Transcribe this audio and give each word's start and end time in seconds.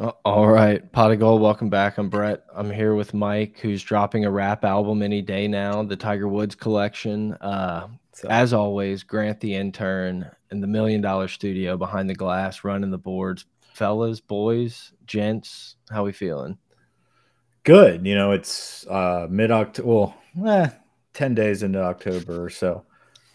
Uh, 0.00 0.12
all 0.24 0.48
right, 0.48 0.90
Pot 0.92 1.12
of 1.12 1.18
Gold, 1.18 1.42
welcome 1.42 1.68
back. 1.68 1.98
I'm 1.98 2.08
Brett. 2.08 2.44
I'm 2.54 2.70
here 2.70 2.94
with 2.94 3.12
Mike, 3.12 3.58
who's 3.58 3.82
dropping 3.82 4.24
a 4.24 4.30
rap 4.30 4.64
album 4.64 5.02
any 5.02 5.20
day 5.20 5.46
now, 5.46 5.82
the 5.82 5.94
Tiger 5.94 6.26
Woods 6.26 6.54
collection. 6.54 7.34
Uh, 7.34 7.86
as 8.26 8.54
always, 8.54 9.02
Grant 9.02 9.40
the 9.40 9.54
intern 9.54 10.30
in 10.50 10.62
the 10.62 10.66
Million 10.66 11.02
Dollar 11.02 11.28
Studio 11.28 11.76
behind 11.76 12.08
the 12.08 12.14
glass, 12.14 12.64
running 12.64 12.90
the 12.90 12.96
boards. 12.96 13.44
Fellas, 13.74 14.20
boys, 14.20 14.90
gents, 15.04 15.76
how 15.90 16.04
we 16.04 16.12
feeling? 16.12 16.56
Good. 17.64 18.06
You 18.06 18.14
know, 18.14 18.32
it's 18.32 18.86
uh, 18.86 19.26
mid 19.28 19.50
October. 19.50 19.86
Well, 19.86 20.16
eh, 20.46 20.70
ten 21.12 21.34
days 21.34 21.62
into 21.62 21.82
October 21.82 22.42
or 22.42 22.48
so. 22.48 22.86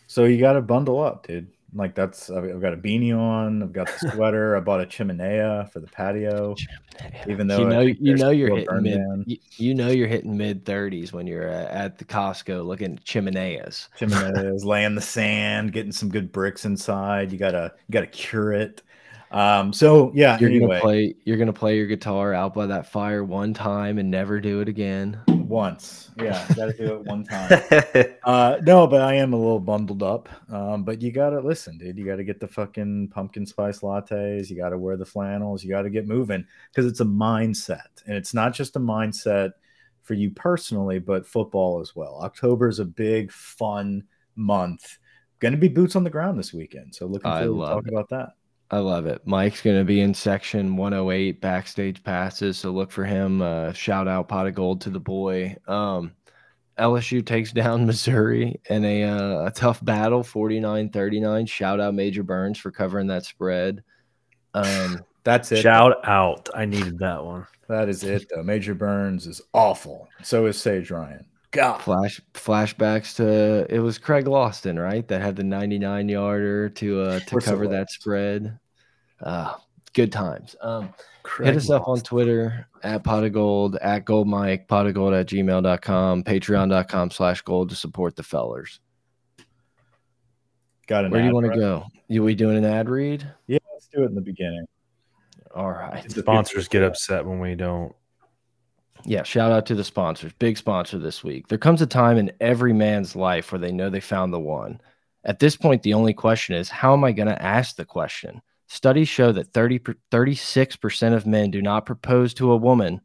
So 0.07 0.23
you 0.23 0.39
got 0.39 0.53
to 0.53 0.63
bundle 0.63 0.99
up, 0.99 1.27
dude. 1.27 1.47
Like 1.75 1.93
that's 1.93 2.29
I've 2.29 2.61
got 2.61 2.73
a 2.73 2.77
beanie 2.77 3.15
on. 3.15 3.61
I've 3.61 3.73
got 3.73 3.87
the 3.87 4.11
sweater. 4.11 4.55
I 4.55 4.61
bought 4.61 4.79
a 4.79 4.85
chimenea 4.85 5.69
for 5.71 5.81
the 5.81 5.87
patio. 5.87 6.55
Chimenea. 6.55 7.27
Even 7.27 7.47
though 7.47 7.59
you 7.59 7.65
know 7.65 7.81
you 7.81 8.15
know 8.15 8.29
you're 8.29 8.55
hitting 8.55 8.81
mid 8.81 9.23
you, 9.27 9.37
you, 9.57 9.75
know 9.75 9.89
you're 9.89 10.07
hitting 10.07 10.37
mid 10.37 10.63
thirties 10.63 11.11
when 11.11 11.27
you're 11.27 11.49
uh, 11.49 11.67
at 11.69 11.97
the 11.97 12.05
Costco 12.05 12.65
looking 12.65 12.93
at 12.93 13.03
chimeneas. 13.03 13.89
Chimeneas, 13.99 14.63
laying 14.63 14.95
the 14.95 15.01
sand, 15.01 15.73
getting 15.73 15.91
some 15.91 16.07
good 16.07 16.31
bricks 16.31 16.63
inside. 16.63 17.33
You 17.33 17.37
gotta 17.37 17.73
you 17.87 17.91
gotta 17.91 18.07
cure 18.07 18.53
it. 18.53 18.81
Um, 19.35 19.73
so 19.73 20.13
yeah, 20.15 20.39
you're 20.39 20.49
anyway. 20.49 20.67
gonna 20.67 20.81
play 20.81 21.15
you're 21.25 21.35
gonna 21.35 21.51
play 21.51 21.75
your 21.75 21.87
guitar 21.87 22.33
out 22.33 22.53
by 22.53 22.67
that 22.67 22.89
fire 22.89 23.21
one 23.21 23.53
time 23.53 23.97
and 23.97 24.09
never 24.09 24.39
do 24.39 24.61
it 24.61 24.69
again. 24.69 25.19
Once, 25.27 26.09
yeah, 26.17 26.47
gotta 26.55 26.71
do 26.71 26.95
it 26.95 27.01
one 27.03 27.25
time. 27.25 27.61
uh, 28.23 28.57
no, 28.63 28.87
but 28.87 29.01
I 29.01 29.15
am 29.15 29.33
a 29.33 29.37
little 29.37 29.59
bundled 29.59 30.01
up. 30.01 30.29
Um, 30.49 30.85
but 30.85 31.01
you 31.01 31.11
gotta 31.11 31.41
listen, 31.41 31.77
dude. 31.77 31.97
You 31.97 32.05
gotta 32.05 32.23
get 32.23 32.39
the 32.39 32.47
fucking 32.47 33.09
pumpkin 33.09 33.45
spice 33.45 33.79
lattes. 33.79 34.49
You 34.49 34.55
gotta 34.55 34.77
wear 34.77 34.95
the 34.95 35.05
flannels. 35.05 35.65
You 35.65 35.69
gotta 35.69 35.89
get 35.89 36.07
moving 36.07 36.45
because 36.71 36.89
it's 36.89 37.01
a 37.01 37.05
mindset, 37.05 38.03
and 38.07 38.15
it's 38.15 38.33
not 38.33 38.53
just 38.53 38.77
a 38.77 38.79
mindset 38.79 39.51
for 40.01 40.13
you 40.13 40.31
personally, 40.31 40.99
but 40.99 41.27
football 41.27 41.81
as 41.81 41.93
well. 41.93 42.21
October 42.23 42.69
is 42.69 42.79
a 42.79 42.85
big 42.85 43.33
fun 43.33 44.05
month. 44.35 44.97
Going 45.39 45.51
to 45.51 45.57
be 45.57 45.67
boots 45.67 45.95
on 45.95 46.03
the 46.03 46.09
ground 46.09 46.39
this 46.39 46.53
weekend, 46.53 46.95
so 46.95 47.07
looking 47.07 47.29
forward 47.29 47.67
to 47.67 47.73
talk 47.73 47.87
about 47.87 48.09
that. 48.09 48.29
I 48.71 48.79
love 48.79 49.05
it. 49.05 49.21
Mike's 49.25 49.61
going 49.61 49.77
to 49.77 49.85
be 49.85 50.01
in 50.01 50.13
section 50.13 50.75
108 50.75 51.39
backstage 51.39 52.03
passes. 52.03 52.57
So 52.57 52.71
look 52.71 52.91
for 52.91 53.05
him. 53.05 53.41
Uh, 53.41 53.73
shout 53.73 54.07
out 54.07 54.27
pot 54.27 54.47
of 54.47 54.55
gold 54.55 54.81
to 54.81 54.89
the 54.89 54.99
boy. 54.99 55.55
Um, 55.67 56.13
LSU 56.79 57.25
takes 57.25 57.51
down 57.53 57.85
Missouri 57.85 58.59
in 58.69 58.83
a, 58.83 59.03
uh, 59.03 59.45
a 59.45 59.51
tough 59.51 59.83
battle, 59.85 60.23
49 60.23 60.89
39. 60.89 61.45
Shout 61.45 61.79
out 61.79 61.93
Major 61.93 62.23
Burns 62.23 62.57
for 62.57 62.71
covering 62.71 63.07
that 63.07 63.25
spread. 63.25 63.83
Um, 64.53 65.03
That's 65.23 65.51
it. 65.51 65.61
Shout 65.61 66.07
out. 66.07 66.49
I 66.53 66.65
needed 66.65 66.99
that 66.99 67.23
one. 67.23 67.47
That 67.67 67.89
is 67.89 68.03
it, 68.03 68.27
though. 68.29 68.43
Major 68.43 68.75
Burns 68.75 69.25
is 69.25 69.41
awful. 69.53 70.07
So 70.21 70.45
is 70.45 70.61
Sage 70.61 70.91
Ryan. 70.91 71.25
God. 71.55 71.81
Flash 71.81 72.21
flashbacks 72.33 73.15
to 73.15 73.65
it 73.73 73.79
was 73.79 73.97
Craig 73.97 74.27
Lawson, 74.27 74.77
right? 74.77 75.07
That 75.07 75.21
had 75.21 75.35
the 75.35 75.43
99 75.43 76.09
yarder 76.09 76.69
to 76.69 77.01
uh 77.01 77.19
to 77.21 77.39
cover 77.39 77.67
that 77.69 77.89
spread. 77.89 78.59
Uh 79.21 79.53
good 79.93 80.11
times. 80.11 80.55
Um 80.61 80.93
Craig 81.23 81.47
hit 81.47 81.55
us 81.55 81.69
Lawson. 81.69 81.81
up 81.81 81.87
on 81.87 81.99
Twitter 82.01 82.67
at 82.83 83.03
pot 83.03 83.23
of 83.23 83.33
gold, 83.33 83.77
at 83.77 84.05
gold 84.05 84.27
mike, 84.27 84.67
pot 84.67 84.85
of 84.85 84.93
gold 84.93 85.13
at 85.13 85.27
gmail.com, 85.27 86.23
patreon.com 86.23 87.11
slash 87.11 87.41
gold 87.41 87.69
to 87.69 87.75
support 87.75 88.15
the 88.15 88.23
fellers. 88.23 88.79
Got 90.87 91.05
it. 91.05 91.11
Where 91.11 91.21
do 91.21 91.27
you 91.27 91.33
want 91.33 91.51
to 91.51 91.57
go? 91.57 91.85
You 92.07 92.21
we 92.21 92.35
doing 92.35 92.57
an 92.57 92.65
ad 92.65 92.89
read? 92.89 93.27
Yeah, 93.47 93.57
let's 93.73 93.87
do 93.87 94.03
it 94.03 94.07
in 94.07 94.15
the 94.15 94.21
beginning. 94.21 94.65
All 95.55 95.71
right. 95.71 96.07
The 96.07 96.21
sponsors 96.21 96.67
get 96.67 96.83
upset 96.83 97.25
when 97.25 97.39
we 97.39 97.55
don't 97.55 97.95
yeah, 99.05 99.23
shout 99.23 99.51
out 99.51 99.65
to 99.67 99.75
the 99.75 99.83
sponsors. 99.83 100.33
Big 100.39 100.57
sponsor 100.57 100.97
this 100.97 101.23
week. 101.23 101.47
There 101.47 101.57
comes 101.57 101.81
a 101.81 101.87
time 101.87 102.17
in 102.17 102.31
every 102.41 102.73
man's 102.73 103.15
life 103.15 103.51
where 103.51 103.59
they 103.59 103.71
know 103.71 103.89
they 103.89 103.99
found 103.99 104.33
the 104.33 104.39
one. 104.39 104.81
At 105.23 105.39
this 105.39 105.55
point, 105.55 105.83
the 105.83 105.93
only 105.93 106.13
question 106.13 106.55
is 106.55 106.69
how 106.69 106.93
am 106.93 107.03
I 107.03 107.11
going 107.11 107.27
to 107.27 107.41
ask 107.41 107.75
the 107.75 107.85
question? 107.85 108.41
Studies 108.67 109.07
show 109.07 109.31
that 109.31 109.53
30, 109.53 109.79
36% 110.11 111.13
of 111.13 111.27
men 111.27 111.51
do 111.51 111.61
not 111.61 111.85
propose 111.85 112.33
to 112.35 112.51
a 112.51 112.57
woman 112.57 113.01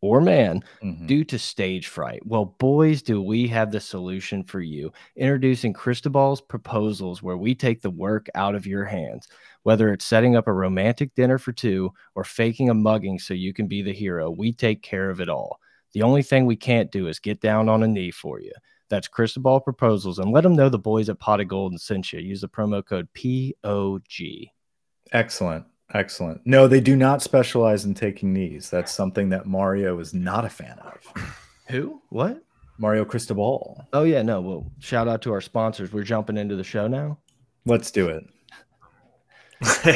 or 0.00 0.20
man 0.20 0.62
mm 0.82 0.96
-hmm. 0.96 1.06
due 1.06 1.24
to 1.24 1.38
stage 1.38 1.88
fright. 1.88 2.20
Well, 2.24 2.54
boys, 2.58 3.02
do 3.02 3.22
we 3.22 3.48
have 3.48 3.70
the 3.70 3.80
solution 3.80 4.44
for 4.44 4.60
you. 4.60 4.92
Introducing 5.16 5.72
Cristobal's 5.72 6.40
proposals, 6.40 7.22
where 7.22 7.36
we 7.36 7.54
take 7.54 7.80
the 7.80 7.90
work 7.90 8.28
out 8.34 8.54
of 8.54 8.66
your 8.66 8.84
hands. 8.84 9.28
Whether 9.62 9.92
it's 9.92 10.06
setting 10.06 10.36
up 10.36 10.48
a 10.48 10.52
romantic 10.52 11.14
dinner 11.14 11.38
for 11.38 11.52
two 11.52 11.92
or 12.14 12.24
faking 12.24 12.70
a 12.70 12.74
mugging 12.74 13.18
so 13.18 13.34
you 13.34 13.52
can 13.52 13.66
be 13.66 13.82
the 13.82 13.92
hero, 13.92 14.30
we 14.30 14.52
take 14.52 14.80
care 14.82 15.10
of 15.10 15.20
it 15.20 15.28
all. 15.28 15.58
The 15.92 16.02
only 16.02 16.22
thing 16.22 16.46
we 16.46 16.56
can't 16.56 16.92
do 16.92 17.08
is 17.08 17.18
get 17.18 17.40
down 17.40 17.68
on 17.68 17.82
a 17.82 17.88
knee 17.88 18.10
for 18.10 18.40
you. 18.40 18.52
That's 18.88 19.08
Cristobal 19.08 19.60
Proposals, 19.60 20.18
and 20.18 20.32
let 20.32 20.42
them 20.42 20.56
know 20.56 20.68
the 20.68 20.78
boys 20.78 21.08
at 21.08 21.18
Pot 21.18 21.40
of 21.40 21.48
Gold 21.48 21.78
sent 21.80 22.12
you. 22.12 22.20
Use 22.20 22.40
the 22.40 22.48
promo 22.48 22.84
code 22.84 23.08
POG. 23.12 24.48
Excellent. 25.12 25.66
Excellent. 25.94 26.40
No, 26.44 26.68
they 26.68 26.80
do 26.80 26.96
not 26.96 27.22
specialize 27.22 27.84
in 27.84 27.94
taking 27.94 28.32
knees. 28.32 28.68
That's 28.68 28.92
something 28.92 29.30
that 29.30 29.46
Mario 29.46 29.98
is 29.98 30.12
not 30.12 30.44
a 30.44 30.50
fan 30.50 30.78
of. 30.80 31.32
Who? 31.68 32.02
What? 32.10 32.42
Mario 32.78 33.04
Cristobal. 33.04 33.86
Oh 33.92 34.04
yeah, 34.04 34.22
no. 34.22 34.40
Well, 34.40 34.72
shout 34.78 35.08
out 35.08 35.22
to 35.22 35.32
our 35.32 35.40
sponsors. 35.40 35.92
We're 35.92 36.02
jumping 36.02 36.36
into 36.36 36.56
the 36.56 36.64
show 36.64 36.86
now. 36.86 37.18
Let's 37.66 37.90
do 37.90 38.08
it. 38.08 38.24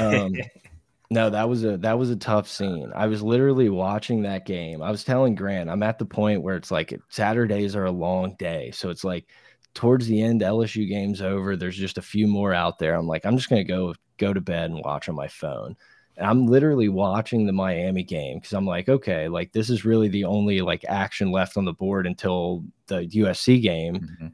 um, 0.01 0.33
no, 1.11 1.31
that 1.31 1.49
was 1.49 1.65
a 1.65 1.77
that 1.79 1.99
was 1.99 2.11
a 2.11 2.17
tough 2.17 2.49
scene. 2.49 2.91
I 2.95 3.07
was 3.07 3.23
literally 3.23 3.69
watching 3.69 4.23
that 4.23 4.47
game. 4.47 4.83
I 4.83 4.91
was 4.91 5.05
telling 5.05 5.35
Grant, 5.35 5.71
I'm 5.71 5.83
at 5.83 5.99
the 5.99 6.05
point 6.05 6.43
where 6.43 6.57
it's 6.57 6.71
like 6.71 6.99
Saturdays 7.09 7.77
are 7.77 7.85
a 7.85 7.93
long 7.93 8.35
day, 8.39 8.73
so 8.73 8.91
it's 8.91 9.05
like 9.05 9.27
towards 9.75 10.07
the 10.07 10.21
end, 10.21 10.41
LSU 10.41 10.89
game's 10.89 11.23
over. 11.23 11.57
There's 11.57 11.77
just 11.77 11.99
a 11.99 12.03
few 12.03 12.27
more 12.27 12.53
out 12.53 12.79
there. 12.79 12.95
I'm 12.95 13.07
like, 13.07 13.25
I'm 13.25 13.37
just 13.37 13.49
gonna 13.49 13.63
go 13.63 13.95
go 14.19 14.33
to 14.33 14.41
bed 14.41 14.71
and 14.71 14.85
watch 14.85 15.09
on 15.09 15.15
my 15.15 15.29
phone. 15.29 15.77
And 16.17 16.27
I'm 16.27 16.47
literally 16.47 16.89
watching 16.89 17.47
the 17.47 17.53
Miami 17.53 18.03
game 18.03 18.39
because 18.39 18.53
I'm 18.53 18.67
like, 18.67 18.89
okay, 18.89 19.29
like 19.29 19.53
this 19.53 19.71
is 19.71 19.85
really 19.85 20.09
the 20.09 20.25
only 20.25 20.61
like 20.61 20.85
action 20.87 21.31
left 21.31 21.57
on 21.57 21.65
the 21.65 21.73
board 21.73 22.07
until 22.07 22.65
the 22.87 23.07
USC 23.07 23.61
game. 23.63 23.95
Mm 23.95 24.17
-hmm. 24.21 24.33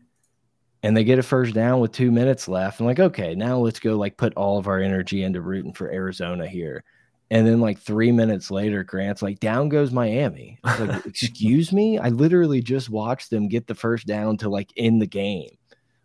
And 0.82 0.96
they 0.96 1.04
get 1.04 1.18
a 1.18 1.22
first 1.22 1.54
down 1.54 1.80
with 1.80 1.92
two 1.92 2.10
minutes 2.12 2.48
left. 2.48 2.80
I'm 2.80 2.86
like, 2.86 3.00
okay, 3.02 3.34
now 3.34 3.64
let's 3.64 3.80
go 3.80 3.98
like 3.98 4.16
put 4.16 4.34
all 4.34 4.58
of 4.58 4.66
our 4.66 4.80
energy 4.80 5.22
into 5.22 5.40
rooting 5.40 5.74
for 5.74 5.90
Arizona 5.92 6.46
here. 6.46 6.84
And 7.30 7.46
then 7.46 7.60
like 7.60 7.78
three 7.78 8.12
minutes 8.12 8.50
later, 8.50 8.84
Grant's 8.84 9.22
like, 9.22 9.38
down 9.40 9.68
goes 9.68 9.92
Miami. 9.92 10.58
I 10.64 10.80
was 10.80 10.88
like, 10.88 11.06
excuse 11.12 11.72
me? 11.72 11.98
I 11.98 12.08
literally 12.08 12.62
just 12.62 12.90
watched 12.90 13.30
them 13.30 13.48
get 13.48 13.66
the 13.66 13.74
first 13.74 14.06
down 14.06 14.36
to 14.38 14.48
like 14.48 14.72
in 14.76 14.98
the 14.98 15.06
game. 15.06 15.57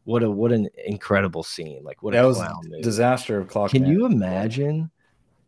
What 0.06 0.24
a 0.24 0.30
what 0.30 0.52
an 0.52 0.69
incredible 0.86 1.44
scene. 1.44 1.84
Like 1.84 2.03
what 2.03 2.14
that 2.14 2.25
a 2.25 2.28
was 2.28 2.41
disaster 2.81 3.40
of 3.40 3.47
clock. 3.47 3.72
Can 3.72 3.86
you 3.86 4.06
imagine? 4.06 4.91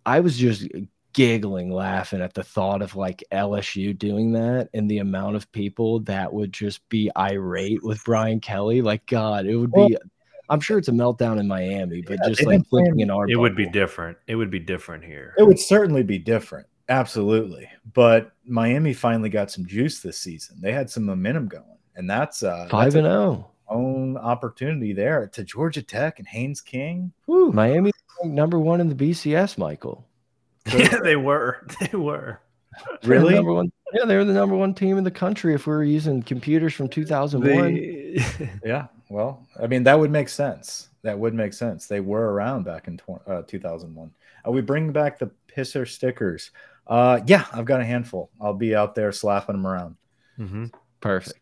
I 0.05 0.19
was 0.19 0.37
just 0.37 0.67
giggling, 1.13 1.71
laughing 1.71 2.21
at 2.21 2.33
the 2.33 2.43
thought 2.43 2.81
of 2.81 2.95
like 2.95 3.23
LSU 3.31 3.97
doing 3.97 4.33
that 4.33 4.69
and 4.73 4.89
the 4.89 4.99
amount 4.99 5.35
of 5.35 5.51
people 5.51 6.01
that 6.01 6.31
would 6.31 6.53
just 6.53 6.87
be 6.89 7.09
irate 7.17 7.83
with 7.83 8.03
Brian 8.03 8.39
Kelly. 8.39 8.81
Like, 8.81 9.05
God, 9.07 9.45
it 9.45 9.55
would 9.55 9.71
be 9.71 9.97
I'm 10.49 10.59
sure 10.59 10.77
it's 10.77 10.89
a 10.89 10.91
meltdown 10.91 11.39
in 11.39 11.47
Miami, 11.47 12.01
but 12.01 12.19
yeah, 12.21 12.29
just 12.29 12.45
like 12.45 12.67
flipping 12.67 12.99
in 12.99 13.09
our 13.09 13.25
it 13.25 13.29
bubble. 13.29 13.41
would 13.41 13.55
be 13.55 13.67
different. 13.67 14.17
It 14.27 14.35
would 14.35 14.51
be 14.51 14.59
different 14.59 15.03
here. 15.03 15.33
It 15.37 15.43
would 15.43 15.59
certainly 15.59 16.03
be 16.03 16.19
different. 16.19 16.67
Absolutely. 16.87 17.67
But 17.93 18.33
Miami 18.45 18.93
finally 18.93 19.29
got 19.29 19.49
some 19.49 19.65
juice 19.65 20.01
this 20.01 20.19
season. 20.19 20.61
They 20.61 20.71
had 20.71 20.89
some 20.89 21.03
momentum 21.05 21.47
going. 21.47 21.63
And 21.95 22.09
that's 22.09 22.43
uh 22.43 22.67
five 22.69 22.95
and 22.95 23.07
oh 23.07 23.49
own 23.67 24.17
opportunity 24.17 24.93
there 24.93 25.27
to 25.33 25.43
Georgia 25.43 25.81
Tech 25.81 26.19
and 26.19 26.27
Haynes 26.27 26.61
King. 26.61 27.11
Whew. 27.25 27.51
Miami 27.51 27.91
number 28.23 28.59
one 28.59 28.81
in 28.81 28.89
the 28.89 28.95
BCS, 28.95 29.57
Michael. 29.57 30.05
yeah, 30.73 30.99
they 31.03 31.15
were. 31.15 31.65
They 31.79 31.97
were. 31.97 32.39
Really? 33.03 33.35
Number 33.35 33.53
one. 33.53 33.71
Yeah, 33.93 34.05
they 34.05 34.17
were 34.17 34.25
the 34.25 34.33
number 34.33 34.55
one 34.55 34.73
team 34.73 34.97
in 34.97 35.03
the 35.03 35.11
country 35.11 35.53
if 35.53 35.65
we 35.65 35.73
were 35.73 35.83
using 35.83 36.21
computers 36.21 36.73
from 36.73 36.89
2001. 36.89 38.59
yeah. 38.65 38.87
Well, 39.09 39.47
I 39.61 39.67
mean, 39.67 39.83
that 39.83 39.97
would 39.97 40.11
make 40.11 40.27
sense. 40.27 40.89
That 41.03 41.17
would 41.17 41.33
make 41.33 41.53
sense. 41.53 41.87
They 41.87 42.01
were 42.01 42.33
around 42.33 42.63
back 42.63 42.87
in 42.87 42.99
uh, 43.27 43.43
2001. 43.43 44.11
Are 44.43 44.51
we 44.51 44.61
bring 44.61 44.91
back 44.91 45.19
the 45.19 45.31
pisser 45.47 45.87
stickers? 45.87 46.51
Uh, 46.87 47.21
yeah, 47.27 47.45
I've 47.53 47.65
got 47.65 47.79
a 47.79 47.85
handful. 47.85 48.29
I'll 48.41 48.53
be 48.53 48.75
out 48.75 48.95
there 48.95 49.11
slapping 49.11 49.55
them 49.55 49.67
around. 49.67 49.95
Mm 50.37 50.47
-hmm. 50.47 50.73
Perfect. 50.99 51.39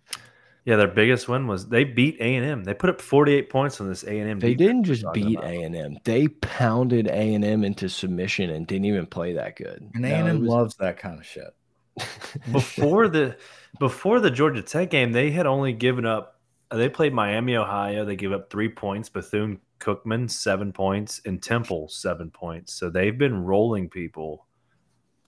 Yeah, 0.66 0.78
their 0.78 0.88
biggest 0.88 1.28
win 1.28 1.48
was 1.48 1.68
they 1.68 1.84
beat 1.84 2.16
A 2.22 2.36
and 2.36 2.46
M. 2.46 2.64
They 2.64 2.74
put 2.74 2.90
up 2.90 3.02
48 3.02 3.50
points 3.50 3.82
on 3.82 3.90
this 3.90 4.04
A 4.04 4.18
and 4.18 4.30
M. 4.30 4.40
They 4.40 4.54
didn't 4.54 4.86
just 4.86 5.06
beat 5.14 5.38
A 5.40 5.64
and 5.64 5.76
M. 5.76 5.98
They 6.06 6.30
pounded 6.30 7.08
A 7.08 7.34
and 7.34 7.44
M 7.44 7.66
into 7.66 7.90
submission 7.90 8.50
and 8.50 8.66
didn't 8.66 8.86
even 8.86 9.06
play 9.06 9.34
that 9.34 9.58
good. 9.58 9.90
And 9.94 10.06
A 10.06 10.10
and 10.10 10.30
M 10.30 10.46
loves 10.46 10.76
that 10.76 10.98
kind 10.98 11.20
of 11.20 11.26
shit. 11.26 11.54
before 12.52 13.08
the 13.08 13.38
before 13.78 14.20
the 14.20 14.32
Georgia 14.32 14.62
Tech 14.62 14.90
game, 14.90 15.12
they 15.12 15.32
had 15.32 15.46
only 15.46 15.74
given 15.74 16.06
up. 16.06 16.40
Uh, 16.72 16.78
they 16.78 16.90
played 16.90 17.14
Miami, 17.14 17.58
Ohio. 17.58 18.06
They 18.06 18.16
gave 18.16 18.32
up 18.32 18.50
three 18.50 18.70
points. 18.70 19.10
Bethune 19.10 19.60
Cookman 19.80 20.32
seven 20.32 20.72
points, 20.72 21.22
and 21.26 21.44
Temple 21.44 21.90
seven 21.90 22.32
points. 22.32 22.74
So 22.74 22.90
they've 22.90 23.18
been 23.18 23.44
rolling 23.44 23.90
people 23.90 24.48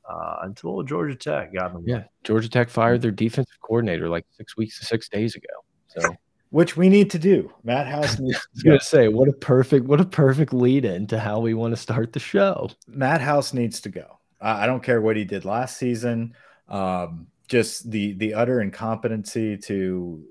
uh, 0.09 0.37
until 0.43 0.83
Georgia 0.83 1.15
Tech 1.15 1.53
got 1.53 1.73
them. 1.73 1.83
Yeah, 1.85 2.03
Georgia 2.23 2.49
Tech 2.49 2.69
fired 2.69 3.01
their 3.01 3.11
defensive 3.11 3.59
coordinator 3.61 4.09
like 4.09 4.25
six 4.31 4.55
weeks, 4.57 4.79
six 4.87 5.09
days 5.09 5.35
ago. 5.35 5.47
So, 5.87 6.15
which 6.49 6.77
we 6.77 6.89
need 6.89 7.09
to 7.11 7.19
do. 7.19 7.51
Matt 7.63 7.87
House 7.87 8.19
needs. 8.19 8.37
I 8.37 8.47
was 8.53 8.63
gonna 8.63 8.79
say, 8.79 9.07
what 9.07 9.27
a 9.27 9.33
perfect, 9.33 9.85
what 9.85 10.01
a 10.01 10.05
perfect 10.05 10.53
lead 10.53 10.85
in 10.85 11.07
to 11.07 11.19
how 11.19 11.39
we 11.39 11.53
want 11.53 11.73
to 11.73 11.81
start 11.81 12.13
the 12.13 12.19
show. 12.19 12.69
Matt 12.87 13.21
House 13.21 13.53
needs 13.53 13.81
to 13.81 13.89
go. 13.89 14.19
I 14.41 14.67
don't 14.67 14.83
care 14.83 15.01
what 15.01 15.15
he 15.15 15.23
did 15.23 15.45
last 15.45 15.77
season. 15.77 16.35
Um, 16.67 17.27
just 17.47 17.89
the 17.89 18.13
the 18.13 18.33
utter 18.33 18.61
incompetency 18.61 19.57
to 19.57 20.23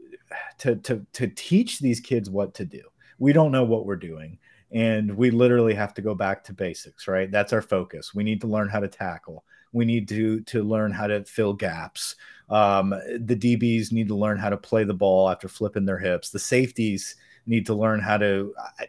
to 0.58 0.76
to 0.76 1.06
to 1.12 1.28
teach 1.28 1.80
these 1.80 2.00
kids 2.00 2.30
what 2.30 2.54
to 2.54 2.64
do. 2.64 2.82
We 3.18 3.32
don't 3.32 3.52
know 3.52 3.64
what 3.64 3.86
we're 3.86 3.96
doing 3.96 4.38
and 4.74 5.16
we 5.16 5.30
literally 5.30 5.72
have 5.72 5.94
to 5.94 6.02
go 6.02 6.14
back 6.14 6.44
to 6.44 6.52
basics 6.52 7.08
right 7.08 7.30
that's 7.30 7.52
our 7.52 7.62
focus 7.62 8.14
we 8.14 8.24
need 8.24 8.40
to 8.40 8.46
learn 8.46 8.68
how 8.68 8.80
to 8.80 8.88
tackle 8.88 9.44
we 9.74 9.84
need 9.84 10.08
to 10.08 10.40
to 10.42 10.62
learn 10.62 10.92
how 10.92 11.06
to 11.06 11.24
fill 11.24 11.52
gaps. 11.52 12.16
Um, 12.48 12.90
the 12.90 13.36
dbs 13.36 13.92
need 13.92 14.08
to 14.08 14.14
learn 14.14 14.38
how 14.38 14.48
to 14.48 14.56
play 14.56 14.84
the 14.84 14.94
ball 14.94 15.28
after 15.28 15.48
flipping 15.48 15.84
their 15.84 15.98
hips. 15.98 16.30
The 16.30 16.38
safeties 16.38 17.16
need 17.46 17.66
to 17.66 17.74
learn 17.74 18.00
how 18.00 18.16
to 18.16 18.54
uh, 18.58 18.84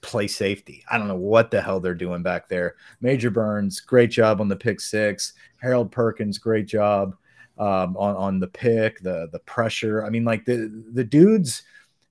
play 0.00 0.26
safety. 0.26 0.84
I 0.90 0.98
don't 0.98 1.08
know 1.08 1.14
what 1.16 1.50
the 1.50 1.60
hell 1.60 1.78
they're 1.78 1.94
doing 1.94 2.22
back 2.22 2.48
there. 2.48 2.74
Major 3.00 3.30
burns 3.30 3.78
great 3.78 4.10
job 4.10 4.40
on 4.40 4.48
the 4.48 4.56
pick 4.56 4.80
six. 4.80 5.34
Harold 5.58 5.92
perkins 5.92 6.38
great 6.38 6.66
job 6.66 7.16
um, 7.58 7.96
on 7.96 8.16
on 8.16 8.40
the 8.40 8.48
pick 8.48 9.00
the 9.00 9.28
the 9.32 9.40
pressure. 9.40 10.04
I 10.04 10.10
mean 10.10 10.24
like 10.24 10.44
the 10.44 10.84
the 10.92 11.04
dudes 11.04 11.62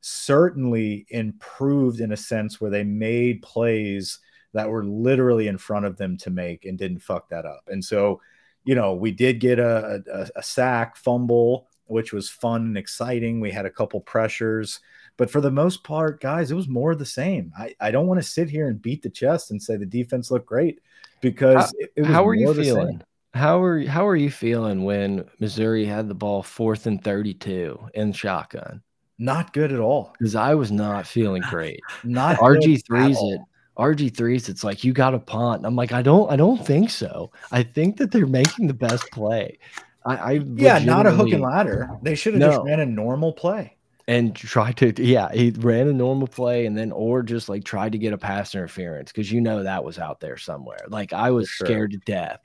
certainly 0.02 1.06
improved 1.10 2.00
in 2.00 2.12
a 2.14 2.18
sense 2.18 2.62
where 2.62 2.72
they 2.72 2.84
made 2.84 3.42
plays 3.42 4.20
that 4.54 4.70
were 4.70 4.84
literally 4.84 5.48
in 5.48 5.58
front 5.58 5.86
of 5.86 5.98
them 5.98 6.18
to 6.18 6.30
make 6.30 6.66
and 6.66 6.78
didn't 6.78 7.00
fuck 7.00 7.30
that 7.30 7.46
up. 7.46 7.64
And 7.68 7.84
so, 7.84 8.22
you 8.64 8.76
know, 8.76 8.94
we 8.94 9.12
did 9.12 9.40
get 9.40 9.60
a, 9.60 10.04
a, 10.12 10.40
a 10.40 10.44
sack 10.44 10.98
fumble, 10.98 11.68
which 11.86 12.14
was 12.14 12.30
fun 12.30 12.62
and 12.62 12.78
exciting. 12.78 13.40
We 13.40 13.52
had 13.52 13.66
a 13.66 13.72
couple 13.72 14.02
pressures, 14.02 14.80
but 15.18 15.30
for 15.30 15.42
the 15.42 15.52
most 15.52 15.84
part, 15.84 16.22
guys, 16.22 16.50
it 16.50 16.56
was 16.56 16.70
more 16.70 16.92
of 16.92 17.00
the 17.00 17.06
same. 17.06 17.52
I, 17.58 17.76
I 17.80 17.92
don't 17.92 18.08
want 18.08 18.22
to 18.22 18.28
sit 18.28 18.50
here 18.50 18.70
and 18.70 18.82
beat 18.82 19.02
the 19.02 19.10
chest 19.10 19.52
and 19.52 19.62
say 19.62 19.76
the 19.76 19.86
defense 19.86 20.32
looked 20.32 20.46
great 20.46 20.80
because 21.22 21.66
how, 21.66 21.72
it, 21.78 21.92
it 21.96 22.06
how 22.06 22.26
are 22.26 22.34
you 22.34 22.54
feeling? 22.54 23.02
How 23.34 23.62
are 23.62 23.86
how 23.86 24.08
are 24.08 24.16
you 24.16 24.32
feeling 24.32 24.86
when 24.86 25.30
Missouri 25.40 25.86
had 25.86 26.08
the 26.08 26.16
ball 26.16 26.42
fourth 26.42 26.88
and 26.88 27.04
thirty 27.04 27.34
two 27.34 27.80
in 27.94 28.14
shotgun? 28.14 28.82
Not 29.18 29.52
good 29.52 29.74
at 29.74 29.80
all. 29.80 30.16
Because 30.18 30.36
I 30.36 30.56
was 30.56 30.72
not 30.72 31.06
feeling 31.06 31.44
great. 31.50 31.82
not 32.06 32.38
RG 32.38 32.86
threes 32.88 33.18
it. 33.22 33.42
RG 33.80 34.16
threes. 34.16 34.50
It's 34.50 34.64
like 34.64 34.84
you 34.84 34.94
got 34.94 35.14
a 35.14 35.20
punt. 35.20 35.66
I'm 35.66 35.76
like, 35.76 35.92
I 35.92 36.02
don't. 36.02 36.32
I 36.32 36.36
don't 36.36 36.66
think 36.66 36.90
so. 36.90 37.32
I 37.52 37.64
think 37.64 37.98
that 37.98 38.12
they're 38.12 38.28
making 38.28 38.68
the 38.68 38.74
best 38.74 39.10
play. 39.12 39.58
I, 40.06 40.16
I 40.16 40.32
yeah, 40.56 40.80
not 40.80 41.06
a 41.06 41.12
hook 41.12 41.32
and 41.32 41.42
ladder. 41.42 41.90
They 42.02 42.16
should 42.16 42.34
have 42.34 42.42
no. 42.42 42.52
just 42.52 42.66
ran 42.66 42.80
a 42.80 42.86
normal 42.86 43.34
play 43.34 43.76
and 44.08 44.36
tried 44.36 44.76
to 44.78 44.92
yeah 45.04 45.32
he 45.32 45.52
ran 45.52 45.88
a 45.88 45.94
normal 45.94 46.26
play 46.26 46.66
and 46.66 46.76
then 46.76 46.92
or 46.92 47.22
just 47.22 47.48
like 47.48 47.64
tried 47.64 47.92
to 47.92 48.00
get 48.00 48.12
a 48.12 48.18
pass 48.18 48.56
interference 48.56 49.12
because 49.12 49.32
you 49.32 49.40
know 49.40 49.62
that 49.62 49.84
was 49.84 50.00
out 50.00 50.20
there 50.20 50.36
somewhere 50.36 50.80
like 50.88 51.14
i 51.14 51.30
was 51.30 51.48
sure. 51.48 51.68
scared 51.68 51.92
to 51.92 51.98
death 52.08 52.40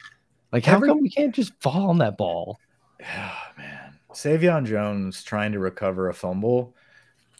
like 0.52 0.62
how 0.62 0.74
Every, 0.74 0.88
come 0.88 1.00
we 1.00 1.08
can't 1.08 1.34
just 1.34 1.54
fall 1.62 1.88
on 1.88 1.96
that 1.98 2.18
ball 2.18 2.58
oh, 3.02 3.42
man 3.56 3.84
Sai'vion 4.14 4.64
Jones 4.64 5.22
trying 5.22 5.52
to 5.52 5.58
recover 5.58 6.08
a 6.08 6.14
fumble. 6.14 6.74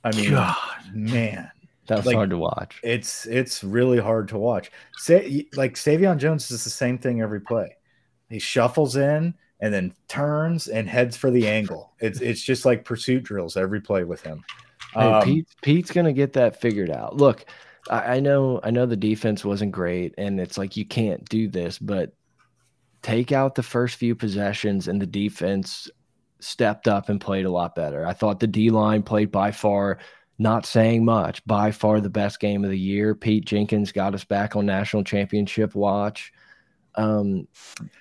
I 0.03 0.15
mean, 0.15 0.31
God. 0.31 0.57
man, 0.93 1.51
that 1.87 1.99
was 1.99 2.07
like, 2.07 2.17
hard 2.17 2.31
to 2.31 2.39
watch. 2.39 2.81
It's 2.83 3.27
it's 3.27 3.63
really 3.63 3.99
hard 3.99 4.29
to 4.29 4.39
watch. 4.39 4.71
Say 4.97 5.47
like 5.55 5.75
Sai'vion 5.75 6.19
Jones 6.19 6.51
is 6.51 6.65
the 6.65 6.71
same 6.71 6.99
thing 6.99 7.21
every 7.21 7.41
play. 7.41 7.77
He 8.31 8.39
shuffles 8.39 8.97
in 8.97 9.35
and 9.61 9.73
then 9.73 9.95
turns 10.09 10.69
and 10.69 10.89
heads 10.89 11.17
for 11.17 11.31
the 11.31 11.47
angle. 11.47 11.93
It's 12.01 12.21
it's 12.21 12.43
just 12.43 12.65
like 12.65 12.85
pursuit 12.85 13.25
drills 13.25 13.57
every 13.57 13.81
play 13.81 14.05
with 14.05 14.23
him. 14.23 14.45
Hey, 14.95 15.01
um, 15.01 15.23
Pete, 15.23 15.49
Pete's 15.63 15.91
gonna 15.91 16.13
get 16.13 16.33
that 16.35 16.61
figured 16.61 16.91
out. 16.91 17.17
Look, 17.17 17.45
I, 17.91 18.17
I 18.17 18.21
know 18.21 18.61
I 18.63 18.71
know 18.71 18.87
the 18.87 18.97
defense 18.97 19.45
wasn't 19.45 19.73
great, 19.73 20.15
and 20.19 20.41
it's 20.41 20.59
like 20.59 20.77
you 20.77 20.87
can't 20.87 21.25
do 21.29 21.49
this, 21.49 21.79
but 21.79 22.13
take 23.05 23.33
out 23.33 23.55
the 23.55 23.63
first 23.63 23.97
few 23.97 24.15
possessions 24.15 24.89
and 24.89 25.01
the 25.01 25.07
defense 25.07 25.91
stepped 26.41 26.89
up 26.89 27.11
and 27.11 27.21
played 27.21 27.45
a 27.45 27.51
lot 27.51 27.75
better. 27.75 28.07
I 28.07 28.15
thought 28.15 28.41
the 28.41 28.47
D 28.47 28.71
line 28.71 29.03
played 29.03 29.31
by 29.31 29.51
far, 29.51 29.99
not 30.39 30.67
saying 30.67 31.05
much, 31.05 31.45
by 31.47 31.71
far 31.71 32.01
the 32.01 32.11
best 32.11 32.41
game 32.41 32.65
of 32.65 32.71
the 32.71 32.79
year. 32.79 33.15
Pete 33.15 33.45
Jenkins 33.45 33.93
got 33.93 34.15
us 34.15 34.25
back 34.25 34.57
on 34.57 34.67
national 34.67 35.05
championship 35.05 35.75
watch. 35.75 36.33
Um, 36.97 37.49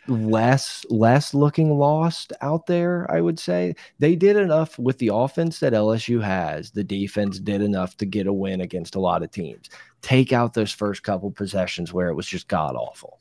less 0.07 0.85
less 0.88 1.33
looking 1.33 1.80
lost 1.80 2.31
out 2.41 2.68
there, 2.68 3.09
I 3.09 3.21
would 3.21 3.39
say. 3.39 3.75
They 3.97 4.15
did 4.15 4.35
enough 4.35 4.77
with 4.77 5.00
the 5.00 5.09
offense 5.12 5.59
that 5.59 5.74
LSU 5.74 6.21
has. 6.21 6.69
The 6.69 6.83
defense 6.83 7.39
did 7.39 7.62
enough 7.62 7.97
to 7.97 8.06
get 8.06 8.27
a 8.27 8.33
win 8.33 8.62
against 8.62 8.95
a 8.95 9.00
lot 9.00 9.24
of 9.24 9.31
teams. 9.31 9.69
Take 10.03 10.31
out 10.31 10.53
those 10.53 10.71
first 10.71 11.01
couple 11.01 11.31
possessions 11.31 11.91
where 11.91 12.09
it 12.09 12.15
was 12.15 12.27
just 12.27 12.47
god 12.47 12.75
awful. 12.75 13.19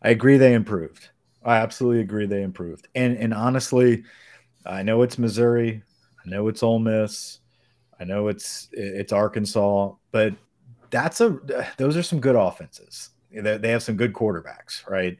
I 0.00 0.10
agree 0.10 0.38
they 0.38 0.54
improved. 0.54 1.10
I 1.44 1.58
absolutely 1.58 2.00
agree 2.00 2.26
they 2.26 2.42
improved. 2.42 2.88
And 2.94 3.16
and 3.18 3.34
honestly, 3.34 4.04
I 4.64 4.82
know 4.82 5.02
it's 5.02 5.18
Missouri, 5.18 5.82
I 6.24 6.28
know 6.28 6.48
it's 6.48 6.62
Ole 6.62 6.78
Miss, 6.78 7.40
I 7.98 8.04
know 8.04 8.28
it's 8.28 8.68
it's 8.72 9.12
Arkansas, 9.12 9.92
but 10.12 10.34
that's 10.90 11.20
a 11.20 11.38
those 11.76 11.96
are 11.96 12.02
some 12.02 12.20
good 12.20 12.36
offenses. 12.36 13.10
They, 13.32 13.70
have 13.70 13.82
some 13.82 13.96
good 13.96 14.14
quarterbacks, 14.14 14.88
right? 14.88 15.18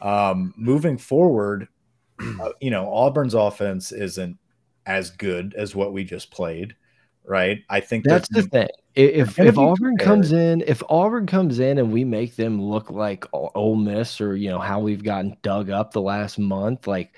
Um, 0.00 0.54
moving 0.56 0.98
forward, 0.98 1.66
uh, 2.40 2.50
you 2.60 2.70
know, 2.70 2.86
Auburn's 2.86 3.34
offense 3.34 3.92
isn't 3.92 4.38
as 4.86 5.10
good 5.10 5.54
as 5.56 5.74
what 5.74 5.92
we 5.92 6.04
just 6.04 6.30
played, 6.30 6.76
right? 7.24 7.64
I 7.68 7.80
think 7.80 8.04
that's 8.04 8.28
the 8.28 8.42
thing. 8.42 8.68
If 8.94 9.38
if 9.38 9.58
Auburn 9.58 9.98
comes 9.98 10.32
in, 10.32 10.62
if 10.66 10.82
Auburn 10.88 11.26
comes 11.26 11.58
in 11.58 11.78
and 11.78 11.92
we 11.92 12.04
make 12.04 12.36
them 12.36 12.62
look 12.62 12.90
like 12.90 13.26
Ole 13.32 13.76
Miss 13.76 14.20
or 14.20 14.36
you 14.36 14.48
know 14.48 14.60
how 14.60 14.80
we've 14.80 15.02
gotten 15.04 15.36
dug 15.42 15.70
up 15.70 15.92
the 15.92 16.00
last 16.00 16.38
month, 16.38 16.86
like 16.86 17.14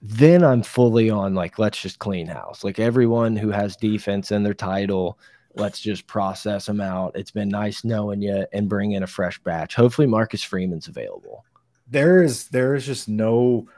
then 0.00 0.44
I'm 0.44 0.62
fully 0.62 1.10
on 1.10 1.34
like 1.34 1.58
let's 1.58 1.80
just 1.80 1.98
clean 1.98 2.26
house. 2.26 2.62
Like 2.62 2.78
everyone 2.78 3.36
who 3.36 3.50
has 3.50 3.76
defense 3.76 4.30
in 4.30 4.42
their 4.42 4.54
title, 4.54 5.18
let's 5.54 5.80
just 5.80 6.06
process 6.06 6.66
them 6.66 6.80
out. 6.80 7.16
It's 7.16 7.30
been 7.30 7.48
nice 7.48 7.84
knowing 7.84 8.22
you 8.22 8.46
and 8.52 8.68
bring 8.68 8.92
in 8.92 9.02
a 9.02 9.08
fresh 9.08 9.38
batch. 9.40 9.74
Hopefully 9.74 10.06
Marcus 10.06 10.42
Freeman's 10.42 10.88
available. 10.88 11.44
There 11.90 12.22
is 12.22 12.48
there 12.48 12.74
is 12.74 12.86
just 12.86 13.08
no 13.08 13.68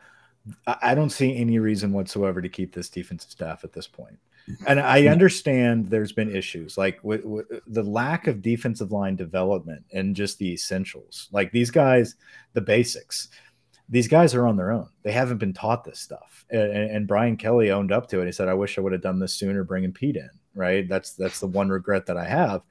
I 0.67 0.95
don't 0.95 1.11
see 1.11 1.37
any 1.37 1.59
reason 1.59 1.93
whatsoever 1.93 2.41
to 2.41 2.49
keep 2.49 2.75
this 2.75 2.89
defensive 2.89 3.31
staff 3.31 3.65
at 3.65 3.73
this 3.73 3.87
point. 3.87 4.19
and 4.67 4.81
I 4.81 5.03
mm-hmm. 5.03 5.13
understand 5.13 5.89
there's 5.89 6.13
been 6.13 6.35
issues 6.35 6.77
like 6.77 6.99
with, 7.03 7.25
with, 7.25 7.47
the 7.67 7.83
lack 7.83 8.27
of 8.27 8.43
defensive 8.43 8.91
line 8.91 9.17
development 9.17 9.85
and 9.93 10.17
just 10.17 10.39
the 10.39 10.53
essentials. 10.53 11.29
Like 11.31 11.53
these 11.53 11.71
guys, 11.71 12.17
the 12.55 12.61
basics. 12.61 13.29
These 13.91 14.09
guys 14.09 14.35
are 14.35 14.47
on 14.47 14.57
their 14.57 14.71
own. 14.71 14.89
They 15.03 15.13
haven't 15.13 15.39
been 15.39 15.53
taught 15.53 15.85
this 15.85 15.99
stuff. 15.99 16.45
And, 16.51 16.73
and 16.73 17.09
Brian 17.09 17.37
Kelly 17.37 17.71
owned 17.71 17.93
up 17.93 18.09
to 18.09 18.21
it. 18.21 18.27
He 18.27 18.33
said, 18.33 18.49
"I 18.49 18.55
wish 18.55 18.79
I 18.79 18.81
would 18.81 18.93
have 18.93 19.03
done 19.03 19.19
this 19.19 19.35
sooner, 19.35 19.65
bringing 19.65 19.93
Pete 19.93 20.17
in." 20.17 20.31
Right. 20.55 20.89
That's 20.89 21.13
that's 21.13 21.41
the 21.41 21.47
one 21.47 21.69
regret 21.69 22.07
that 22.07 22.17
I 22.17 22.25
have. 22.25 22.63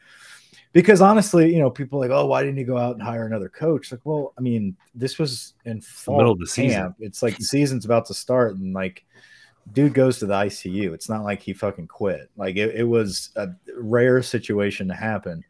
Because 0.71 1.01
honestly, 1.01 1.51
you 1.51 1.59
know, 1.59 1.69
people 1.69 1.99
like, 1.99 2.11
oh, 2.11 2.27
why 2.27 2.43
didn't 2.43 2.57
you 2.57 2.65
go 2.65 2.77
out 2.77 2.93
and 2.93 3.01
hire 3.01 3.25
another 3.25 3.49
coach? 3.49 3.91
Like, 3.91 4.01
well, 4.03 4.33
I 4.37 4.41
mean, 4.41 4.77
this 4.93 5.17
was 5.17 5.55
in 5.65 5.81
fall 5.81 6.17
middle 6.17 6.33
of 6.33 6.39
the 6.39 6.45
camp. 6.45 6.55
season. 6.55 6.95
It's 6.99 7.23
like 7.23 7.37
the 7.37 7.43
season's 7.43 7.85
about 7.85 8.05
to 8.07 8.13
start, 8.13 8.55
and 8.55 8.73
like 8.73 9.03
dude 9.73 9.93
goes 9.93 10.19
to 10.19 10.25
the 10.25 10.33
ICU. 10.33 10.93
It's 10.93 11.09
not 11.09 11.23
like 11.23 11.41
he 11.41 11.53
fucking 11.53 11.87
quit. 11.87 12.29
Like 12.37 12.55
it, 12.55 12.75
it 12.75 12.83
was 12.83 13.29
a 13.35 13.49
rare 13.77 14.21
situation 14.21 14.87
to 14.87 14.93
happen, 14.93 15.43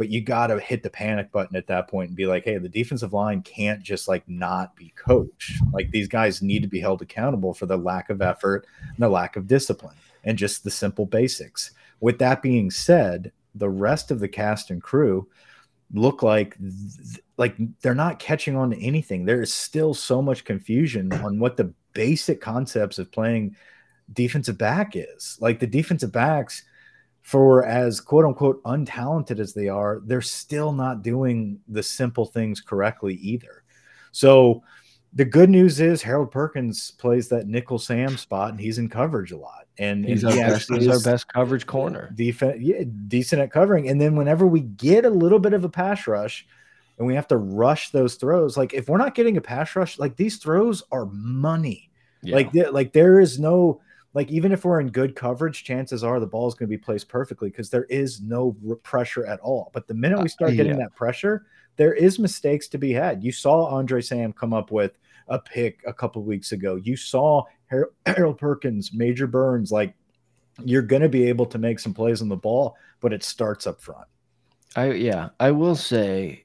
but 0.00 0.08
you 0.08 0.22
got 0.22 0.46
to 0.46 0.58
hit 0.58 0.82
the 0.82 0.88
panic 0.88 1.30
button 1.30 1.54
at 1.56 1.66
that 1.66 1.86
point 1.86 2.08
and 2.08 2.16
be 2.16 2.24
like, 2.24 2.42
hey, 2.42 2.56
the 2.56 2.70
defensive 2.70 3.12
line 3.12 3.42
can't 3.42 3.82
just 3.82 4.08
like 4.08 4.26
not 4.26 4.74
be 4.74 4.94
coached. 4.96 5.60
Like 5.74 5.90
these 5.90 6.08
guys 6.08 6.40
need 6.40 6.62
to 6.62 6.68
be 6.68 6.80
held 6.80 7.02
accountable 7.02 7.52
for 7.52 7.66
the 7.66 7.76
lack 7.76 8.08
of 8.08 8.22
effort 8.22 8.66
and 8.80 8.96
the 8.96 9.10
lack 9.10 9.36
of 9.36 9.46
discipline 9.46 9.94
and 10.24 10.38
just 10.38 10.64
the 10.64 10.70
simple 10.70 11.04
basics. 11.04 11.72
With 12.00 12.18
that 12.20 12.40
being 12.40 12.70
said, 12.70 13.30
the 13.54 13.68
rest 13.68 14.10
of 14.10 14.20
the 14.20 14.28
cast 14.28 14.70
and 14.70 14.82
crew 14.82 15.28
look 15.92 16.22
like 16.22 16.56
like 17.36 17.56
they're 17.82 17.94
not 17.94 18.18
catching 18.18 18.56
on 18.56 18.70
to 18.70 18.82
anything. 18.82 19.26
There 19.26 19.42
is 19.42 19.52
still 19.52 19.92
so 19.92 20.22
much 20.22 20.46
confusion 20.46 21.12
on 21.12 21.38
what 21.38 21.58
the 21.58 21.74
basic 21.92 22.40
concepts 22.40 22.98
of 22.98 23.12
playing 23.12 23.54
defensive 24.14 24.56
back 24.56 24.92
is. 24.94 25.36
Like 25.42 25.60
the 25.60 25.66
defensive 25.66 26.10
backs, 26.10 26.62
for 27.22 27.64
as 27.64 28.00
quote 28.00 28.24
unquote 28.24 28.62
untalented 28.64 29.38
as 29.38 29.52
they 29.52 29.68
are, 29.68 30.00
they're 30.04 30.20
still 30.20 30.72
not 30.72 31.02
doing 31.02 31.60
the 31.68 31.82
simple 31.82 32.26
things 32.26 32.60
correctly 32.60 33.14
either. 33.16 33.62
So 34.12 34.62
the 35.12 35.24
good 35.24 35.50
news 35.50 35.80
is 35.80 36.02
Harold 36.02 36.30
Perkins 36.30 36.92
plays 36.92 37.28
that 37.28 37.46
nickel 37.46 37.78
Sam 37.78 38.16
spot 38.16 38.50
and 38.50 38.60
he's 38.60 38.78
in 38.78 38.88
coverage 38.88 39.32
a 39.32 39.36
lot. 39.36 39.66
And 39.78 40.04
he's, 40.04 40.24
and 40.24 40.38
our, 40.38 40.50
best, 40.50 40.72
he's 40.72 40.88
our 40.88 41.00
best 41.00 41.28
coverage 41.28 41.66
corner. 41.66 42.12
Defense, 42.14 42.60
yeah, 42.60 42.84
decent 43.08 43.40
at 43.40 43.50
covering. 43.50 43.88
And 43.88 44.00
then 44.00 44.14
whenever 44.14 44.46
we 44.46 44.60
get 44.60 45.04
a 45.04 45.10
little 45.10 45.38
bit 45.38 45.54
of 45.54 45.64
a 45.64 45.68
pass 45.68 46.06
rush, 46.06 46.46
and 47.00 47.06
we 47.06 47.14
have 47.14 47.28
to 47.28 47.38
rush 47.38 47.90
those 47.90 48.16
throws. 48.16 48.58
Like 48.58 48.74
if 48.74 48.88
we're 48.88 48.98
not 48.98 49.14
getting 49.14 49.38
a 49.38 49.40
pass 49.40 49.74
rush, 49.74 49.98
like 49.98 50.16
these 50.16 50.36
throws 50.36 50.82
are 50.92 51.06
money. 51.06 51.90
Yeah. 52.22 52.36
Like 52.36 52.50
like 52.72 52.92
there 52.92 53.20
is 53.20 53.38
no 53.38 53.80
like 54.12 54.30
even 54.30 54.52
if 54.52 54.64
we're 54.64 54.80
in 54.80 54.88
good 54.88 55.14
coverage, 55.14 55.62
chances 55.62 56.02
are 56.02 56.18
the 56.18 56.26
ball 56.26 56.48
is 56.48 56.54
going 56.54 56.68
to 56.68 56.76
be 56.76 56.82
placed 56.82 57.08
perfectly 57.08 57.48
because 57.48 57.70
there 57.70 57.84
is 57.84 58.20
no 58.20 58.56
pressure 58.82 59.24
at 59.24 59.38
all. 59.40 59.70
But 59.72 59.86
the 59.86 59.94
minute 59.94 60.18
we 60.18 60.24
uh, 60.24 60.28
start 60.28 60.56
getting 60.56 60.78
yeah. 60.78 60.84
that 60.84 60.96
pressure, 60.96 61.46
there 61.76 61.94
is 61.94 62.18
mistakes 62.18 62.66
to 62.68 62.78
be 62.78 62.92
had. 62.92 63.22
You 63.22 63.30
saw 63.30 63.66
Andre 63.66 64.00
Sam 64.00 64.32
come 64.32 64.52
up 64.52 64.72
with 64.72 64.98
a 65.28 65.38
pick 65.38 65.80
a 65.86 65.92
couple 65.92 66.22
weeks 66.22 66.50
ago. 66.52 66.74
You 66.74 66.96
saw 66.96 67.44
Harold 68.06 68.38
Perkins, 68.38 68.92
Major 68.92 69.28
Burns. 69.28 69.70
Like 69.70 69.94
you're 70.64 70.82
going 70.82 71.02
to 71.02 71.08
be 71.08 71.28
able 71.28 71.46
to 71.46 71.58
make 71.58 71.78
some 71.78 71.94
plays 71.94 72.20
on 72.20 72.28
the 72.28 72.36
ball, 72.36 72.76
but 73.00 73.12
it 73.12 73.22
starts 73.22 73.66
up 73.66 73.80
front. 73.80 74.06
I 74.76 74.92
yeah, 74.92 75.30
I 75.38 75.52
will 75.52 75.76
say 75.76 76.44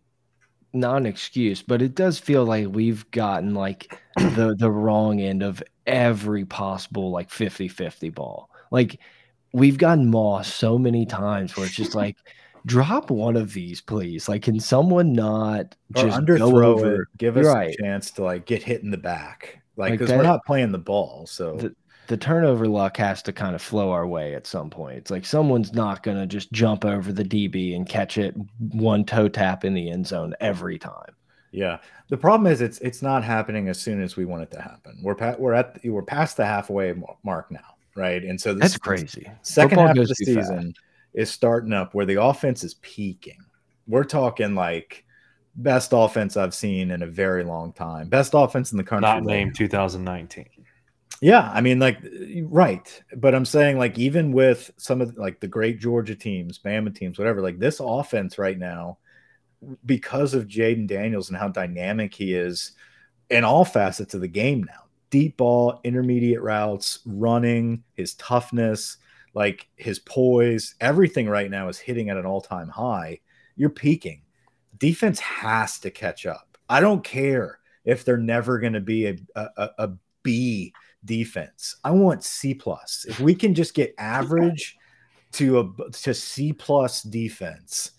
not 0.75 0.97
an 0.97 1.05
excuse, 1.05 1.61
but 1.61 1.81
it 1.81 1.95
does 1.95 2.19
feel 2.19 2.45
like 2.45 2.67
we've 2.69 3.09
gotten 3.11 3.53
like 3.53 3.97
the 4.17 4.55
the 4.57 4.69
wrong 4.69 5.19
end 5.19 5.43
of 5.43 5.63
every 5.87 6.45
possible 6.45 7.11
like 7.11 7.29
50-50 7.29 8.13
ball. 8.13 8.49
Like 8.71 8.99
we've 9.53 9.77
gotten 9.77 10.09
Moss 10.09 10.53
so 10.53 10.77
many 10.77 11.05
times 11.05 11.55
where 11.55 11.65
it's 11.65 11.75
just 11.75 11.95
like 11.95 12.17
drop 12.65 13.11
one 13.11 13.37
of 13.37 13.53
these, 13.53 13.81
please. 13.81 14.27
Like, 14.27 14.43
can 14.43 14.59
someone 14.59 15.13
not 15.13 15.75
just 15.95 16.17
underthrow 16.17 16.65
over? 16.65 17.01
it? 17.03 17.07
Give 17.17 17.37
us 17.37 17.45
right. 17.45 17.73
a 17.73 17.77
chance 17.77 18.11
to 18.11 18.23
like 18.23 18.45
get 18.45 18.63
hit 18.63 18.83
in 18.83 18.91
the 18.91 18.97
back, 18.97 19.61
like 19.77 19.93
because 19.93 20.09
like 20.09 20.17
we're 20.17 20.23
not 20.23 20.45
playing 20.45 20.71
the 20.71 20.77
ball. 20.77 21.25
So 21.27 21.55
the, 21.55 21.75
the 22.07 22.17
turnover 22.17 22.67
luck 22.67 22.97
has 22.97 23.21
to 23.23 23.33
kind 23.33 23.55
of 23.55 23.61
flow 23.61 23.91
our 23.91 24.07
way 24.07 24.35
at 24.35 24.47
some 24.47 24.69
point. 24.69 24.97
It's 24.97 25.11
like 25.11 25.25
someone's 25.25 25.73
not 25.73 26.03
going 26.03 26.17
to 26.17 26.25
just 26.25 26.51
jump 26.51 26.85
over 26.85 27.11
the 27.11 27.23
DB 27.23 27.75
and 27.75 27.87
catch 27.87 28.17
it 28.17 28.35
one 28.59 29.05
toe 29.05 29.27
tap 29.27 29.65
in 29.65 29.73
the 29.73 29.89
end 29.89 30.07
zone 30.07 30.33
every 30.39 30.77
time. 30.77 31.15
Yeah. 31.51 31.79
The 32.09 32.17
problem 32.17 32.51
is 32.51 32.61
it's 32.61 32.79
it's 32.79 33.01
not 33.01 33.23
happening 33.23 33.69
as 33.69 33.81
soon 33.81 34.01
as 34.01 34.17
we 34.17 34.25
want 34.25 34.43
it 34.43 34.51
to 34.51 34.61
happen. 34.61 34.99
We're 35.01 35.15
we're 35.37 35.53
at 35.53 35.79
we're 35.83 36.03
past 36.03 36.37
the 36.37 36.45
halfway 36.45 36.93
mark 37.23 37.49
now, 37.49 37.75
right? 37.95 38.23
And 38.23 38.39
so 38.39 38.53
this, 38.53 38.73
that's 38.73 38.77
crazy. 38.77 39.29
Second 39.41 39.77
Football 39.77 39.87
half 39.87 39.97
of 39.97 40.07
the 40.07 40.15
season 40.15 40.73
fast. 40.73 40.79
is 41.13 41.31
starting 41.31 41.73
up 41.73 41.93
where 41.93 42.05
the 42.05 42.21
offense 42.21 42.63
is 42.63 42.75
peaking. 42.75 43.39
We're 43.87 44.03
talking 44.03 44.53
like 44.53 45.05
best 45.55 45.91
offense 45.93 46.35
I've 46.37 46.53
seen 46.53 46.91
in 46.91 47.01
a 47.01 47.07
very 47.07 47.43
long 47.43 47.71
time. 47.73 48.09
Best 48.09 48.33
offense 48.33 48.71
in 48.71 48.77
the 48.77 48.83
country. 48.83 49.07
Not 49.07 49.23
named 49.23 49.55
2019. 49.55 50.45
Yeah, 51.21 51.49
I 51.53 51.61
mean, 51.61 51.79
like, 51.79 51.99
right. 52.43 53.03
But 53.15 53.33
I'm 53.33 53.45
saying, 53.45 53.77
like, 53.77 53.97
even 53.97 54.31
with 54.31 54.71
some 54.77 55.01
of 55.01 55.17
like 55.17 55.39
the 55.39 55.47
great 55.47 55.79
Georgia 55.79 56.15
teams, 56.15 56.59
Bama 56.59 56.93
teams, 56.93 57.17
whatever, 57.17 57.41
like 57.41 57.57
this 57.57 57.79
offense 57.79 58.37
right 58.37 58.57
now, 58.57 58.97
because 59.85 60.33
of 60.33 60.47
Jayden 60.47 60.87
Daniels 60.87 61.29
and 61.29 61.37
how 61.37 61.47
dynamic 61.47 62.13
he 62.13 62.33
is 62.33 62.73
in 63.29 63.43
all 63.43 63.65
facets 63.65 64.13
of 64.13 64.21
the 64.21 64.27
game 64.27 64.63
now 64.63 64.81
deep 65.09 65.37
ball, 65.37 65.79
intermediate 65.85 66.41
routes, 66.41 66.99
running, 67.05 67.81
his 67.93 68.15
toughness, 68.15 68.97
like 69.33 69.67
his 69.77 69.99
poise, 69.99 70.75
everything 70.81 71.29
right 71.29 71.49
now 71.49 71.69
is 71.69 71.77
hitting 71.77 72.09
at 72.09 72.17
an 72.17 72.25
all 72.25 72.41
time 72.41 72.67
high. 72.67 73.17
You're 73.55 73.69
peaking. 73.69 74.21
Defense 74.77 75.19
has 75.21 75.79
to 75.79 75.89
catch 75.91 76.25
up. 76.25 76.57
I 76.67 76.81
don't 76.81 77.03
care 77.03 77.59
if 77.85 78.03
they're 78.03 78.17
never 78.17 78.59
going 78.59 78.73
to 78.73 78.81
be 78.81 79.05
a, 79.05 79.15
a, 79.35 79.69
a 79.77 79.89
B 80.23 80.73
defense. 81.05 81.75
I 81.83 81.91
want 81.91 82.23
C 82.23 82.53
plus. 82.53 83.05
If 83.07 83.19
we 83.19 83.35
can 83.35 83.53
just 83.53 83.73
get 83.73 83.95
average 83.97 84.77
to 85.33 85.59
a 85.59 85.91
to 85.91 86.13
C 86.13 86.53
plus 86.53 87.03
defense, 87.03 87.91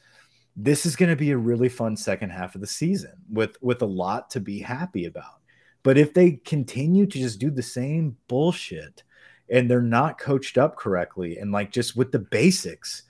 this 0.56 0.86
is 0.86 0.96
going 0.96 1.10
to 1.10 1.16
be 1.16 1.30
a 1.30 1.36
really 1.36 1.68
fun 1.68 1.96
second 1.96 2.30
half 2.30 2.54
of 2.54 2.60
the 2.60 2.66
season 2.66 3.12
with 3.30 3.56
with 3.60 3.82
a 3.82 3.86
lot 3.86 4.30
to 4.30 4.40
be 4.40 4.58
happy 4.58 5.04
about. 5.04 5.40
But 5.82 5.98
if 5.98 6.14
they 6.14 6.40
continue 6.44 7.06
to 7.06 7.18
just 7.18 7.38
do 7.38 7.50
the 7.50 7.62
same 7.62 8.16
bullshit 8.26 9.04
and 9.48 9.70
they're 9.70 9.80
not 9.80 10.18
coached 10.18 10.58
up 10.58 10.76
correctly 10.76 11.38
and 11.38 11.52
like 11.52 11.70
just 11.70 11.96
with 11.96 12.10
the 12.10 12.18
basics, 12.18 13.04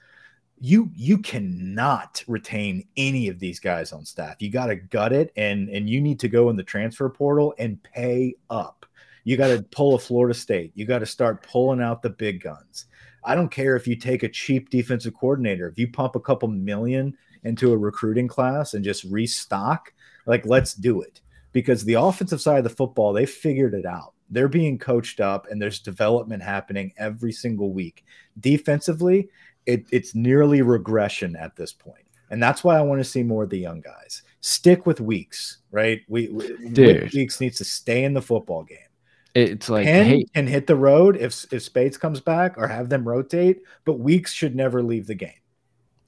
you 0.59 0.91
you 0.95 1.17
cannot 1.19 2.23
retain 2.27 2.87
any 2.97 3.29
of 3.29 3.39
these 3.39 3.59
guys 3.59 3.91
on 3.91 4.05
staff. 4.05 4.35
You 4.39 4.49
got 4.49 4.67
to 4.67 4.75
gut 4.75 5.13
it 5.13 5.31
and 5.35 5.69
and 5.69 5.89
you 5.89 6.01
need 6.01 6.19
to 6.19 6.27
go 6.27 6.49
in 6.49 6.55
the 6.55 6.63
transfer 6.63 7.09
portal 7.09 7.53
and 7.57 7.81
pay 7.81 8.35
up 8.49 8.76
you 9.27 9.35
got 9.35 9.49
to 9.49 9.61
pull 9.61 9.93
a 9.93 9.99
Florida 9.99 10.33
State. 10.33 10.71
You 10.73 10.85
got 10.85 10.99
to 10.99 11.05
start 11.05 11.45
pulling 11.45 11.81
out 11.81 12.01
the 12.01 12.09
big 12.09 12.41
guns. 12.41 12.85
I 13.25 13.35
don't 13.35 13.51
care 13.51 13.75
if 13.75 13.85
you 13.85 13.97
take 13.97 14.23
a 14.23 14.29
cheap 14.29 14.69
defensive 14.69 15.15
coordinator. 15.15 15.67
If 15.67 15.77
you 15.77 15.91
pump 15.91 16.15
a 16.15 16.21
couple 16.21 16.47
million 16.47 17.13
into 17.43 17.73
a 17.73 17.77
recruiting 17.77 18.29
class 18.29 18.73
and 18.73 18.85
just 18.85 19.03
restock, 19.03 19.91
like 20.27 20.45
let's 20.45 20.73
do 20.73 21.01
it. 21.01 21.19
Because 21.51 21.83
the 21.83 21.95
offensive 21.95 22.39
side 22.39 22.59
of 22.59 22.63
the 22.63 22.69
football, 22.69 23.11
they 23.11 23.25
figured 23.25 23.73
it 23.73 23.85
out. 23.85 24.13
They're 24.29 24.47
being 24.47 24.79
coached 24.79 25.19
up 25.19 25.51
and 25.51 25.61
there's 25.61 25.79
development 25.79 26.41
happening 26.41 26.93
every 26.97 27.33
single 27.33 27.73
week. 27.73 28.05
Defensively, 28.39 29.27
it, 29.65 29.83
it's 29.91 30.15
nearly 30.15 30.61
regression 30.61 31.35
at 31.35 31.53
this 31.57 31.73
point. 31.73 32.05
And 32.29 32.41
that's 32.41 32.63
why 32.63 32.77
I 32.77 32.81
want 32.81 33.01
to 33.01 33.09
see 33.09 33.23
more 33.23 33.43
of 33.43 33.49
the 33.49 33.59
young 33.59 33.81
guys. 33.81 34.21
Stick 34.39 34.85
with 34.85 35.01
Weeks, 35.01 35.57
right? 35.69 35.99
We, 36.07 36.29
we 36.29 36.53
Weeks 37.13 37.41
needs 37.41 37.57
to 37.57 37.65
stay 37.65 38.05
in 38.05 38.13
the 38.13 38.21
football 38.21 38.63
game. 38.63 38.86
It's 39.37 39.69
like 39.69 39.85
Penn 39.85 40.05
hey, 40.05 40.25
can 40.33 40.47
hit 40.47 40.65
the 40.65 40.75
road 40.75 41.15
if 41.15 41.45
if 41.53 41.61
Speights 41.61 41.95
comes 41.95 42.19
back 42.19 42.57
or 42.57 42.67
have 42.67 42.89
them 42.89 43.07
rotate, 43.07 43.61
but 43.85 43.99
Weeks 43.99 44.33
should 44.33 44.55
never 44.55 44.81
leave 44.81 45.05
the 45.05 45.13
game. 45.13 45.29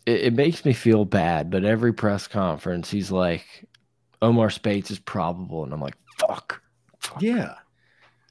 It, 0.08 0.22
it 0.22 0.34
makes 0.34 0.66
me 0.66 0.74
feel 0.74 1.06
bad, 1.06 1.52
but 1.52 1.64
every 1.64 1.94
press 1.94 2.28
conference 2.28 2.90
he's 2.90 3.12
like, 3.12 3.68
Omar 4.24 4.50
Speights 4.50 4.90
is 4.90 4.98
probable, 4.98 5.64
and 5.64 5.72
I'm 5.72 5.80
like, 5.80 5.94
fuck. 6.18 6.60
fuck. 6.98 7.22
Yeah, 7.22 7.54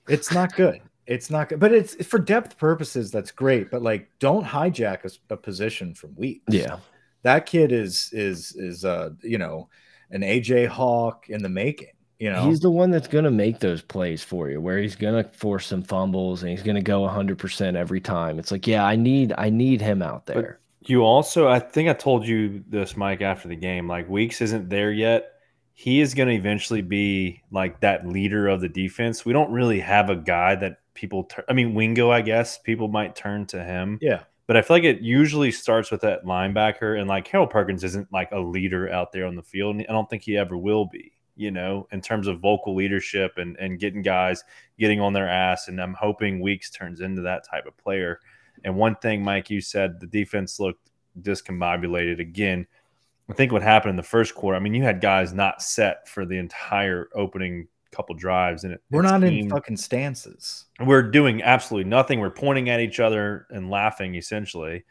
it's 0.09 0.33
not 0.33 0.57
good. 0.57 0.81
It's 1.07 1.31
not 1.31 1.49
good, 1.49 1.61
but 1.61 1.73
it's 1.73 2.05
for 2.05 2.19
depth 2.19 2.59
purposes. 2.59 3.13
That's 3.13 3.31
great, 3.31 3.71
but 3.71 3.83
like, 3.83 4.11
don't 4.19 4.45
hijack 4.45 5.05
a, 5.05 5.35
a 5.35 5.37
position 5.37 5.95
from 5.95 6.17
Weeks. 6.17 6.53
Yeah, 6.53 6.79
that 7.23 7.47
kid 7.47 7.71
is 7.71 8.11
is 8.13 8.51
is 8.57 8.85
uh 8.85 9.11
you 9.23 9.39
know 9.39 9.69
an 10.11 10.23
AJ 10.23 10.67
Hawk 10.67 11.27
in 11.29 11.41
the 11.41 11.49
making. 11.49 11.93
You 12.19 12.33
know, 12.33 12.49
he's 12.49 12.59
the 12.59 12.71
one 12.71 12.91
that's 12.91 13.07
going 13.07 13.25
to 13.25 13.31
make 13.31 13.61
those 13.61 13.81
plays 13.81 14.25
for 14.25 14.51
you, 14.51 14.61
where 14.61 14.79
he's 14.79 14.97
going 14.97 15.23
to 15.23 15.31
force 15.31 15.67
some 15.67 15.83
fumbles 15.83 16.43
and 16.43 16.51
he's 16.51 16.65
going 16.65 16.75
to 16.75 16.83
go 16.83 17.03
100% 17.03 17.77
every 17.77 18.01
time. 18.01 18.41
It's 18.41 18.51
like, 18.51 18.67
yeah, 18.67 18.85
I 18.85 18.97
need, 18.97 19.33
I 19.39 19.51
need 19.51 19.81
him 19.81 20.03
out 20.03 20.27
there. 20.27 20.59
But 20.83 20.89
you 20.89 21.03
also, 21.03 21.47
I 21.47 21.61
think 21.61 21.89
I 21.89 21.93
told 21.93 22.27
you 22.27 22.65
this, 22.69 22.97
Mike, 22.97 23.23
after 23.23 23.47
the 23.47 23.55
game. 23.55 23.87
Like 23.87 24.09
Weeks 24.09 24.41
isn't 24.41 24.69
there 24.69 24.91
yet. 24.91 25.35
He 25.75 26.01
is 26.01 26.13
going 26.13 26.29
to 26.29 26.35
eventually 26.35 26.83
be 26.83 27.41
like 27.53 27.81
that 27.81 28.05
leader 28.05 28.49
of 28.49 28.61
the 28.61 28.69
defense. 28.69 29.25
We 29.25 29.33
don't 29.33 29.53
really 29.53 29.79
have 29.79 30.11
a 30.11 30.17
guy 30.17 30.57
that 30.57 30.79
people. 30.95 31.31
I 31.49 31.53
mean, 31.53 31.73
Wingo, 31.73 32.11
I 32.11 32.21
guess 32.21 32.59
people 32.59 32.89
might 32.89 33.15
turn 33.15 33.47
to 33.47 33.63
him. 33.63 34.01
Yeah. 34.03 34.25
But 34.49 34.57
I 34.57 34.63
feel 34.63 34.77
like 34.77 34.85
it 34.85 35.03
usually 35.03 35.53
starts 35.53 35.93
with 35.93 36.01
that 36.01 36.25
linebacker, 36.25 36.99
and 36.99 37.07
like 37.07 37.29
Harold 37.29 37.51
Perkins 37.51 37.85
isn't 37.85 38.13
like 38.13 38.33
a 38.33 38.41
leader 38.41 38.91
out 38.91 39.13
there 39.13 39.27
on 39.27 39.37
the 39.37 39.43
field. 39.43 39.77
And 39.77 39.87
I 39.89 39.93
don't 39.93 40.11
think 40.11 40.25
he 40.25 40.37
ever 40.37 40.57
will 40.57 40.87
be 40.87 41.13
you 41.39 41.51
know, 41.51 41.87
in 41.93 42.01
terms 42.01 42.27
of 42.27 42.41
vocal 42.41 42.75
leadership 42.75 43.39
and, 43.39 43.57
and 43.59 43.79
getting 43.79 44.03
guys 44.03 44.43
getting 44.79 45.01
on 45.01 45.13
their 45.13 45.29
ass. 45.29 45.69
And 45.69 45.81
I'm 45.81 45.95
hoping 45.95 46.41
Weeks 46.41 46.71
turns 46.71 47.01
into 47.01 47.23
that 47.23 47.49
type 47.49 47.67
of 47.67 47.77
player. 47.77 48.21
And 48.65 48.77
one 48.77 48.97
thing, 48.97 49.23
Mike, 49.23 49.49
you 49.49 49.61
said 49.61 50.01
the 50.01 50.07
defense 50.07 50.59
looked 50.59 50.91
discombobulated 51.23 52.21
again. 52.21 52.67
I 53.31 53.35
think 53.35 53.53
what 53.53 53.63
happened 53.63 53.91
in 53.91 53.97
the 53.97 54.03
first 54.03 54.35
quarter, 54.35 54.57
I 54.57 54.61
mean, 54.61 54.75
you 54.75 54.83
had 54.83 55.01
guys 55.01 55.33
not 55.33 55.63
set 55.63 56.09
for 56.09 56.27
the 56.27 56.39
entire 56.39 57.09
opening 57.15 57.69
couple 57.93 58.15
drives, 58.15 58.65
and 58.65 58.75
it, 58.75 58.83
we're 58.91 59.03
not 59.03 59.23
in 59.23 59.49
fucking 59.49 59.77
stances. 59.77 60.67
We're 60.81 61.03
doing 61.03 61.43
absolutely 61.43 61.89
nothing. 61.89 62.21
We're 62.21 62.31
pointing 62.31 62.69
at 62.69 62.81
each 62.81 63.01
other 63.01 63.47
and 63.51 63.71
laughing 63.71 64.15
essentially. 64.15 64.85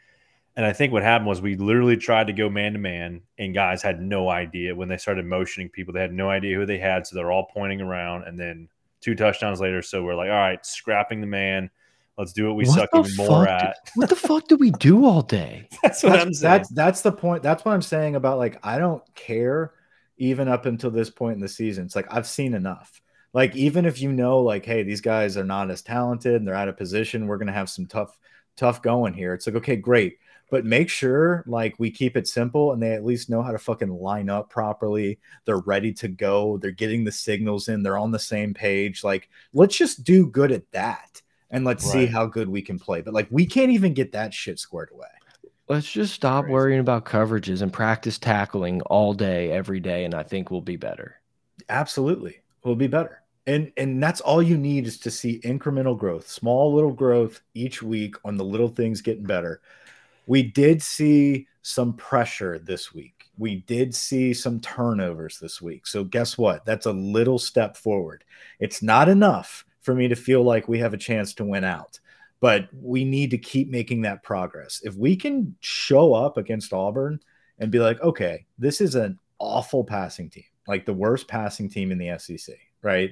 And 0.58 0.66
I 0.66 0.72
think 0.72 0.92
what 0.92 1.04
happened 1.04 1.28
was 1.28 1.40
we 1.40 1.54
literally 1.54 1.96
tried 1.96 2.26
to 2.26 2.32
go 2.32 2.50
man 2.50 2.72
to 2.72 2.80
man, 2.80 3.22
and 3.38 3.54
guys 3.54 3.80
had 3.80 4.02
no 4.02 4.28
idea 4.28 4.74
when 4.74 4.88
they 4.88 4.96
started 4.96 5.24
motioning 5.24 5.68
people. 5.68 5.94
They 5.94 6.00
had 6.00 6.12
no 6.12 6.28
idea 6.28 6.56
who 6.56 6.66
they 6.66 6.78
had, 6.78 7.06
so 7.06 7.14
they're 7.14 7.30
all 7.30 7.46
pointing 7.46 7.80
around. 7.80 8.24
And 8.24 8.36
then 8.36 8.68
two 9.00 9.14
touchdowns 9.14 9.60
later, 9.60 9.82
so 9.82 10.02
we're 10.02 10.16
like, 10.16 10.30
all 10.30 10.36
right, 10.36 10.66
scrapping 10.66 11.20
the 11.20 11.28
man. 11.28 11.70
Let's 12.16 12.32
do 12.32 12.48
what 12.48 12.56
we 12.56 12.64
what 12.64 12.74
suck 12.74 12.88
even 12.92 13.14
more 13.14 13.46
at. 13.46 13.76
what 13.94 14.08
the 14.08 14.16
fuck 14.16 14.48
do 14.48 14.56
we 14.56 14.72
do 14.72 15.06
all 15.06 15.22
day? 15.22 15.68
that's 15.84 16.02
what 16.02 16.10
that's, 16.10 16.24
I'm 16.24 16.34
saying. 16.34 16.52
That's 16.52 16.68
that's 16.70 17.02
the 17.02 17.12
point. 17.12 17.44
That's 17.44 17.64
what 17.64 17.74
I'm 17.74 17.80
saying 17.80 18.16
about 18.16 18.38
like 18.38 18.58
I 18.64 18.78
don't 18.78 19.04
care 19.14 19.74
even 20.16 20.48
up 20.48 20.66
until 20.66 20.90
this 20.90 21.08
point 21.08 21.36
in 21.36 21.40
the 21.40 21.48
season. 21.48 21.84
It's 21.84 21.94
like 21.94 22.12
I've 22.12 22.26
seen 22.26 22.54
enough. 22.54 23.00
Like 23.32 23.54
even 23.54 23.86
if 23.86 24.02
you 24.02 24.10
know, 24.10 24.40
like, 24.40 24.64
hey, 24.64 24.82
these 24.82 25.02
guys 25.02 25.36
are 25.36 25.44
not 25.44 25.70
as 25.70 25.82
talented 25.82 26.34
and 26.34 26.44
they're 26.44 26.56
out 26.56 26.66
of 26.66 26.76
position, 26.76 27.28
we're 27.28 27.38
gonna 27.38 27.52
have 27.52 27.70
some 27.70 27.86
tough, 27.86 28.18
tough 28.56 28.82
going 28.82 29.14
here. 29.14 29.34
It's 29.34 29.46
like, 29.46 29.54
okay, 29.54 29.76
great 29.76 30.18
but 30.50 30.64
make 30.64 30.88
sure 30.88 31.44
like 31.46 31.74
we 31.78 31.90
keep 31.90 32.16
it 32.16 32.26
simple 32.26 32.72
and 32.72 32.82
they 32.82 32.92
at 32.92 33.04
least 33.04 33.30
know 33.30 33.42
how 33.42 33.52
to 33.52 33.58
fucking 33.58 33.90
line 33.90 34.30
up 34.30 34.48
properly. 34.48 35.18
They're 35.44 35.58
ready 35.58 35.92
to 35.94 36.08
go. 36.08 36.58
They're 36.58 36.70
getting 36.70 37.04
the 37.04 37.12
signals 37.12 37.68
in. 37.68 37.82
They're 37.82 37.98
on 37.98 38.10
the 38.10 38.18
same 38.18 38.54
page. 38.54 39.04
Like, 39.04 39.28
let's 39.52 39.76
just 39.76 40.04
do 40.04 40.26
good 40.26 40.52
at 40.52 40.70
that 40.72 41.20
and 41.50 41.64
let's 41.64 41.84
right. 41.86 41.92
see 41.92 42.06
how 42.06 42.26
good 42.26 42.48
we 42.48 42.62
can 42.62 42.78
play. 42.78 43.02
But 43.02 43.14
like, 43.14 43.28
we 43.30 43.46
can't 43.46 43.70
even 43.70 43.94
get 43.94 44.12
that 44.12 44.32
shit 44.32 44.58
squared 44.58 44.90
away. 44.92 45.08
Let's 45.68 45.90
just 45.90 46.14
stop 46.14 46.44
Crazy. 46.44 46.54
worrying 46.54 46.80
about 46.80 47.04
coverages 47.04 47.60
and 47.60 47.70
practice 47.70 48.18
tackling 48.18 48.80
all 48.82 49.12
day, 49.12 49.50
every 49.50 49.80
day, 49.80 50.04
and 50.06 50.14
I 50.14 50.22
think 50.22 50.50
we'll 50.50 50.62
be 50.62 50.76
better. 50.76 51.20
Absolutely, 51.68 52.40
we'll 52.64 52.74
be 52.74 52.86
better. 52.86 53.22
And 53.46 53.70
and 53.76 54.02
that's 54.02 54.22
all 54.22 54.42
you 54.42 54.56
need 54.56 54.86
is 54.86 54.98
to 55.00 55.10
see 55.10 55.40
incremental 55.40 55.98
growth, 55.98 56.26
small 56.26 56.74
little 56.74 56.92
growth 56.92 57.42
each 57.52 57.82
week 57.82 58.14
on 58.24 58.38
the 58.38 58.44
little 58.44 58.68
things 58.68 59.02
getting 59.02 59.24
better. 59.24 59.60
We 60.28 60.44
did 60.44 60.80
see 60.82 61.48
some 61.62 61.94
pressure 61.94 62.60
this 62.60 62.94
week. 62.94 63.24
We 63.36 63.56
did 63.56 63.94
see 63.94 64.32
some 64.32 64.60
turnovers 64.60 65.38
this 65.38 65.60
week. 65.60 65.86
So 65.86 66.04
guess 66.04 66.38
what? 66.38 66.64
That's 66.64 66.86
a 66.86 66.92
little 66.92 67.38
step 67.38 67.76
forward. 67.76 68.24
It's 68.60 68.82
not 68.82 69.08
enough 69.08 69.64
for 69.80 69.94
me 69.94 70.06
to 70.08 70.14
feel 70.14 70.42
like 70.42 70.68
we 70.68 70.78
have 70.78 70.94
a 70.94 70.98
chance 70.98 71.34
to 71.34 71.44
win 71.44 71.64
out 71.64 71.98
but 72.40 72.68
we 72.72 73.04
need 73.04 73.30
to 73.30 73.38
keep 73.38 73.70
making 73.70 74.02
that 74.02 74.22
progress. 74.22 74.80
If 74.84 74.94
we 74.94 75.16
can 75.16 75.56
show 75.60 76.14
up 76.14 76.36
against 76.36 76.72
Auburn 76.72 77.20
and 77.58 77.70
be 77.70 77.80
like, 77.80 78.00
okay, 78.00 78.46
this 78.58 78.80
is 78.80 78.94
an 78.94 79.18
awful 79.38 79.84
passing 79.84 80.30
team, 80.30 80.44
like 80.66 80.86
the 80.86 80.94
worst 80.94 81.26
passing 81.26 81.68
team 81.68 81.90
in 81.90 81.98
the 81.98 82.16
SEC, 82.18 82.54
right? 82.82 83.10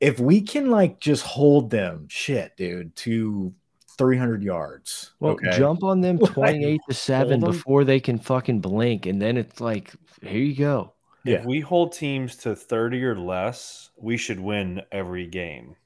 If 0.00 0.20
we 0.20 0.42
can 0.42 0.70
like 0.70 1.00
just 1.00 1.24
hold 1.24 1.70
them, 1.70 2.06
shit, 2.08 2.56
dude, 2.56 2.94
to 2.96 3.52
300 3.98 4.42
yards. 4.42 5.12
Well, 5.20 5.32
okay? 5.32 5.56
jump 5.58 5.82
on 5.82 6.00
them 6.00 6.18
28 6.24 6.80
to 6.88 6.94
7 6.94 7.40
before 7.40 7.84
they 7.84 8.00
can 8.00 8.18
fucking 8.18 8.60
blink. 8.60 9.06
And 9.06 9.20
then 9.20 9.36
it's 9.36 9.60
like, 9.60 9.92
here 10.22 10.38
you 10.38 10.54
go. 10.54 10.94
If 11.24 11.40
yeah. 11.40 11.46
we 11.46 11.60
hold 11.60 11.92
teams 11.92 12.36
to 12.36 12.54
30 12.54 13.04
or 13.04 13.18
less, 13.18 13.90
we 13.96 14.16
should 14.16 14.40
win 14.40 14.82
every 14.92 15.26
game. 15.26 15.76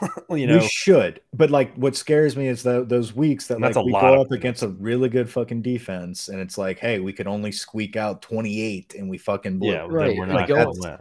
you 0.30 0.46
know, 0.46 0.58
we 0.58 0.68
should. 0.68 1.20
But 1.32 1.50
like, 1.50 1.74
what 1.74 1.96
scares 1.96 2.36
me 2.36 2.48
is 2.48 2.62
that 2.64 2.88
those 2.88 3.14
weeks 3.14 3.46
that 3.46 3.60
like 3.60 3.74
we 3.76 3.92
go 3.92 4.20
up 4.20 4.30
against 4.30 4.62
a 4.62 4.68
really 4.68 5.08
good 5.08 5.30
fucking 5.30 5.62
defense, 5.62 6.28
and 6.28 6.40
it's 6.40 6.58
like, 6.58 6.78
hey, 6.78 6.98
we 6.98 7.12
could 7.12 7.26
only 7.26 7.52
squeak 7.52 7.96
out 7.96 8.20
twenty 8.20 8.60
eight, 8.60 8.94
and 8.94 9.08
we 9.08 9.16
fucking 9.16 9.58
blew. 9.58 9.72
Yeah, 9.72 9.86
right. 9.88 10.16
We're 10.16 10.26
not 10.26 10.36
like, 10.36 10.48
going, 10.48 10.98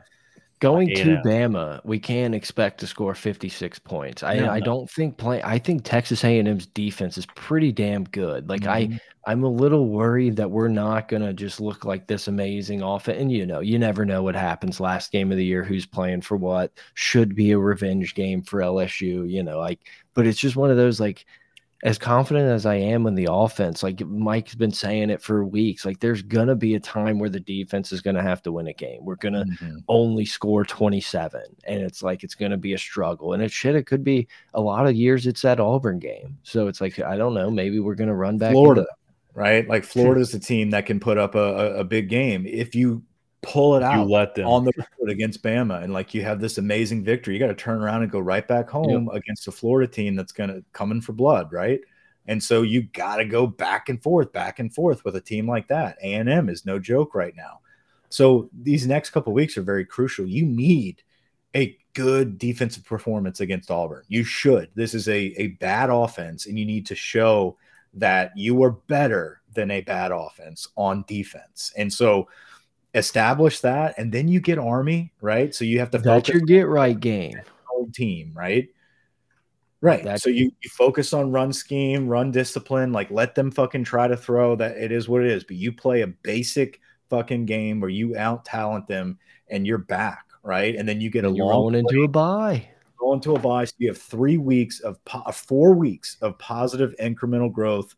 going 0.60 0.94
to 0.96 1.22
Bama, 1.26 1.82
we 1.84 2.00
can 2.00 2.34
expect 2.34 2.80
to 2.80 2.88
score 2.88 3.14
fifty 3.16 3.50
six 3.50 3.80
points. 3.80 4.24
I 4.24 4.36
no, 4.36 4.50
I 4.50 4.60
no. 4.60 4.66
don't 4.66 4.90
think 4.90 5.18
play. 5.18 5.42
I 5.44 5.60
think 5.60 5.84
Texas 5.84 6.24
A 6.24 6.40
and 6.40 6.48
M's 6.48 6.66
defense 6.68 7.18
is 7.18 7.26
pretty 7.36 7.72
damn 7.72 8.04
good. 8.06 8.50
Like 8.50 8.62
mm 8.62 8.68
-hmm. 8.68 8.78
I 8.78 8.84
mm-hmm. 8.86 8.98
I'm 9.28 9.44
a 9.44 9.50
little 9.50 9.88
worried 9.88 10.36
that 10.36 10.52
we're 10.52 10.68
not 10.68 11.08
going 11.08 11.24
to 11.24 11.34
just 11.34 11.60
look 11.60 11.84
like 11.84 12.06
this 12.06 12.28
amazing 12.28 12.84
offense. 12.84 13.20
And 13.20 13.32
you 13.32 13.46
know, 13.46 13.60
you 13.60 13.80
never 13.80 14.06
know 14.06 14.22
what 14.22 14.36
happens 14.36 14.80
last 14.80 15.12
game 15.12 15.32
of 15.32 15.38
the 15.38 15.46
year, 15.46 15.64
who's 15.64 15.86
playing 15.86 16.22
for 16.22 16.38
what, 16.38 16.72
should 16.94 17.34
be 17.34 17.52
a 17.52 17.58
revenge 17.58 18.14
game 18.14 18.44
for 18.44 18.60
LSU, 18.60 19.30
you 19.30 19.42
know, 19.42 19.58
like, 19.58 19.80
but 20.14 20.28
it's 20.28 20.40
just 20.40 20.56
one 20.56 20.70
of 20.70 20.78
those 20.78 21.00
like, 21.00 21.26
as 21.86 22.00
confident 22.00 22.50
as 22.50 22.66
I 22.66 22.76
am 22.76 23.06
in 23.06 23.14
the 23.14 23.28
offense, 23.32 23.84
like 23.84 24.02
Mike's 24.02 24.56
been 24.56 24.72
saying 24.72 25.12
it 25.12 25.22
for 25.22 25.46
weeks, 25.46 25.86
like 25.86 26.00
there's 26.00 26.24
going 26.24 26.48
to 26.48 26.56
be 26.56 26.74
a 26.74 26.80
time 26.80 27.20
where 27.20 27.30
the 27.30 27.40
defense 27.40 27.92
is 27.92 28.02
going 28.02 28.16
to 28.16 28.24
have 28.24 28.42
to 28.42 28.52
win 28.52 28.66
a 28.66 28.74
game. 28.74 29.06
We're 29.06 29.18
going 29.18 29.34
to 29.34 29.46
mm 29.46 29.56
-hmm. 29.56 29.84
only 29.88 30.26
score 30.26 30.66
27 30.66 31.42
and 31.68 31.82
it's 31.82 32.02
like 32.02 32.24
it's 32.24 32.34
going 32.34 32.52
to 32.52 32.58
be 32.58 32.74
a 32.74 32.78
struggle. 32.78 33.34
And 33.34 33.44
it 33.44 33.52
should, 33.52 33.76
it 33.76 33.86
could 33.86 34.04
be 34.04 34.28
a 34.54 34.62
lot 34.62 34.88
of 34.88 34.96
years 34.96 35.28
it's 35.28 35.42
that 35.42 35.60
Auburn 35.60 36.00
game. 36.00 36.38
So 36.42 36.68
it's 36.68 36.82
like 36.82 36.98
I 36.98 37.18
don't 37.18 37.36
know, 37.36 37.52
maybe 37.52 37.80
we're 37.80 38.02
going 38.02 38.14
to 38.16 38.22
run 38.26 38.38
back 38.38 38.52
Florida 38.52 38.88
right? 39.36 39.68
Like 39.68 39.84
Florida's 39.84 40.34
a 40.34 40.40
team 40.40 40.72
that 40.72 40.86
can 40.86 41.00
put 41.00 41.18
up 41.18 41.36
a, 41.36 41.40
a, 41.40 41.66
a 41.80 41.84
big 41.84 42.10
game 42.10 42.48
if 42.48 42.74
you 42.74 43.04
pull 43.46 43.76
it 43.76 43.84
out 43.84 43.98
you 43.98 44.14
let 44.14 44.36
them. 44.36 44.48
on 44.48 44.66
the 44.66 44.72
road 44.78 45.10
against 45.10 45.44
Bama 45.44 45.84
and 45.84 45.94
like 45.94 46.14
you 46.14 46.24
have 46.24 46.40
this 46.40 46.58
amazing 46.58 47.04
victory. 47.04 47.34
You 47.34 47.40
got 47.40 47.48
to 47.48 47.56
turn 47.56 47.82
around 47.82 48.04
and 48.04 48.12
go 48.12 48.20
right 48.20 48.48
back 48.48 48.70
home 48.70 49.06
yep. 49.06 49.16
against 49.16 49.48
a 49.48 49.52
Florida 49.52 49.92
team 49.92 50.16
that's 50.16 50.32
going 50.32 50.50
to 50.50 50.64
come 50.74 50.92
in 50.92 51.02
for 51.02 51.14
blood, 51.14 51.52
right? 51.52 51.80
And 52.28 52.44
so 52.44 52.64
you 52.64 52.84
got 52.84 53.18
to 53.18 53.26
go 53.26 53.46
back 53.46 53.90
and 53.90 54.02
forth, 54.02 54.32
back 54.32 54.60
and 54.60 54.74
forth 54.74 55.06
with 55.06 55.16
a 55.16 55.22
team 55.22 55.48
like 55.48 55.68
that. 55.68 55.98
A 56.02 56.14
and 56.14 56.30
M 56.30 56.50
is 56.50 56.66
no 56.66 56.80
joke 56.80 57.14
right 57.14 57.36
now. 57.36 57.60
So 58.10 58.50
these 58.54 58.88
next 58.88 59.12
couple 59.12 59.34
weeks 59.34 59.58
are 59.58 59.64
very 59.64 59.86
crucial. 59.86 60.26
You 60.26 60.46
need 60.46 61.04
a 61.56 61.78
good 61.94 62.38
defensive 62.38 62.86
performance 62.86 63.40
against 63.40 63.72
Auburn. 63.72 64.04
You 64.08 64.24
should. 64.24 64.70
This 64.76 64.94
is 64.94 65.08
a, 65.08 65.34
a 65.38 65.48
bad 65.60 65.90
offense, 65.90 66.46
and 66.46 66.58
you 66.60 66.66
need 66.66 66.86
to 66.88 66.96
show 66.96 67.58
that 67.94 68.32
you 68.36 68.62
are 68.64 68.72
better 68.72 69.42
than 69.54 69.72
a 69.72 69.82
bad 69.82 70.12
offense 70.12 70.68
on 70.76 71.06
defense. 71.08 71.72
And 71.78 71.92
so 71.92 72.28
establish 72.96 73.60
that 73.60 73.94
and 73.98 74.12
then 74.12 74.28
you 74.28 74.40
get 74.40 74.58
army, 74.58 75.12
right? 75.22 75.54
So 75.54 75.66
you 75.66 75.80
have 75.80 75.92
to 75.92 76.00
That's 76.00 76.30
your 76.30 76.42
get 76.42 76.68
right 76.68 77.00
game. 77.00 77.36
Whole 77.66 77.90
team, 77.94 78.32
right? 78.34 78.70
Right. 79.82 80.04
That's 80.04 80.24
so 80.24 80.30
you, 80.30 80.52
you 80.64 80.70
focus 80.72 81.14
on 81.14 81.32
run 81.32 81.54
scheme, 81.54 82.08
run 82.08 82.32
discipline, 82.32 82.92
like 82.92 83.12
let 83.12 83.36
them 83.36 83.52
fucking 83.52 83.84
try 83.84 84.08
to 84.08 84.18
throw 84.18 84.56
that 84.56 84.78
it 84.78 84.92
is 84.92 85.08
what 85.08 85.22
it 85.22 85.30
is, 85.30 85.44
but 85.44 85.58
you 85.58 85.72
play 85.74 86.02
a 86.02 86.08
basic 86.08 86.80
fucking 87.10 87.46
game 87.46 87.80
where 87.80 87.90
you 87.90 88.18
out 88.18 88.46
talent 88.46 88.88
them 88.88 89.20
and 89.50 89.68
you're 89.68 89.78
back, 89.78 90.26
right? 90.42 90.76
And 90.76 90.90
then 90.90 91.02
you 91.02 91.12
get 91.12 91.26
and 91.26 91.38
a 91.40 91.44
long 91.44 91.76
into 91.76 92.04
a 92.04 92.08
buy. 92.08 92.68
go 92.98 93.14
into 93.14 93.36
a 93.36 93.40
buy. 93.40 93.66
So 93.66 93.74
you 93.78 93.90
have 93.90 94.02
three 94.02 94.38
weeks 94.38 94.80
of 94.80 94.98
four 95.36 95.74
weeks 95.74 96.18
of 96.22 96.40
positive 96.40 96.96
incremental 97.00 97.52
growth. 97.52 97.94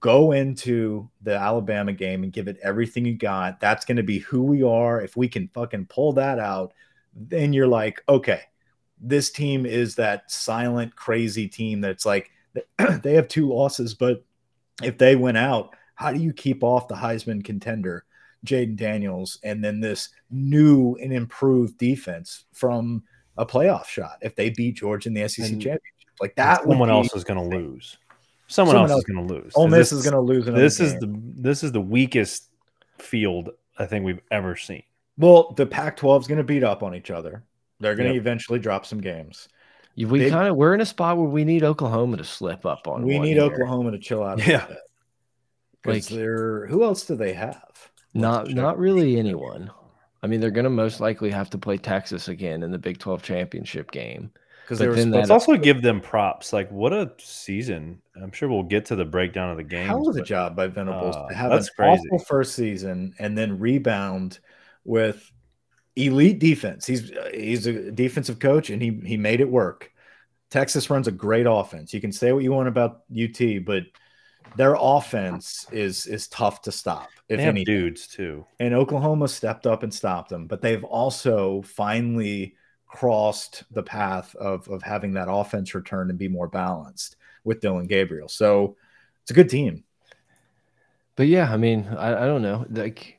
Go 0.00 0.32
into 0.32 1.08
the 1.22 1.36
Alabama 1.36 1.92
game 1.92 2.22
and 2.22 2.32
give 2.32 2.48
it 2.48 2.58
everything 2.62 3.04
you 3.04 3.16
got. 3.16 3.60
That's 3.60 3.84
going 3.84 3.96
to 3.96 4.02
be 4.02 4.18
who 4.18 4.42
we 4.42 4.62
are. 4.62 5.00
If 5.00 5.16
we 5.16 5.28
can 5.28 5.48
fucking 5.48 5.86
pull 5.86 6.12
that 6.14 6.38
out, 6.38 6.74
then 7.14 7.52
you're 7.52 7.66
like, 7.66 8.02
okay, 8.08 8.42
this 9.00 9.30
team 9.30 9.64
is 9.64 9.94
that 9.94 10.30
silent, 10.30 10.94
crazy 10.96 11.48
team 11.48 11.80
that's 11.80 12.04
like 12.04 12.30
they 13.02 13.14
have 13.14 13.28
two 13.28 13.48
losses, 13.48 13.94
but 13.94 14.24
if 14.82 14.98
they 14.98 15.16
went 15.16 15.38
out, 15.38 15.74
how 15.94 16.12
do 16.12 16.18
you 16.18 16.32
keep 16.32 16.62
off 16.62 16.88
the 16.88 16.94
Heisman 16.94 17.44
contender, 17.44 18.04
Jayden 18.46 18.76
Daniels, 18.76 19.38
and 19.42 19.62
then 19.62 19.80
this 19.80 20.08
new 20.30 20.96
and 20.96 21.12
improved 21.12 21.78
defense 21.78 22.44
from 22.52 23.02
a 23.36 23.46
playoff 23.46 23.86
shot 23.86 24.18
if 24.22 24.34
they 24.34 24.50
beat 24.50 24.76
Georgia 24.76 25.08
in 25.08 25.14
the 25.14 25.28
SEC 25.28 25.50
and, 25.50 25.60
championship. 25.60 25.80
Like 26.20 26.34
that, 26.36 26.62
someone 26.62 26.90
else 26.90 27.14
is 27.14 27.24
going 27.24 27.38
to 27.38 27.56
lose. 27.56 27.98
Someone, 28.50 28.74
someone 28.74 28.90
else, 28.90 28.98
else, 28.98 29.08
is 29.08 29.14
going 29.14 29.28
to 29.28 29.34
lose. 29.34 29.52
Ole 29.54 29.68
Miss 29.68 29.92
is 29.92 30.02
going 30.02 30.14
to 30.14 30.20
lose. 30.20 30.44
This 30.44 30.78
game. 30.78 30.86
is 30.88 30.94
the 30.94 31.20
this 31.36 31.62
is 31.62 31.70
the 31.70 31.80
weakest 31.80 32.48
field 32.98 33.50
I 33.78 33.86
think 33.86 34.04
we've 34.04 34.20
ever 34.32 34.56
seen. 34.56 34.82
Well, 35.16 35.52
the 35.56 35.66
Pac-12 35.66 36.22
is 36.22 36.26
going 36.26 36.38
to 36.38 36.44
beat 36.44 36.64
up 36.64 36.82
on 36.82 36.94
each 36.94 37.12
other. 37.12 37.44
They're 37.78 37.94
going 37.94 38.08
to 38.08 38.14
yep. 38.14 38.22
eventually 38.22 38.58
drop 38.58 38.86
some 38.86 39.00
games. 39.00 39.48
We 39.96 40.30
kind 40.30 40.48
of 40.48 40.56
we're 40.56 40.74
in 40.74 40.80
a 40.80 40.86
spot 40.86 41.16
where 41.16 41.28
we 41.28 41.44
need 41.44 41.62
Oklahoma 41.62 42.16
to 42.16 42.24
slip 42.24 42.66
up 42.66 42.88
on. 42.88 43.06
We 43.06 43.20
need 43.20 43.38
Oklahoma 43.38 43.92
to 43.92 43.98
chill 43.98 44.24
out. 44.24 44.44
Yeah. 44.46 44.66
Like 45.84 46.04
they're 46.06 46.66
who 46.66 46.82
else 46.82 47.06
do 47.06 47.14
they 47.14 47.32
have? 47.32 47.90
Not 48.14 48.50
not 48.50 48.78
really 48.78 49.16
anyone. 49.16 49.70
I 50.22 50.26
mean, 50.26 50.40
they're 50.40 50.50
going 50.50 50.64
to 50.64 50.70
most 50.70 51.00
likely 51.00 51.30
have 51.30 51.50
to 51.50 51.58
play 51.58 51.78
Texas 51.78 52.28
again 52.28 52.62
in 52.62 52.70
the 52.70 52.78
Big 52.78 52.98
12 52.98 53.22
championship 53.22 53.90
game. 53.90 54.30
Because 54.70 55.06
let's 55.06 55.30
also 55.30 55.56
give 55.56 55.82
them 55.82 56.00
props. 56.00 56.52
Like, 56.52 56.70
what 56.70 56.92
a 56.92 57.12
season! 57.18 58.00
I'm 58.14 58.30
sure 58.30 58.48
we'll 58.48 58.62
get 58.62 58.84
to 58.86 58.96
the 58.96 59.04
breakdown 59.04 59.50
of 59.50 59.56
the 59.56 59.64
game. 59.64 59.88
Hell 59.88 60.08
of 60.08 60.14
a 60.16 60.22
job 60.22 60.54
by 60.54 60.68
Venables 60.68 61.16
uh, 61.16 61.26
to 61.26 61.34
have 61.34 61.50
an 61.50 61.64
crazy. 61.74 62.02
awful 62.04 62.18
first 62.20 62.54
season 62.54 63.12
and 63.18 63.36
then 63.36 63.58
rebound 63.58 64.38
with 64.84 65.28
elite 65.96 66.38
defense. 66.38 66.86
He's 66.86 67.10
he's 67.34 67.66
a 67.66 67.90
defensive 67.90 68.38
coach 68.38 68.70
and 68.70 68.80
he 68.80 69.00
he 69.04 69.16
made 69.16 69.40
it 69.40 69.50
work. 69.50 69.90
Texas 70.50 70.88
runs 70.88 71.08
a 71.08 71.12
great 71.12 71.46
offense. 71.48 71.92
You 71.92 72.00
can 72.00 72.12
say 72.12 72.30
what 72.32 72.44
you 72.44 72.52
want 72.52 72.68
about 72.68 73.02
UT, 73.12 73.64
but 73.64 73.82
their 74.56 74.76
offense 74.78 75.66
is 75.72 76.06
is 76.06 76.28
tough 76.28 76.62
to 76.62 76.70
stop. 76.70 77.08
If 77.28 77.38
they 77.38 77.42
have 77.42 77.54
any 77.54 77.64
dudes 77.64 78.06
too, 78.06 78.46
and 78.60 78.72
Oklahoma 78.72 79.26
stepped 79.26 79.66
up 79.66 79.82
and 79.82 79.92
stopped 79.92 80.30
them, 80.30 80.46
but 80.46 80.62
they've 80.62 80.84
also 80.84 81.62
finally 81.62 82.54
crossed 82.90 83.62
the 83.70 83.82
path 83.82 84.34
of 84.36 84.68
of 84.68 84.82
having 84.82 85.12
that 85.12 85.28
offense 85.30 85.74
return 85.74 86.10
and 86.10 86.18
be 86.18 86.28
more 86.28 86.48
balanced 86.48 87.16
with 87.44 87.60
Dillon 87.60 87.86
Gabriel. 87.86 88.28
So 88.28 88.76
it's 89.22 89.30
a 89.30 89.34
good 89.34 89.48
team. 89.48 89.84
But 91.16 91.28
yeah, 91.28 91.52
I 91.52 91.56
mean, 91.56 91.86
I, 91.86 92.24
I 92.24 92.26
don't 92.26 92.42
know, 92.42 92.66
like 92.70 93.18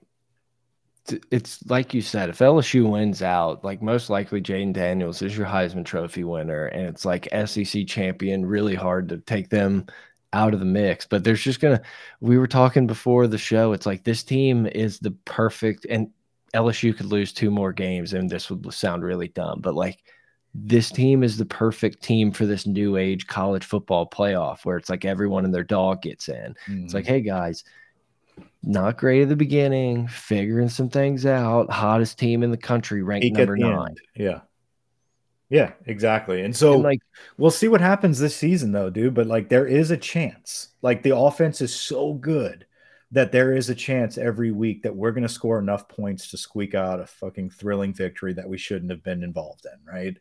it's 1.32 1.64
like 1.70 1.94
you 1.94 2.02
said, 2.02 2.30
if 2.30 2.40
LSU 2.40 2.90
wins 2.90 3.22
out, 3.22 3.64
like 3.64 3.82
most 3.82 4.10
likely 4.10 4.42
Jayden 4.42 4.74
Daniels 4.74 5.22
is 5.22 5.36
your 5.36 5.48
Heisman 5.48 5.86
Trophy 5.86 6.24
winner, 6.24 6.66
and 6.66 6.88
it's 6.88 7.06
like 7.06 7.28
SEC 7.46 7.88
champion, 7.88 8.46
really 8.46 8.76
hard 8.76 9.10
to 9.10 9.18
take 9.20 9.50
them 9.50 9.86
out 10.34 10.54
of 10.54 10.60
the 10.60 10.66
mix. 10.66 11.06
But 11.06 11.24
there's 11.24 11.42
just 11.42 11.60
gonna. 11.60 11.82
We 12.20 12.38
were 12.38 12.48
talking 12.48 12.88
before 12.88 13.28
the 13.28 13.38
show. 13.38 13.74
It's 13.74 13.86
like 13.86 14.04
this 14.04 14.24
team 14.24 14.68
is 14.68 15.00
the 15.00 15.12
perfect, 15.26 15.86
and 15.90 16.10
LSU 16.54 16.96
could 16.96 17.06
lose 17.08 17.34
two 17.34 17.52
more 17.52 17.74
games, 17.74 18.14
and 18.14 18.30
this 18.30 18.50
would 18.50 18.74
sound 18.74 19.04
really 19.04 19.30
dumb, 19.30 19.62
but 19.62 19.76
like 19.76 20.00
this 20.54 20.92
team 20.92 21.24
is 21.24 21.38
the 21.38 21.46
perfect 21.46 22.04
team 22.04 22.32
for 22.32 22.46
this 22.46 22.66
new 22.66 22.98
age 22.98 23.28
college 23.28 23.64
football 23.64 24.08
playoff 24.08 24.66
where 24.66 24.78
it's 24.78 24.90
like 24.90 25.06
everyone 25.06 25.46
and 25.46 25.54
their 25.54 25.64
dog 25.64 26.02
gets 26.02 26.28
in. 26.28 26.56
Mm. 26.68 26.84
It's 26.84 26.94
like, 26.94 27.06
mm-hmm. 27.06 27.14
hey 27.14 27.22
guys, 27.22 27.64
not 28.64 28.98
great 28.98 29.24
at 29.24 29.30
the 29.30 29.36
beginning, 29.36 30.08
figuring 30.08 30.70
some 30.70 30.90
things 30.90 31.26
out. 31.26 31.72
Hottest 31.72 32.20
team 32.20 32.44
in 32.44 32.52
the 32.52 32.58
country, 32.58 33.02
ranked 33.02 33.24
Peak 33.24 33.34
number 33.34 33.58
nine. 33.58 33.96
Yeah. 34.16 34.42
Yeah, 35.50 35.74
exactly. 35.86 36.42
And 36.42 36.56
so 36.56 36.76
And, 36.76 36.84
like 36.84 37.02
we'll 37.38 37.52
see 37.52 37.68
what 37.68 37.82
happens 37.82 38.20
this 38.20 38.36
season 38.36 38.72
though, 38.72 38.90
dude, 38.90 39.14
but 39.14 39.28
like 39.28 39.50
there 39.50 39.68
is 39.68 39.92
a 39.92 39.98
chance. 39.98 40.70
Like 40.82 41.04
the 41.04 41.16
offense 41.16 41.62
is 41.62 41.74
so 41.74 42.14
good 42.14 42.66
that 43.12 43.32
there 43.32 43.54
is 43.54 43.70
a 43.70 43.76
chance 43.76 44.18
every 44.18 44.52
week 44.52 44.84
that 44.84 44.96
we're 44.96 45.12
going 45.12 45.24
to 45.24 45.30
score 45.30 45.60
enough 45.60 45.88
points 45.88 46.30
to 46.30 46.38
squeak 46.38 46.74
out 46.74 47.02
a 47.02 47.06
fucking 47.06 47.50
thrilling 47.50 47.94
victory 47.94 48.34
that 48.34 48.48
we 48.48 48.58
shouldn't 48.58 48.92
have 48.92 49.04
been 49.04 49.24
involved 49.24 49.66
in, 49.66 49.94
right? 49.94 50.18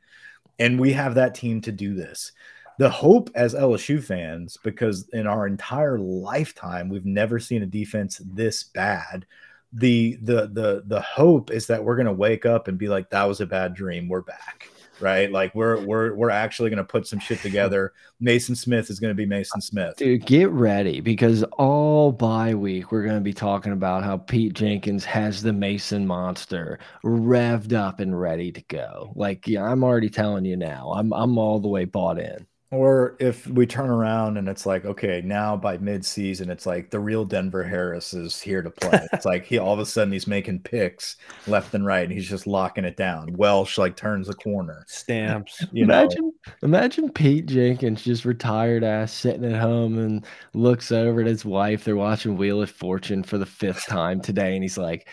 And 0.58 0.78
we 0.78 0.92
have 0.92 1.14
that 1.14 1.34
team 1.34 1.60
to 1.62 1.72
do 1.72 1.94
this. 1.94 2.32
The 2.78 2.90
hope 2.90 3.30
as 3.34 3.54
LSU 3.54 4.02
fans, 4.02 4.56
because 4.64 5.08
in 5.12 5.26
our 5.26 5.46
entire 5.46 5.98
lifetime 5.98 6.88
we've 6.88 7.06
never 7.06 7.38
seen 7.38 7.62
a 7.62 7.66
defense 7.66 8.20
this 8.24 8.64
bad. 8.64 9.26
The 9.72 10.18
the 10.22 10.48
the 10.48 10.82
the 10.86 11.00
hope 11.00 11.52
is 11.52 11.68
that 11.68 11.84
we're 11.84 11.94
going 11.94 12.06
to 12.06 12.12
wake 12.12 12.44
up 12.44 12.66
and 12.66 12.76
be 12.76 12.88
like 12.88 13.10
that 13.10 13.28
was 13.28 13.40
a 13.40 13.46
bad 13.46 13.74
dream. 13.74 14.08
We're 14.08 14.22
back 14.22 14.68
right? 15.00 15.30
Like 15.30 15.54
we're 15.54 15.80
we're 15.84 16.14
we're 16.14 16.30
actually 16.30 16.70
going 16.70 16.78
to 16.78 16.84
put 16.84 17.06
some 17.06 17.18
shit 17.18 17.40
together. 17.40 17.92
Mason 18.20 18.54
Smith 18.54 18.90
is 18.90 19.00
going 19.00 19.10
to 19.10 19.14
be 19.14 19.26
Mason 19.26 19.60
Smith. 19.60 19.96
Dude, 19.96 20.26
get 20.26 20.50
ready 20.50 21.00
because 21.00 21.42
all 21.58 22.12
bye 22.12 22.54
week 22.54 22.92
we're 22.92 23.02
going 23.02 23.14
to 23.14 23.20
be 23.20 23.32
talking 23.32 23.72
about 23.72 24.04
how 24.04 24.18
Pete 24.18 24.54
Jenkins 24.54 25.04
has 25.04 25.42
the 25.42 25.52
Mason 25.52 26.06
monster 26.06 26.78
revved 27.04 27.72
up 27.72 28.00
and 28.00 28.18
ready 28.18 28.52
to 28.52 28.62
go. 28.62 29.12
Like, 29.14 29.46
yeah, 29.46 29.64
I'm 29.64 29.84
already 29.84 30.10
telling 30.10 30.44
you 30.44 30.56
now. 30.56 30.92
I'm 30.94 31.12
I'm 31.12 31.38
all 31.38 31.60
the 31.60 31.68
way 31.68 31.84
bought 31.84 32.18
in. 32.18 32.46
Or 32.72 33.16
if 33.18 33.48
we 33.48 33.66
turn 33.66 33.90
around 33.90 34.36
and 34.36 34.48
it's 34.48 34.64
like, 34.64 34.84
okay, 34.84 35.20
now 35.24 35.56
by 35.56 35.76
mid-season, 35.78 36.50
it's 36.50 36.66
like 36.66 36.90
the 36.90 37.00
real 37.00 37.24
Denver 37.24 37.64
Harris 37.64 38.14
is 38.14 38.40
here 38.40 38.62
to 38.62 38.70
play. 38.70 39.08
It's 39.12 39.24
like 39.24 39.44
he 39.44 39.58
all 39.58 39.74
of 39.74 39.80
a 39.80 39.86
sudden 39.86 40.12
he's 40.12 40.28
making 40.28 40.60
picks 40.60 41.16
left 41.48 41.74
and 41.74 41.84
right, 41.84 42.04
and 42.04 42.12
he's 42.12 42.28
just 42.28 42.46
locking 42.46 42.84
it 42.84 42.96
down. 42.96 43.32
Welsh 43.32 43.76
like 43.76 43.96
turns 43.96 44.28
the 44.28 44.34
corner. 44.34 44.84
Stamps. 44.88 45.64
You 45.72 45.86
know? 45.86 45.94
imagine, 45.94 46.32
imagine 46.62 47.10
Pete 47.10 47.46
Jenkins 47.46 48.02
just 48.02 48.24
retired 48.24 48.82
ass 48.82 49.12
sitting 49.12 49.44
at 49.44 49.60
home 49.60 49.98
and 49.98 50.24
looks 50.52 50.90
over 50.92 51.20
at 51.20 51.26
his 51.26 51.44
wife. 51.44 51.84
They're 51.84 51.96
watching 51.96 52.36
Wheel 52.36 52.62
of 52.62 52.70
Fortune 52.70 53.22
for 53.22 53.38
the 53.38 53.46
fifth 53.46 53.86
time 53.86 54.20
today, 54.20 54.54
and 54.54 54.62
he's 54.62 54.78
like, 54.78 55.08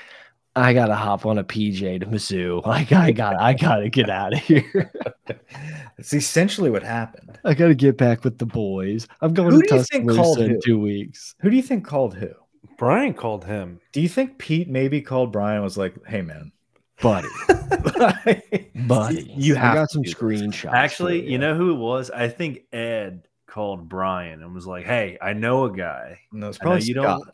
I 0.58 0.74
gotta 0.74 0.96
hop 0.96 1.26
on 1.26 1.38
a 1.38 1.44
PJ 1.44 2.00
to 2.02 2.06
Mizzou. 2.06 2.62
Like 2.66 2.92
I 2.92 3.12
got 3.12 3.40
I 3.40 3.54
gotta 3.54 3.90
get 3.90 4.10
out 4.10 4.34
of 4.34 4.40
here. 4.40 4.92
It's 6.00 6.14
essentially 6.14 6.70
what 6.70 6.84
happened. 6.84 7.40
I 7.44 7.54
gotta 7.56 7.74
get 7.74 7.98
back 7.98 8.24
with 8.24 8.38
the 8.38 8.46
boys. 8.46 9.08
I'm 9.22 9.34
going 9.34 9.52
Who 9.52 9.62
to 9.64 9.68
do 9.68 9.76
you 9.76 9.84
think 9.84 10.08
Tuscaloosa 10.08 10.46
in 10.46 10.60
two 10.64 10.80
weeks. 10.80 11.34
Who 11.42 11.50
do 11.50 11.56
you 11.56 11.64
think 11.64 11.86
called 11.86 12.14
who? 12.14 12.30
Brian 12.78 13.16
called 13.16 13.46
him. 13.46 13.80
Do 13.94 14.02
you 14.02 14.08
think 14.10 14.38
Pete 14.38 14.70
maybe 14.70 15.02
called 15.02 15.32
Brian 15.32 15.64
was 15.64 15.76
like, 15.78 15.96
"Hey 16.06 16.22
man, 16.22 16.52
Buddy. 17.02 17.28
Buddy. 18.88 19.34
You 19.36 19.56
I 19.56 19.60
have 19.60 19.74
got 19.76 19.90
some 19.90 20.04
do 20.04 20.10
this. 20.10 20.16
screenshots. 20.16 20.74
Actually, 20.74 21.22
for 21.22 21.28
you 21.28 21.38
know 21.40 21.56
who 21.56 21.72
it 21.72 21.78
was? 21.78 22.12
I 22.12 22.28
think 22.30 22.60
Ed 22.72 23.28
called 23.48 23.90
Brian 23.90 24.44
and 24.44 24.54
was 24.54 24.68
like, 24.68 24.86
"Hey, 24.86 25.18
I 25.22 25.34
know 25.34 25.66
a 25.66 25.72
guy." 25.76 26.20
No, 26.32 26.50
it's 26.50 26.60
know 26.60 26.64
probably 26.66 26.86
you 26.86 26.94
Scott. 26.94 27.22
don't- 27.24 27.30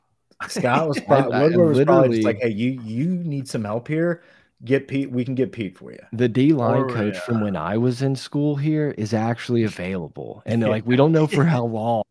Scott 0.47 0.87
was 0.87 0.99
probably, 1.07 1.33
I 1.33 1.43
Woodward 1.43 1.75
was 1.77 1.85
probably 1.85 2.17
just 2.17 2.23
literally- 2.23 2.23
like, 2.23 2.41
"Hey, 2.41 2.49
you 2.49 2.81
you 2.83 3.07
need 3.07 3.47
some 3.47 3.63
help 3.63 3.87
here. 3.87 4.23
Get 4.65 4.87
Pete. 4.87 5.11
We 5.11 5.25
can 5.25 5.35
get 5.35 5.51
Pete 5.51 5.77
for 5.77 5.91
you." 5.91 5.99
the 6.13 6.29
D 6.29 6.53
line 6.53 6.83
Or, 6.83 6.89
coach 6.89 7.17
from 7.19 7.41
when 7.41 7.55
I 7.55 7.77
was 7.77 8.01
in 8.01 8.15
school 8.15 8.55
here 8.55 8.93
is 8.97 9.13
actually 9.13 9.63
available. 9.63 10.41
And 10.45 10.61
they're 10.61 10.69
like, 10.69 10.85
we 10.85 10.95
don't 10.95 11.11
know 11.11 11.27
for 11.27 11.43
how 11.43 11.65
long. 11.65 12.03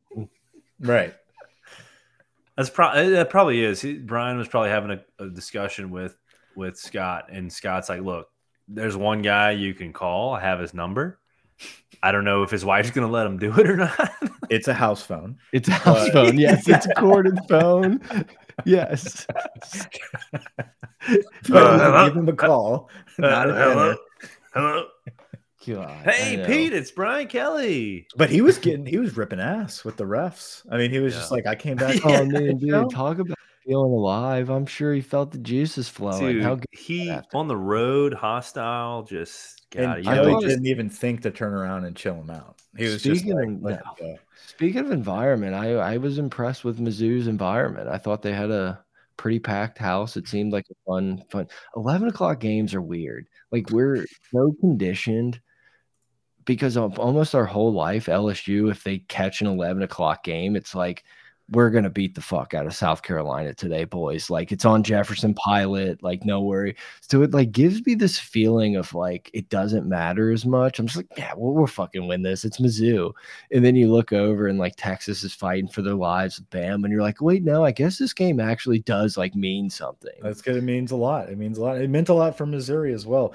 Right. 0.80 1.14
That's 2.56 2.68
probably 2.68 3.10
that 3.10 3.30
probably 3.30 3.62
is. 3.64 3.80
He, 3.80 3.94
Brian 3.94 4.36
was 4.36 4.48
probably 4.48 4.70
having 4.70 4.90
a, 4.90 5.24
a 5.24 5.30
discussion 5.30 5.90
with 5.90 6.16
with 6.54 6.76
Scott, 6.76 7.28
and 7.30 7.50
Scott's 7.50 7.88
like, 7.88 8.02
"Look, 8.02 8.28
there's 8.68 8.96
one 8.96 9.22
guy 9.22 9.52
you 9.52 9.72
can 9.72 9.92
call. 9.94 10.34
I 10.34 10.40
have 10.40 10.60
his 10.60 10.74
number. 10.74 11.18
I 12.02 12.10
don't 12.12 12.24
know 12.24 12.42
if 12.42 12.50
his 12.50 12.64
wife's 12.64 12.90
going 12.90 13.06
to 13.06 13.12
let 13.12 13.26
him 13.26 13.38
do 13.38 13.52
it 13.58 13.68
or 13.68 13.76
not." 13.76 14.12
It's 14.50 14.68
a 14.68 14.74
house 14.74 15.02
phone. 15.02 15.38
It's 15.52 15.66
a 15.68 15.72
house 15.72 16.10
But- 16.10 16.12
phone. 16.12 16.38
Yes, 16.38 16.68
it's 16.68 16.84
a 16.84 16.92
corded 16.98 17.38
phone. 17.48 18.00
Yes. 18.66 19.26
But 21.48 21.80
hello? 21.80 22.06
give 22.08 22.16
him 22.16 22.28
a 22.28 22.32
call. 22.32 22.90
Not 23.18 23.48
Uh, 23.48 23.52
at 23.52 23.56
hello, 23.56 23.84
dinner. 23.84 23.96
hello. 24.54 24.86
God, 25.66 26.04
Hey. 26.04 26.44
Pete, 26.46 26.72
it's 26.72 26.90
Brian 26.90 27.28
Kelly. 27.28 28.06
But 28.16 28.30
he 28.30 28.40
was 28.40 28.58
getting 28.58 28.84
he 28.84 28.98
was 28.98 29.16
ripping 29.16 29.40
ass 29.40 29.84
with 29.84 29.96
the 29.96 30.04
refs. 30.04 30.62
I 30.70 30.76
mean, 30.76 30.90
he 30.90 30.98
was 30.98 31.14
just 31.14 31.30
like, 31.30 31.46
I 31.46 31.54
came 31.54 31.76
back. 31.76 32.00
Oh 32.04 32.24
man, 32.24 32.58
dude, 32.58 32.62
know? 32.62 32.88
talk 32.88 33.18
about 33.18 33.38
feeling 33.66 33.92
alive. 33.92 34.50
I'm 34.50 34.66
sure 34.66 34.92
he 34.94 35.00
felt 35.00 35.30
the 35.32 35.38
juices 35.38 35.88
flowing. 35.88 36.34
Dude, 36.34 36.42
How 36.42 36.54
good 36.56 36.66
he 36.72 37.10
on 37.34 37.48
the 37.48 37.56
road, 37.56 38.12
hostile, 38.14 39.02
just 39.02 39.62
God, 39.70 39.96
and 39.98 40.04
you 40.04 40.10
I 40.10 40.16
know, 40.16 40.24
thought 40.24 40.44
it- 40.44 40.48
didn't 40.48 40.66
even 40.66 40.88
think 40.90 41.22
to 41.22 41.30
turn 41.30 41.52
around 41.54 41.84
and 41.84 41.96
chill 41.96 42.14
him 42.14 42.30
out. 42.30 42.60
He 42.76 42.84
was 42.84 43.02
just 43.02 43.20
Speaking 43.22 43.36
like, 43.38 43.48
of- 43.48 43.62
let 43.62 43.84
no. 43.84 44.06
go. 44.14 44.18
Speaking 44.46 44.80
of 44.80 44.90
environment, 44.90 45.54
I 45.54 45.74
I 45.74 45.96
was 45.98 46.18
impressed 46.18 46.64
with 46.64 46.78
Mizzou's 46.78 47.26
environment. 47.26 47.88
I 47.88 47.98
thought 47.98 48.22
they 48.22 48.32
had 48.34 48.50
a 48.50 48.82
pretty 49.16 49.38
packed 49.38 49.78
house. 49.78 50.16
It 50.16 50.26
seemed 50.28 50.52
like 50.52 50.66
a 50.70 50.74
fun, 50.90 51.22
fun. 51.30 51.46
Eleven 51.76 52.08
o'clock 52.08 52.40
games 52.40 52.74
are 52.74 52.82
weird. 52.82 53.28
Like 53.50 53.70
we're 53.70 54.04
so 54.32 54.54
conditioned 54.60 55.40
because 56.44 56.76
of 56.76 56.98
almost 56.98 57.34
our 57.36 57.44
whole 57.46 57.72
life, 57.72 58.06
LSU, 58.06 58.70
if 58.70 58.82
they 58.82 58.98
catch 58.98 59.40
an 59.40 59.46
eleven 59.46 59.82
o'clock 59.82 60.24
game, 60.24 60.56
it's 60.56 60.74
like 60.74 61.04
we're 61.50 61.70
gonna 61.70 61.90
beat 61.90 62.14
the 62.14 62.20
fuck 62.20 62.54
out 62.54 62.66
of 62.66 62.74
South 62.74 63.02
Carolina 63.02 63.52
today, 63.52 63.84
boys. 63.84 64.30
Like 64.30 64.52
it's 64.52 64.64
on 64.64 64.82
Jefferson 64.82 65.34
Pilot, 65.34 66.02
like 66.02 66.24
no 66.24 66.40
worry. 66.40 66.76
So 67.00 67.22
it 67.22 67.32
like 67.32 67.52
gives 67.52 67.84
me 67.84 67.94
this 67.94 68.18
feeling 68.18 68.76
of 68.76 68.94
like 68.94 69.30
it 69.34 69.48
doesn't 69.48 69.88
matter 69.88 70.30
as 70.30 70.46
much. 70.46 70.78
I'm 70.78 70.86
just 70.86 70.96
like, 70.96 71.08
yeah, 71.16 71.32
well, 71.36 71.52
we'll 71.52 71.66
fucking 71.66 72.06
win 72.06 72.22
this. 72.22 72.44
It's 72.44 72.60
Mizzou. 72.60 73.12
And 73.50 73.64
then 73.64 73.76
you 73.76 73.92
look 73.92 74.12
over 74.12 74.46
and 74.46 74.58
like 74.58 74.74
Texas 74.76 75.24
is 75.24 75.34
fighting 75.34 75.68
for 75.68 75.82
their 75.82 75.94
lives 75.94 76.38
with 76.38 76.48
Bam, 76.50 76.84
and 76.84 76.92
you're 76.92 77.02
like, 77.02 77.20
wait, 77.20 77.42
no, 77.42 77.64
I 77.64 77.72
guess 77.72 77.98
this 77.98 78.14
game 78.14 78.40
actually 78.40 78.78
does 78.80 79.16
like 79.16 79.34
mean 79.34 79.68
something. 79.68 80.14
That's 80.22 80.42
good. 80.42 80.56
It 80.56 80.64
means 80.64 80.92
a 80.92 80.96
lot. 80.96 81.28
It 81.28 81.38
means 81.38 81.58
a 81.58 81.62
lot. 81.62 81.80
It 81.80 81.90
meant 81.90 82.08
a 82.08 82.14
lot 82.14 82.36
for 82.36 82.46
Missouri 82.46 82.92
as 82.94 83.06
well. 83.06 83.34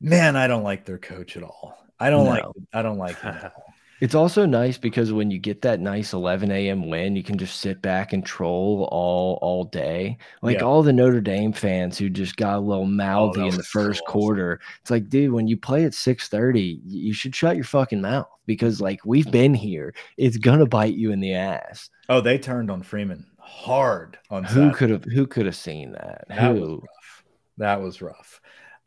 Man, 0.00 0.36
I 0.36 0.46
don't 0.48 0.64
like 0.64 0.84
their 0.84 0.98
coach 0.98 1.36
at 1.36 1.42
all. 1.42 1.78
I 2.00 2.10
don't 2.10 2.26
like. 2.26 2.44
I 2.72 2.82
don't 2.82 2.98
like 2.98 3.20
him. 3.20 3.36
It's 4.00 4.14
also 4.14 4.44
nice 4.44 4.76
because 4.76 5.12
when 5.12 5.30
you 5.30 5.38
get 5.38 5.62
that 5.62 5.80
nice 5.80 6.12
11 6.12 6.50
a.m. 6.50 6.88
win, 6.88 7.16
you 7.16 7.22
can 7.22 7.38
just 7.38 7.60
sit 7.60 7.80
back 7.80 8.12
and 8.12 8.24
troll 8.26 8.88
all 8.90 9.38
all 9.40 9.64
day. 9.64 10.18
Like 10.42 10.58
Yeah. 10.58 10.64
all 10.64 10.82
the 10.82 10.92
Notre 10.92 11.20
Dame 11.20 11.52
fans 11.52 11.96
who 11.96 12.10
just 12.10 12.36
got 12.36 12.56
a 12.56 12.60
little 12.60 12.86
mouthy 12.86 13.40
that 13.40 13.46
in 13.46 13.50
the 13.52 13.56
was 13.58 13.68
so 13.70 13.80
first 13.80 14.02
awesome. 14.06 14.12
quarter. 14.20 14.60
It's 14.80 14.90
like, 14.90 15.08
dude, 15.08 15.32
when 15.32 15.46
you 15.46 15.56
play 15.56 15.84
at 15.84 15.92
6:30, 15.94 16.80
you 16.84 17.12
should 17.14 17.34
shut 17.34 17.54
your 17.56 17.64
fucking 17.64 18.00
mouth 18.00 18.26
because 18.46 18.80
like 18.80 19.00
we've 19.04 19.30
been 19.30 19.54
here. 19.54 19.94
It's 20.16 20.36
gonna 20.36 20.66
bite 20.66 20.94
you 20.94 21.12
in 21.12 21.20
the 21.20 21.34
ass. 21.34 21.88
Oh, 22.08 22.20
they 22.20 22.36
turned 22.38 22.70
on 22.70 22.82
Freeman 22.82 23.24
hard 23.38 24.18
on 24.30 24.42
Who 24.44 24.72
could 24.72 24.90
have 24.90 25.04
who 25.04 25.26
could 25.26 25.46
have 25.46 25.56
seen 25.56 25.92
that? 25.92 26.24
That 26.28 26.54
was 26.54 26.70
rough. 26.70 27.24
That 27.58 27.80
was 27.80 28.02
rough. 28.02 28.40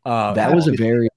Uh, 0.04 0.32
that 0.34 0.54
was 0.54 0.68
a 0.68 0.72
very 0.72 1.08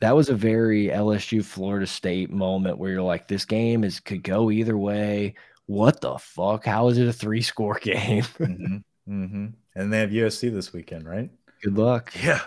that 0.00 0.14
was 0.14 0.28
a 0.28 0.34
very 0.34 0.86
LSU 0.86 1.44
Florida 1.44 1.86
State 1.86 2.30
moment 2.30 2.78
where 2.78 2.90
you're 2.92 3.02
like, 3.02 3.26
this 3.28 3.44
game 3.44 3.84
is 3.84 4.00
could 4.00 4.22
go 4.22 4.50
either 4.50 4.76
way. 4.78 5.34
What 5.66 6.00
the 6.00 6.16
fuck? 6.18 6.64
How 6.64 6.88
is 6.88 6.98
it 6.98 7.08
a 7.08 7.12
three 7.12 7.42
score 7.42 7.78
game? 7.82 8.22
Mhm, 8.38 8.82
mhm. 9.08 9.52
And 9.74 9.92
they 9.92 10.00
have 10.00 10.10
USC 10.10 10.52
this 10.52 10.72
weekend, 10.72 11.06
right? 11.08 11.30
Good 11.62 11.76
luck. 11.76 12.12
yeah. 12.22 12.40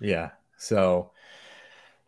Yeah. 0.00 0.30
So 0.56 1.10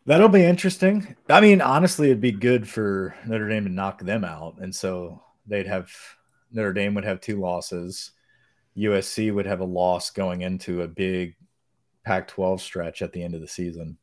that'll 0.05 0.29
be 0.29 0.43
interesting. 0.43 1.15
I 1.29 1.39
mean, 1.41 1.61
honestly, 1.61 2.07
it'd 2.07 2.21
be 2.21 2.31
good 2.31 2.67
for 2.67 3.15
Notre 3.25 3.47
Dame 3.49 3.65
to 3.65 3.71
knock 3.71 4.01
them 4.01 4.23
out. 4.23 4.55
And 4.59 4.73
so 4.73 5.21
they'd 5.47 5.67
have 5.67 5.91
Notre 6.51 6.73
Dame 6.73 6.93
would 6.95 7.05
have 7.05 7.21
two 7.21 7.39
losses. 7.39 8.11
USC 8.77 9.33
would 9.33 9.45
have 9.45 9.59
a 9.61 9.65
loss 9.65 10.09
going 10.09 10.41
into 10.41 10.81
a 10.81 10.87
big 10.87 11.35
Pac 12.03 12.27
12 12.27 12.61
stretch 12.61 13.01
at 13.01 13.11
the 13.13 13.23
end 13.23 13.33
of 13.33 13.41
the 13.41 13.47
season. 13.47 13.97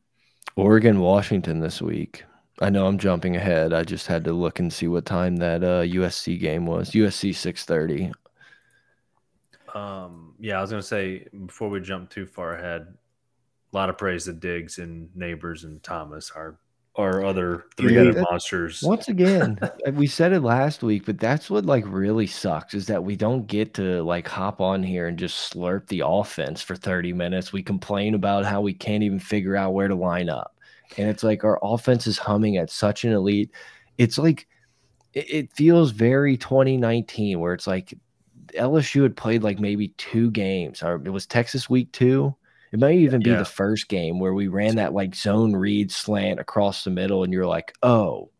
Oregon, 0.56 1.00
Washington 1.00 1.60
this 1.60 1.80
week. 1.80 2.24
I 2.60 2.70
know 2.70 2.86
I'm 2.86 2.98
jumping 2.98 3.36
ahead. 3.36 3.72
I 3.72 3.82
just 3.82 4.06
had 4.06 4.24
to 4.24 4.32
look 4.32 4.58
and 4.58 4.72
see 4.72 4.86
what 4.86 5.04
time 5.04 5.36
that 5.36 5.64
uh, 5.64 5.82
USC 5.82 6.38
game 6.38 6.66
was. 6.66 6.90
USC 6.90 7.30
6:30. 7.30 8.12
Um, 9.74 10.34
yeah, 10.38 10.58
I 10.58 10.60
was 10.60 10.70
gonna 10.70 10.82
say 10.82 11.26
before 11.46 11.70
we 11.70 11.80
jump 11.80 12.10
too 12.10 12.26
far 12.26 12.54
ahead, 12.54 12.82
a 13.72 13.76
lot 13.76 13.88
of 13.88 13.96
praise 13.96 14.24
to 14.26 14.32
Diggs 14.32 14.78
and 14.78 15.08
Nabers 15.16 15.64
and 15.64 15.82
Thomas, 15.82 16.30
our 16.30 16.58
our 16.96 17.24
other 17.24 17.64
three-headed 17.76 18.14
that- 18.16 18.26
monsters. 18.30 18.82
Once 18.82 19.08
again, 19.08 19.58
uh, 19.62 19.92
we 19.92 20.06
said 20.06 20.32
it 20.32 20.40
last 20.40 20.82
week, 20.82 21.06
but 21.06 21.18
that's 21.18 21.48
what 21.48 21.64
like 21.64 21.84
really 21.86 22.26
sucks 22.26 22.74
is 22.74 22.86
that 22.86 23.02
we 23.02 23.16
don't 23.16 23.46
get 23.46 23.74
to 23.74 24.02
like 24.02 24.28
hop 24.28 24.60
on 24.60 24.82
here 24.82 25.08
and 25.08 25.18
just 25.18 25.52
slurp 25.52 25.86
the 25.88 26.02
offense 26.04 26.60
for 26.60 26.76
30 26.76 27.12
minutes. 27.12 27.52
We 27.52 27.62
complain 27.62 28.14
about 28.14 28.44
how 28.44 28.60
we 28.60 28.74
can't 28.74 29.02
even 29.02 29.18
figure 29.18 29.56
out 29.56 29.72
where 29.72 29.88
to 29.88 29.94
line 29.94 30.28
up. 30.28 30.54
And 30.98 31.08
it's 31.08 31.22
like 31.22 31.44
our 31.44 31.58
offense 31.62 32.06
is 32.06 32.18
humming 32.18 32.58
at 32.58 32.70
such 32.70 33.04
an 33.04 33.12
elite. 33.12 33.50
It's 33.96 34.18
like 34.18 34.46
it, 35.14 35.30
it 35.30 35.52
feels 35.52 35.90
very 35.90 36.36
2019 36.36 37.40
where 37.40 37.54
it's 37.54 37.66
like 37.66 37.94
LSU 38.54 39.02
had 39.02 39.16
played 39.16 39.42
like 39.42 39.58
maybe 39.58 39.88
two 39.96 40.30
games 40.30 40.82
or 40.82 40.96
it 41.04 41.10
was 41.10 41.26
Texas 41.26 41.70
week 41.70 41.90
2 41.92 42.34
It 42.72 42.78
might 42.78 42.96
even 42.96 43.22
be 43.22 43.30
yeah. 43.30 43.38
the 43.38 43.44
first 43.44 43.88
game 43.88 44.18
where 44.18 44.32
we 44.32 44.48
ran 44.48 44.76
that 44.76 44.94
like 44.94 45.14
zone 45.14 45.54
read 45.54 45.92
slant 45.92 46.40
across 46.40 46.84
the 46.84 46.90
middle, 46.90 47.22
and 47.22 47.32
you're 47.32 47.46
like, 47.46 47.74
oh, 47.82 48.30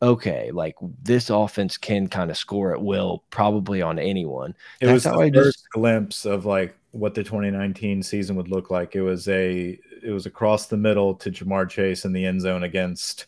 okay, 0.00 0.50
like 0.52 0.76
this 1.02 1.30
offense 1.30 1.76
can 1.76 2.06
kind 2.06 2.30
of 2.30 2.36
score 2.36 2.72
at 2.72 2.82
will, 2.82 3.24
probably 3.30 3.82
on 3.82 3.98
anyone. 3.98 4.54
It 4.80 4.86
That's 4.86 4.94
was 4.94 5.02
the 5.04 5.18
I 5.18 5.30
first 5.30 5.58
just... 5.58 5.70
glimpse 5.70 6.24
of 6.24 6.46
like 6.46 6.76
what 6.92 7.14
the 7.14 7.24
2019 7.24 8.02
season 8.02 8.36
would 8.36 8.48
look 8.48 8.70
like. 8.70 8.94
It 8.94 9.02
was 9.02 9.28
a 9.28 9.78
it 10.02 10.10
was 10.10 10.26
across 10.26 10.66
the 10.66 10.76
middle 10.76 11.14
to 11.16 11.30
Ja'Marr 11.30 11.68
Chase 11.68 12.04
in 12.04 12.12
the 12.12 12.24
end 12.24 12.40
zone 12.40 12.64
against 12.64 13.26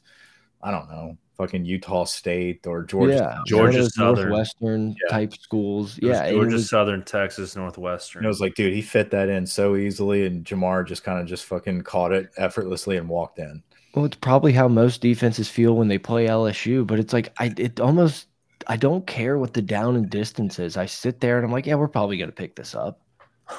I 0.62 0.70
don't 0.70 0.88
know 0.88 1.18
fucking 1.36 1.64
Utah 1.64 2.04
State 2.04 2.66
or 2.66 2.82
Georgia 2.82 3.14
yeah, 3.14 3.38
Georgia 3.46 3.88
Southern 3.90 4.28
Northwestern 4.28 4.90
yeah. 4.90 5.10
type 5.10 5.34
schools. 5.34 5.98
Yeah, 6.00 6.30
Georgia 6.30 6.54
was, 6.54 6.70
Southern, 6.70 7.02
Texas 7.04 7.56
Northwestern. 7.56 8.24
It 8.24 8.28
was 8.28 8.40
like, 8.40 8.54
dude, 8.54 8.72
he 8.72 8.82
fit 8.82 9.10
that 9.10 9.28
in 9.28 9.46
so 9.46 9.76
easily, 9.76 10.26
and 10.26 10.44
Ja'Marr 10.44 10.86
just 10.86 11.04
kind 11.04 11.20
of 11.20 11.26
just 11.26 11.44
fucking 11.44 11.82
caught 11.82 12.12
it 12.12 12.30
effortlessly 12.36 12.96
and 12.96 13.08
walked 13.08 13.38
in. 13.38 13.62
Well, 13.94 14.04
it's 14.04 14.16
probably 14.16 14.52
how 14.52 14.68
most 14.68 15.00
defenses 15.00 15.48
feel 15.48 15.76
when 15.76 15.88
they 15.88 15.98
play 15.98 16.26
LSU, 16.26 16.86
but 16.86 16.98
it's 16.98 17.12
like 17.12 17.32
I 17.38 17.52
it 17.56 17.80
almost 17.80 18.26
I 18.66 18.76
don't 18.76 19.06
care 19.06 19.38
what 19.38 19.54
the 19.54 19.62
down 19.62 19.96
and 19.96 20.10
distance 20.10 20.58
is. 20.58 20.76
I 20.76 20.86
sit 20.86 21.20
there 21.20 21.36
and 21.36 21.46
I'm 21.46 21.52
like, 21.52 21.66
yeah, 21.66 21.74
we're 21.74 21.88
probably 21.88 22.16
gonna 22.16 22.32
pick 22.32 22.56
this 22.56 22.74
up. 22.74 23.00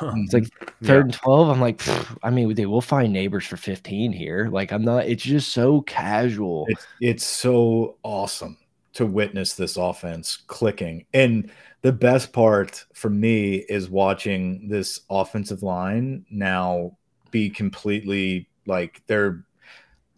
It's 0.01 0.33
like 0.33 0.43
mm-hmm. 0.43 0.85
third 0.85 0.95
yeah. 0.95 1.01
and 1.01 1.13
twelve. 1.13 1.49
I'm 1.49 1.61
like, 1.61 1.81
I 2.23 2.29
mean, 2.29 2.53
they 2.53 2.65
will 2.65 2.81
find 2.81 3.15
Nabers 3.15 3.45
for 3.45 3.57
fifteen 3.57 4.11
here. 4.11 4.49
Like, 4.51 4.71
I'm 4.71 4.83
not. 4.83 5.05
It's 5.05 5.23
just 5.23 5.51
so 5.51 5.81
casual. 5.81 6.65
It's 6.69 6.87
it's 7.01 7.25
so 7.25 7.97
awesome 8.03 8.57
to 8.93 9.05
witness 9.05 9.53
this 9.53 9.77
offense 9.77 10.37
clicking. 10.47 11.05
And 11.13 11.51
the 11.81 11.91
best 11.91 12.33
part 12.33 12.83
for 12.93 13.09
me 13.09 13.57
is 13.69 13.89
watching 13.89 14.67
this 14.69 15.01
offensive 15.09 15.61
line 15.61 16.25
now 16.31 16.97
be 17.29 17.49
completely 17.49 18.49
like 18.65 19.03
they're 19.05 19.45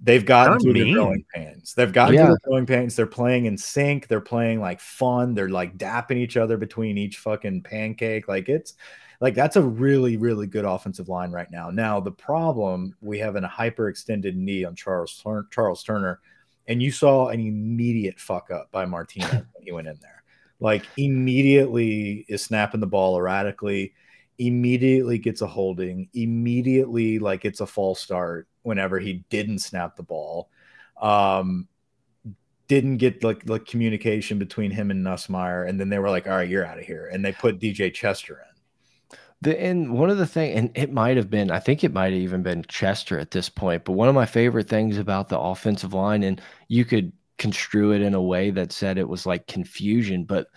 they've 0.01 0.25
gotten 0.25 0.59
through 0.59 0.73
the 0.73 0.93
growing 0.93 1.25
pains. 1.33 1.73
They've 1.73 1.91
gotten 1.91 2.15
yeah. 2.15 2.25
through 2.27 2.35
the 2.35 2.49
growing 2.49 2.65
pains. 2.65 2.95
They're 2.95 3.05
playing 3.05 3.45
in 3.45 3.57
sync. 3.57 4.07
They're 4.07 4.21
playing 4.21 4.61
like 4.61 4.79
fun. 4.79 5.33
They're 5.33 5.49
like 5.49 5.77
dapping 5.77 6.17
each 6.17 6.37
other 6.37 6.55
between 6.55 6.97
each 6.97 7.17
fucking 7.17 7.63
pancake. 7.63 8.27
Like 8.27 8.47
it's 8.47 8.75
like 9.19 9.33
that's 9.33 9.55
a 9.55 9.61
really, 9.61 10.17
really 10.17 10.47
good 10.47 10.65
offensive 10.65 11.09
line 11.09 11.31
right 11.31 11.49
now. 11.51 11.69
Now 11.69 11.99
the 11.99 12.11
problem 12.11 12.95
we 13.01 13.19
have 13.19 13.35
a 13.35 13.41
hyperextended 13.41 14.35
knee 14.35 14.63
on 14.63 14.75
Charles 14.75 15.23
Charles 15.51 15.83
Turner, 15.83 16.19
and 16.67 16.81
you 16.81 16.91
saw 16.91 17.29
an 17.29 17.39
immediate 17.39 18.19
fuck 18.19 18.51
up 18.51 18.71
by 18.71 18.85
Martinez 18.85 19.31
when 19.53 19.63
he 19.63 19.71
went 19.71 19.87
in 19.87 19.97
there. 20.01 20.23
Like 20.59 20.85
immediately 20.97 22.25
is 22.27 22.43
snapping 22.43 22.79
the 22.79 22.87
ball 22.87 23.17
erratically, 23.17 23.93
immediately 24.37 25.17
gets 25.17 25.41
a 25.41 25.47
holding, 25.47 26.09
immediately 26.13 27.19
like 27.19 27.45
it's 27.45 27.61
a 27.61 27.67
false 27.67 27.99
start 27.99 28.47
whenever 28.63 28.99
he 28.99 29.25
didn't 29.29 29.59
snap 29.59 29.95
the 29.95 30.03
ball. 30.03 30.49
Um, 31.01 31.67
didn't 32.67 32.97
get 32.97 33.23
like 33.23 33.47
like 33.47 33.65
communication 33.65 34.37
between 34.39 34.71
him 34.71 34.91
and 34.91 35.05
Nussmeier, 35.05 35.67
and 35.67 35.79
then 35.79 35.89
they 35.89 35.99
were 35.99 36.09
like, 36.09 36.27
"All 36.27 36.35
right, 36.35 36.49
you're 36.49 36.65
out 36.65 36.79
of 36.79 36.85
here," 36.85 37.09
and 37.11 37.23
they 37.23 37.31
put 37.31 37.59
DJ 37.59 37.93
Chester 37.93 38.43
in. 38.46 38.46
The 39.41 39.59
and 39.61 39.93
one 39.93 40.09
of 40.09 40.17
the 40.17 40.25
things, 40.25 40.57
and 40.57 40.71
it 40.75 40.91
might 40.91 41.17
have 41.17 41.29
been, 41.29 41.51
I 41.51 41.59
think 41.59 41.83
it 41.83 41.93
might 41.93 42.13
have 42.13 42.21
even 42.21 42.41
been 42.43 42.63
Chester 42.67 43.19
at 43.19 43.31
this 43.31 43.49
point. 43.49 43.85
But 43.85 43.93
one 43.93 44.09
of 44.09 44.15
my 44.15 44.25
favorite 44.25 44.67
things 44.67 44.97
about 44.97 45.29
the 45.29 45.39
offensive 45.39 45.93
line, 45.93 46.23
and 46.23 46.41
you 46.67 46.85
could 46.85 47.11
construe 47.37 47.91
it 47.93 48.01
in 48.01 48.13
a 48.15 48.21
way 48.21 48.49
that 48.51 48.71
said 48.71 48.97
it 48.97 49.09
was 49.09 49.25
like 49.25 49.47
confusion, 49.47 50.23
but 50.23 50.47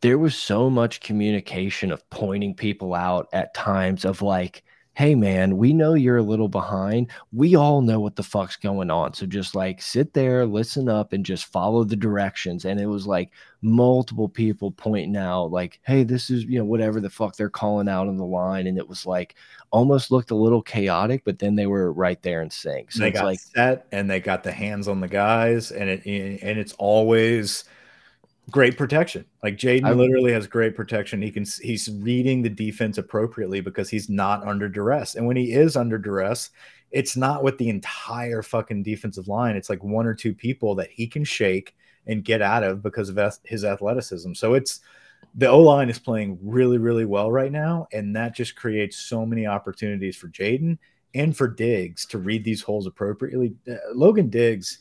there 0.00 0.18
was 0.18 0.36
so 0.36 0.70
much 0.70 1.00
communication 1.00 1.90
of 1.90 2.08
pointing 2.10 2.54
people 2.54 2.94
out 2.94 3.28
at 3.32 3.54
times 3.54 4.04
of 4.04 4.22
like 4.22 4.64
hey 4.94 5.14
man, 5.14 5.56
we 5.56 5.72
know 5.72 5.94
you're 5.94 6.18
a 6.18 6.22
little 6.22 6.48
behind. 6.48 7.10
We 7.32 7.56
all 7.56 7.80
know 7.80 7.98
what 7.98 8.16
the 8.16 8.22
fuck's 8.22 8.56
going 8.56 8.90
on. 8.90 9.14
So 9.14 9.24
just 9.24 9.54
like 9.54 9.80
sit 9.80 10.12
there, 10.12 10.44
listen 10.44 10.88
up, 10.88 11.12
and 11.12 11.24
just 11.24 11.46
follow 11.46 11.82
the 11.84 11.96
directions. 11.96 12.66
And 12.66 12.78
it 12.78 12.86
was 12.86 13.06
like 13.06 13.30
multiple 13.62 14.28
people 14.28 14.70
pointing 14.70 15.16
out, 15.16 15.46
like, 15.46 15.80
hey, 15.84 16.04
this 16.04 16.28
is, 16.28 16.44
you 16.44 16.58
know, 16.58 16.64
whatever 16.64 17.00
the 17.00 17.08
fuck 17.08 17.36
they're 17.36 17.48
calling 17.48 17.88
out 17.88 18.08
on 18.08 18.18
the 18.18 18.24
line. 18.24 18.66
And 18.66 18.76
it 18.76 18.86
was 18.86 19.06
like 19.06 19.34
almost 19.70 20.10
looked 20.10 20.30
a 20.30 20.36
little 20.36 20.62
chaotic, 20.62 21.22
but 21.24 21.38
then 21.38 21.54
they 21.54 21.66
were 21.66 21.92
right 21.92 22.20
there 22.22 22.42
in 22.42 22.50
sync. 22.50 22.92
So 22.92 23.02
they 23.02 23.12
got 23.12 23.24
like 23.24 23.40
set 23.40 23.86
and 23.92 24.10
they 24.10 24.20
got 24.20 24.44
the 24.44 24.52
hands 24.52 24.88
on 24.88 25.00
the 25.00 25.08
guys, 25.08 25.70
and 25.72 25.88
it 25.88 26.04
and 26.04 26.58
it's 26.58 26.74
always 26.74 27.64
great 28.50 28.76
protection. 28.76 29.24
Like 29.42 29.56
Jayden 29.56 29.96
literally 29.96 30.32
has 30.32 30.46
great 30.46 30.74
protection. 30.74 31.22
He 31.22 31.30
can 31.30 31.44
he's 31.62 31.90
reading 31.90 32.42
the 32.42 32.50
defense 32.50 32.98
appropriately 32.98 33.60
because 33.60 33.88
he's 33.88 34.08
not 34.08 34.46
under 34.46 34.68
duress. 34.68 35.14
And 35.14 35.26
when 35.26 35.36
he 35.36 35.52
is 35.52 35.76
under 35.76 35.98
duress, 35.98 36.50
it's 36.90 37.16
not 37.16 37.42
with 37.42 37.58
the 37.58 37.68
entire 37.68 38.42
fucking 38.42 38.82
defensive 38.82 39.28
line. 39.28 39.56
It's 39.56 39.70
like 39.70 39.82
one 39.82 40.06
or 40.06 40.14
two 40.14 40.34
people 40.34 40.74
that 40.76 40.90
he 40.90 41.06
can 41.06 41.24
shake 41.24 41.74
and 42.06 42.24
get 42.24 42.42
out 42.42 42.62
of 42.62 42.82
because 42.82 43.08
of 43.08 43.38
his 43.44 43.64
athleticism. 43.64 44.34
So 44.34 44.54
it's 44.54 44.80
the 45.34 45.48
O 45.48 45.60
line 45.60 45.88
is 45.88 45.98
playing 45.98 46.38
really, 46.42 46.78
really 46.78 47.04
well 47.04 47.30
right 47.30 47.52
now, 47.52 47.86
and 47.92 48.14
that 48.16 48.34
just 48.34 48.56
creates 48.56 48.98
so 48.98 49.24
many 49.24 49.46
opportunities 49.46 50.16
for 50.16 50.28
Jayden 50.28 50.78
and 51.14 51.36
for 51.36 51.48
Diggs 51.48 52.06
to 52.06 52.18
read 52.18 52.44
these 52.44 52.62
holes 52.62 52.86
appropriately. 52.86 53.54
Uh, 53.70 53.76
Logan 53.94 54.28
Diggs 54.28 54.80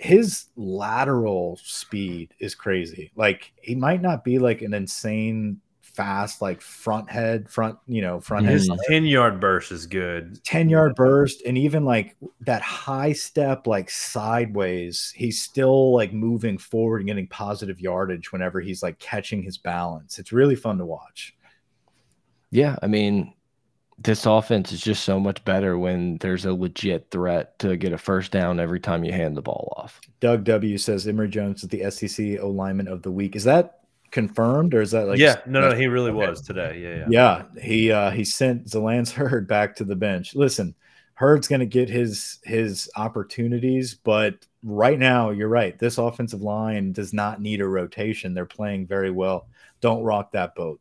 his 0.00 0.46
lateral 0.56 1.60
speed 1.62 2.32
is 2.38 2.54
crazy. 2.54 3.12
Like 3.16 3.52
he 3.60 3.74
might 3.74 4.00
not 4.00 4.24
be 4.24 4.38
like 4.38 4.62
an 4.62 4.72
insane 4.72 5.60
fast, 5.82 6.40
like 6.40 6.62
front 6.62 7.10
head, 7.10 7.50
front, 7.50 7.78
you 7.86 8.00
know, 8.00 8.18
front 8.18 8.46
his 8.46 8.66
head. 8.66 8.78
10 8.88 9.04
yard 9.04 9.40
burst 9.40 9.70
is 9.70 9.86
good. 9.86 10.42
10 10.44 10.70
yard 10.70 10.94
burst. 10.94 11.42
And 11.42 11.58
even 11.58 11.84
like 11.84 12.16
that 12.40 12.62
high 12.62 13.12
step, 13.12 13.66
like 13.66 13.90
sideways, 13.90 15.12
he's 15.14 15.42
still 15.42 15.92
like 15.94 16.14
moving 16.14 16.56
forward 16.56 17.02
and 17.02 17.08
getting 17.08 17.28
positive 17.28 17.78
yardage 17.78 18.32
whenever 18.32 18.58
he's 18.60 18.82
like 18.82 18.98
catching 19.00 19.42
his 19.42 19.58
balance. 19.58 20.18
It's 20.18 20.32
really 20.32 20.56
fun 20.56 20.78
to 20.78 20.86
watch. 20.86 21.36
Yeah. 22.50 22.76
I 22.82 22.86
mean, 22.86 23.34
this 24.02 24.24
offense 24.24 24.72
is 24.72 24.80
just 24.80 25.04
so 25.04 25.20
much 25.20 25.44
better 25.44 25.78
when 25.78 26.16
there's 26.18 26.46
a 26.46 26.54
legit 26.54 27.10
threat 27.10 27.58
to 27.58 27.76
get 27.76 27.92
a 27.92 27.98
first 27.98 28.32
down 28.32 28.58
every 28.58 28.80
time 28.80 29.04
you 29.04 29.12
hand 29.12 29.36
the 29.36 29.42
ball 29.42 29.72
off. 29.76 30.00
Doug 30.20 30.44
W 30.44 30.78
says 30.78 31.06
Emery 31.06 31.28
Jones 31.28 31.62
is 31.62 31.68
the 31.68 31.90
SEC 31.90 32.40
O 32.40 32.48
lineman 32.48 32.88
of 32.88 33.02
the 33.02 33.10
week. 33.10 33.36
Is 33.36 33.44
that 33.44 33.80
confirmed 34.10 34.74
or 34.74 34.80
is 34.80 34.90
that 34.90 35.06
like 35.06 35.18
yeah 35.18 35.36
no 35.46 35.60
no 35.60 35.74
he 35.74 35.86
really 35.86 36.10
okay. 36.10 36.30
was 36.30 36.40
today 36.40 36.80
yeah 36.82 37.06
yeah 37.08 37.44
yeah 37.54 37.62
he 37.62 37.92
uh 37.92 38.10
he 38.10 38.24
sent 38.24 38.66
Zalance 38.66 39.10
Heard 39.12 39.46
back 39.46 39.76
to 39.76 39.84
the 39.84 39.94
bench 39.94 40.34
listen 40.34 40.74
Heard's 41.14 41.46
going 41.46 41.60
to 41.60 41.66
get 41.66 41.88
his 41.88 42.38
his 42.42 42.90
opportunities 42.96 43.94
but 43.94 44.46
right 44.64 44.98
now 44.98 45.30
you're 45.30 45.48
right 45.48 45.78
this 45.78 45.96
offensive 45.96 46.42
line 46.42 46.92
does 46.92 47.12
not 47.12 47.40
need 47.40 47.60
a 47.60 47.68
rotation 47.68 48.34
they're 48.34 48.46
playing 48.46 48.86
very 48.86 49.12
well 49.12 49.46
don't 49.80 50.02
rock 50.02 50.32
that 50.32 50.56
boat 50.56 50.80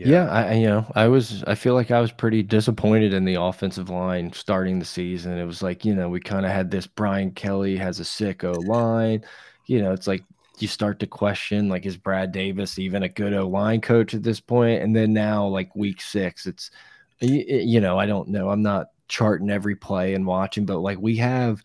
yeah. 0.00 0.24
yeah, 0.24 0.30
I 0.30 0.54
you 0.54 0.66
know 0.66 0.90
I 0.94 1.08
was 1.08 1.44
I 1.44 1.54
feel 1.54 1.74
like 1.74 1.90
I 1.90 2.00
was 2.00 2.10
pretty 2.10 2.42
disappointed 2.42 3.12
in 3.12 3.24
the 3.24 3.34
offensive 3.34 3.90
line 3.90 4.32
starting 4.32 4.78
the 4.78 4.84
season. 4.84 5.36
It 5.36 5.44
was 5.44 5.62
like 5.62 5.84
you 5.84 5.94
know 5.94 6.08
we 6.08 6.20
kind 6.20 6.46
of 6.46 6.52
had 6.52 6.70
this 6.70 6.86
Brian 6.86 7.32
Kelly 7.32 7.76
has 7.76 8.00
a 8.00 8.04
sick 8.04 8.42
O 8.44 8.52
line. 8.52 9.24
You 9.66 9.82
know, 9.82 9.92
it's 9.92 10.06
like 10.06 10.24
you 10.58 10.68
start 10.68 11.00
to 11.00 11.06
question 11.06 11.68
like 11.68 11.84
is 11.84 11.96
Brad 11.96 12.32
Davis 12.32 12.78
even 12.78 13.02
a 13.02 13.08
good 13.08 13.34
O 13.34 13.46
line 13.46 13.80
coach 13.80 14.14
at 14.14 14.22
this 14.22 14.40
point? 14.40 14.82
And 14.82 14.96
then 14.96 15.12
now 15.12 15.46
like 15.46 15.74
week 15.76 16.00
six, 16.00 16.46
it's 16.46 16.70
you 17.20 17.80
know 17.80 17.98
I 17.98 18.06
don't 18.06 18.28
know. 18.28 18.48
I'm 18.48 18.62
not 18.62 18.88
charting 19.08 19.50
every 19.50 19.76
play 19.76 20.14
and 20.14 20.26
watching, 20.26 20.64
but 20.64 20.78
like 20.78 20.98
we 20.98 21.16
have 21.16 21.62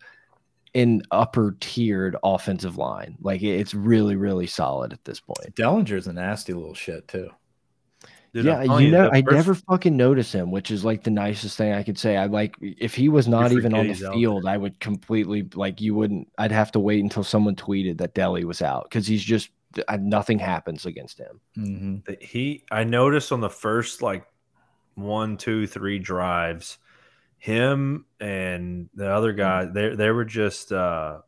an 0.74 1.00
upper 1.10 1.56
tiered 1.60 2.16
offensive 2.22 2.76
line. 2.76 3.16
Like 3.22 3.42
it's 3.42 3.72
really 3.72 4.16
really 4.16 4.46
solid 4.46 4.92
at 4.92 5.04
this 5.04 5.20
point. 5.20 5.54
Dellinger's 5.54 6.06
a 6.06 6.12
nasty 6.12 6.52
little 6.52 6.74
shit 6.74 7.08
too. 7.08 7.30
Dude, 8.36 8.44
yeah, 8.44 8.62
you 8.78 8.90
know, 8.90 9.08
I 9.10 9.22
never 9.22 9.54
fucking 9.54 9.96
notice 9.96 10.30
him, 10.30 10.50
which 10.50 10.70
is 10.70 10.84
like 10.84 11.04
the 11.04 11.10
nicest 11.10 11.56
thing 11.56 11.72
I 11.72 11.82
could 11.82 11.98
say. 11.98 12.18
I 12.18 12.26
like 12.26 12.54
if 12.60 12.94
he 12.94 13.08
was 13.08 13.26
not 13.26 13.50
even 13.50 13.72
on 13.72 13.86
the 13.86 13.94
field, 13.94 14.44
I 14.44 14.58
would 14.58 14.78
completely 14.78 15.48
like 15.54 15.80
you 15.80 15.94
wouldn't. 15.94 16.28
I'd 16.36 16.52
have 16.52 16.70
to 16.72 16.78
wait 16.78 17.02
until 17.02 17.24
someone 17.24 17.56
tweeted 17.56 17.96
that 17.96 18.12
Deli 18.12 18.44
was 18.44 18.60
out 18.60 18.84
because 18.84 19.06
he's 19.06 19.24
just 19.24 19.48
nothing 19.98 20.38
happens 20.38 20.84
against 20.84 21.18
him. 21.18 21.40
Mm 21.56 21.78
-hmm. 21.78 22.22
He, 22.22 22.64
I 22.70 22.84
noticed 22.84 23.32
on 23.32 23.40
the 23.40 23.48
first 23.48 24.02
like 24.02 24.26
one, 24.96 25.38
two, 25.38 25.66
three 25.66 25.98
drives, 25.98 26.78
him 27.38 28.04
and 28.20 28.90
the 28.94 29.10
other 29.10 29.32
guy, 29.32 29.64
they 29.64 29.96
they 29.96 30.10
were 30.10 30.26
just 30.26 30.72
uh 30.72 31.22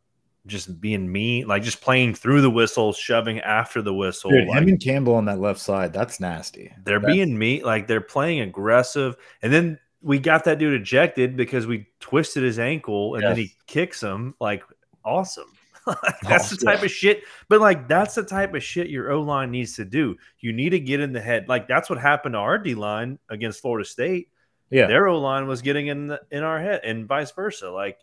just 0.49 0.81
being 0.81 1.11
mean, 1.11 1.47
like 1.47 1.63
just 1.63 1.81
playing 1.81 2.15
through 2.15 2.41
the 2.41 2.51
whistle, 2.51 2.93
shoving 2.93 3.41
after 3.41 3.83
the 3.83 3.95
whistle. 3.95 4.31
Dude, 4.31 4.49
like, 4.49 4.63
him 4.63 4.69
and 4.69 4.81
Campbell 4.81 5.15
on 5.15 5.27
that 5.27 5.39
left 5.39 5.61
side, 5.61 5.93
that's 5.93 6.19
nasty. 6.19 6.73
They're 6.85 6.99
that's... 6.99 7.13
being 7.13 7.39
mean, 7.39 7.63
like 7.63 7.87
they're 7.87 8.01
playing 8.01 8.41
aggressive. 8.41 9.17
And 9.43 9.53
then 9.53 9.79
we 10.03 10.19
got 10.19 10.45
that 10.45 10.59
dude 10.59 10.81
ejected 10.81 11.37
because 11.37 11.67
we 11.67 11.87
twisted 12.01 12.43
his 12.43 12.59
ankle 12.59 13.15
and 13.15 13.23
yes. 13.23 13.31
then 13.31 13.37
he 13.37 13.53
kicks 13.67 14.03
him. 14.03 14.35
Like, 14.41 14.65
awesome. 15.05 15.53
that's 16.23 16.53
oh, 16.53 16.57
the 16.57 16.65
type 16.65 16.81
yeah. 16.81 16.85
of 16.87 16.91
shit. 16.91 17.23
But 17.49 17.61
like, 17.61 17.89
that's 17.89 18.15
the 18.15 18.25
type 18.25 18.55
of 18.55 18.63
shit 18.63 18.89
your 18.89 19.13
O 19.13 19.23
line 19.23 19.51
needs 19.51 19.77
to 19.77 19.85
do. 19.85 20.17
You 20.41 20.53
need 20.53 20.71
to 20.71 20.81
get 20.81 21.01
in 21.01 21.13
the 21.13 21.21
head. 21.21 21.49
Like, 21.49 21.69
that's 21.69 21.89
what 21.89 21.99
happened 21.99 22.35
to 22.35 22.39
our 22.39 22.59
D 22.59 22.75
line 22.75 23.19
against 23.29 23.61
Florida 23.61 23.89
State. 23.89 24.29
Yeah. 24.71 24.87
Their 24.87 25.09
O 25.09 25.19
line 25.21 25.47
was 25.47 25.63
getting 25.63 25.87
in 25.87 26.09
the, 26.09 26.21
in 26.31 26.43
our 26.43 26.61
head, 26.61 26.81
and 26.85 27.07
vice 27.07 27.31
versa. 27.33 27.71
Like 27.71 27.99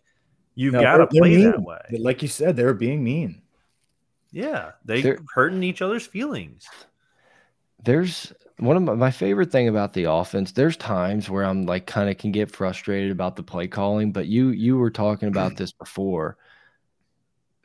you've 0.56 0.72
No, 0.74 0.80
got 0.80 0.92
to 0.92 0.98
they're- 0.98 1.08
they're 1.12 1.20
play 1.20 1.36
that 1.44 1.50
mean. 1.58 1.64
way. 1.64 1.80
Like 2.00 2.22
you 2.22 2.28
said, 2.28 2.56
they're 2.56 2.74
being 2.74 3.04
mean. 3.04 3.40
Yeah, 4.32 4.72
they 4.84 5.00
They're- 5.02 5.20
hurting 5.34 5.62
each 5.62 5.80
other's 5.80 6.06
feelings. 6.06 6.66
there's 7.84 8.32
one 8.58 8.76
of 8.76 8.82
my, 8.82 8.94
my 8.94 9.10
favorite 9.10 9.52
thing 9.52 9.68
about 9.68 9.92
the 9.92 10.04
offense 10.04 10.50
there's 10.52 10.76
times 10.78 11.28
where 11.28 11.44
i'm 11.44 11.66
like 11.66 11.86
kind 11.86 12.08
of 12.08 12.16
can 12.16 12.32
get 12.32 12.50
frustrated 12.50 13.10
about 13.12 13.36
the 13.36 13.42
play 13.42 13.68
calling 13.68 14.10
but 14.12 14.26
you 14.26 14.48
you 14.48 14.76
were 14.78 14.90
talking 14.90 15.28
about 15.28 15.56
this 15.56 15.72
before 15.72 16.36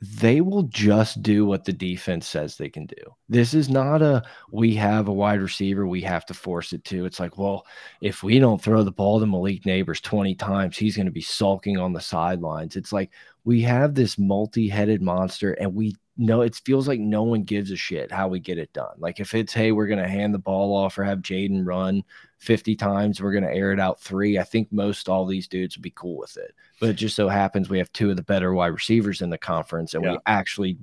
they 0.01 0.41
will 0.41 0.63
just 0.63 1.21
do 1.21 1.45
what 1.45 1.63
the 1.63 1.73
defense 1.73 2.27
says 2.27 2.57
they 2.57 2.69
can 2.69 2.87
do. 2.87 3.15
This 3.29 3.53
is 3.53 3.69
not 3.69 4.01
a 4.01 4.23
we 4.51 4.73
have 4.75 5.07
a 5.07 5.13
wide 5.13 5.39
receiver 5.39 5.85
we 5.85 6.01
have 6.01 6.25
to 6.25 6.33
force 6.33 6.73
it 6.73 6.83
to. 6.85 7.05
It's 7.05 7.19
like 7.19 7.37
well 7.37 7.67
if 8.01 8.23
we 8.23 8.39
don't 8.39 8.61
throw 8.61 8.83
the 8.83 8.91
ball 8.91 9.19
to 9.19 9.27
malik 9.27 9.63
Nabers 9.63 10.01
20 10.01 10.33
times 10.35 10.75
he's 10.75 10.95
going 10.95 11.05
to 11.05 11.11
be 11.11 11.21
sulking 11.21 11.77
on 11.77 11.93
the 11.93 12.01
sidelines. 12.01 12.75
It's 12.75 12.91
like 12.91 13.11
we 13.43 13.61
have 13.61 13.93
this 13.93 14.17
multi-headed 14.17 15.03
monster 15.03 15.53
and 15.53 15.75
we 15.75 15.95
no, 16.17 16.41
it 16.41 16.55
feels 16.65 16.87
like 16.87 16.99
no 16.99 17.23
one 17.23 17.43
gives 17.43 17.71
a 17.71 17.75
shit 17.75 18.11
how 18.11 18.27
we 18.27 18.39
get 18.39 18.57
it 18.57 18.73
done. 18.73 18.95
Like 18.97 19.19
if 19.19 19.35
it's 19.35 19.53
hey, 19.53 19.71
we're 19.71 19.87
gonna 19.87 20.07
hand 20.07 20.33
the 20.33 20.39
ball 20.39 20.75
off 20.75 20.97
or 20.97 21.03
have 21.03 21.19
Jayden 21.19 21.65
run 21.65 22.03
50 22.41 22.75
times, 22.75 23.21
we're 23.21 23.33
gonna 23.33 23.51
air 23.51 23.71
it 23.71 23.79
out 23.79 24.01
three. 24.01 24.39
I 24.39 24.43
think 24.43 24.71
most 24.71 25.07
all 25.07 25.25
these 25.27 25.47
dudes 25.47 25.77
would 25.77 25.83
be 25.83 25.91
cool 25.91 26.17
with 26.17 26.37
it. 26.37 26.55
But 26.79 26.89
it 26.89 26.93
just 26.93 27.15
so 27.15 27.29
happens 27.29 27.69
we 27.69 27.77
have 27.77 27.93
two 27.93 28.09
of 28.09 28.17
the 28.17 28.23
better 28.23 28.53
wide 28.53 28.67
receivers 28.67 29.21
in 29.21 29.29
the 29.29 29.37
conference, 29.37 29.93
and 29.93 30.03
Yeah. 30.03 30.13
we 30.13 30.17
actually 30.25 30.77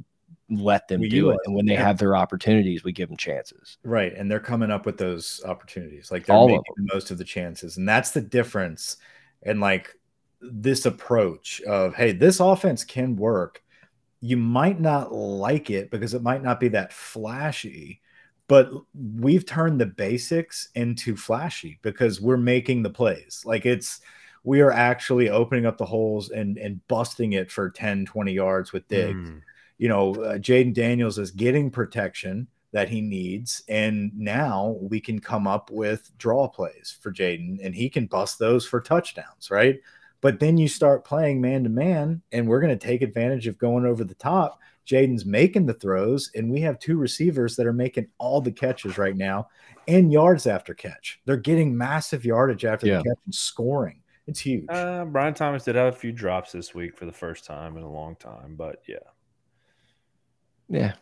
let 0.49 0.87
them 0.87 1.01
We 1.01 1.09
do 1.09 1.17
utilize 1.17 1.35
it. 1.35 1.41
And 1.47 1.57
when 1.57 1.67
they 1.67 1.75
yeah. 1.75 1.85
have 1.85 1.99
their 1.99 2.17
opportunities, 2.17 2.85
we 2.85 2.93
give 2.93 3.09
them 3.09 3.19
chances. 3.19 3.77
Right. 3.83 4.15
And 4.15 4.31
they're 4.31 4.41
coming 4.41 4.71
up 4.71 4.87
with 4.87 4.97
those 4.97 5.43
opportunities. 5.45 6.11
Like 6.11 6.25
they're 6.25 6.37
All 6.37 6.45
of 6.45 6.51
making 6.51 6.75
the 6.77 6.95
most 6.95 7.11
of 7.11 7.19
the 7.19 7.25
chances. 7.25 7.77
And 7.77 7.87
that's 7.89 8.13
the 8.13 8.21
difference. 8.23 8.97
And 9.43 9.61
like 9.61 9.95
this 10.41 10.87
approach 10.87 11.61
of, 11.63 11.95
hey, 11.95 12.13
this 12.13 12.41
offense 12.41 12.85
can 12.85 13.17
work. 13.17 13.63
You 14.21 14.37
might 14.37 14.81
not 14.81 15.13
like 15.13 15.71
it 15.71 15.91
because 15.91 16.15
it 16.15 16.23
might 16.23 16.43
not 16.43 16.61
be 16.61 16.69
that 16.69 16.93
flashy, 16.95 18.01
but 18.49 18.71
we've 19.17 19.47
turned 19.47 19.81
the 19.81 19.87
basics 19.87 20.69
into 20.75 21.17
flashy 21.17 21.79
because 21.83 22.21
we're 22.21 22.37
making 22.37 22.83
the 22.83 22.91
plays. 22.91 23.43
Like 23.45 23.67
it's, 23.67 24.01
we 24.43 24.61
are 24.63 24.73
actually 24.73 25.29
opening 25.29 25.67
up 25.67 25.77
the 25.79 25.85
holes 25.85 26.31
and 26.31 26.57
and 26.59 26.87
busting 26.89 27.35
it 27.35 27.51
for 27.51 27.71
10 27.71 28.07
20 28.07 28.33
yards 28.33 28.73
with 28.73 28.89
Diggs 28.89 29.29
Mm. 29.31 29.43
you 29.77 29.89
know, 29.89 30.15
uh, 30.17 30.39
Jayden 30.39 30.73
Daniels 30.75 31.19
is 31.19 31.31
getting 31.31 31.71
protection 31.71 32.49
that 32.73 32.89
he 32.89 33.01
needs. 33.01 33.63
And 33.69 34.13
now 34.17 34.77
we 34.81 35.01
can 35.01 35.21
come 35.21 35.47
up 35.47 35.71
with 35.71 36.11
draw 36.19 36.49
plays 36.49 36.97
for 37.01 37.13
Jayden 37.13 37.59
and 37.63 37.75
he 37.75 37.89
can 37.89 38.07
bust 38.07 38.39
those 38.39 38.67
for 38.67 38.81
touchdowns, 38.81 39.51
right? 39.51 39.81
But 40.21 40.41
then 40.41 40.57
you 40.59 40.69
start 40.69 41.05
playing 41.05 41.41
man 41.41 41.63
to 41.65 41.71
man, 41.71 42.23
and 42.33 42.49
we're 42.49 42.61
going 42.61 42.77
to 42.77 42.87
take 42.87 43.03
advantage 43.03 43.47
of 43.47 43.59
going 43.59 43.87
over 43.87 44.03
the 44.03 44.15
top. 44.17 44.59
Jayden's 44.89 45.27
making 45.27 45.67
the 45.67 45.75
throws, 45.75 46.31
and 46.35 46.51
we 46.51 46.61
have 46.63 46.79
two 46.79 46.97
receivers 46.97 47.57
that 47.57 47.67
are 47.67 47.73
making 47.73 48.07
all 48.19 48.41
the 48.41 48.51
catches 48.51 48.97
right 48.97 49.17
now 49.17 49.49
and 49.87 50.11
yards 50.13 50.47
after 50.47 50.73
catch. 50.75 51.21
They're 51.27 51.37
getting 51.37 51.77
massive 51.77 52.25
yardage 52.25 52.65
after 52.65 52.87
Yeah. 52.87 52.99
the 52.99 53.05
catch 53.05 53.19
and 53.27 53.35
scoring. 53.35 54.01
It's 54.27 54.41
huge. 54.41 54.67
Uh, 54.69 55.05
Brian 55.05 55.35
Thomas 55.35 55.65
did 55.65 55.75
have 55.77 55.93
a 55.95 55.97
few 55.97 56.13
drops 56.13 56.53
this 56.53 56.75
week 56.75 56.97
for 56.97 57.05
the 57.07 57.13
first 57.13 57.45
time 57.45 57.77
in 57.77 57.83
a 57.83 57.91
long 57.91 58.17
time, 58.17 58.57
but 58.57 58.83
yeah, 58.87 58.97
Yeah. 60.69 60.95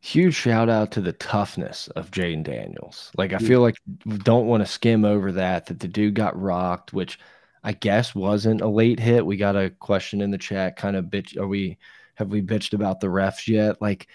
Huge 0.00 0.34
shout 0.34 0.68
out 0.68 0.90
to 0.92 1.00
the 1.00 1.12
toughness 1.12 1.86
of 1.88 2.10
Jayden 2.10 2.42
Daniels. 2.42 3.12
Like 3.16 3.32
I 3.32 3.38
feel 3.38 3.60
like 3.60 3.76
don't 4.24 4.48
want 4.48 4.62
to 4.64 4.70
skim 4.70 5.04
over 5.04 5.30
that 5.32 5.66
that 5.66 5.78
the 5.78 5.86
dude 5.86 6.14
got 6.14 6.38
rocked, 6.40 6.92
which 6.92 7.20
I 7.62 7.72
guess 7.72 8.12
wasn't 8.12 8.62
a 8.62 8.66
late 8.68 8.98
hit. 8.98 9.24
We 9.24 9.36
got 9.36 9.54
a 9.54 9.70
question 9.70 10.20
in 10.20 10.32
the 10.32 10.38
chat, 10.38 10.74
kind 10.76 10.96
of 10.96 11.04
bitch. 11.04 11.36
Are 11.38 11.46
we 11.46 11.78
have 12.22 12.30
we 12.32 12.42
bitched 12.42 12.72
about 12.72 13.00
the 13.00 13.08
refs 13.08 13.46
yet? 13.48 13.80
Like, 13.82 14.08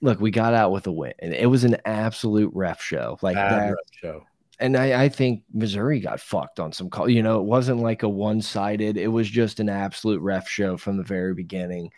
look, 0.00 0.20
we 0.20 0.30
got 0.30 0.54
out 0.54 0.72
with 0.72 0.86
a 0.86 0.92
win, 0.92 1.12
and 1.20 1.32
it 1.32 1.46
was 1.46 1.64
an 1.64 1.76
absolute 1.84 2.50
ref 2.54 2.82
show. 2.82 3.18
Like 3.22 3.36
Bad 3.36 3.52
that, 3.52 3.68
ref 3.70 3.78
show. 4.02 4.24
and 4.60 4.76
I, 4.76 5.04
I 5.04 5.08
think 5.08 5.42
Missouri 5.52 6.00
got 6.00 6.20
fucked 6.20 6.58
on 6.60 6.72
some 6.72 6.90
call. 6.90 7.08
You 7.08 7.22
know, 7.22 7.38
it 7.40 7.44
wasn't 7.44 7.80
like 7.80 8.02
a 8.02 8.08
one 8.08 8.40
sided. 8.42 8.96
It 8.96 9.08
was 9.08 9.28
just 9.30 9.60
an 9.60 9.68
absolute 9.68 10.20
ref 10.20 10.48
show 10.48 10.76
from 10.76 10.96
the 10.96 11.02
very 11.04 11.34
beginning. 11.34 11.90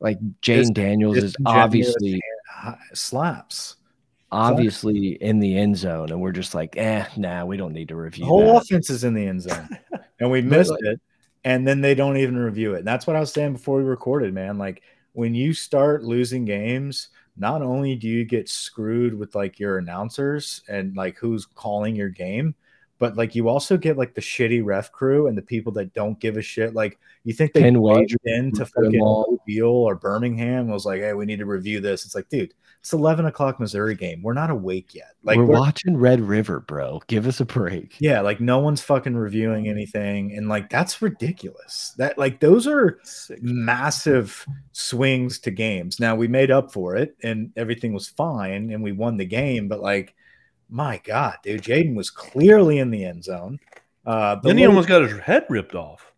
Like 0.00 0.18
Jayden 0.40 0.74
Daniels 0.74 1.16
is 1.18 1.36
obviously 1.46 2.20
slaps. 2.94 3.76
obviously 4.30 5.10
in 5.22 5.38
the 5.38 5.56
end 5.56 5.76
zone, 5.76 6.10
and 6.10 6.20
we're 6.20 6.32
just 6.32 6.54
like, 6.54 6.76
eh, 6.76 7.04
nah, 7.16 7.44
we 7.44 7.56
don't 7.56 7.72
need 7.72 7.88
to 7.88 7.96
review 7.96 8.24
The 8.24 8.28
whole 8.28 8.54
that. 8.54 8.62
offense 8.62 8.90
is 8.90 9.04
in 9.04 9.14
the 9.14 9.26
end 9.26 9.42
zone, 9.42 9.68
and 10.20 10.30
we 10.30 10.42
missed 10.42 10.70
like- 10.70 10.80
it. 10.82 11.00
And 11.44 11.66
then 11.66 11.80
they 11.80 11.96
don't 11.96 12.18
even 12.18 12.38
review 12.38 12.74
it. 12.74 12.78
And 12.78 12.86
that's 12.86 13.04
what 13.04 13.16
I 13.16 13.20
was 13.20 13.32
saying 13.32 13.54
before 13.54 13.76
we 13.78 13.82
recorded, 13.82 14.32
man. 14.32 14.58
Like 14.58 14.80
when 15.12 15.34
you 15.34 15.52
start 15.54 16.02
losing 16.04 16.44
games, 16.44 17.08
not 17.36 17.62
only 17.62 17.94
do 17.96 18.08
you 18.08 18.24
get 18.24 18.48
screwed 18.48 19.14
with 19.14 19.34
like 19.34 19.58
your 19.58 19.78
announcers 19.78 20.62
and 20.68 20.96
like 20.96 21.16
who's 21.18 21.46
calling 21.46 21.96
your 21.96 22.08
game, 22.08 22.54
but 23.02 23.16
like 23.16 23.34
you 23.34 23.48
also 23.48 23.76
get 23.76 23.98
like 23.98 24.14
the 24.14 24.20
shitty 24.20 24.64
ref 24.64 24.92
crew 24.92 25.26
and 25.26 25.36
the 25.36 25.42
people 25.42 25.72
that 25.72 25.92
don't 25.92 26.20
give 26.20 26.36
a 26.36 26.40
shit. 26.42 26.72
Like 26.72 27.00
you 27.24 27.32
think 27.34 27.52
they 27.52 27.60
Penn 27.60 27.74
barged 27.82 28.16
Wager, 28.24 28.36
into 28.38 28.60
Rupert 28.60 28.84
fucking 28.84 29.00
Law. 29.00 29.24
Mobile 29.28 29.82
or 29.84 29.96
Birmingham 29.96 30.68
was 30.68 30.86
like, 30.86 31.00
hey, 31.00 31.12
we 31.12 31.24
need 31.26 31.40
to 31.40 31.44
review 31.46 31.80
this. 31.80 32.04
It's 32.04 32.14
like, 32.14 32.28
dude, 32.28 32.54
it's 32.78 32.92
eleven 32.92 33.26
o'clock 33.26 33.58
Missouri 33.58 33.96
game. 33.96 34.22
We're 34.22 34.34
not 34.34 34.50
awake 34.50 34.94
yet. 34.94 35.16
Like 35.24 35.36
we're 35.36 35.46
we're- 35.46 35.58
watching 35.58 35.96
Red 35.96 36.20
River, 36.20 36.60
bro. 36.60 37.00
Give 37.08 37.26
us 37.26 37.40
a 37.40 37.44
break. 37.44 37.96
yeah, 37.98 38.20
like 38.20 38.38
no 38.40 38.60
one's 38.60 38.80
fucking 38.82 39.16
reviewing 39.16 39.66
anything, 39.66 40.36
and 40.36 40.48
like 40.48 40.70
that's 40.70 41.02
ridiculous. 41.02 41.94
That 41.98 42.16
like 42.18 42.38
those 42.38 42.68
are 42.68 43.00
massive 43.40 44.46
swings 44.70 45.40
to 45.40 45.50
games. 45.50 45.98
Now 45.98 46.14
we 46.14 46.28
made 46.28 46.52
up 46.52 46.72
for 46.72 46.94
it, 46.94 47.16
and 47.24 47.50
everything 47.56 47.92
was 47.92 48.06
fine, 48.06 48.70
and 48.70 48.80
we 48.80 48.92
won 48.92 49.16
the 49.16 49.26
game. 49.26 49.66
But 49.66 49.80
like, 49.80 50.14
my 50.72 51.00
God, 51.04 51.36
dude, 51.42 51.62
Jayden 51.62 51.94
was 51.94 52.10
clearly 52.10 52.78
in 52.78 52.90
the 52.90 53.04
end 53.04 53.22
zone. 53.24 53.60
Uh, 54.06 54.36
then 54.42 54.56
he 54.58 54.66
almost 54.66 54.88
got 54.88 55.02
his 55.02 55.18
head 55.20 55.44
ripped 55.48 55.74
off. 55.76 56.12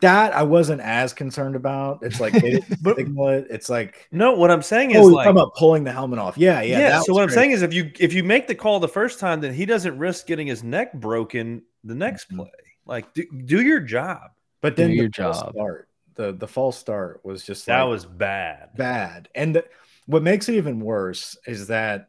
that 0.00 0.34
I 0.34 0.42
wasn't 0.42 0.80
as 0.80 1.12
concerned 1.12 1.54
about. 1.54 2.00
It's 2.02 2.18
like 2.20 2.32
they 2.32 2.60
But- 2.82 2.96
signal 2.96 3.28
it. 3.28 3.46
It's 3.48 3.68
like 3.68 4.08
No, 4.10 4.32
what 4.32 4.50
I'm 4.50 4.62
saying 4.62 4.90
is 4.90 4.96
oh, 4.98 5.02
you're 5.02 5.12
like, 5.12 5.24
talking 5.26 5.40
about 5.40 5.54
pulling 5.54 5.84
the 5.84 5.92
helmet 5.92 6.18
off. 6.18 6.36
Yeah, 6.36 6.60
yeah. 6.62 6.78
yeah. 6.80 7.00
so 7.00 7.12
was 7.12 7.16
what 7.16 7.22
I'm 7.22 7.30
saying 7.30 7.52
is, 7.52 7.62
if 7.62 7.72
you 7.72 7.92
if 8.00 8.12
you 8.12 8.24
make 8.24 8.48
the 8.48 8.54
call 8.56 8.80
the 8.80 8.88
first 8.88 9.20
time, 9.20 9.40
then 9.40 9.54
he 9.54 9.64
doesn't 9.64 9.96
risk 9.96 10.26
getting 10.26 10.48
his 10.48 10.62
neck 10.64 10.92
broken 10.94 11.62
the 11.84 11.94
next 11.94 12.30
Mhm. 12.32 12.38
play. 12.38 12.50
Like, 12.86 13.14
do, 13.14 13.24
do 13.44 13.62
your 13.62 13.80
job. 13.80 14.30
but 14.60 14.74
do 14.76 14.82
then 14.82 14.90
your 14.92 15.06
the 15.08 15.12
false 15.22 15.40
job. 15.42 15.52
start, 15.52 15.88
the 16.16 16.32
the 16.32 16.48
false 16.48 16.76
start 16.76 17.20
was 17.24 17.44
just 17.44 17.64
That 17.66 17.82
like, 17.82 17.90
was 17.90 18.04
bad. 18.04 18.70
bad. 18.76 19.28
And 19.36 19.54
the, 19.54 19.64
what 20.06 20.22
makes 20.24 20.48
it 20.48 20.56
even 20.56 20.80
worse 20.80 21.36
is 21.46 21.68
that 21.68 22.08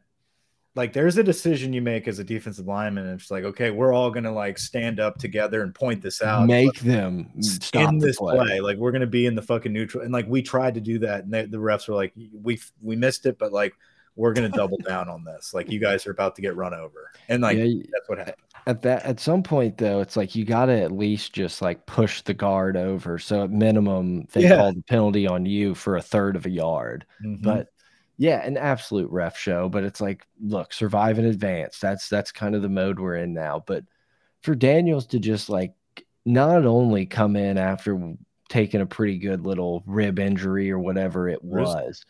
like 0.76 0.92
there's 0.92 1.18
a 1.18 1.22
decision 1.24 1.72
you 1.72 1.82
make 1.82 2.06
as 2.06 2.18
a 2.20 2.24
defensive 2.24 2.66
lineman, 2.66 3.06
and 3.06 3.20
it's 3.20 3.30
like, 3.30 3.42
okay, 3.44 3.70
we're 3.70 3.92
all 3.92 4.10
gonna 4.10 4.32
like 4.32 4.56
stand 4.58 5.00
up 5.00 5.18
together 5.18 5.62
and 5.62 5.74
point 5.74 6.00
this 6.02 6.22
out. 6.22 6.46
Make 6.46 6.78
them 6.80 7.28
stop 7.40 7.94
this 7.98 8.16
play. 8.18 8.36
play. 8.36 8.60
Like 8.60 8.76
we're 8.78 8.92
gonna 8.92 9.06
be 9.06 9.26
in 9.26 9.34
the 9.34 9.42
fucking 9.42 9.72
neutral, 9.72 10.04
and 10.04 10.12
like 10.12 10.26
we 10.28 10.42
tried 10.42 10.74
to 10.74 10.80
do 10.80 10.98
that, 11.00 11.24
and 11.24 11.32
they, 11.34 11.44
the 11.46 11.58
refs 11.58 11.88
were 11.88 11.94
like, 11.96 12.12
we 12.32 12.60
we 12.80 12.94
missed 12.96 13.26
it, 13.26 13.38
but 13.38 13.52
like 13.52 13.74
we're 14.16 14.32
gonna 14.32 14.48
double 14.48 14.76
down 14.86 15.08
on 15.08 15.24
this. 15.24 15.52
Like 15.52 15.70
you 15.70 15.80
guys 15.80 16.06
are 16.06 16.10
about 16.12 16.36
to 16.36 16.42
get 16.42 16.54
run 16.56 16.72
over, 16.74 17.10
and 17.28 17.42
like 17.42 17.56
Yeah, 17.58 17.64
that's 17.92 18.08
what 18.08 18.18
happened. 18.18 18.36
at 18.66 18.82
that 18.82 19.04
at 19.04 19.18
some 19.18 19.42
point 19.42 19.76
though, 19.78 20.00
it's 20.00 20.16
like 20.16 20.36
you 20.36 20.44
got 20.44 20.66
to 20.66 20.80
at 20.80 20.92
least 20.92 21.32
just 21.32 21.62
like 21.62 21.84
push 21.86 22.22
the 22.22 22.34
guard 22.34 22.76
over. 22.76 23.18
So 23.18 23.42
at 23.44 23.50
minimum, 23.50 24.28
they 24.32 24.42
Yeah. 24.42 24.56
call 24.56 24.72
the 24.74 24.82
penalty 24.82 25.26
on 25.26 25.46
you 25.46 25.74
for 25.74 25.96
a 25.96 26.02
third 26.02 26.36
of 26.36 26.46
a 26.46 26.50
yard. 26.50 27.06
Mhm. 27.24 27.42
But 27.42 27.68
yeah, 28.20 28.44
an 28.44 28.58
absolute 28.58 29.10
ref 29.10 29.38
show. 29.38 29.70
But 29.70 29.82
it's 29.82 29.98
like, 29.98 30.26
look, 30.42 30.74
survive 30.74 31.18
in 31.18 31.24
advance. 31.24 31.78
That's 31.78 32.06
that's 32.10 32.30
kind 32.30 32.54
of 32.54 32.60
the 32.60 32.68
mode 32.68 33.00
we're 33.00 33.16
in 33.16 33.32
now. 33.32 33.64
But 33.66 33.84
for 34.42 34.54
Daniels 34.54 35.06
to 35.06 35.18
just 35.18 35.48
like 35.48 35.72
not 36.26 36.66
only 36.66 37.06
come 37.06 37.34
in 37.34 37.56
after 37.56 38.14
taking 38.50 38.82
a 38.82 38.86
pretty 38.86 39.16
good 39.16 39.46
little 39.46 39.82
rib 39.86 40.18
injury 40.18 40.70
or 40.70 40.78
whatever 40.78 41.30
it 41.30 41.42
was, 41.42 42.04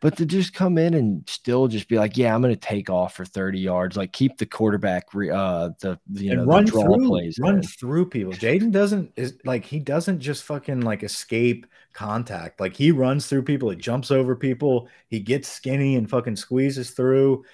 but 0.00 0.16
to 0.16 0.24
just 0.24 0.54
come 0.54 0.78
in 0.78 0.94
and 0.94 1.28
still 1.28 1.68
just 1.68 1.90
be 1.90 1.98
like, 1.98 2.16
yeah, 2.16 2.34
I'm 2.34 2.40
going 2.40 2.54
to 2.54 2.58
take 2.58 2.88
off 2.88 3.14
for 3.14 3.26
30 3.26 3.58
yards, 3.58 3.98
like 3.98 4.14
keep 4.14 4.38
the 4.38 4.46
quarterback, 4.46 5.12
re, 5.12 5.28
uh, 5.28 5.70
the 5.80 5.98
you 6.14 6.34
know 6.34 6.40
and 6.40 6.42
the 6.42 6.46
run 6.46 6.66
through, 6.66 7.06
plays. 7.06 7.38
run 7.38 7.56
in. 7.56 7.62
through 7.62 8.06
people. 8.06 8.32
Jayden 8.32 8.72
doesn't 8.72 9.12
is 9.16 9.36
like 9.44 9.66
he 9.66 9.78
doesn't 9.78 10.20
just 10.20 10.44
fucking 10.44 10.80
like 10.80 11.02
escape 11.02 11.66
contact. 11.98 12.60
Like 12.60 12.76
he 12.76 12.92
runs 12.92 13.26
through 13.26 13.42
people, 13.42 13.70
he 13.70 13.76
jumps 13.76 14.12
over 14.12 14.36
people, 14.36 14.88
he 15.08 15.18
gets 15.18 15.48
skinny 15.48 15.96
and 15.96 16.08
fucking 16.08 16.36
squeezes 16.36 16.90
through. 16.90 17.44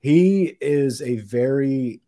He 0.00 0.56
is 0.60 1.00
a 1.00 1.16
very 1.20 2.02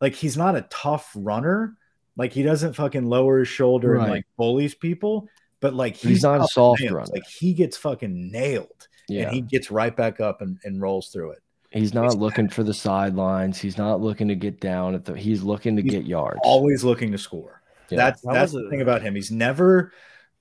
like 0.00 0.14
he's 0.14 0.36
not 0.36 0.54
a 0.54 0.66
tough 0.70 1.10
runner. 1.16 1.76
Like 2.16 2.32
he 2.32 2.44
doesn't 2.44 2.74
fucking 2.74 3.06
lower 3.06 3.40
his 3.40 3.48
shoulder 3.48 3.96
and 3.96 4.08
like 4.08 4.26
bullies 4.36 4.76
people, 4.76 5.28
but 5.60 5.74
like 5.74 5.94
But 5.94 6.10
he's 6.10 6.22
not 6.22 6.40
a 6.40 6.46
soft 6.46 6.80
nails. 6.80 6.92
runner. 6.92 7.10
Like 7.12 7.26
he 7.26 7.52
gets 7.52 7.76
fucking 7.76 8.30
nailed 8.30 8.86
Yeah, 9.08 9.24
and 9.24 9.34
he 9.34 9.40
gets 9.40 9.72
right 9.72 9.96
back 9.96 10.20
up 10.20 10.40
and, 10.40 10.58
and 10.62 10.80
rolls 10.80 11.08
through 11.08 11.32
it. 11.32 11.42
He's 11.70 11.92
not 11.94 12.04
he's 12.04 12.14
looking 12.14 12.48
for 12.56 12.62
the 12.62 12.74
sidelines. 12.74 13.58
He's 13.58 13.76
not 13.76 14.00
looking 14.00 14.28
to 14.28 14.36
get 14.36 14.60
down 14.60 14.94
at 14.94 15.04
the. 15.04 15.16
He's 15.16 15.42
looking 15.42 15.74
to 15.76 15.82
he's 15.82 15.90
get 15.90 16.06
yards. 16.06 16.38
Always 16.44 16.84
looking 16.84 17.10
to 17.10 17.18
score. 17.18 17.60
Yeah. 17.90 17.96
That's 17.96 18.20
that 18.22 18.34
that's 18.34 18.52
the 18.52 18.68
thing 18.70 18.82
about 18.82 19.02
him. 19.02 19.16
He's 19.16 19.32
never. 19.32 19.92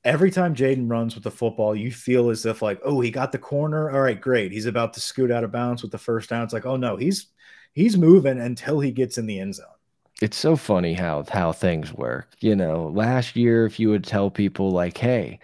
Every 0.03 0.31
time 0.31 0.55
Jayden 0.55 0.89
runs 0.89 1.13
with 1.13 1.23
the 1.23 1.31
football, 1.31 1.75
you 1.75 1.91
feel 1.91 2.29
as 2.29 2.45
if 2.45 2.61
like, 2.61 2.79
oh, 2.83 3.01
he 3.01 3.11
got 3.11 3.31
the 3.31 3.37
corner. 3.37 3.91
All 3.91 4.01
right, 4.01 4.19
great. 4.19 4.51
He's 4.51 4.65
about 4.65 4.93
to 4.95 4.99
scoot 4.99 5.31
out 5.31 5.43
of 5.43 5.51
bounds 5.51 5.83
with 5.83 5.91
the 5.91 5.97
first 5.97 6.29
down. 6.29 6.43
It's 6.43 6.53
like, 6.53 6.65
oh 6.65 6.75
no, 6.75 6.97
he's 6.97 7.27
he's 7.73 7.97
moving 7.97 8.39
until 8.39 8.79
he 8.79 8.91
gets 8.91 9.17
in 9.17 9.27
the 9.27 9.39
end 9.39 9.55
zone. 9.55 9.67
It's 10.21 10.37
so 10.37 10.55
funny 10.55 10.93
how 10.93 11.23
how 11.29 11.51
things 11.51 11.93
work. 11.93 12.29
You 12.39 12.55
know, 12.55 12.91
last 12.93 13.35
year, 13.35 13.65
if 13.65 13.79
you 13.79 13.89
would 13.89 14.03
tell 14.03 14.31
people 14.31 14.71
like, 14.71 14.97
hey 14.97 15.39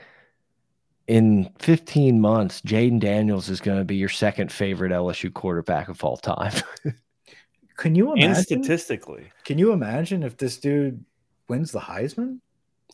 in 1.08 1.49
15 1.60 2.20
months, 2.20 2.62
Jayden 2.62 2.99
Daniels 2.99 3.49
is 3.49 3.62
going 3.62 3.78
to 3.78 3.86
be 3.86 3.95
your 3.95 4.10
second 4.10 4.51
favorite 4.51 4.91
LSU 4.91 5.34
quarterback 5.34 5.88
of 5.88 6.03
all 6.03 6.18
time. 6.18 6.53
can 7.78 7.95
you 7.95 8.12
imagine? 8.12 8.32
And 8.32 8.43
statistically, 8.43 9.32
can 9.45 9.58
you 9.58 9.72
imagine 9.72 10.22
if 10.24 10.38
this 10.38 10.58
dude 10.58 11.03
wins 11.47 11.72
the 11.72 11.80
Heisman? 11.80 12.39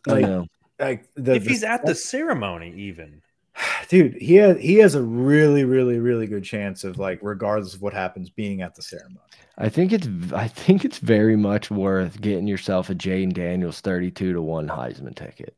Like, 0.05 0.23
I 0.25 0.27
know. 0.27 0.47
Like 0.79 1.09
the, 1.15 1.35
if 1.35 1.43
the, 1.43 1.49
he's 1.49 1.63
at 1.63 1.85
the 1.85 1.95
ceremony, 1.95 2.73
even 2.75 3.21
dude, 3.89 4.15
he 4.15 4.35
has 4.35 4.57
he 4.59 4.75
has 4.75 4.95
a 4.95 5.01
really, 5.01 5.65
really, 5.65 5.99
really 5.99 6.27
good 6.27 6.43
chance 6.43 6.83
of 6.83 6.97
like, 6.97 7.19
regardless 7.21 7.73
of 7.73 7.81
what 7.81 7.93
happens, 7.93 8.29
being 8.29 8.61
at 8.61 8.75
the 8.75 8.81
ceremony. 8.81 9.19
I 9.57 9.69
think 9.69 9.91
it's 9.93 10.07
I 10.33 10.47
think 10.47 10.83
it's 10.83 10.97
very 10.97 11.35
much 11.35 11.69
worth 11.69 12.19
getting 12.21 12.47
yourself 12.47 12.89
a 12.89 12.95
Jayden 12.95 13.33
Daniels 13.33 13.81
32 13.81 14.33
to 14.33 14.41
1 14.41 14.67
Heisman 14.67 15.15
ticket. 15.15 15.55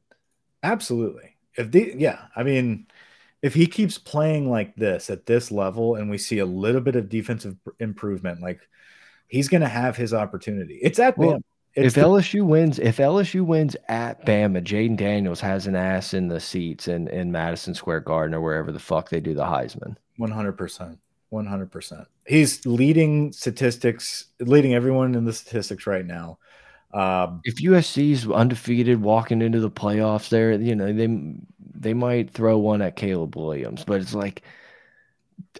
Absolutely 0.63 1.35
if 1.57 1.71
the 1.71 1.93
yeah, 1.97 2.19
I 2.35 2.43
mean, 2.43 2.87
if 3.41 3.53
he 3.53 3.67
keeps 3.67 3.97
playing 3.97 4.49
like 4.49 4.75
this 4.75 5.09
at 5.09 5.25
this 5.25 5.51
level, 5.51 5.95
and 5.95 6.09
we 6.09 6.17
see 6.17 6.39
a 6.39 6.45
little 6.45 6.81
bit 6.81 6.95
of 6.95 7.09
defensive 7.09 7.55
improvement, 7.79 8.41
like 8.41 8.61
he's 9.27 9.47
going 9.47 9.61
to 9.61 9.67
have 9.67 9.95
his 9.95 10.13
opportunity. 10.13 10.79
It's 10.81 10.99
at 10.99 11.17
well, 11.17 11.33
Bama. 11.33 11.43
It's 11.75 11.87
if 11.87 11.93
the, 11.95 12.01
LSU 12.01 12.45
wins, 12.45 12.79
if 12.79 12.97
LSU 12.97 13.45
wins 13.45 13.75
at 13.89 14.25
Bama, 14.25 14.63
Jayden 14.63 14.95
Daniels 14.95 15.41
has 15.41 15.67
an 15.67 15.75
ass 15.75 16.13
in 16.13 16.29
the 16.29 16.39
seats 16.39 16.87
in 16.87 17.07
in 17.09 17.31
Madison 17.31 17.73
Square 17.73 18.01
Garden 18.01 18.33
or 18.33 18.41
wherever 18.41 18.71
the 18.71 18.79
fuck 18.79 19.09
they 19.09 19.19
do 19.19 19.33
the 19.33 19.43
Heisman. 19.43 19.95
One 20.17 20.31
hundred 20.31 20.53
percent. 20.53 20.99
100%. 21.35 22.05
He's 22.25 22.65
leading 22.65 23.31
statistics, 23.33 24.25
leading 24.39 24.73
everyone 24.73 25.15
in 25.15 25.25
the 25.25 25.33
statistics 25.33 25.85
right 25.85 26.05
now. 26.05 26.37
Um, 26.93 27.41
if 27.43 27.55
USC's 27.55 28.29
undefeated 28.29 29.01
walking 29.01 29.41
into 29.41 29.59
the 29.59 29.69
playoffs, 29.69 30.29
there, 30.29 30.53
you 30.53 30.75
know, 30.75 30.93
they 30.93 31.35
they 31.77 31.93
might 31.93 32.31
throw 32.31 32.57
one 32.57 32.81
at 32.81 32.95
Caleb 32.95 33.35
Williams, 33.35 33.83
but 33.83 33.99
it's 33.99 34.13
like 34.13 34.43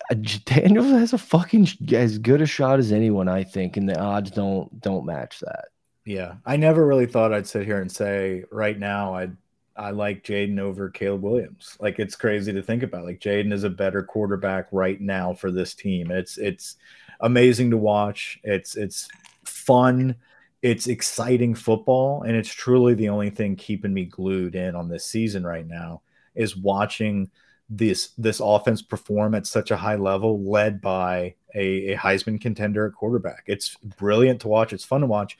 uh, 0.09 0.15
Daniels 0.45 0.91
has 0.91 1.11
a 1.11 1.17
fucking 1.17 1.67
as 1.91 2.19
good 2.19 2.41
a 2.41 2.45
shot 2.45 2.79
as 2.79 2.93
anyone, 2.93 3.27
I 3.27 3.43
think, 3.43 3.75
and 3.75 3.89
the 3.89 3.99
odds 3.99 4.31
don't 4.31 4.79
don't 4.79 5.05
match 5.05 5.41
that. 5.41 5.65
Yeah, 6.05 6.35
I 6.45 6.57
never 6.57 6.85
really 6.85 7.07
thought 7.07 7.33
I'd 7.33 7.47
sit 7.47 7.65
here 7.65 7.81
and 7.81 7.91
say 7.91 8.43
right 8.51 8.77
now 8.77 9.15
I 9.15 9.29
I 9.77 9.91
like 9.91 10.23
Jayden 10.23 10.59
over 10.59 10.89
Caleb 10.89 11.23
Williams. 11.23 11.75
Like 11.79 11.99
it's 11.99 12.15
crazy 12.15 12.53
to 12.53 12.61
think 12.61 12.83
about. 12.83 13.05
Like 13.05 13.19
Jayden 13.19 13.51
is 13.51 13.63
a 13.63 13.69
better 13.69 14.03
quarterback 14.03 14.67
right 14.71 15.01
now 15.01 15.33
for 15.33 15.51
this 15.51 15.73
team. 15.73 16.11
It's 16.11 16.37
it's 16.37 16.77
amazing 17.21 17.71
to 17.71 17.77
watch. 17.77 18.39
It's 18.43 18.75
it's 18.75 19.09
fun 19.43 20.15
it's 20.61 20.87
exciting 20.87 21.53
football 21.53 22.23
and 22.23 22.35
it's 22.35 22.51
truly 22.51 22.95
the 22.95 23.09
only 23.09 23.29
thing 23.29 23.55
keeping 23.55 23.93
me 23.93 24.03
glued 24.05 24.55
in 24.55 24.73
on 24.75 24.89
this 24.89 25.05
season 25.05 25.45
right 25.45 25.67
now 25.67 26.01
is 26.33 26.57
watching 26.57 27.29
this 27.69 28.09
this 28.17 28.39
offense 28.39 28.81
perform 28.81 29.35
at 29.35 29.45
such 29.45 29.69
a 29.69 29.77
high 29.77 29.95
level 29.95 30.41
led 30.43 30.81
by 30.81 31.35
a, 31.53 31.93
a 31.93 31.95
Heisman 31.97 32.41
contender 32.41 32.87
at 32.87 32.93
quarterback. 32.93 33.43
It's 33.45 33.75
brilliant 33.77 34.41
to 34.41 34.47
watch, 34.47 34.73
it's 34.73 34.83
fun 34.83 35.01
to 35.01 35.07
watch 35.07 35.37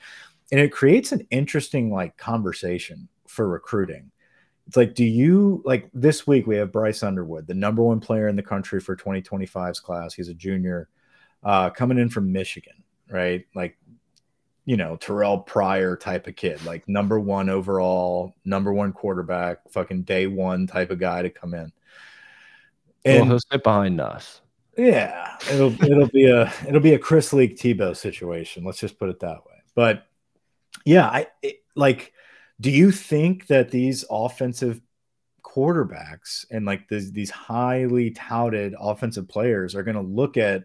and 0.52 0.60
it 0.60 0.72
creates 0.72 1.12
an 1.12 1.26
interesting 1.30 1.90
like 1.90 2.16
conversation 2.16 3.08
for 3.26 3.48
recruiting. 3.48 4.10
It's 4.66 4.76
like 4.76 4.94
do 4.94 5.04
you 5.04 5.62
like 5.64 5.88
this 5.94 6.26
week 6.26 6.46
we 6.46 6.56
have 6.56 6.72
Bryce 6.72 7.02
Underwood, 7.02 7.46
the 7.46 7.54
number 7.54 7.82
1 7.82 8.00
player 8.00 8.28
in 8.28 8.36
the 8.36 8.42
country 8.42 8.80
for 8.80 8.96
2025's 8.96 9.80
class. 9.80 10.14
He's 10.14 10.28
a 10.28 10.34
junior 10.34 10.88
uh 11.42 11.70
coming 11.70 11.98
in 11.98 12.08
from 12.08 12.32
Michigan, 12.32 12.82
right? 13.08 13.44
Like 13.54 13.76
you 14.66 14.76
know, 14.76 14.96
Terrelle 14.96 15.46
Pryor 15.46 15.96
type 15.96 16.26
of 16.26 16.34
kid, 16.34 16.62
like 16.64 16.86
number 16.88 17.20
one 17.20 17.48
overall, 17.48 18.34
number 18.44 18.72
one 18.72 18.92
quarterback, 18.92 19.58
fucking 19.70 20.02
day 20.02 20.26
one 20.26 20.66
type 20.66 20.90
of 20.90 20.98
guy 20.98 21.22
to 21.22 21.30
come 21.30 21.54
in. 21.54 21.72
And 23.04 23.20
well, 23.20 23.24
he'll 23.30 23.38
sit 23.38 23.62
behind 23.62 24.00
us. 24.00 24.40
Yeah, 24.76 25.36
it'll 25.50 25.72
it'll 25.84 26.08
be 26.08 26.26
a 26.26 26.52
it'll 26.66 26.80
be 26.80 26.94
a 26.94 26.98
Chris 26.98 27.32
Leak 27.32 27.56
Tebow 27.56 27.96
situation. 27.96 28.64
Let's 28.64 28.80
just 28.80 28.98
put 28.98 29.08
it 29.08 29.20
that 29.20 29.46
way. 29.46 29.54
But 29.76 30.05
yeah, 30.86 31.06
I 31.06 31.26
it, 31.42 31.56
like. 31.74 32.12
Do 32.58 32.70
you 32.70 32.90
think 32.90 33.48
that 33.48 33.70
these 33.70 34.06
offensive 34.10 34.80
quarterbacks 35.42 36.46
and 36.50 36.64
like 36.64 36.88
these 36.88 37.12
these 37.12 37.30
highly 37.30 38.12
touted 38.12 38.74
offensive 38.80 39.28
players 39.28 39.74
are 39.74 39.82
going 39.82 39.96
to 39.96 40.00
look 40.00 40.38
at 40.38 40.64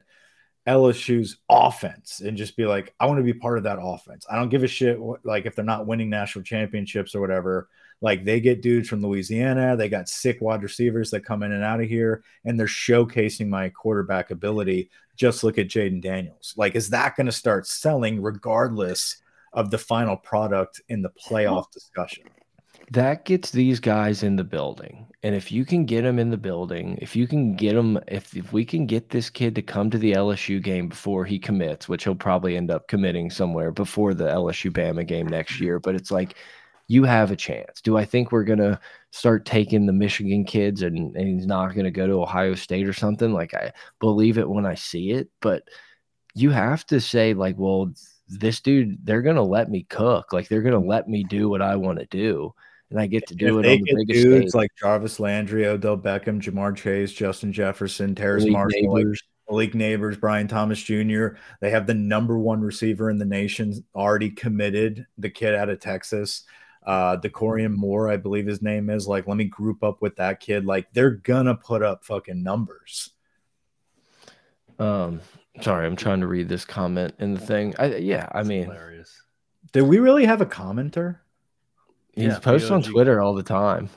LSU's 0.68 1.38
offense 1.50 2.22
and 2.22 2.38
just 2.38 2.56
be 2.56 2.66
like, 2.66 2.94
I 3.00 3.08
want 3.08 3.18
to 3.18 3.24
be 3.24 3.34
part 3.34 3.58
of 3.58 3.64
that 3.64 3.80
offense. 3.82 4.26
I 4.30 4.36
don't 4.36 4.50
give 4.50 4.64
a 4.64 4.68
shit 4.68 5.00
like 5.24 5.46
if 5.46 5.56
they're 5.56 5.66
not 5.66 5.88
winning 5.88 6.10
national 6.10 6.44
championships 6.44 7.16
or 7.16 7.22
whatever. 7.22 7.68
Like 8.00 8.26
they 8.26 8.40
get 8.40 8.62
dudes 8.62 8.90
from 8.90 9.02
Louisiana, 9.02 9.76
they 9.76 9.90
got 9.90 10.10
sick 10.10 10.40
wide 10.42 10.64
receivers 10.64 11.12
that 11.12 11.26
come 11.26 11.44
in 11.44 11.52
and 11.52 11.64
out 11.64 11.82
of 11.82 11.88
here, 11.88 12.24
and 12.46 12.60
they're 12.60 12.68
showcasing 12.68 13.48
my 13.48 13.70
quarterback 13.70 14.32
ability. 14.32 14.90
Just 15.16 15.44
look 15.44 15.58
at 15.58 15.68
Jayden 15.68 16.02
Daniels. 16.02 16.54
Like, 16.58 16.76
is 16.76 16.90
that 16.90 17.16
going 17.16 17.28
to 17.28 17.32
start 17.32 17.68
selling 17.68 18.22
regardless 18.22 19.18
of 19.54 19.72
the 19.72 19.78
final 19.78 20.18
product 20.18 20.82
in 20.90 21.02
the 21.02 21.10
playoff 21.10 21.72
discussion? 21.72 22.24
that 22.92 23.24
gets 23.24 23.52
these 23.52 23.80
guys 23.80 24.22
in 24.22 24.36
the 24.36 24.44
building. 24.44 25.08
And 25.24 25.34
if 25.34 25.50
you 25.50 25.64
can 25.66 25.86
get 25.86 26.02
them 26.02 26.20
in 26.20 26.30
the 26.30 26.38
building, 26.38 26.98
if 27.02 27.16
you 27.16 27.26
can 27.26 27.56
get 27.56 27.74
them, 27.74 27.98
if, 28.08 28.36
if 28.36 28.52
we 28.52 28.66
can 28.66 28.86
get 28.86 29.10
this 29.10 29.30
kid 29.30 29.56
to 29.56 29.62
come 29.62 29.90
to 29.90 29.98
the 29.98 30.12
LSU 30.12 30.62
game 30.62 30.90
before 30.90 31.24
he 31.24 31.40
commits, 31.40 31.88
which 31.88 32.04
he'll 32.04 32.16
probably 32.16 32.58
end 32.58 32.70
up 32.70 32.90
committing 32.90 33.30
somewhere 33.30 33.72
before 33.72 34.14
the 34.14 34.26
LSU 34.26 34.72
Bama 34.72 35.08
game 35.08 35.28
next 35.28 35.62
year, 35.62 35.80
but 35.80 35.96
it's 35.96 36.12
like 36.12 36.36
you 36.88 37.06
have 37.06 37.32
a 37.32 37.36
chance. 37.38 37.80
Do 37.80 37.98
I 37.98 38.04
think 38.04 38.32
we're 38.32 38.44
going 38.44 38.60
to 38.60 38.78
start 39.12 39.46
taking 39.46 39.86
the 39.86 39.94
Michigan 39.94 40.44
kids 40.44 40.82
and, 40.82 41.16
and 41.16 41.28
he's 41.28 41.48
not 41.48 41.74
going 41.74 41.86
to 41.86 41.92
go 41.92 42.08
to 42.08 42.22
Ohio 42.22 42.56
State 42.56 42.88
or 42.88 42.94
something? 42.94 43.32
Like, 43.32 43.54
I 43.54 43.72
believe 44.02 44.38
it 44.38 44.50
when 44.50 44.66
I 44.66 44.76
see 44.76 45.12
it, 45.12 45.30
but 45.40 45.64
you 46.34 46.50
have 46.50 46.86
to 46.88 47.00
say, 47.00 47.34
like, 47.34 47.56
well, 47.58 47.94
this 48.40 48.62
dude, 48.62 49.06
they're 49.06 49.22
going 49.22 49.36
to 49.36 49.42
let 49.42 49.70
me 49.70 49.84
cook. 49.84 50.34
Like, 50.34 50.48
they're 50.48 50.62
going 50.62 50.80
to 50.80 50.88
let 50.88 51.08
me 51.08 51.24
do 51.24 51.50
what 51.50 51.62
I 51.62 51.76
want 51.76 52.00
to 52.00 52.06
do 52.06 52.54
and 52.92 53.00
I 53.00 53.08
get 53.08 53.26
to 53.28 53.36
do 53.36 53.60
it 53.60 53.66
on 53.66 53.82
the 53.84 53.96
biggest 53.96 54.24
dudes 54.24 54.52
stage. 54.52 54.54
like 54.54 54.72
Jarvis 54.78 55.20
Landry, 55.20 55.66
Odell 55.66 55.98
Beckham, 55.98 56.42
Ja'Marr 56.42 56.76
Chase, 56.76 57.14
Justin 57.14 57.54
Jefferson, 57.54 58.14
Terrace 58.14 58.46
Marshall, 58.46 58.82
Nabers. 58.82 59.18
Malik 59.50 59.74
Nabers, 59.74 60.20
Brian 60.20 60.48
Thomas 60.48 60.82
Jr. 60.82 61.38
They 61.62 61.72
have 61.72 61.88
the 61.88 61.94
number 61.94 62.38
one 62.38 62.62
receiver 62.62 63.10
in 63.10 63.18
the 63.18 63.26
nation 63.26 63.84
already 63.96 64.30
committed, 64.30 65.08
the 65.18 65.30
kid 65.30 65.56
out 65.56 65.70
of 65.70 65.80
Texas. 65.80 66.44
Uh 66.86 67.16
Dakorien 67.18 67.76
Moore, 67.76 68.10
I 68.10 68.18
believe 68.18 68.48
his 68.48 68.62
name 68.62 68.90
is. 68.90 69.08
Like, 69.08 69.28
let 69.28 69.38
me 69.38 69.46
group 69.46 69.84
up 69.84 70.02
with 70.02 70.16
that 70.18 70.40
kid. 70.40 70.66
Like, 70.66 70.92
they're 70.94 71.12
gonna 71.12 71.56
put 71.56 71.84
up 71.84 72.04
fucking 72.04 72.44
numbers. 72.44 73.12
Um, 74.80 75.22
sorry, 75.60 75.86
I'm 75.86 75.96
trying 75.96 76.22
to 76.22 76.28
read 76.28 76.48
this 76.48 76.66
comment 76.66 77.14
in 77.20 77.34
the 77.34 77.40
thing. 77.40 77.76
I 77.78 77.96
yeah, 77.98 78.30
I 78.32 78.44
mean 78.44 78.64
hilarious. 78.64 79.22
Did 79.74 79.84
we 79.84 80.00
really 80.00 80.26
have 80.26 80.42
a 80.42 80.46
commenter? 80.46 81.18
He's 82.14 82.26
yeah, 82.26 82.40
posted 82.40 82.72
on 82.72 82.84
Twitter 82.84 83.22
all 83.22 83.34
the 83.34 83.44
time. 83.44 83.90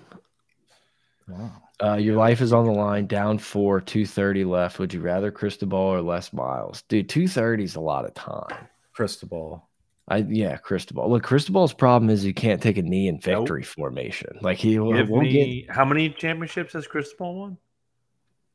Wow. 1.26 1.50
Uh, 1.82 1.94
your 1.94 2.16
life 2.16 2.40
is 2.40 2.52
on 2.52 2.66
the 2.66 2.72
line, 2.72 3.06
down 3.06 3.38
four, 3.38 3.80
230 3.80 4.44
left. 4.44 4.78
Would 4.78 4.94
you 4.94 5.00
rather 5.00 5.32
Cristobal 5.32 5.78
or 5.78 6.00
Les 6.00 6.32
Miles? 6.32 6.82
Dude, 6.82 7.08
230 7.08 7.64
is 7.64 7.74
a 7.74 7.80
lot 7.80 8.04
of 8.04 8.14
time. 8.14 8.68
Cristobal. 8.92 9.68
I 10.06 10.18
yeah, 10.18 10.56
Cristobal. 10.58 11.10
Look, 11.10 11.24
Cristobal's 11.24 11.72
problem 11.72 12.10
is 12.10 12.22
he 12.22 12.32
can't 12.32 12.62
take 12.62 12.76
a 12.76 12.82
knee 12.82 13.08
in 13.08 13.18
victory 13.18 13.62
nope. 13.62 13.68
formation. 13.68 14.38
Like 14.42 14.58
he 14.58 14.74
Give 14.74 15.08
won't 15.08 15.24
me, 15.24 15.62
get 15.62 15.74
how 15.74 15.84
many 15.84 16.10
championships 16.10 16.74
has 16.74 16.86
Cristobal 16.86 17.40
won? 17.40 17.58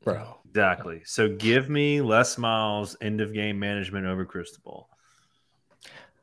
Bro. 0.04 0.38
Exactly. 0.50 1.02
So 1.06 1.30
give 1.30 1.70
me 1.70 2.02
Les 2.02 2.38
Miles 2.38 2.96
end 3.02 3.22
of 3.22 3.34
game 3.34 3.60
management 3.60 4.06
over 4.06 4.26
Cristobal. 4.26 4.90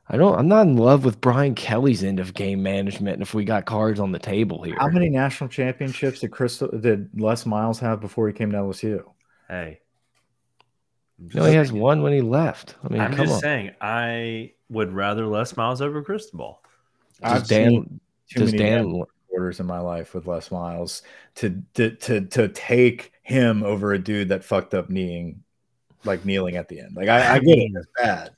I 0.08 0.16
don't. 0.16 0.38
I'm 0.38 0.48
not 0.48 0.66
in 0.66 0.76
love 0.76 1.04
with 1.04 1.20
Brian 1.20 1.54
Kelly's 1.54 2.04
end 2.04 2.20
of 2.20 2.32
game 2.32 2.62
management. 2.62 3.20
If 3.20 3.34
we 3.34 3.44
got 3.44 3.66
cards 3.66 3.98
on 3.98 4.12
the 4.12 4.18
table 4.20 4.62
here, 4.62 4.76
how 4.78 4.88
many 4.88 5.08
national 5.08 5.48
championships 5.48 6.20
did 6.20 6.30
Crystal 6.30 6.68
did 6.68 7.08
Les 7.20 7.44
Miles 7.44 7.80
have 7.80 8.00
before 8.00 8.28
he 8.28 8.32
came 8.32 8.52
to 8.52 8.58
LSU? 8.58 9.02
Hey, 9.48 9.80
no, 11.18 11.44
he 11.44 11.54
has 11.54 11.72
one 11.72 12.02
when 12.02 12.12
he 12.12 12.20
left. 12.20 12.76
I 12.84 12.88
mean, 12.88 13.00
I'm 13.00 13.16
just 13.16 13.34
on. 13.34 13.40
saying, 13.40 13.70
I 13.80 14.52
would 14.68 14.92
rather 14.92 15.26
Les 15.26 15.56
Miles 15.56 15.80
over 15.80 16.02
Cristobal. 16.02 16.60
I've 17.22 17.48
Dan, 17.48 17.70
seen 17.70 18.00
too 18.30 18.44
many 18.44 18.58
Dan 18.58 19.02
quarters 19.28 19.58
in 19.58 19.66
my 19.66 19.80
life 19.80 20.14
with 20.14 20.26
Les 20.26 20.50
Miles 20.52 21.02
to, 21.36 21.62
to 21.74 21.90
to 21.96 22.20
to 22.26 22.48
take 22.48 23.12
him 23.26 23.62
over 23.64 23.92
a 23.92 23.98
dude 23.98 24.28
that 24.28 24.44
fucked 24.44 24.72
up 24.74 24.88
kneeing 24.88 25.42
like 26.04 26.24
kneeling 26.24 26.56
at 26.56 26.68
the 26.68 26.80
end. 26.80 26.94
Like 26.96 27.08
I, 27.08 27.34
I 27.34 27.38
get 27.40 27.58
it, 27.58 27.72
it's 27.74 27.86
bad, 28.00 28.30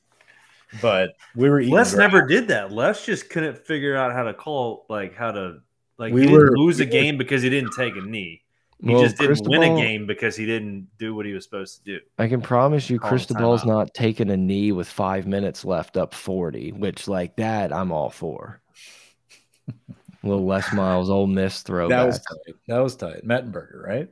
but 0.80 1.10
we 1.36 1.50
were. 1.50 1.62
Les 1.62 1.94
never 1.94 2.26
did 2.26 2.48
that. 2.48 2.72
Les 2.72 3.04
just 3.04 3.28
couldn't 3.28 3.58
figure 3.58 3.94
out 3.96 4.12
how 4.12 4.22
to 4.24 4.32
call, 4.34 4.86
like 4.88 5.14
how 5.14 5.30
to, 5.32 5.58
like 5.98 6.12
We 6.14 6.22
he 6.22 6.26
didn't 6.28 6.40
were- 6.40 6.56
lose 6.58 6.80
a 6.80 6.84
we 6.84 6.86
were- 6.86 6.90
game 6.92 7.18
because 7.18 7.42
he 7.42 7.50
didn't 7.50 7.72
take 7.72 7.96
a 7.96 8.00
knee. 8.00 8.42
He 8.80 8.92
Well, 8.94 9.02
just 9.02 9.18
didn't 9.18 9.46
win 9.48 9.62
a 9.64 9.74
game 9.76 10.06
because 10.06 10.36
he 10.36 10.46
didn't 10.46 10.86
do 10.98 11.12
what 11.14 11.26
he 11.26 11.32
was 11.32 11.42
supposed 11.44 11.78
to 11.84 11.98
do. 11.98 12.00
I 12.16 12.28
can 12.28 12.40
promise 12.40 12.88
you, 12.88 13.00
Call 13.00 13.10
Cristobal's 13.10 13.64
not 13.66 13.92
taking 13.92 14.30
a 14.30 14.36
knee 14.36 14.70
with 14.70 14.86
five 14.88 15.26
minutes 15.26 15.64
left 15.64 15.96
up 15.96 16.14
40, 16.14 16.70
which, 16.72 17.08
like 17.08 17.34
that, 17.36 17.72
I'm 17.72 17.90
all 17.90 18.08
for. 18.08 18.60
a 19.68 19.72
little 20.22 20.46
Les 20.46 20.72
Miles, 20.72 21.10
Ole 21.10 21.26
Miss 21.26 21.62
throw. 21.62 21.88
That 21.88 21.96
throwback. 21.96 22.06
was 22.06 22.18
tight. 22.46 22.54
That 22.68 22.78
was 22.78 22.96
tight. 22.96 23.26
Mettenberger, 23.26 23.84
right? 23.84 24.08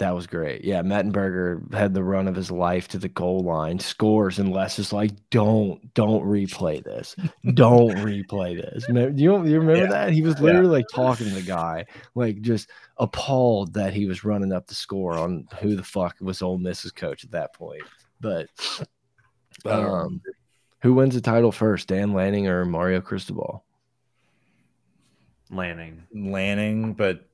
That 0.00 0.14
was 0.14 0.26
great. 0.26 0.64
Yeah, 0.64 0.80
Mettenberger 0.80 1.74
had 1.74 1.92
the 1.92 2.02
run 2.02 2.26
of 2.26 2.34
his 2.34 2.50
life 2.50 2.88
to 2.88 2.98
the 2.98 3.10
goal 3.10 3.40
line, 3.40 3.78
scores, 3.78 4.38
and 4.38 4.50
Les 4.50 4.78
is 4.78 4.94
like, 4.94 5.10
"Don't, 5.28 5.92
don't 5.92 6.24
replay 6.24 6.82
this. 6.82 7.14
Don't 7.52 7.90
replay 7.98 8.56
this." 8.56 8.88
Me- 8.88 9.10
You 9.14 9.28
don't, 9.30 9.46
you 9.46 9.60
remember 9.60 9.82
Yeah. 9.84 9.90
that? 9.90 10.12
He 10.14 10.22
was 10.22 10.36
Yeah. 10.36 10.44
literally 10.44 10.68
like 10.78 10.86
talking 10.90 11.26
to 11.28 11.34
the 11.34 11.42
guy, 11.42 11.84
like 12.14 12.40
just 12.40 12.70
appalled 12.96 13.74
that 13.74 13.92
he 13.92 14.06
was 14.06 14.24
running 14.24 14.52
up 14.54 14.66
the 14.68 14.74
score 14.74 15.18
on 15.18 15.46
who 15.60 15.76
the 15.76 15.84
fuck 15.84 16.16
was 16.22 16.40
Ole 16.40 16.56
Miss's 16.56 16.92
coach 16.92 17.22
at 17.24 17.32
that 17.32 17.52
point. 17.52 17.82
But 18.22 18.48
um, 19.66 20.22
who 20.80 20.94
wins 20.94 21.14
the 21.14 21.20
title 21.20 21.52
first, 21.52 21.88
Dan 21.88 22.14
Lanning 22.14 22.48
or 22.48 22.64
Mario 22.64 23.02
Cristobal? 23.02 23.64
Lanning. 25.50 26.04
Lanning, 26.14 26.94
but 26.94 27.28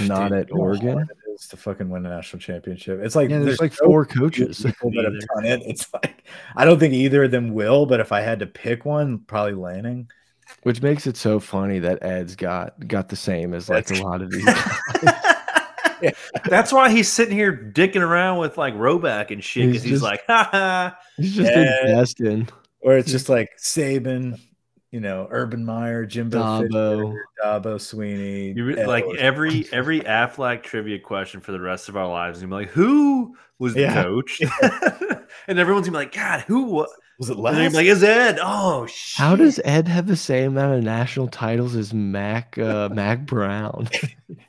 Not 0.00 0.32
at 0.32 0.48
you 0.48 0.54
know 0.54 0.60
Oregon? 0.62 1.06
Hard 1.40 1.50
to 1.50 1.56
fucking 1.56 1.88
win 1.88 2.06
a 2.06 2.08
national 2.10 2.40
championship. 2.40 3.00
It's 3.02 3.14
like 3.16 3.30
Yeah, 3.30 3.40
there's 3.40 3.60
like 3.60 3.74
so 3.74 3.84
four 3.86 4.04
coaches. 4.06 4.58
that 4.58 4.74
have 4.80 4.94
done 4.94 5.44
it. 5.44 5.62
It's 5.66 5.92
like 5.92 6.24
I 6.56 6.64
don't 6.64 6.78
think 6.78 6.94
either 6.94 7.24
of 7.24 7.30
them 7.30 7.52
will, 7.54 7.86
but 7.86 8.00
if 8.00 8.12
I 8.12 8.20
had 8.20 8.38
to 8.40 8.46
pick 8.46 8.84
one, 8.84 9.18
probably 9.20 9.54
Lanning. 9.54 10.08
Which 10.62 10.80
makes 10.82 11.06
it 11.06 11.16
so 11.16 11.40
funny 11.40 11.78
that 11.80 12.02
Ed's 12.02 12.36
got 12.36 12.86
got 12.86 13.08
the 13.08 13.16
same 13.16 13.52
as 13.54 13.68
like 13.68 13.86
That's- 13.86 14.00
a 14.00 14.06
lot 14.06 14.22
of 14.22 14.30
these. 14.30 14.44
That's 16.44 16.72
why 16.72 16.90
he's 16.90 17.10
sitting 17.10 17.34
here 17.34 17.72
dicking 17.74 18.02
around 18.02 18.38
with 18.38 18.58
like 18.58 18.74
Roback 18.74 19.30
and 19.30 19.42
shit 19.42 19.66
because 19.68 19.82
he's, 19.82 19.92
just- 19.92 20.02
like, 20.04 20.22
ha 20.26 20.48
ha. 20.52 20.98
He's 21.16 21.34
just 21.34 21.50
Yeah. 21.50 21.86
investing. 21.86 22.48
Or 22.80 22.96
it's 22.96 23.10
just 23.10 23.28
like 23.28 23.50
Saban, 23.58 24.38
you 24.92 25.00
know, 25.00 25.26
Urban 25.30 25.64
Meyer, 25.64 26.06
Jimbo 26.06 26.38
Dabo. 26.38 27.12
Fisher, 27.12 27.26
Dabo 27.44 27.74
Swinney. 27.76 28.56
You 28.56 28.64
re- 28.64 28.86
like 28.86 29.04
every 29.18 29.66
every 29.72 30.00
Aflac 30.00 30.62
trivia 30.62 30.98
question 30.98 31.40
for 31.40 31.52
the 31.52 31.60
rest 31.60 31.88
of 31.88 31.96
our 31.96 32.08
lives. 32.08 32.40
You're 32.40 32.50
like, 32.50 32.70
who 32.70 33.36
was 33.58 33.74
the 33.74 33.82
Yeah. 33.82 34.02
coach? 34.02 34.40
and 35.48 35.58
everyone's 35.58 35.86
gonna 35.88 35.98
be 35.98 36.04
like, 36.04 36.14
God, 36.14 36.40
who 36.42 36.64
was? 36.66 36.88
was 37.18 37.30
it 37.30 37.36
And 37.38 37.46
they're 37.46 37.52
last? 37.64 37.74
like, 37.74 37.86
is 37.86 38.02
Ed. 38.04 38.38
Oh 38.42 38.86
shit. 38.86 39.18
How 39.18 39.36
does 39.36 39.58
Ed 39.64 39.88
have 39.88 40.06
the 40.06 40.16
same 40.16 40.52
amount 40.52 40.78
of 40.78 40.84
national 40.84 41.28
titles 41.28 41.74
as 41.74 41.92
Mack 41.94 42.58
uh, 42.58 42.88
Mack 42.92 43.26
Brown? 43.26 43.88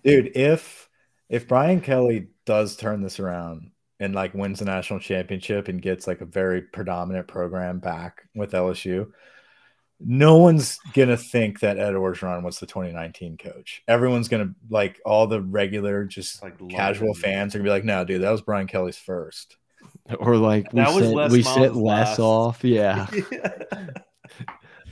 dude 0.03 0.31
if 0.35 0.89
if 1.29 1.47
brian 1.47 1.81
kelly 1.81 2.27
does 2.45 2.75
turn 2.77 3.01
this 3.01 3.19
around 3.19 3.71
and 3.99 4.13
like 4.15 4.33
wins 4.33 4.59
the 4.59 4.65
national 4.65 4.99
championship 4.99 5.67
and 5.67 5.81
gets 5.81 6.07
like 6.07 6.21
a 6.21 6.25
very 6.25 6.61
predominant 6.61 7.27
program 7.27 7.79
back 7.79 8.23
with 8.35 8.51
lsu 8.51 9.07
no 9.99 10.37
one's 10.37 10.77
gonna 10.93 11.17
think 11.17 11.59
that 11.61 11.77
ed 11.79 11.93
orgeron 11.93 12.43
was 12.43 12.59
the 12.59 12.65
2019 12.67 13.37
coach 13.37 13.81
everyone's 13.87 14.27
gonna 14.27 14.53
like 14.69 14.99
all 15.05 15.25
the 15.27 15.41
regular 15.41 16.05
just 16.05 16.43
Like 16.43 16.55
casual 16.69 17.07
London. 17.07 17.21
fans 17.23 17.55
are 17.55 17.57
gonna 17.59 17.67
be 17.67 17.71
like 17.71 17.83
no 17.83 18.05
dude 18.05 18.21
that 18.21 18.29
was 18.31 18.41
brian 18.41 18.67
kelly's 18.67 18.97
first 18.97 19.57
or 20.19 20.37
like 20.37 20.71
we 20.73 20.81
That 20.81 20.93
was 20.93 21.03
sent, 21.03 21.15
Les 21.15 21.31
we 21.31 21.41
sent 21.43 21.75
Les 21.75 22.19
off? 22.19 22.63
Yeah. 22.63 23.07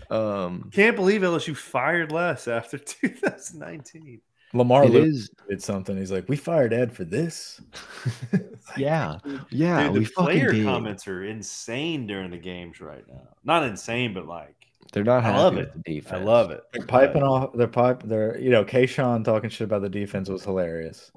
Um, 0.09 0.69
Can't 0.71 0.95
believe 0.95 1.21
LSU 1.21 1.57
fired 1.57 2.11
Les 2.11 2.47
after 2.47 2.77
2019. 2.77 4.21
lamar 4.53 4.83
it 4.85 4.91
Lewis 4.91 5.07
is. 5.15 5.29
did 5.49 5.61
something 5.63 5.97
he's 5.97 6.11
like 6.11 6.29
we 6.29 6.35
fired 6.37 6.71
ed 6.73 6.93
for 6.95 7.03
this 7.05 7.59
Yeah. 8.77 9.17
Yeah. 9.49 9.85
Dude, 9.87 9.93
we 9.93 9.99
the 9.99 10.05
fucking 10.05 10.25
player 10.39 10.51
did. 10.51 10.63
comments 10.65 11.07
are 11.07 11.23
insane 11.25 12.05
during 12.07 12.29
the 12.29 12.37
games 12.37 12.79
right 12.79 13.03
now. 13.07 13.27
Not 13.43 13.63
insane, 13.63 14.13
but 14.13 14.27
like 14.27 14.54
They're 14.95 15.03
not 15.03 15.23
I 15.23 15.27
happy 15.27 15.37
love 15.37 15.55
with 15.55 15.63
it. 15.65 15.83
the 15.83 15.93
defense. 15.95 16.21
I 16.21 16.23
love 16.23 16.51
it. 16.51 16.63
They're 16.73 16.85
piping 16.87 17.21
off. 17.21 17.51
They're 17.53 17.67
pipe. 17.67 18.01
They're 18.03 18.39
you 18.39 18.49
know, 18.49 18.63
Kayshon 18.65 19.23
talking 19.25 19.49
shit 19.49 19.65
about 19.65 19.81
the 19.81 19.89
defense 19.89 20.29
was 20.29 20.43
hilarious. 20.43 21.11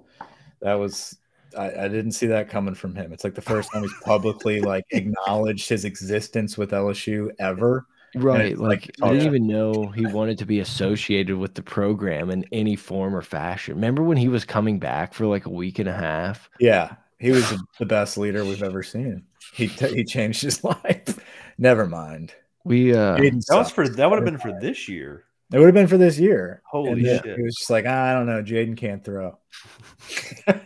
That 0.60 0.74
was 0.74 1.16
I, 1.56 1.84
I 1.84 1.88
didn't 1.88 2.12
see 2.12 2.26
that 2.26 2.50
coming 2.50 2.74
from 2.74 2.94
him. 2.94 3.12
It's 3.12 3.22
like 3.24 3.34
the 3.36 3.40
first 3.40 3.72
time 3.72 3.82
he's 3.82 3.94
publicly 4.04 4.60
like 4.60 4.84
acknowledged 4.90 5.68
his 5.68 5.84
existence 5.84 6.58
with 6.58 6.72
LSU 6.72 7.30
ever. 7.38 7.86
Right. 8.14 8.52
it's 8.52 8.60
Like, 8.60 8.86
like, 8.86 8.90
I 9.02 9.06
oh, 9.06 9.12
didn't 9.12 9.22
yeah. 9.22 9.28
even 9.28 9.46
know 9.46 9.88
he 9.88 10.06
wanted 10.06 10.38
to 10.38 10.46
be 10.46 10.60
associated 10.60 11.36
with 11.36 11.54
the 11.54 11.62
program 11.62 12.30
in 12.30 12.44
any 12.52 12.74
form 12.74 13.14
or 13.14 13.22
fashion. 13.22 13.74
Remember 13.76 14.02
when 14.02 14.16
he 14.16 14.28
was 14.28 14.44
coming 14.44 14.78
back 14.78 15.14
for 15.14 15.26
like 15.26 15.46
a 15.46 15.50
week 15.50 15.78
and 15.78 15.88
a 15.88 15.92
half? 15.94 16.50
Yeah, 16.58 16.96
he 17.18 17.30
was 17.30 17.48
the, 17.50 17.62
the 17.78 17.86
best 17.86 18.18
leader 18.18 18.44
we've 18.44 18.62
ever 18.62 18.82
seen. 18.82 19.24
He 19.52 19.68
t- 19.68 19.94
he 19.94 20.04
changed 20.04 20.42
his 20.42 20.64
life. 20.64 21.18
Never 21.58 21.86
mind. 21.86 22.34
We 22.68 22.94
uh 22.94 23.16
Jayden 23.16 23.44
That 23.46 23.56
was 23.56 23.70
for 23.70 23.88
that 23.88 24.10
would 24.10 24.16
have 24.16 24.24
been 24.24 24.38
for 24.38 24.58
this 24.60 24.88
year. 24.88 25.24
It 25.50 25.58
would 25.58 25.64
have 25.64 25.74
been 25.74 25.86
for 25.86 25.96
this 25.96 26.18
year. 26.18 26.62
Holy 26.70 26.90
And 26.92 27.04
then 27.04 27.22
shit. 27.22 27.36
He 27.36 27.42
was 27.42 27.56
just 27.56 27.70
like, 27.70 27.86
I 27.86 28.12
don't 28.12 28.26
know. 28.26 28.42
Jayden 28.42 28.76
can't 28.76 29.02
throw. 29.02 29.38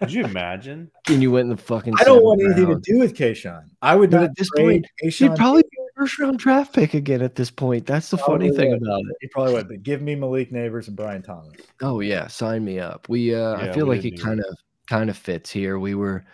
Could 0.00 0.12
you 0.12 0.24
imagine? 0.24 0.90
and 1.08 1.22
you 1.22 1.30
went 1.30 1.44
in 1.48 1.56
the 1.56 1.62
fucking 1.62 1.94
I 1.94 2.04
don't 2.04 2.16
seventh 2.16 2.24
want 2.24 2.42
anything 2.42 2.66
to 2.66 2.80
do 2.82 2.98
with 2.98 3.14
Kayshon. 3.14 3.62
I 3.80 3.94
would 3.94 4.10
But 4.10 4.16
not 4.16 4.24
at 4.30 4.36
this 4.36 4.48
trade 4.56 4.86
point, 5.00 5.14
She'd 5.14 5.36
probably 5.36 5.62
be 5.62 5.78
a 5.78 6.00
first 6.00 6.18
round 6.18 6.40
draft 6.40 6.74
pick 6.74 6.94
again 6.94 7.22
at 7.22 7.36
this 7.36 7.50
point. 7.50 7.86
That's 7.86 8.10
the 8.10 8.18
funny 8.18 8.48
Probably 8.48 8.56
thing 8.56 8.70
would. 8.70 8.82
about 8.82 9.00
it. 9.02 9.16
He 9.20 9.28
probably 9.28 9.54
would. 9.54 9.68
But 9.68 9.84
give 9.84 10.02
me 10.02 10.16
Malik 10.16 10.50
Nabers 10.50 10.88
and 10.88 10.96
Brian 10.96 11.22
Thomas. 11.22 11.54
Oh 11.80 12.00
yeah, 12.00 12.26
sign 12.26 12.64
me 12.64 12.80
up. 12.80 13.08
We 13.08 13.36
uh 13.36 13.54
I 13.54 13.72
feel 13.72 13.86
like 13.86 14.00
it 14.00 14.02
didn't 14.02 14.16
do 14.16 14.24
kind 14.24 14.40
of 14.40 14.56
kind 14.88 15.10
of 15.10 15.16
fits 15.16 15.48
here. 15.48 15.78
We 15.78 15.94
were 15.94 16.24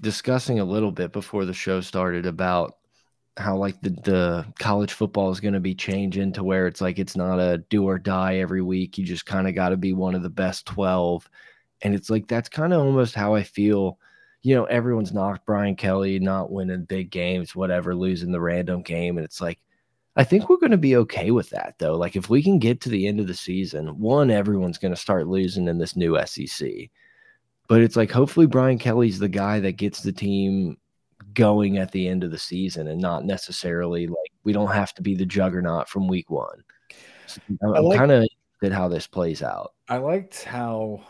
discussing 0.00 0.58
a 0.58 0.64
little 0.64 0.90
bit 0.90 1.12
before 1.12 1.44
the 1.44 1.52
show 1.52 1.82
started 1.82 2.24
about 2.24 2.78
how 3.36 3.56
like 3.56 3.80
the, 3.80 3.90
the 3.90 4.46
college 4.58 4.92
football 4.92 5.30
is 5.30 5.40
going 5.40 5.54
to 5.54 5.60
be 5.60 5.74
changing 5.74 6.32
to 6.32 6.44
where 6.44 6.66
it's 6.66 6.80
like 6.80 6.98
it's 6.98 7.16
not 7.16 7.38
a 7.38 7.58
do 7.68 7.84
or 7.84 7.98
die 7.98 8.36
every 8.36 8.62
week. 8.62 8.96
You 8.96 9.04
just 9.04 9.26
kind 9.26 9.48
of 9.48 9.54
got 9.54 9.70
to 9.70 9.76
be 9.76 9.92
one 9.92 10.14
of 10.14 10.22
the 10.22 10.30
best 10.30 10.66
12. 10.66 11.28
And 11.82 11.94
it's 11.94 12.10
like 12.10 12.28
that's 12.28 12.48
kind 12.48 12.72
of 12.72 12.80
almost 12.80 13.14
how 13.14 13.34
I 13.34 13.42
feel. 13.42 13.98
You 14.42 14.54
know, 14.54 14.64
everyone's 14.64 15.12
knocked 15.12 15.46
Brian 15.46 15.74
Kelly, 15.74 16.18
not 16.18 16.52
winning 16.52 16.84
big 16.84 17.10
games, 17.10 17.56
whatever, 17.56 17.94
losing 17.94 18.30
the 18.30 18.40
random 18.40 18.82
game. 18.82 19.16
And 19.16 19.24
it's 19.24 19.40
like, 19.40 19.58
I 20.16 20.24
think 20.24 20.48
we're 20.48 20.58
going 20.58 20.70
to 20.70 20.76
be 20.76 20.96
okay 20.96 21.30
with 21.30 21.48
that, 21.50 21.76
though. 21.78 21.96
Like, 21.96 22.14
if 22.14 22.28
we 22.28 22.42
can 22.42 22.58
get 22.58 22.80
to 22.82 22.90
the 22.90 23.06
end 23.06 23.20
of 23.20 23.26
the 23.26 23.34
season, 23.34 23.98
one, 23.98 24.30
everyone's 24.30 24.78
going 24.78 24.94
to 24.94 25.00
start 25.00 25.26
losing 25.26 25.66
in 25.66 25.78
this 25.78 25.96
new 25.96 26.18
SEC. 26.26 26.68
But 27.68 27.80
it's 27.80 27.96
like, 27.96 28.12
hopefully, 28.12 28.46
Brian 28.46 28.78
Kelly's 28.78 29.18
the 29.18 29.30
guy 29.30 29.60
that 29.60 29.72
gets 29.72 30.02
the 30.02 30.12
team 30.12 30.76
going 31.34 31.78
at 31.78 31.90
the 31.92 32.08
end 32.08 32.24
of 32.24 32.30
the 32.30 32.38
season 32.38 32.88
and 32.88 33.00
not 33.00 33.24
necessarily 33.24 34.06
like 34.06 34.32
we 34.44 34.52
don't 34.52 34.72
have 34.72 34.94
to 34.94 35.02
be 35.02 35.14
the 35.14 35.26
juggernaut 35.26 35.88
from 35.88 36.08
week 36.08 36.30
one. 36.30 36.62
So 37.26 37.40
I'm, 37.62 37.84
like- 37.84 37.98
kind 37.98 38.12
of 38.12 38.26
at 38.62 38.72
how 38.72 38.88
this 38.88 39.06
plays 39.06 39.42
out. 39.42 39.74
I 39.88 39.98
liked 39.98 40.44
how 40.44 41.04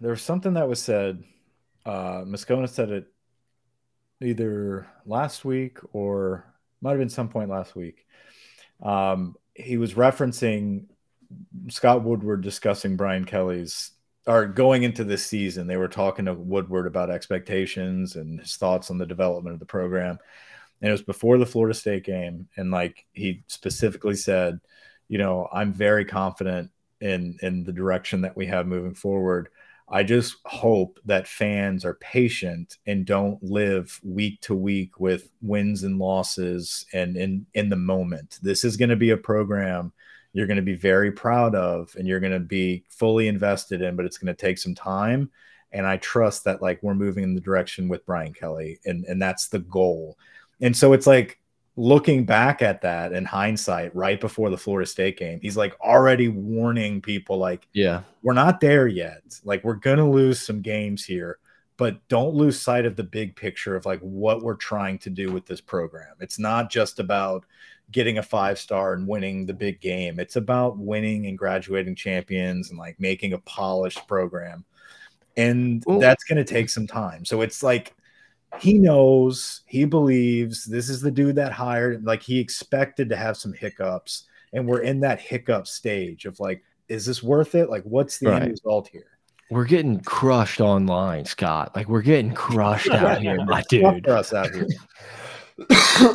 there 0.00 0.10
was 0.10 0.22
something 0.22 0.54
that 0.54 0.68
was 0.68 0.80
said. 0.80 1.22
Uh, 1.84 2.22
Moscona 2.24 2.68
said 2.68 2.90
it 2.90 3.06
either 4.22 4.86
last 5.06 5.44
week 5.44 5.78
or 5.92 6.44
might 6.80 6.90
have 6.90 6.98
been 6.98 7.08
some 7.08 7.28
point 7.28 7.50
last 7.50 7.74
week. 7.74 8.06
Um, 8.82 9.34
he 9.54 9.76
was 9.76 9.94
referencing 9.94 10.86
Scott 11.68 12.02
Woodward 12.02 12.42
discussing 12.42 12.96
Brian 12.96 13.24
Kelly's 13.24 13.92
or 14.26 14.46
going 14.46 14.82
into 14.82 15.04
this 15.04 15.24
season. 15.24 15.66
They 15.66 15.76
were 15.76 15.88
talking 15.88 16.26
to 16.26 16.34
Woodward 16.34 16.86
about 16.86 17.10
expectations 17.10 18.16
and 18.16 18.40
his 18.40 18.56
thoughts 18.56 18.90
on 18.90 18.98
the 18.98 19.06
development 19.06 19.54
of 19.54 19.60
the 19.60 19.66
program. 19.66 20.18
And 20.80 20.88
it 20.88 20.92
was 20.92 21.02
before 21.02 21.38
the 21.38 21.46
Florida 21.46 21.74
State 21.74 22.04
game. 22.04 22.48
And 22.56 22.70
like 22.70 23.06
he 23.12 23.42
specifically 23.46 24.16
said, 24.16 24.60
you 25.08 25.18
know, 25.18 25.48
I'm 25.52 25.72
very 25.72 26.04
confident 26.04 26.70
in 27.00 27.38
in 27.42 27.64
the 27.64 27.72
direction 27.72 28.20
that 28.22 28.36
we 28.36 28.46
have 28.46 28.66
moving 28.66 28.94
forward. 28.94 29.48
I 29.92 30.04
just 30.04 30.36
hope 30.44 31.00
that 31.06 31.26
fans 31.26 31.84
are 31.84 31.94
patient 31.94 32.78
and 32.86 33.04
don't 33.04 33.42
live 33.42 33.98
week 34.04 34.40
to 34.42 34.54
week 34.54 35.00
with 35.00 35.28
wins 35.42 35.82
and 35.82 35.98
losses 35.98 36.86
and 36.92 37.16
in 37.16 37.46
in 37.54 37.68
the 37.70 37.76
moment. 37.76 38.38
This 38.42 38.64
is 38.64 38.76
going 38.76 38.90
to 38.90 38.96
be 38.96 39.10
a 39.10 39.16
program 39.16 39.92
you're 40.32 40.46
going 40.46 40.56
to 40.56 40.62
be 40.62 40.74
very 40.76 41.10
proud 41.10 41.54
of 41.54 41.94
and 41.98 42.06
you're 42.06 42.20
going 42.20 42.32
to 42.32 42.38
be 42.40 42.84
fully 42.88 43.26
invested 43.28 43.82
in, 43.82 43.96
but 43.96 44.04
it's 44.04 44.18
going 44.18 44.34
to 44.34 44.40
take 44.40 44.58
some 44.58 44.74
time. 44.74 45.30
And 45.72 45.86
I 45.86 45.96
trust 45.98 46.44
that 46.44 46.62
like 46.62 46.82
we're 46.82 46.94
moving 46.94 47.24
in 47.24 47.34
the 47.34 47.40
direction 47.40 47.88
with 47.88 48.04
Brian 48.06 48.32
Kelly 48.32 48.78
and 48.84 49.04
and 49.04 49.20
that's 49.22 49.48
the 49.48 49.60
goal. 49.60 50.16
And 50.60 50.76
so 50.76 50.92
it's 50.92 51.06
like 51.06 51.38
looking 51.76 52.24
back 52.24 52.60
at 52.60 52.82
that 52.82 53.12
in 53.12 53.24
hindsight, 53.24 53.94
right 53.94 54.20
before 54.20 54.50
the 54.50 54.58
Florida 54.58 54.86
State 54.86 55.16
game, 55.16 55.38
he's 55.40 55.56
like 55.56 55.78
already 55.80 56.28
warning 56.28 57.00
people 57.00 57.38
like 57.38 57.66
Yeah. 57.72 58.02
we're 58.22 58.34
not 58.34 58.60
there 58.60 58.86
yet. 58.88 59.22
Like 59.44 59.62
we're 59.64 59.74
gonna 59.74 60.08
lose 60.10 60.40
some 60.44 60.60
games 60.60 61.04
here, 61.04 61.38
but 61.80 62.06
don't 62.08 62.34
lose 62.34 62.60
sight 62.60 62.84
of 62.84 62.94
the 62.94 63.02
big 63.02 63.34
picture 63.34 63.74
of 63.74 63.86
like 63.86 64.00
what 64.00 64.42
we're 64.42 64.54
trying 64.54 64.98
to 64.98 65.08
do 65.08 65.32
with 65.32 65.46
this 65.46 65.62
program. 65.62 66.14
It's 66.20 66.38
not 66.38 66.70
just 66.70 66.98
about 66.98 67.46
getting 67.90 68.18
a 68.18 68.22
five 68.22 68.58
star 68.58 68.92
and 68.92 69.08
winning 69.08 69.46
the 69.46 69.54
big 69.54 69.80
game. 69.80 70.20
It's 70.20 70.36
about 70.36 70.76
winning 70.76 71.24
and 71.24 71.38
graduating 71.38 71.94
champions 71.94 72.68
and 72.68 72.78
like 72.78 73.00
making 73.00 73.32
a 73.32 73.38
polished 73.38 74.06
program. 74.06 74.66
And 75.38 75.82
Ooh. 75.88 75.98
that's 75.98 76.22
going 76.24 76.36
to 76.36 76.44
take 76.44 76.68
some 76.68 76.86
time. 76.86 77.24
So 77.24 77.40
it's 77.40 77.62
like 77.62 77.94
he 78.60 78.74
knows, 78.74 79.62
he 79.64 79.86
believes 79.86 80.66
this 80.66 80.90
is 80.90 81.00
the 81.00 81.10
dude 81.10 81.36
that 81.36 81.50
hired, 81.50 82.04
like 82.04 82.22
he 82.22 82.38
expected 82.38 83.08
to 83.08 83.16
have 83.16 83.38
some 83.38 83.54
hiccups. 83.54 84.24
And 84.52 84.68
we're 84.68 84.82
in 84.82 85.00
that 85.00 85.18
hiccup 85.18 85.66
stage 85.66 86.26
of 86.26 86.40
like, 86.40 86.62
is 86.88 87.06
this 87.06 87.22
worth 87.22 87.54
it? 87.54 87.70
Like, 87.70 87.84
what's 87.84 88.18
the 88.18 88.28
right. 88.28 88.42
end 88.42 88.50
result 88.50 88.88
here? 88.88 89.19
We're 89.50 89.64
getting 89.64 90.00
crushed 90.00 90.60
online, 90.60 91.24
Scott. 91.24 91.74
Like 91.74 91.88
we're 91.88 92.02
getting 92.02 92.32
crushed 92.32 92.90
out 92.90 93.20
here, 93.20 93.44
my 93.44 93.62
dude. 93.68 94.08
Us 94.08 94.32
out 94.32 94.50
here. 94.54 94.68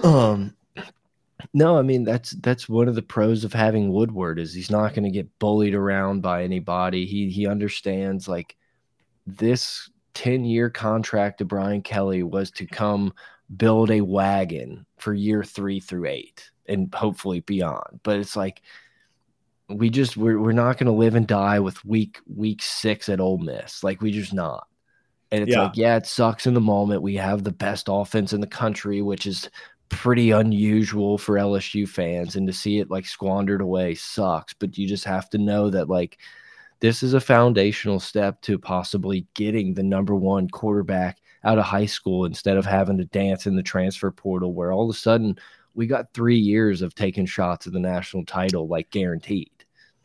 um, 0.03 0.55
no, 1.53 1.77
I 1.77 1.81
mean 1.81 2.03
that's 2.03 2.31
that's 2.31 2.69
one 2.69 2.87
of 2.87 2.95
the 2.95 3.01
pros 3.01 3.43
of 3.43 3.53
having 3.53 3.91
Woodward 3.91 4.39
is 4.39 4.53
he's 4.53 4.71
not 4.71 4.93
going 4.93 5.03
to 5.03 5.11
get 5.11 5.39
bullied 5.39 5.75
around 5.75 6.21
by 6.21 6.43
anybody. 6.43 7.05
He 7.05 7.29
he 7.29 7.45
understands 7.45 8.27
like 8.27 8.55
this 9.27 9.89
10 10.13 10.45
year 10.45 10.69
contract 10.69 11.39
to 11.39 11.45
Brian 11.45 11.81
Kelly 11.81 12.23
was 12.23 12.49
to 12.51 12.65
come 12.65 13.13
build 13.57 13.91
a 13.91 14.01
wagon 14.01 14.85
for 14.97 15.13
year 15.13 15.43
three 15.43 15.79
through 15.79 16.07
eight 16.07 16.49
and 16.67 16.93
hopefully 16.93 17.41
beyond. 17.41 17.99
But 18.03 18.19
it's 18.19 18.35
like 18.35 18.61
we 19.69 19.89
just 19.89 20.15
we're 20.15 20.39
we're 20.39 20.51
not 20.51 20.77
going 20.77 20.85
to 20.87 20.91
live 20.91 21.15
and 21.15 21.27
die 21.27 21.59
with 21.59 21.83
week 21.85 22.19
week 22.27 22.61
six 22.61 23.09
at 23.09 23.19
Ole 23.19 23.39
Miss. 23.39 23.83
Like 23.83 24.01
we 24.01 24.11
just 24.11 24.33
not. 24.33 24.67
And 25.31 25.43
it's 25.43 25.53
yeah. 25.53 25.63
like, 25.63 25.75
yeah, 25.75 25.97
it 25.97 26.05
sucks 26.05 26.45
in 26.45 26.53
the 26.53 26.61
moment. 26.61 27.01
We 27.01 27.15
have 27.15 27.43
the 27.43 27.51
best 27.51 27.87
offense 27.89 28.31
in 28.31 28.41
the 28.41 28.47
country, 28.47 29.01
which 29.01 29.25
is 29.25 29.49
pretty 29.89 30.31
unusual 30.31 31.17
for 31.17 31.35
LSU 31.35 31.89
fans, 31.89 32.35
and 32.35 32.45
to 32.47 32.53
see 32.53 32.79
it 32.79 32.91
like 32.91 33.05
squandered 33.05 33.61
away 33.61 33.95
sucks. 33.95 34.53
But 34.53 34.77
you 34.77 34.87
just 34.87 35.03
have 35.05 35.29
to 35.31 35.37
know 35.37 35.69
that 35.71 35.89
like 35.89 36.19
this 36.79 37.01
is 37.01 37.13
a 37.13 37.19
foundational 37.19 37.99
step 37.99 38.41
to 38.41 38.59
possibly 38.59 39.25
getting 39.33 39.73
the 39.73 39.83
number 39.83 40.15
one 40.15 40.47
quarterback 40.47 41.17
out 41.43 41.57
of 41.57 41.65
high 41.65 41.85
school 41.85 42.25
instead 42.25 42.57
of 42.57 42.65
having 42.65 42.97
to 42.97 43.05
dance 43.05 43.47
in 43.47 43.55
the 43.55 43.63
transfer 43.63 44.11
portal 44.11 44.53
where 44.53 44.71
all 44.71 44.89
of 44.89 44.95
a 44.95 44.97
sudden 44.97 45.37
we 45.73 45.85
got 45.85 46.13
three 46.13 46.37
years 46.37 46.81
of 46.81 46.95
taking 46.95 47.25
shots 47.25 47.67
at 47.67 47.73
the 47.73 47.79
national 47.79 48.25
title 48.25 48.67
like 48.67 48.89
guaranteed 48.89 49.51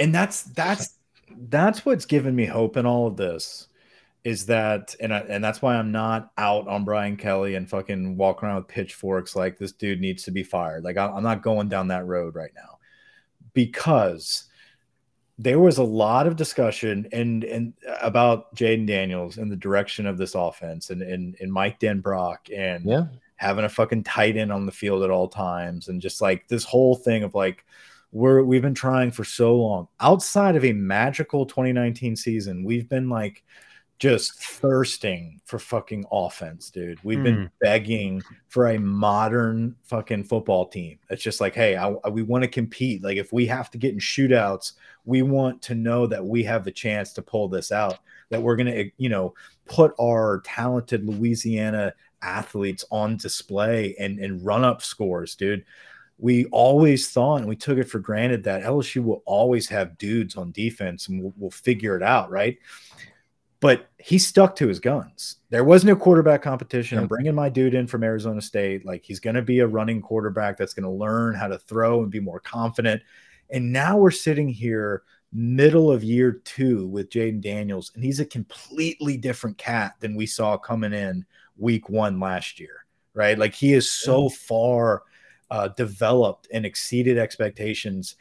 and 0.01 0.15
that's 0.15 0.43
that's 0.43 0.95
that's 1.49 1.87
what's 1.87 2.07
given 2.07 2.35
me 2.35 2.47
hope 2.47 2.77
in 2.77 2.87
all 2.87 3.07
of 3.07 3.17
this 3.17 3.69
is 4.25 4.47
that 4.47 4.95
and 5.01 5.15
I, 5.15 5.21
and 5.21 5.43
that's 5.43 5.63
why 5.63 5.77
I'm 5.77 5.93
not 5.93 6.33
out 6.37 6.67
on 6.69 6.85
Brian 6.85 7.17
Kelly 7.17 7.55
and 7.55 7.69
fucking 7.69 8.17
walking 8.17 8.49
around 8.49 8.57
with 8.57 8.69
pitchforks 8.69 9.37
like 9.37 9.59
this 9.59 9.73
dude 9.73 10.01
needs 10.01 10.25
to 10.25 10.31
be 10.31 10.43
fired. 10.43 10.85
Like 10.85 10.97
I'm 10.97 11.23
not 11.23 11.43
going 11.43 11.69
down 11.69 11.89
that 11.89 12.07
road 12.07 12.35
right 12.35 12.51
now 12.55 12.79
because 13.55 14.45
there 15.39 15.59
was 15.59 15.79
a 15.79 15.83
lot 15.83 16.27
of 16.27 16.37
discussion 16.37 17.09
and 17.13 17.45
and 17.45 17.73
about 18.03 18.55
Jayden 18.55 18.87
Daniels 18.87 19.39
and 19.39 19.51
the 19.51 19.57
direction 19.57 20.07
of 20.07 20.19
this 20.19 20.35
offense 20.35 20.91
and 20.91 21.03
and, 21.03 21.37
and 21.41 21.53
Mike 21.53 21.81
Denbrock 21.81 22.55
and 22.55 22.85
yeah. 22.85 23.05
having 23.37 23.65
a 23.65 23.71
fucking 23.71 24.05
tight 24.05 24.37
end 24.37 24.53
on 24.53 24.67
the 24.67 24.73
field 24.73 25.03
at 25.03 25.11
all 25.11 25.29
times 25.29 25.89
and 25.89 26.03
just 26.03 26.21
like 26.21 26.47
this 26.49 26.65
whole 26.65 26.95
thing 26.95 27.23
of 27.23 27.35
like 27.35 27.65
we're 28.13 28.43
we've 28.43 28.63
been 28.63 28.75
trying 28.75 29.11
for 29.11 29.25
so 29.25 29.57
long 29.57 29.89
outside 30.01 30.57
of 30.57 30.65
a 30.65 30.73
magical 30.73 31.47
2019 31.47 32.17
season 32.17 32.65
we've 32.65 32.89
been 32.89 33.09
like 33.09 33.45
just 33.99 34.43
thirsting 34.43 35.39
for 35.45 35.59
fucking 35.59 36.05
offense 36.11 36.71
dude 36.71 36.99
we've 37.05 37.19
mm. 37.19 37.25
been 37.25 37.43
hmm. 37.43 37.47
begging 37.61 38.23
for 38.49 38.69
a 38.69 38.79
modern 38.79 39.77
fucking 39.85 40.25
football 40.25 40.67
team 40.67 40.99
it's 41.11 41.23
just 41.23 41.41
like 41.41 41.55
hey 41.55 41.77
I, 41.77 41.91
I, 42.05 42.09
we 42.09 42.23
want 42.23 42.43
to 42.43 42.49
compete 42.49 43.05
like 43.05 43.19
if 43.19 43.33
we 43.33 43.47
have 43.47 43.71
to 43.71 43.79
get 43.79 43.93
in 43.93 44.01
shootouts 44.01 44.73
we 45.05 45.23
want 45.23 45.61
to 45.63 45.75
know 45.75 46.07
that 46.07 46.25
we 46.25 46.43
have 46.45 46.65
the 46.65 46.73
chance 46.73 47.13
to 47.13 47.23
pull 47.23 47.49
this 47.49 47.71
out 47.71 47.99
that 48.31 48.43
we're 48.43 48.57
going 48.57 48.73
to 48.75 48.91
you 48.97 49.11
know 49.11 49.35
put 49.67 49.95
our 50.01 50.41
talented 50.45 51.05
louisiana 51.05 51.93
athletes 52.23 52.85
on 52.91 53.17
display 53.17 53.95
and 53.99 54.19
and 54.19 54.45
run 54.45 54.65
up 54.65 54.83
scores 54.83 55.35
dude 55.35 55.65
we 56.21 56.45
always 56.47 57.11
thought 57.11 57.37
and 57.37 57.49
we 57.49 57.57
took 57.57 57.79
it 57.79 57.89
for 57.89 57.99
granted 57.99 58.45
that 58.45 58.63
LSU 58.63 59.03
will 59.03 59.23
always 59.25 59.69
have 59.69 59.97
dudes 59.97 60.37
on 60.37 60.53
defense 60.53 61.09
and 61.09 61.23
we'll, 61.23 61.33
we'll, 61.37 61.51
figure 61.51 61.97
it 61.97 62.03
out, 62.03 62.31
right? 62.31 62.59
But 63.61 63.89
he 63.99 64.19
stuck 64.19 64.55
to 64.57 64.69
his 64.69 64.81
guns. 64.81 65.37
There 65.49 65.65
was 65.65 65.85
no 65.85 65.97
quarterback 65.97 66.43
competition. 66.43 66.99
I'm 66.99 67.07
bringing 67.07 67.35
my 67.35 67.49
dude 67.49 67.75
in 67.75 67.87
from 67.87 68.05
Arizona 68.05 68.41
State. 68.41 68.85
Like 68.85 69.05
he's 69.05 69.21
going 69.21 69.37
to 69.37 69.43
be 69.43 69.61
a 69.61 69.67
running 69.67 70.01
quarterback 70.03 70.57
that's 70.57 70.75
going 70.75 70.85
to 70.85 70.91
learn 70.91 71.35
how 71.35 71.49
to 71.49 71.59
throw 71.59 72.03
and 72.03 72.11
be 72.11 72.21
more 72.21 72.41
confident. 72.41 73.03
And 73.51 73.73
now 73.73 73.97
we're 73.97 74.11
sitting 74.11 74.49
here 74.49 75.03
middle 75.33 75.91
of 75.91 76.05
year 76.05 76.41
two 76.45 76.87
with 76.89 77.11
Jayden 77.11 77.41
Daniels, 77.41 77.93
and 77.95 78.05
he's 78.05 78.21
a 78.21 78.27
completely 78.27 79.17
different 79.17 79.59
cat 79.59 79.95
than 80.01 80.17
we 80.17 80.27
saw 80.27 80.57
coming 80.57 80.93
in 80.93 81.25
week 81.57 81.89
one 81.89 82.19
last 82.19 82.59
year, 82.61 82.85
right? 83.15 83.39
Like 83.39 83.55
he 83.55 83.73
is 83.75 83.91
so 83.91 84.29
far 84.29 85.03
uh, 85.51 85.69
developed 85.69 86.49
and 86.53 86.65
exceeded 86.65 87.19
expectations. 87.19 88.17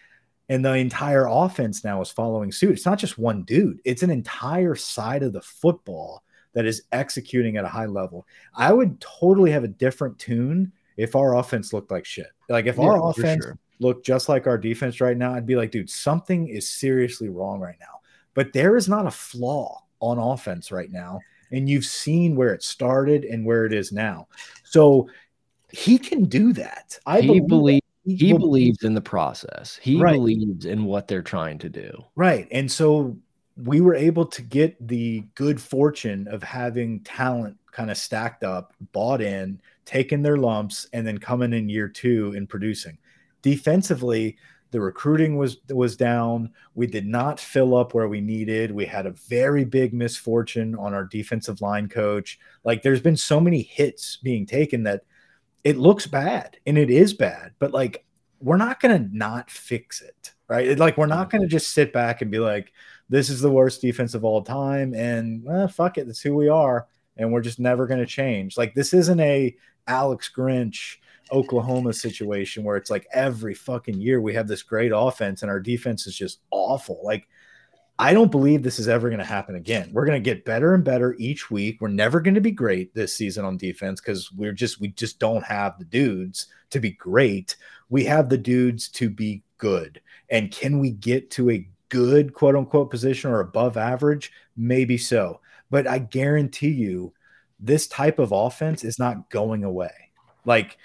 And 0.49 0.65
the 0.65 0.73
entire 0.73 1.27
offense 1.27 1.83
now 1.83 2.01
is 2.01 2.09
following 2.09 2.51
suit. 2.51 2.71
It's 2.71 2.85
not 2.85 2.97
just 2.97 3.19
one 3.19 3.43
dude, 3.43 3.79
it's 3.85 4.03
an 4.03 4.09
entire 4.09 4.75
side 4.75 5.23
of 5.23 5.33
the 5.33 5.41
football 5.41 6.23
that 6.53 6.65
is 6.65 6.83
executing 6.91 7.57
at 7.57 7.65
a 7.65 7.69
high 7.69 7.85
level. 7.85 8.25
I 8.55 8.73
would 8.73 8.99
totally 8.99 9.51
have 9.51 9.63
a 9.63 9.67
different 9.67 10.17
tune 10.17 10.71
if 10.97 11.15
our 11.15 11.35
offense 11.35 11.71
looked 11.71 11.91
like 11.91 12.05
shit. 12.05 12.31
Like 12.49 12.65
if 12.65 12.77
yeah, 12.77 12.85
our 12.85 13.09
offense 13.09 13.45
sure. 13.45 13.59
looked 13.79 14.05
just 14.05 14.27
like 14.27 14.47
our 14.47 14.57
defense 14.57 14.99
right 14.99 15.15
now, 15.15 15.33
I'd 15.33 15.45
be 15.45 15.55
like, 15.55 15.71
dude, 15.71 15.89
something 15.89 16.47
is 16.47 16.67
seriously 16.67 17.29
wrong 17.29 17.59
right 17.59 17.77
now. 17.79 18.01
But 18.33 18.53
there 18.53 18.75
is 18.75 18.89
not 18.89 19.05
a 19.05 19.11
flaw 19.11 19.83
on 19.99 20.17
offense 20.17 20.71
right 20.71 20.91
now. 20.91 21.19
And 21.51 21.67
you've 21.67 21.85
seen 21.85 22.35
where 22.35 22.53
it 22.53 22.63
started 22.63 23.23
and 23.23 23.45
where 23.45 23.65
it 23.65 23.73
is 23.73 23.91
now. 23.91 24.27
So 24.63 25.09
he 25.71 25.97
can 25.97 26.25
do 26.25 26.53
that. 26.53 26.97
I 27.05 27.21
he 27.21 27.39
believe 27.39 27.81
he, 28.05 28.15
he 28.15 28.33
believes 28.33 28.83
in 28.83 28.93
the 28.93 29.01
process. 29.01 29.79
He 29.81 29.99
right. 29.99 30.13
believes 30.13 30.65
in 30.65 30.85
what 30.85 31.07
they're 31.07 31.21
trying 31.21 31.57
to 31.59 31.69
do. 31.69 31.91
Right. 32.15 32.47
And 32.51 32.71
so 32.71 33.17
we 33.63 33.81
were 33.81 33.95
able 33.95 34.25
to 34.25 34.41
get 34.41 34.75
the 34.87 35.23
good 35.35 35.61
fortune 35.61 36.27
of 36.29 36.41
having 36.41 37.01
talent 37.01 37.57
kind 37.71 37.91
of 37.91 37.97
stacked 37.97 38.43
up, 38.43 38.73
bought 38.93 39.21
in, 39.21 39.61
taking 39.85 40.21
their 40.21 40.37
lumps, 40.37 40.87
and 40.93 41.05
then 41.05 41.17
coming 41.17 41.53
in 41.53 41.69
year 41.69 41.87
two 41.87 42.33
and 42.35 42.47
producing. 42.47 42.97
Defensively, 43.41 44.37
the 44.71 44.79
recruiting 44.79 45.35
was 45.37 45.57
was 45.69 45.97
down. 45.97 46.51
We 46.75 46.87
did 46.87 47.07
not 47.07 47.39
fill 47.39 47.75
up 47.75 47.93
where 47.93 48.07
we 48.07 48.21
needed. 48.21 48.71
We 48.71 48.85
had 48.85 49.05
a 49.05 49.11
very 49.11 49.65
big 49.65 49.93
misfortune 49.93 50.75
on 50.75 50.93
our 50.93 51.05
defensive 51.05 51.61
line 51.61 51.89
coach. 51.89 52.39
Like 52.63 52.83
there's 52.83 53.01
been 53.01 53.17
so 53.17 53.39
many 53.39 53.63
hits 53.63 54.17
being 54.17 54.45
taken 54.45 54.83
that 54.83 55.03
it 55.63 55.77
looks 55.77 56.07
bad 56.07 56.57
and 56.65 56.77
it 56.77 56.89
is 56.89 57.13
bad, 57.13 57.53
but 57.59 57.71
like 57.71 58.05
we're 58.39 58.57
not 58.57 58.79
going 58.79 58.97
to 58.97 59.17
not 59.17 59.51
fix 59.51 60.01
it, 60.01 60.33
right? 60.47 60.77
Like 60.77 60.97
we're 60.97 61.05
not 61.05 61.27
mm-hmm. 61.27 61.37
going 61.37 61.49
to 61.49 61.55
just 61.55 61.71
sit 61.71 61.91
back 61.91 62.21
and 62.21 62.31
be 62.31 62.39
like, 62.39 62.71
this 63.09 63.29
is 63.29 63.41
the 63.41 63.51
worst 63.51 63.81
defense 63.81 64.13
of 64.13 64.23
all 64.23 64.43
time, 64.43 64.93
and 64.93 65.43
well, 65.43 65.67
fuck 65.67 65.97
it, 65.97 66.05
that's 66.05 66.21
who 66.21 66.35
we 66.35 66.47
are, 66.47 66.87
and 67.17 67.31
we're 67.31 67.41
just 67.41 67.59
never 67.59 67.87
going 67.87 67.99
to 67.99 68.05
change. 68.05 68.57
Like 68.57 68.75
this 68.75 68.93
isn't 68.93 69.19
a 69.19 69.55
Alex 69.87 70.31
Grinch 70.33 70.97
Oklahoma 71.31 71.93
situation 71.93 72.63
where 72.63 72.77
it's 72.77 72.89
like 72.89 73.07
every 73.13 73.53
fucking 73.53 73.99
year 73.99 74.21
we 74.21 74.33
have 74.33 74.47
this 74.47 74.63
great 74.63 74.91
offense 74.95 75.41
and 75.41 75.51
our 75.51 75.59
defense 75.59 76.07
is 76.07 76.15
just 76.15 76.39
awful. 76.51 76.99
Like 77.03 77.27
I 78.01 78.13
don't 78.13 78.31
believe 78.31 78.63
this 78.63 78.79
is 78.79 78.87
ever 78.87 79.09
going 79.09 79.19
to 79.19 79.25
happen 79.25 79.55
again. 79.55 79.89
We're 79.91 80.05
going 80.05 80.23
to 80.23 80.29
get 80.29 80.45
better 80.45 80.73
and 80.73 80.85
better 80.85 81.15
each 81.19 81.51
week. 81.51 81.81
We're 81.81 81.89
never 81.89 82.21
going 82.21 82.35
to 82.35 82.41
be 82.41 82.49
great 82.49 82.95
this 82.95 83.13
season 83.13 83.43
on 83.43 83.57
defense 83.57 83.99
because 83.99 84.31
we're 84.31 84.53
just 84.53 84.79
we 84.79 84.87
just 84.87 85.19
don't 85.19 85.43
have 85.43 85.77
the 85.77 85.83
dudes 85.83 86.47
to 86.69 86.79
be 86.79 86.91
great. 86.91 87.57
We 87.89 88.05
have 88.05 88.29
the 88.29 88.37
dudes 88.37 88.87
to 88.91 89.09
be 89.09 89.43
good. 89.57 89.99
And 90.29 90.49
can 90.49 90.79
we 90.79 90.91
get 90.91 91.29
to 91.31 91.49
a 91.49 91.67
good 91.89 92.33
quote 92.33 92.55
unquote 92.55 92.89
position 92.89 93.31
or 93.31 93.41
above 93.41 93.75
average? 93.75 94.31
Maybe 94.55 94.97
so. 94.97 95.41
But 95.69 95.85
I 95.85 95.99
guarantee 95.99 96.69
you, 96.69 97.13
this 97.59 97.85
type 97.85 98.17
of 98.17 98.31
offense 98.31 98.85
is 98.85 98.97
not 98.97 99.29
going 99.29 99.65
away. 99.65 99.91
Like 100.45 100.77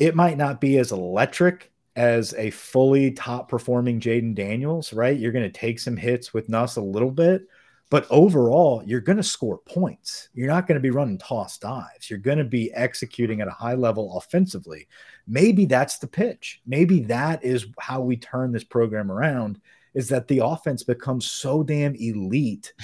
it 0.00 0.16
might 0.16 0.36
not 0.36 0.60
be 0.60 0.78
as 0.78 0.90
electric 0.90 1.70
as 1.96 2.34
a 2.34 2.50
fully 2.50 3.10
top 3.10 3.48
performing 3.48 4.00
Jayden 4.00 4.34
Daniels, 4.34 4.92
right? 4.92 5.18
You're 5.18 5.32
going 5.32 5.50
to 5.50 5.58
take 5.58 5.78
some 5.78 5.96
hits 5.96 6.32
with 6.34 6.48
Nuss 6.48 6.76
a 6.76 6.82
little 6.82 7.10
bit, 7.10 7.48
but 7.88 8.06
overall, 8.10 8.82
you're 8.84 9.00
going 9.00 9.16
to 9.16 9.22
score 9.22 9.58
points. 9.58 10.28
You're 10.34 10.48
not 10.48 10.66
going 10.66 10.76
to 10.76 10.80
be 10.80 10.90
running 10.90 11.18
toss 11.18 11.56
dives. 11.56 12.10
You're 12.10 12.18
going 12.18 12.38
to 12.38 12.44
be 12.44 12.72
executing 12.74 13.40
at 13.40 13.48
a 13.48 13.52
high 13.52 13.74
level 13.74 14.18
offensively. 14.18 14.88
Maybe 15.26 15.64
that's 15.64 15.98
the 15.98 16.06
pitch. 16.06 16.60
Maybe 16.66 17.00
that 17.04 17.42
is 17.42 17.66
how 17.80 18.02
we 18.02 18.16
turn 18.16 18.52
this 18.52 18.64
program 18.64 19.10
around 19.10 19.60
is 19.94 20.08
that 20.10 20.28
the 20.28 20.40
offense 20.44 20.82
becomes 20.82 21.26
so 21.26 21.62
damn 21.62 21.94
elite 21.94 22.74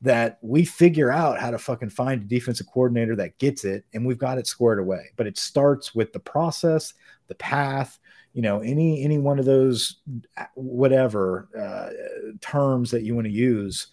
that 0.00 0.38
we 0.42 0.64
figure 0.64 1.12
out 1.12 1.38
how 1.38 1.50
to 1.50 1.58
fucking 1.58 1.90
find 1.90 2.22
a 2.22 2.26
defensive 2.26 2.66
coordinator 2.72 3.14
that 3.14 3.38
gets 3.38 3.64
it 3.64 3.84
and 3.92 4.04
we've 4.04 4.18
got 4.18 4.38
it 4.38 4.46
squared 4.46 4.78
away. 4.78 5.10
But 5.16 5.26
it 5.26 5.38
starts 5.38 5.94
with 5.94 6.12
the 6.12 6.18
process, 6.18 6.94
the 7.28 7.34
path, 7.34 7.98
you 8.32 8.42
know, 8.42 8.60
any 8.60 9.04
any 9.04 9.18
one 9.18 9.38
of 9.38 9.44
those 9.44 10.00
uh, 10.36 10.44
whatever 10.54 11.48
uh, 11.58 12.36
terms 12.40 12.90
that 12.90 13.02
you 13.02 13.14
want 13.14 13.26
to 13.26 13.32
use. 13.32 13.88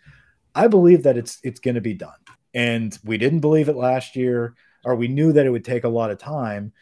I 0.55 0.67
believe 0.67 1.03
that 1.03 1.17
it's 1.17 1.39
it's 1.43 1.59
going 1.59 1.75
to 1.75 1.81
be 1.81 1.93
done. 1.93 2.11
And 2.53 2.97
we 3.03 3.17
didn't 3.17 3.41
believe 3.41 3.69
it 3.69 3.75
last 3.75 4.15
year 4.15 4.55
or 4.83 4.95
we 4.95 5.07
knew 5.07 5.33
that 5.33 5.45
it 5.45 5.49
would 5.49 5.65
take 5.65 5.83
a 5.83 5.89
lot 5.89 6.09
of 6.09 6.17
time, 6.17 6.73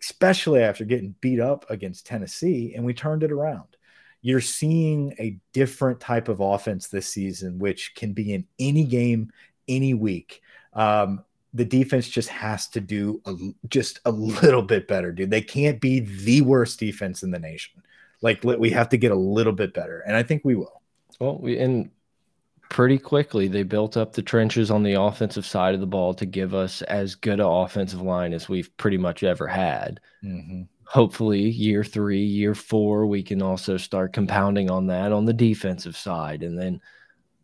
especially 0.00 0.62
after 0.62 0.84
getting 0.84 1.14
beat 1.20 1.40
up 1.40 1.68
against 1.68 2.06
Tennessee 2.06 2.72
and 2.74 2.84
we 2.84 2.94
turned 2.94 3.22
it 3.22 3.32
around 3.32 3.74
you're 4.24 4.40
seeing 4.40 5.14
a 5.20 5.38
different 5.52 6.00
type 6.00 6.28
of 6.28 6.40
offense 6.40 6.88
this 6.88 7.06
season, 7.06 7.58
which 7.58 7.94
can 7.94 8.14
be 8.14 8.32
in 8.32 8.46
any 8.58 8.84
game, 8.84 9.30
any 9.68 9.92
week. 9.92 10.40
Um, 10.72 11.22
the 11.54 11.64
defense 11.64 12.08
just 12.08 12.28
has 12.28 12.66
to 12.68 12.80
do 12.80 13.22
a, 13.24 13.34
just 13.68 14.00
a 14.04 14.10
little 14.10 14.62
bit 14.62 14.86
better, 14.88 15.12
dude. 15.12 15.30
They 15.30 15.40
can't 15.40 15.80
be 15.80 16.00
the 16.00 16.42
worst 16.42 16.78
defense 16.78 17.22
in 17.22 17.30
the 17.30 17.38
nation. 17.38 17.82
Like 18.20 18.42
we 18.42 18.70
have 18.70 18.88
to 18.90 18.96
get 18.96 19.12
a 19.12 19.16
little 19.16 19.52
bit 19.52 19.74
better, 19.74 20.00
and 20.00 20.16
I 20.16 20.22
think 20.22 20.42
we 20.44 20.54
will. 20.54 20.82
Well, 21.20 21.38
we 21.38 21.58
and 21.58 21.90
pretty 22.70 22.98
quickly 22.98 23.48
they 23.48 23.62
built 23.62 23.96
up 23.96 24.12
the 24.12 24.22
trenches 24.22 24.70
on 24.70 24.82
the 24.82 24.94
offensive 24.94 25.46
side 25.46 25.74
of 25.74 25.80
the 25.80 25.86
ball 25.86 26.14
to 26.14 26.26
give 26.26 26.54
us 26.54 26.82
as 26.82 27.14
good 27.14 27.38
an 27.38 27.46
offensive 27.46 28.00
line 28.00 28.32
as 28.32 28.48
we've 28.48 28.74
pretty 28.78 28.96
much 28.96 29.22
ever 29.22 29.46
had. 29.46 30.00
Mm 30.22 30.40
-hmm 30.40 30.66
hopefully 30.86 31.40
year 31.40 31.82
three, 31.82 32.22
year 32.22 32.54
four, 32.54 33.06
we 33.06 33.22
can 33.22 33.42
also 33.42 33.76
start 33.76 34.12
compounding 34.12 34.70
on 34.70 34.86
that 34.86 35.12
on 35.12 35.24
the 35.24 35.32
defensive 35.32 35.96
side. 35.96 36.42
And 36.42 36.58
then, 36.58 36.80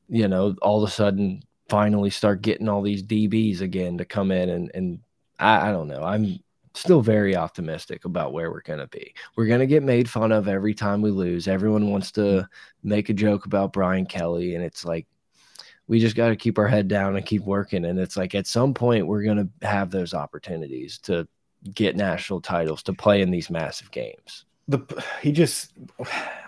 you 0.09 0.29
know, 0.29 0.55
all 0.63 0.83
of 0.83 0.89
a 0.89 0.93
sudden 0.93 1.43
finally 1.71 2.11
start 2.11 2.43
getting 2.43 2.69
all 2.69 2.83
these 2.83 3.03
DBs 3.03 3.63
again 3.63 3.97
to 3.97 4.05
come 4.05 4.31
in 4.31 4.51
and, 4.51 4.71
and 4.75 4.99
I, 5.39 5.69
I 5.69 5.73
don't 5.73 5.89
know. 5.89 6.03
I'm 6.03 6.41
still 6.75 7.01
very 7.01 7.37
optimistic 7.37 8.05
about 8.05 8.33
where 8.33 8.51
we're 8.51 8.63
going 8.63 8.79
to 8.79 8.87
be. 8.89 9.15
We're 9.37 9.47
going 9.47 9.61
to 9.61 9.67
get 9.67 9.83
made 9.83 10.09
fun 10.09 10.33
of 10.33 10.49
every 10.49 10.75
time 10.75 11.03
we 11.03 11.11
lose. 11.11 11.49
Everyone 11.49 11.91
wants 11.91 12.13
to 12.13 12.21
mm-hmm. 12.21 12.89
make 12.89 13.09
a 13.09 13.15
joke 13.15 13.47
about 13.47 13.73
Brian 13.73 14.07
Kelly. 14.07 14.55
And 14.55 14.65
it's 14.65 14.85
like, 14.85 15.07
we 15.89 15.99
just 15.99 16.15
got 16.15 16.29
to 16.29 16.37
keep 16.37 16.59
our 16.59 16.69
head 16.69 16.87
down 16.87 17.17
and 17.17 17.27
keep 17.27 17.43
working. 17.43 17.85
And 17.85 17.99
it's 17.99 18.17
like 18.17 18.35
at 18.35 18.47
some 18.47 18.75
point 18.75 19.07
we're 19.07 19.25
going 19.25 19.51
to 19.61 19.67
have 19.67 19.91
those 19.91 20.15
opportunities 20.15 20.99
to 20.99 21.27
get 21.75 21.97
national 21.97 22.41
titles 22.41 22.83
to 22.85 22.93
play 22.93 23.23
in 23.23 23.31
these 23.31 23.51
massive 23.51 23.91
games. 23.91 24.45
The 24.69 25.05
he 25.21 25.33
just 25.33 25.73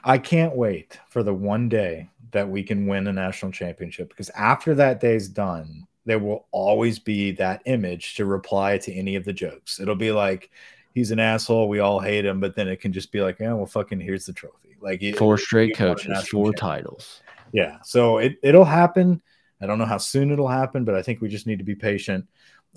I 0.04 0.18
can't 0.18 0.54
wait 0.54 1.00
for 1.08 1.24
the 1.24 1.34
one 1.34 1.68
day 1.68 2.08
that 2.32 2.48
we 2.48 2.62
can 2.62 2.86
win 2.86 3.06
a 3.06 3.12
national 3.12 3.52
championship 3.52 4.08
because 4.08 4.30
after 4.30 4.74
that 4.74 5.00
day's 5.00 5.28
done, 5.28 5.86
there 6.04 6.18
will 6.18 6.46
always 6.50 6.98
be 6.98 7.32
that 7.32 7.62
image 7.66 8.14
to 8.16 8.24
reply 8.24 8.78
to 8.78 8.92
any 8.92 9.14
of 9.16 9.24
the 9.24 9.32
jokes. 9.32 9.78
It'll 9.78 9.94
be 9.94 10.12
like 10.12 10.50
he's 10.94 11.10
an 11.10 11.20
asshole, 11.20 11.68
we 11.68 11.78
all 11.78 12.00
hate 12.00 12.24
him, 12.24 12.40
but 12.40 12.56
then 12.56 12.68
it 12.68 12.80
can 12.80 12.92
just 12.92 13.12
be 13.12 13.20
like, 13.20 13.38
yeah, 13.38 13.52
well, 13.52 13.66
fucking 13.66 14.00
here's 14.00 14.26
the 14.26 14.32
trophy. 14.32 14.76
Like 14.80 15.02
four 15.16 15.38
straight 15.38 15.76
coaches, 15.76 16.28
four 16.28 16.52
titles. 16.52 17.22
Yeah, 17.52 17.78
so 17.84 18.18
it 18.18 18.36
it'll 18.42 18.64
happen. 18.64 19.22
I 19.60 19.66
don't 19.66 19.78
know 19.78 19.84
how 19.84 19.98
soon 19.98 20.32
it'll 20.32 20.48
happen, 20.48 20.84
but 20.84 20.96
I 20.96 21.02
think 21.02 21.20
we 21.20 21.28
just 21.28 21.46
need 21.46 21.58
to 21.58 21.64
be 21.64 21.76
patient. 21.76 22.26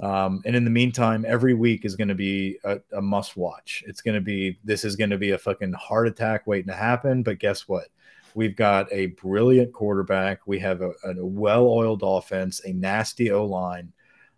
Um, 0.02 0.42
and 0.46 0.56
in 0.56 0.66
the 0.66 0.70
meantime, 0.70 1.26
every 1.28 1.54
week 1.54 1.86
is 1.86 1.96
going 1.96 2.10
to 2.10 2.16
be 2.16 2.60
a, 2.64 2.80
a 2.94 3.02
must 3.02 3.38
watch. 3.38 3.84
It's 3.88 4.02
going 4.02 4.16
to 4.16 4.22
be, 4.22 4.60
this 4.64 4.84
is 4.84 4.96
going 4.96 5.10
to 5.10 5.18
be 5.18 5.32
a 5.32 5.38
fucking 5.38 5.74
heart 5.74 6.08
attack 6.08 6.46
waiting 6.46 6.68
to 6.68 6.76
happen. 6.76 7.24
But 7.24 7.40
guess 7.40 7.68
what? 7.68 7.88
We've 8.36 8.56
got 8.56 8.92
a 8.92 9.08
brilliant 9.08 9.74
quarterback. 9.74 10.46
We 10.46 10.60
have 10.60 10.82
a, 10.82 10.92
a 11.04 11.26
well 11.26 11.68
oiled 11.68 12.04
offense, 12.04 12.62
a 12.64 12.74
nasty 12.74 13.32
O 13.32 13.46
line, 13.46 13.94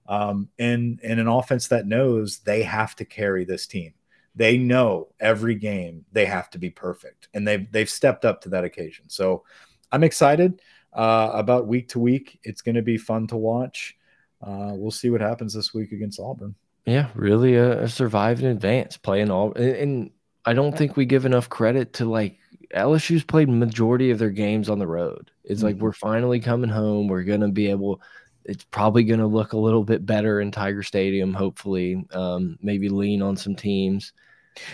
um, 0.07 0.47
and, 0.57 1.01
and 1.03 1.19
an 1.19 1.27
offense 1.27 1.67
that 1.67 1.87
knows 1.87 2.39
they 2.39 2.63
have 2.63 2.95
to 2.95 3.05
carry 3.05 3.43
this 3.43 3.67
team. 3.67 3.93
They 4.35 4.57
know 4.57 5.09
every 5.19 5.55
game 5.55 6.05
they 6.13 6.25
have 6.25 6.49
to 6.51 6.59
be 6.59 6.69
perfect, 6.69 7.27
and 7.33 7.45
they've, 7.45 7.69
they've 7.71 7.89
stepped 7.89 8.23
up 8.23 8.41
to 8.41 8.49
that 8.49 8.63
occasion. 8.63 9.09
So 9.09 9.43
I'm 9.91 10.03
excited 10.05 10.61
uh, 10.93 11.31
about 11.33 11.67
week 11.67 11.89
to 11.89 11.99
week. 11.99 12.39
It's 12.43 12.61
going 12.61 12.75
to 12.75 12.81
be 12.81 12.97
fun 12.97 13.27
to 13.27 13.37
watch 13.37 13.97
uh, 14.41 14.71
we'll 14.73 14.91
see 14.91 15.09
what 15.09 15.21
happens 15.21 15.53
this 15.53 15.73
week 15.73 15.91
against 15.91 16.19
Auburn. 16.19 16.55
Yeah, 16.85 17.09
really 17.15 17.55
a, 17.55 17.83
a 17.83 17.89
survive 17.89 18.39
in 18.41 18.47
advance 18.47 18.97
playing 18.97 19.31
all, 19.31 19.53
and, 19.53 19.75
and 19.75 20.11
I 20.45 20.53
don't 20.53 20.77
think 20.77 20.95
we 20.95 21.05
give 21.05 21.25
enough 21.25 21.49
credit 21.49 21.93
to 21.93 22.05
like 22.05 22.37
LSU's 22.75 23.23
played 23.23 23.49
majority 23.49 24.11
of 24.11 24.19
their 24.19 24.29
games 24.29 24.69
on 24.69 24.79
the 24.79 24.87
road. 24.87 25.31
It's 25.43 25.61
mm 25.61 25.63
-hmm. 25.63 25.63
like 25.63 25.75
mm-hmm. 25.75 25.83
we're 25.83 25.93
finally 25.93 26.39
coming 26.39 26.69
home. 26.69 27.07
We're 27.07 27.23
gonna 27.23 27.51
be 27.51 27.69
able. 27.69 28.01
It's 28.45 28.63
probably 28.63 29.03
gonna 29.03 29.27
look 29.27 29.53
a 29.53 29.57
little 29.57 29.83
bit 29.83 30.05
better 30.05 30.41
in 30.41 30.51
Tiger 30.51 30.83
Stadium. 30.83 31.33
Hopefully, 31.33 32.05
um, 32.11 32.57
maybe 32.61 32.89
lean 32.89 33.21
on 33.21 33.37
some 33.37 33.55
teams. 33.55 34.13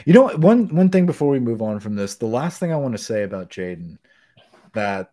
You 0.05 0.13
know, 0.13 0.27
one 0.37 0.67
one 0.75 0.89
thing 0.89 1.05
before 1.05 1.29
we 1.29 1.39
move 1.39 1.61
on 1.61 1.79
from 1.79 1.95
this, 1.95 2.15
the 2.15 2.25
last 2.25 2.59
thing 2.59 2.71
I 2.71 2.77
want 2.77 2.95
to 2.97 3.03
say 3.03 3.23
about 3.23 3.49
Jayden 3.49 3.97
that 4.73 5.11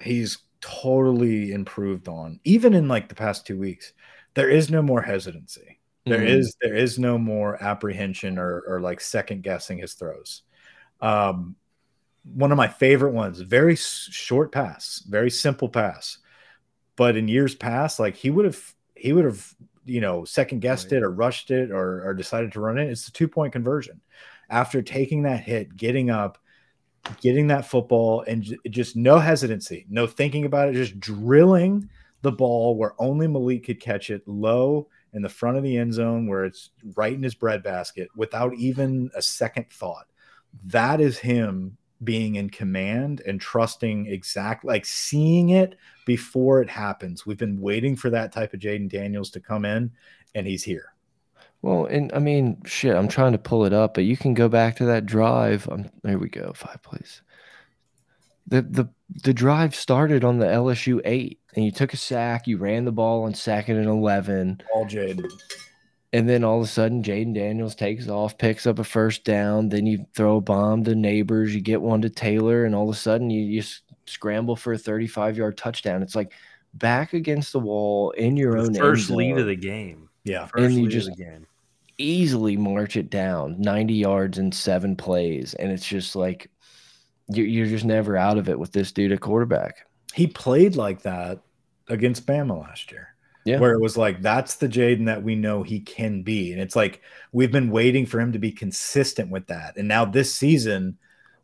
he's 0.00 0.38
totally 0.60 1.52
improved 1.52 2.08
on, 2.08 2.40
even 2.44 2.74
in 2.74 2.88
like 2.88 3.08
the 3.08 3.14
past 3.14 3.46
two 3.46 3.58
weeks. 3.58 3.92
There 4.34 4.50
is 4.50 4.70
no 4.70 4.82
more 4.82 5.02
hesitancy. 5.02 5.80
There 6.06 6.18
mm 6.18 6.26
-hmm. 6.26 6.38
is 6.38 6.56
there 6.60 6.74
is 6.74 6.98
no 6.98 7.18
more 7.18 7.62
apprehension 7.62 8.38
or 8.38 8.62
or 8.66 8.80
like 8.80 9.00
second 9.00 9.42
guessing 9.42 9.78
his 9.78 9.94
throws. 9.94 10.42
Um, 11.00 11.56
one 12.24 12.50
of 12.50 12.56
my 12.56 12.68
favorite 12.68 13.12
ones, 13.12 13.40
very 13.40 13.76
short 13.76 14.52
pass, 14.52 15.02
very 15.08 15.30
simple 15.30 15.68
pass. 15.68 16.18
But 16.96 17.16
in 17.16 17.28
years 17.28 17.54
past, 17.54 17.98
like 17.98 18.16
he 18.16 18.30
would 18.30 18.44
have 18.44 18.74
he 18.94 19.12
would 19.12 19.24
have 19.24 19.54
you 19.84 20.00
know 20.00 20.24
second 20.24 20.60
guessed 20.60 20.86
right. 20.86 20.98
it 20.98 21.02
or 21.02 21.10
rushed 21.10 21.50
it 21.50 21.70
or 21.70 22.02
or 22.06 22.14
decided 22.14 22.52
to 22.52 22.60
run 22.60 22.78
it. 22.78 22.88
It's 22.88 23.08
a 23.08 23.12
two 23.12 23.28
point 23.28 23.52
conversion. 23.52 24.00
After 24.48 24.82
taking 24.82 25.22
that 25.22 25.40
hit, 25.40 25.76
getting 25.76 26.10
up, 26.10 26.38
getting 27.20 27.48
that 27.48 27.66
football 27.66 28.22
and 28.26 28.56
just 28.70 28.96
no 28.96 29.18
hesitancy, 29.18 29.86
no 29.88 30.06
thinking 30.06 30.44
about 30.44 30.68
it, 30.68 30.74
just 30.74 31.00
drilling 31.00 31.88
the 32.22 32.32
ball 32.32 32.76
where 32.76 32.94
only 32.98 33.26
Malik 33.26 33.64
could 33.64 33.80
catch 33.80 34.10
it 34.10 34.26
low 34.26 34.88
in 35.12 35.22
the 35.22 35.28
front 35.28 35.56
of 35.56 35.62
the 35.62 35.76
end 35.76 35.92
zone 35.92 36.26
where 36.26 36.44
it's 36.44 36.70
right 36.96 37.12
in 37.12 37.22
his 37.22 37.34
breadbasket 37.34 38.08
without 38.16 38.54
even 38.54 39.10
a 39.14 39.22
second 39.22 39.66
thought. 39.70 40.06
That 40.66 41.00
is 41.00 41.18
him 41.18 41.76
being 42.04 42.36
in 42.36 42.50
command 42.50 43.22
and 43.26 43.40
trusting 43.40 44.06
exact 44.06 44.64
like 44.64 44.84
seeing 44.84 45.50
it 45.50 45.76
before 46.06 46.60
it 46.60 46.68
happens. 46.68 47.26
We've 47.26 47.38
been 47.38 47.60
waiting 47.60 47.96
for 47.96 48.10
that 48.10 48.32
type 48.32 48.54
of 48.54 48.60
Jayden 48.60 48.88
Daniels 48.88 49.30
to 49.30 49.40
come 49.40 49.64
in, 49.64 49.90
and 50.34 50.46
he's 50.46 50.64
here. 50.64 50.94
Well, 51.62 51.86
and 51.86 52.12
I 52.12 52.18
mean, 52.18 52.62
shit, 52.66 52.94
I'm 52.94 53.08
trying 53.08 53.32
to 53.32 53.38
pull 53.38 53.64
it 53.64 53.72
up, 53.72 53.94
but 53.94 54.04
you 54.04 54.16
can 54.16 54.34
go 54.34 54.48
back 54.48 54.76
to 54.76 54.84
that 54.84 55.06
drive. 55.06 55.68
Um, 55.70 55.90
there 56.02 56.18
we 56.18 56.28
go, 56.28 56.52
five 56.54 56.82
plays. 56.82 57.22
The 58.46 58.62
the 58.62 58.88
the 59.22 59.32
drive 59.32 59.74
started 59.74 60.24
on 60.24 60.38
the 60.38 60.46
LSU 60.46 61.00
eight, 61.04 61.40
and 61.56 61.64
you 61.64 61.70
took 61.70 61.94
a 61.94 61.96
sack. 61.96 62.46
You 62.46 62.58
ran 62.58 62.84
the 62.84 62.92
ball 62.92 63.24
on 63.24 63.32
second 63.32 63.78
and 63.78 63.88
eleven. 63.88 64.60
All 64.74 64.84
Jayden. 64.84 65.26
And 66.14 66.28
then 66.28 66.44
all 66.44 66.58
of 66.58 66.64
a 66.64 66.68
sudden, 66.68 67.02
Jayden 67.02 67.34
Daniels 67.34 67.74
takes 67.74 68.08
off, 68.08 68.38
picks 68.38 68.66
up 68.66 68.78
a 68.78 68.84
first 68.84 69.24
down. 69.24 69.68
Then 69.68 69.84
you 69.84 70.06
throw 70.14 70.36
a 70.36 70.40
bomb 70.40 70.84
to 70.84 70.92
Nabers. 70.92 71.50
You 71.50 71.60
get 71.60 71.82
one 71.82 72.02
to 72.02 72.08
Taylor, 72.08 72.64
and 72.64 72.72
all 72.72 72.88
of 72.88 72.94
a 72.94 72.98
sudden, 72.98 73.30
you 73.30 73.42
you 73.42 73.64
scramble 74.06 74.54
for 74.54 74.74
a 74.74 74.78
35 74.78 75.36
yard 75.36 75.58
touchdown. 75.58 76.04
It's 76.04 76.14
like 76.14 76.32
back 76.74 77.14
against 77.14 77.52
the 77.52 77.58
wall 77.58 78.12
in 78.12 78.36
your 78.36 78.52
the 78.52 78.68
own 78.68 78.74
first 78.74 79.10
lead 79.10 79.38
of 79.38 79.46
the 79.46 79.56
game. 79.56 80.08
Yeah, 80.22 80.46
first 80.46 80.62
and 80.62 80.74
you 80.74 80.88
just 80.88 81.10
easily 81.98 82.56
march 82.56 82.96
it 82.96 83.10
down 83.10 83.60
90 83.60 83.94
yards 83.94 84.38
in 84.38 84.52
seven 84.52 84.94
plays. 84.94 85.54
And 85.54 85.72
it's 85.72 85.86
just 85.86 86.14
like 86.14 86.48
you're 87.28 87.66
just 87.66 87.84
never 87.84 88.16
out 88.16 88.38
of 88.38 88.48
it 88.48 88.58
with 88.58 88.70
this 88.70 88.92
dude 88.92 89.10
at 89.10 89.20
quarterback. 89.20 89.86
He 90.14 90.28
played 90.28 90.76
like 90.76 91.02
that 91.02 91.40
against 91.88 92.24
Bama 92.24 92.60
last 92.60 92.92
year. 92.92 93.13
Yeah. 93.44 93.58
Where 93.58 93.72
it 93.72 93.80
was 93.80 93.96
like, 93.96 94.22
that's 94.22 94.56
the 94.56 94.68
Jayden 94.68 95.06
that 95.06 95.22
we 95.22 95.34
know 95.34 95.62
he 95.62 95.80
can 95.80 96.22
be. 96.22 96.52
And 96.52 96.60
it's 96.62 96.74
like, 96.74 97.02
we've 97.32 97.52
been 97.52 97.70
waiting 97.70 98.06
for 98.06 98.18
him 98.18 98.32
to 98.32 98.38
be 98.38 98.50
consistent 98.50 99.30
with 99.30 99.48
that. 99.48 99.76
And 99.76 99.86
now 99.86 100.06
this 100.06 100.34
season, 100.34 100.96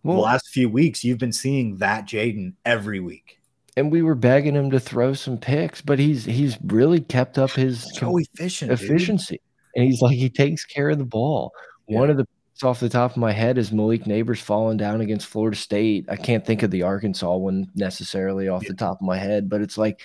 well, 0.03 0.17
the 0.17 0.23
last 0.23 0.49
few 0.49 0.71
weeks, 0.71 1.05
you've 1.05 1.19
been 1.19 1.33
seeing 1.33 1.77
that 1.77 2.07
Jayden 2.07 2.55
every 2.65 3.01
week. 3.01 3.39
And 3.77 3.93
we 3.93 4.01
were 4.01 4.15
begging 4.15 4.55
him 4.55 4.71
to 4.71 4.81
throw 4.81 5.13
some 5.13 5.37
picks, 5.37 5.81
but 5.81 5.99
he's 5.99 6.25
he's 6.25 6.59
really 6.65 7.01
kept 7.01 7.39
up 7.39 7.51
his 7.51 7.87
so 7.95 8.17
efficient 8.17 8.73
efficiency. 8.73 9.37
Dude 9.37 9.41
and 9.75 9.85
he's 9.85 10.01
like 10.01 10.17
he 10.17 10.29
takes 10.29 10.65
care 10.65 10.91
of 10.91 10.99
the 10.99 11.05
ball. 11.05 11.53
Yeah. 11.89 11.99
One 12.01 12.11
of 12.11 12.17
the 12.17 12.27
off 12.63 12.81
the 12.81 12.91
top 12.91 13.13
of 13.13 13.17
my 13.17 13.33
head 13.33 13.57
is 13.57 13.73
Malik 13.73 14.05
Nabers 14.05 14.41
falling 14.41 14.77
down 14.77 15.01
against 15.01 15.27
Florida 15.27 15.57
State. 15.57 16.05
I 16.11 16.17
can't 16.17 16.45
think 16.45 16.63
of 16.63 16.71
the 16.71 16.83
Arkansas 16.83 17.37
one 17.37 17.71
necessarily 17.75 18.49
off 18.49 18.65
yeah. 18.65 18.71
the 18.71 18.77
top 18.77 19.01
of 19.01 19.07
my 19.07 19.17
head, 19.17 19.49
but 19.49 19.63
it's 19.63 19.79
like 19.79 20.03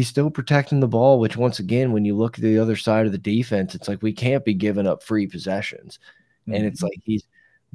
he's 0.00 0.08
still 0.08 0.30
protecting 0.30 0.80
the 0.80 0.88
ball. 0.88 1.20
Which 1.20 1.36
once 1.36 1.58
again, 1.58 1.92
when 1.92 2.06
you 2.06 2.16
look 2.16 2.38
at 2.38 2.42
the 2.42 2.58
other 2.58 2.76
side 2.76 3.04
of 3.04 3.12
the 3.12 3.18
defense, 3.18 3.74
it's 3.74 3.86
like 3.86 4.00
we 4.00 4.14
can't 4.14 4.44
be 4.46 4.54
giving 4.54 4.86
up 4.86 5.02
free 5.02 5.26
possessions, 5.26 5.98
mm 6.46 6.52
-hmm. 6.52 6.56
and 6.56 6.66
it's 6.66 6.80
mm-hmm. 6.82 6.86
like 6.86 7.00
he's 7.04 7.24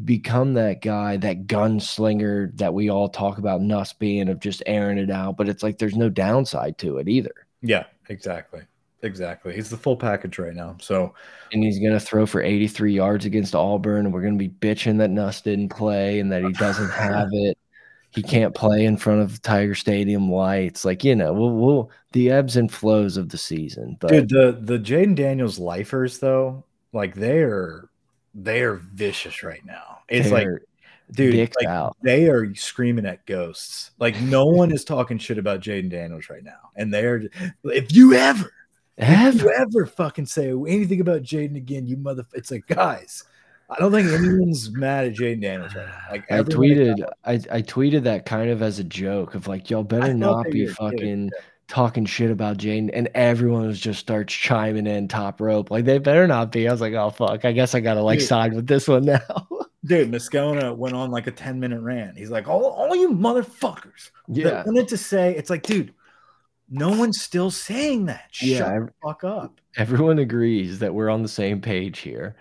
become 0.03 0.55
that 0.55 0.81
guy, 0.81 1.17
that 1.17 1.47
gunslinger 1.47 2.57
that 2.57 2.73
we 2.73 2.89
all 2.89 3.09
talk 3.09 3.37
about 3.37 3.61
Nuss 3.61 3.93
being 3.93 4.29
of 4.29 4.39
just 4.39 4.63
airing 4.65 4.97
it 4.97 5.11
out. 5.11 5.37
But 5.37 5.47
it's 5.47 5.63
like 5.63 5.77
there's 5.77 5.95
no 5.95 6.09
downside 6.09 6.77
to 6.79 6.97
it 6.97 7.07
either. 7.07 7.35
Yeah, 7.61 7.85
exactly. 8.09 8.61
Exactly. 9.03 9.53
He's 9.53 9.69
the 9.69 9.77
full 9.77 9.95
package 9.95 10.39
right 10.39 10.55
now. 10.55 10.77
So, 10.81 11.13
and 11.53 11.63
he's 11.63 11.79
going 11.79 11.93
to 11.93 11.99
throw 11.99 12.25
for 12.25 12.41
83 12.41 12.91
yards 12.91 13.25
against 13.25 13.55
Auburn. 13.55 14.05
And 14.05 14.13
we're 14.13 14.21
going 14.21 14.37
to 14.39 14.49
be 14.49 14.49
bitching 14.49 14.97
that 14.97 15.11
Nuss 15.11 15.41
didn't 15.41 15.69
play 15.69 16.19
and 16.19 16.31
that 16.31 16.43
he 16.43 16.51
doesn't 16.53 16.89
have 16.89 17.29
it. 17.31 17.57
He 18.15 18.23
can't 18.23 18.55
play 18.55 18.85
in 18.85 18.95
front 18.95 19.21
of 19.21 19.41
Tiger 19.41 19.75
Stadium 19.75 20.31
lights. 20.31 20.85
Like, 20.85 21.03
you 21.03 21.15
know, 21.15 21.33
we'll, 21.33 21.51
we'll 21.51 21.91
the 22.13 22.31
ebbs 22.31 22.55
and 22.55 22.71
flows 22.71 23.17
of 23.17 23.27
the 23.27 23.37
season. 23.37 23.97
But 23.99 24.09
dude, 24.11 24.29
the, 24.29 24.57
the 24.59 24.79
Jayden 24.79 25.15
Daniels 25.15 25.59
lifers, 25.59 26.17
though, 26.19 26.63
like 26.93 27.13
they're, 27.13 27.89
they're 28.33 28.75
vicious 28.75 29.43
right 29.43 29.65
now. 29.65 29.99
It's 30.07 30.31
like, 30.31 30.47
dude, 31.11 31.53
like, 31.61 31.91
they 32.01 32.29
are 32.29 32.55
screaming 32.55 33.05
at 33.05 33.25
ghosts. 33.25 33.91
Like, 33.99 34.19
no 34.21 34.45
one 34.45 34.71
is 34.71 34.85
talking 34.85 35.17
shit 35.17 35.37
about 35.37 35.59
jayden 35.59 35.89
Daniels 35.89 36.29
right 36.29 36.43
now. 36.43 36.69
And 36.75 36.93
they're, 36.93 37.23
if 37.65 37.93
you 37.93 38.13
ever, 38.13 38.49
if 38.97 39.41
you 39.41 39.51
ever 39.51 39.85
fucking 39.85 40.25
say 40.25 40.51
anything 40.51 41.01
about 41.01 41.21
jayden 41.21 41.57
again, 41.57 41.85
you 41.85 41.97
mother, 41.97 42.25
it's 42.33 42.49
like, 42.49 42.65
guys, 42.67 43.25
I 43.69 43.79
don't 43.79 43.91
think 43.91 44.07
anyone's 44.11 44.69
mad 44.71 45.05
at 45.05 45.13
Jayden 45.13 45.41
Daniels 45.41 45.73
right 45.73 45.87
now. 45.87 46.01
Like 46.11 46.31
I 46.31 46.41
tweeted, 46.41 47.03
I, 47.23 47.33
I 47.33 47.61
tweeted 47.61 48.03
that 48.03 48.25
kind 48.25 48.49
of 48.49 48.61
as 48.61 48.77
a 48.79 48.83
joke 48.83 49.33
of 49.33 49.47
like, 49.47 49.69
y'all 49.69 49.83
better 49.83 50.13
not 50.13 50.45
be 50.51 50.67
fucking 50.67 51.25
yeah. 51.25 51.41
talking 51.67 52.05
shit 52.05 52.29
about 52.29 52.57
Jayden, 52.57 52.91
and 52.93 53.09
everyone 53.15 53.65
was 53.65 53.79
just 53.79 53.99
starts 53.99 54.33
chiming 54.33 54.85
in 54.85 55.07
top 55.07 55.41
rope. 55.41 55.71
Like 55.71 55.85
they 55.85 55.97
better 55.97 56.27
not 56.27 56.51
be. 56.51 56.67
I 56.67 56.71
was 56.71 56.81
like, 56.81 56.93
oh 56.93 57.09
fuck, 57.09 57.43
I 57.43 57.51
guess 57.53 57.73
I 57.73 57.79
gotta 57.79 58.03
like 58.03 58.19
dude, 58.19 58.27
side 58.27 58.53
with 58.53 58.67
this 58.67 58.87
one 58.87 59.05
now. 59.05 59.19
dude, 59.85 60.11
Moscona 60.11 60.75
went 60.75 60.95
on 60.95 61.11
like 61.11 61.27
a 61.27 61.31
10 61.31 61.59
minute 61.59 61.81
rant. 61.81 62.17
He's 62.17 62.31
like, 62.31 62.47
all, 62.47 62.65
all 62.65 62.95
you 62.95 63.09
motherfuckers 63.11 64.11
yeah. 64.27 64.45
that 64.45 64.65
wanted 64.65 64.87
to 64.89 64.97
say, 64.97 65.35
it's 65.35 65.49
like, 65.49 65.63
dude, 65.63 65.93
no 66.69 66.89
one's 66.89 67.21
still 67.21 67.51
saying 67.51 68.05
that. 68.05 68.31
Yeah, 68.41 68.57
Shut 68.57 68.85
the 68.87 68.93
fuck 69.03 69.23
up. 69.23 69.61
Everyone 69.77 70.19
agrees 70.19 70.79
that 70.79 70.93
we're 70.93 71.09
on 71.09 71.21
the 71.21 71.27
same 71.27 71.61
page 71.61 71.99
here. 71.99 72.35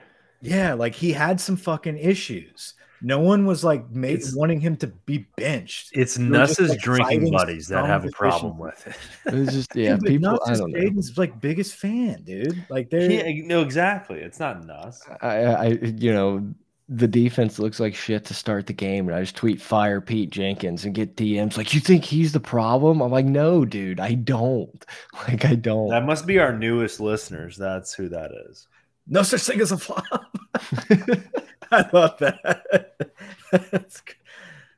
Yeah, 0.45 0.74
like 0.74 0.95
he 0.95 1.12
had 1.12 1.40
some 1.40 1.57
fucking 1.57 1.99
issues. 1.99 2.74
No 3.05 3.20
one 3.20 3.45
was 3.45 3.62
like 3.62 3.90
made, 3.90 4.22
wanting 4.34 4.61
him 4.61 4.76
to 4.76 4.86
be 4.86 5.26
benched. 5.36 5.90
It's 5.92 6.16
Nuss's 6.16 6.70
like, 6.70 6.80
drinking 6.80 7.30
buddies 7.30 7.68
that 7.68 7.84
have 7.84 8.07
a 8.07 8.09
problem 8.09 8.57
with 8.57 8.86
it. 8.86 8.97
It's 9.26 9.53
just 9.53 9.76
yeah, 9.76 9.97
dude, 9.97 10.05
people. 10.05 10.30
Nuss 10.30 10.40
I 10.49 10.55
don't 10.55 10.72
Jayden's 10.72 11.18
like 11.18 11.38
biggest 11.38 11.74
fan, 11.74 12.22
dude. 12.22 12.64
Like 12.70 12.88
they're 12.88 13.11
yeah, 13.11 13.47
no, 13.47 13.61
exactly. 13.61 14.20
It's 14.20 14.40
not 14.40 14.64
Nuss. 14.64 15.03
I, 15.20 15.45
I, 15.45 15.66
you 15.66 16.14
know, 16.14 16.55
the 16.88 17.09
defense 17.09 17.59
looks 17.59 17.80
like 17.80 17.95
shit 17.95 18.24
to 18.26 18.34
start 18.34 18.66
the 18.66 18.72
game, 18.72 19.09
and 19.09 19.16
I 19.16 19.20
just 19.20 19.36
tweet 19.36 19.61
fire 19.61 20.01
Pete 20.01 20.30
Jenkins 20.30 20.86
and 20.86 20.95
get 20.95 21.16
DMs 21.16 21.59
like, 21.59 21.74
"You 21.74 21.80
think 21.80 22.05
he's 22.05 22.32
the 22.32 22.40
problem?" 22.40 23.03
I'm 23.03 23.12
like, 23.12 23.26
"No, 23.26 23.64
dude, 23.64 24.01
I 24.01 24.14
don't. 24.14 24.84
Like, 25.28 25.45
I 25.45 25.55
don't." 25.55 25.88
That 25.88 26.07
must 26.07 26.26
be 26.26 26.38
our 26.38 26.57
newest 26.57 27.01
listeners. 27.01 27.57
That's 27.57 27.95
who 27.95 28.09
that 28.11 28.30
is. 28.51 28.66
No 29.07 29.22
such 29.22 29.42
thing 29.42 29.61
as 29.61 29.72
a 29.72 29.78
flop. 29.78 30.05
I 31.70 31.88
love 31.92 32.18
that. 32.18 32.94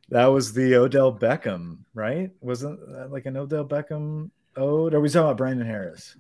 that 0.09 0.27
was 0.27 0.53
the 0.53 0.75
Odell 0.77 1.17
Beckham, 1.17 1.79
right? 1.95 2.31
Wasn't 2.41 2.81
that 2.93 3.13
like 3.13 3.27
an 3.27 3.37
Odell 3.37 3.65
Beckham 3.65 4.31
ode? 4.57 4.95
Or 4.95 5.01
we 5.01 5.09
talking 5.09 5.25
about 5.27 5.37
Brandon 5.37 5.67
Harris? 5.67 6.17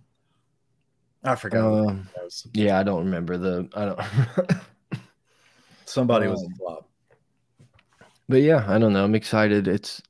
I 1.24 1.34
forgot. 1.34 1.88
Uh, 1.88 1.94
yeah, 2.52 2.78
I 2.78 2.82
don't 2.84 3.04
remember 3.04 3.36
the. 3.36 3.68
I 3.74 3.84
don't. 3.86 4.00
Somebody 5.84 6.26
um, 6.26 6.32
was 6.32 6.42
a 6.42 6.56
flop. 6.56 6.88
But 8.28 8.42
yeah, 8.42 8.64
I 8.68 8.78
don't 8.78 8.92
know. 8.92 9.04
I'm 9.04 9.14
excited. 9.14 9.66
It's 9.66 10.02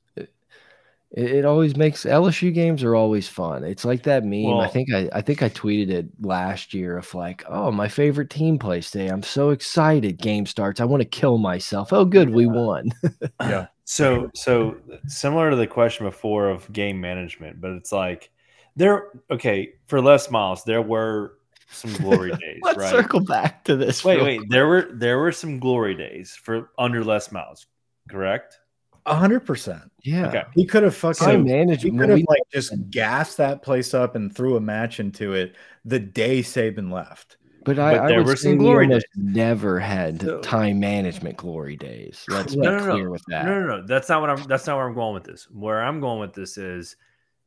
it, 1.11 1.31
it, 1.31 1.45
always 1.45 1.77
makes 1.77 2.03
LSU 2.03 2.53
games 2.53 2.83
are 2.83 2.95
always 2.95 3.27
fun. 3.27 3.63
It's 3.63 3.85
like 3.85 4.03
that 4.03 4.25
meme. 4.25 4.43
Well, 4.43 4.61
I 4.61 4.67
think 4.67 4.93
I 4.93 5.09
I 5.13 5.21
think 5.21 5.41
I 5.41 5.49
tweeted 5.49 5.89
it 5.89 6.07
last 6.19 6.73
year 6.73 6.97
of 6.97 7.13
like, 7.13 7.43
oh, 7.47 7.71
my 7.71 7.87
favorite 7.87 8.29
team 8.29 8.59
plays 8.59 8.91
today. 8.91 9.07
I'm 9.07 9.23
so 9.23 9.51
excited. 9.51 10.17
Game 10.17 10.45
starts. 10.45 10.81
I 10.81 10.85
want 10.85 11.01
to 11.01 11.07
kill 11.07 11.37
myself. 11.37 11.93
Oh, 11.93 12.03
good, 12.03 12.29
yeah. 12.29 12.35
we 12.35 12.45
won. 12.45 12.91
yeah. 13.41 13.67
So 13.85 14.29
so 14.35 14.77
similar 15.07 15.49
to 15.49 15.55
the 15.55 15.67
question 15.67 16.05
before 16.05 16.49
of 16.49 16.71
game 16.73 16.99
management, 16.99 17.61
but 17.61 17.71
it's 17.71 17.93
like 17.93 18.29
there. 18.75 19.07
Okay, 19.31 19.73
for 19.87 20.01
Les 20.01 20.29
Miles, 20.29 20.65
there 20.65 20.81
were 20.81 21.37
some 21.69 21.93
glory 21.93 22.31
days. 22.41 22.59
Let's 22.61 22.79
right? 22.79 22.91
circle 22.91 23.21
back 23.21 23.63
to 23.63 23.77
this. 23.77 24.03
Wait, 24.03 24.21
wait. 24.21 24.37
Quick. 24.39 24.49
There 24.49 24.67
were 24.67 24.89
there 24.93 25.19
were 25.19 25.31
some 25.31 25.59
glory 25.59 25.95
days 25.95 26.31
for 26.35 26.71
under 26.77 27.01
Les 27.01 27.31
Miles, 27.31 27.65
correct? 28.09 28.59
A 29.07 29.15
hundred 29.15 29.45
percent. 29.45 29.89
Yeah. 30.03 30.27
Okay. 30.27 30.43
He 30.53 30.65
could 30.65 30.83
have 30.83 30.95
fucking 30.95 31.45
managed. 31.45 31.83
He 31.83 31.91
could 31.91 32.09
have 32.09 32.19
like 32.27 32.41
just 32.51 32.73
gassed 32.89 33.37
that 33.37 33.61
place 33.61 33.93
up 33.93 34.15
and 34.15 34.35
threw 34.35 34.57
a 34.57 34.61
match 34.61 34.99
into 34.99 35.33
it 35.33 35.55
the 35.85 35.99
day 35.99 36.41
Saban 36.41 36.91
left. 36.91 37.37
But, 37.63 37.79
I, 37.79 37.97
but 37.97 38.07
there 38.07 38.19
I 38.19 38.23
were 38.23 38.35
some 38.35 38.57
glory 38.57 38.87
days. 38.87 39.03
Never 39.15 39.79
had 39.79 40.21
so, 40.21 40.39
time 40.41 40.79
management 40.79 41.35
glory 41.35 41.75
days. 41.75 42.23
Let's 42.29 42.55
no, 42.55 42.61
be 42.61 42.77
no, 42.77 42.91
clear 42.91 43.05
no. 43.05 43.11
with 43.11 43.23
that. 43.27 43.45
No, 43.45 43.59
no, 43.59 43.77
no. 43.77 43.87
That's 43.87 44.07
not 44.07 44.21
what 44.21 44.29
I'm. 44.29 44.43
That's 44.43 44.67
not 44.67 44.77
where 44.77 44.87
I'm 44.87 44.93
going 44.93 45.13
with 45.13 45.25
this. 45.25 45.49
Where 45.51 45.83
I'm 45.83 45.99
going 45.99 46.19
with 46.19 46.33
this 46.33 46.57
is 46.57 46.95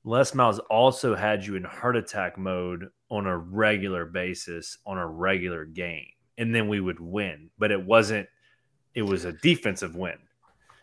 Les 0.04 0.34
Miles 0.34 0.58
also 0.70 1.14
had 1.14 1.46
you 1.46 1.56
in 1.56 1.64
heart 1.64 1.96
attack 1.96 2.36
mode 2.36 2.88
on 3.10 3.26
a 3.26 3.36
regular 3.36 4.04
basis 4.06 4.78
on 4.86 4.98
a 4.98 5.06
regular 5.06 5.64
game, 5.64 6.08
and 6.36 6.54
then 6.54 6.68
we 6.68 6.80
would 6.80 7.00
win. 7.00 7.50
But 7.58 7.70
it 7.70 7.84
wasn't. 7.84 8.28
It 8.94 9.02
was 9.02 9.24
a 9.24 9.32
defensive 9.32 9.94
win. 9.94 10.18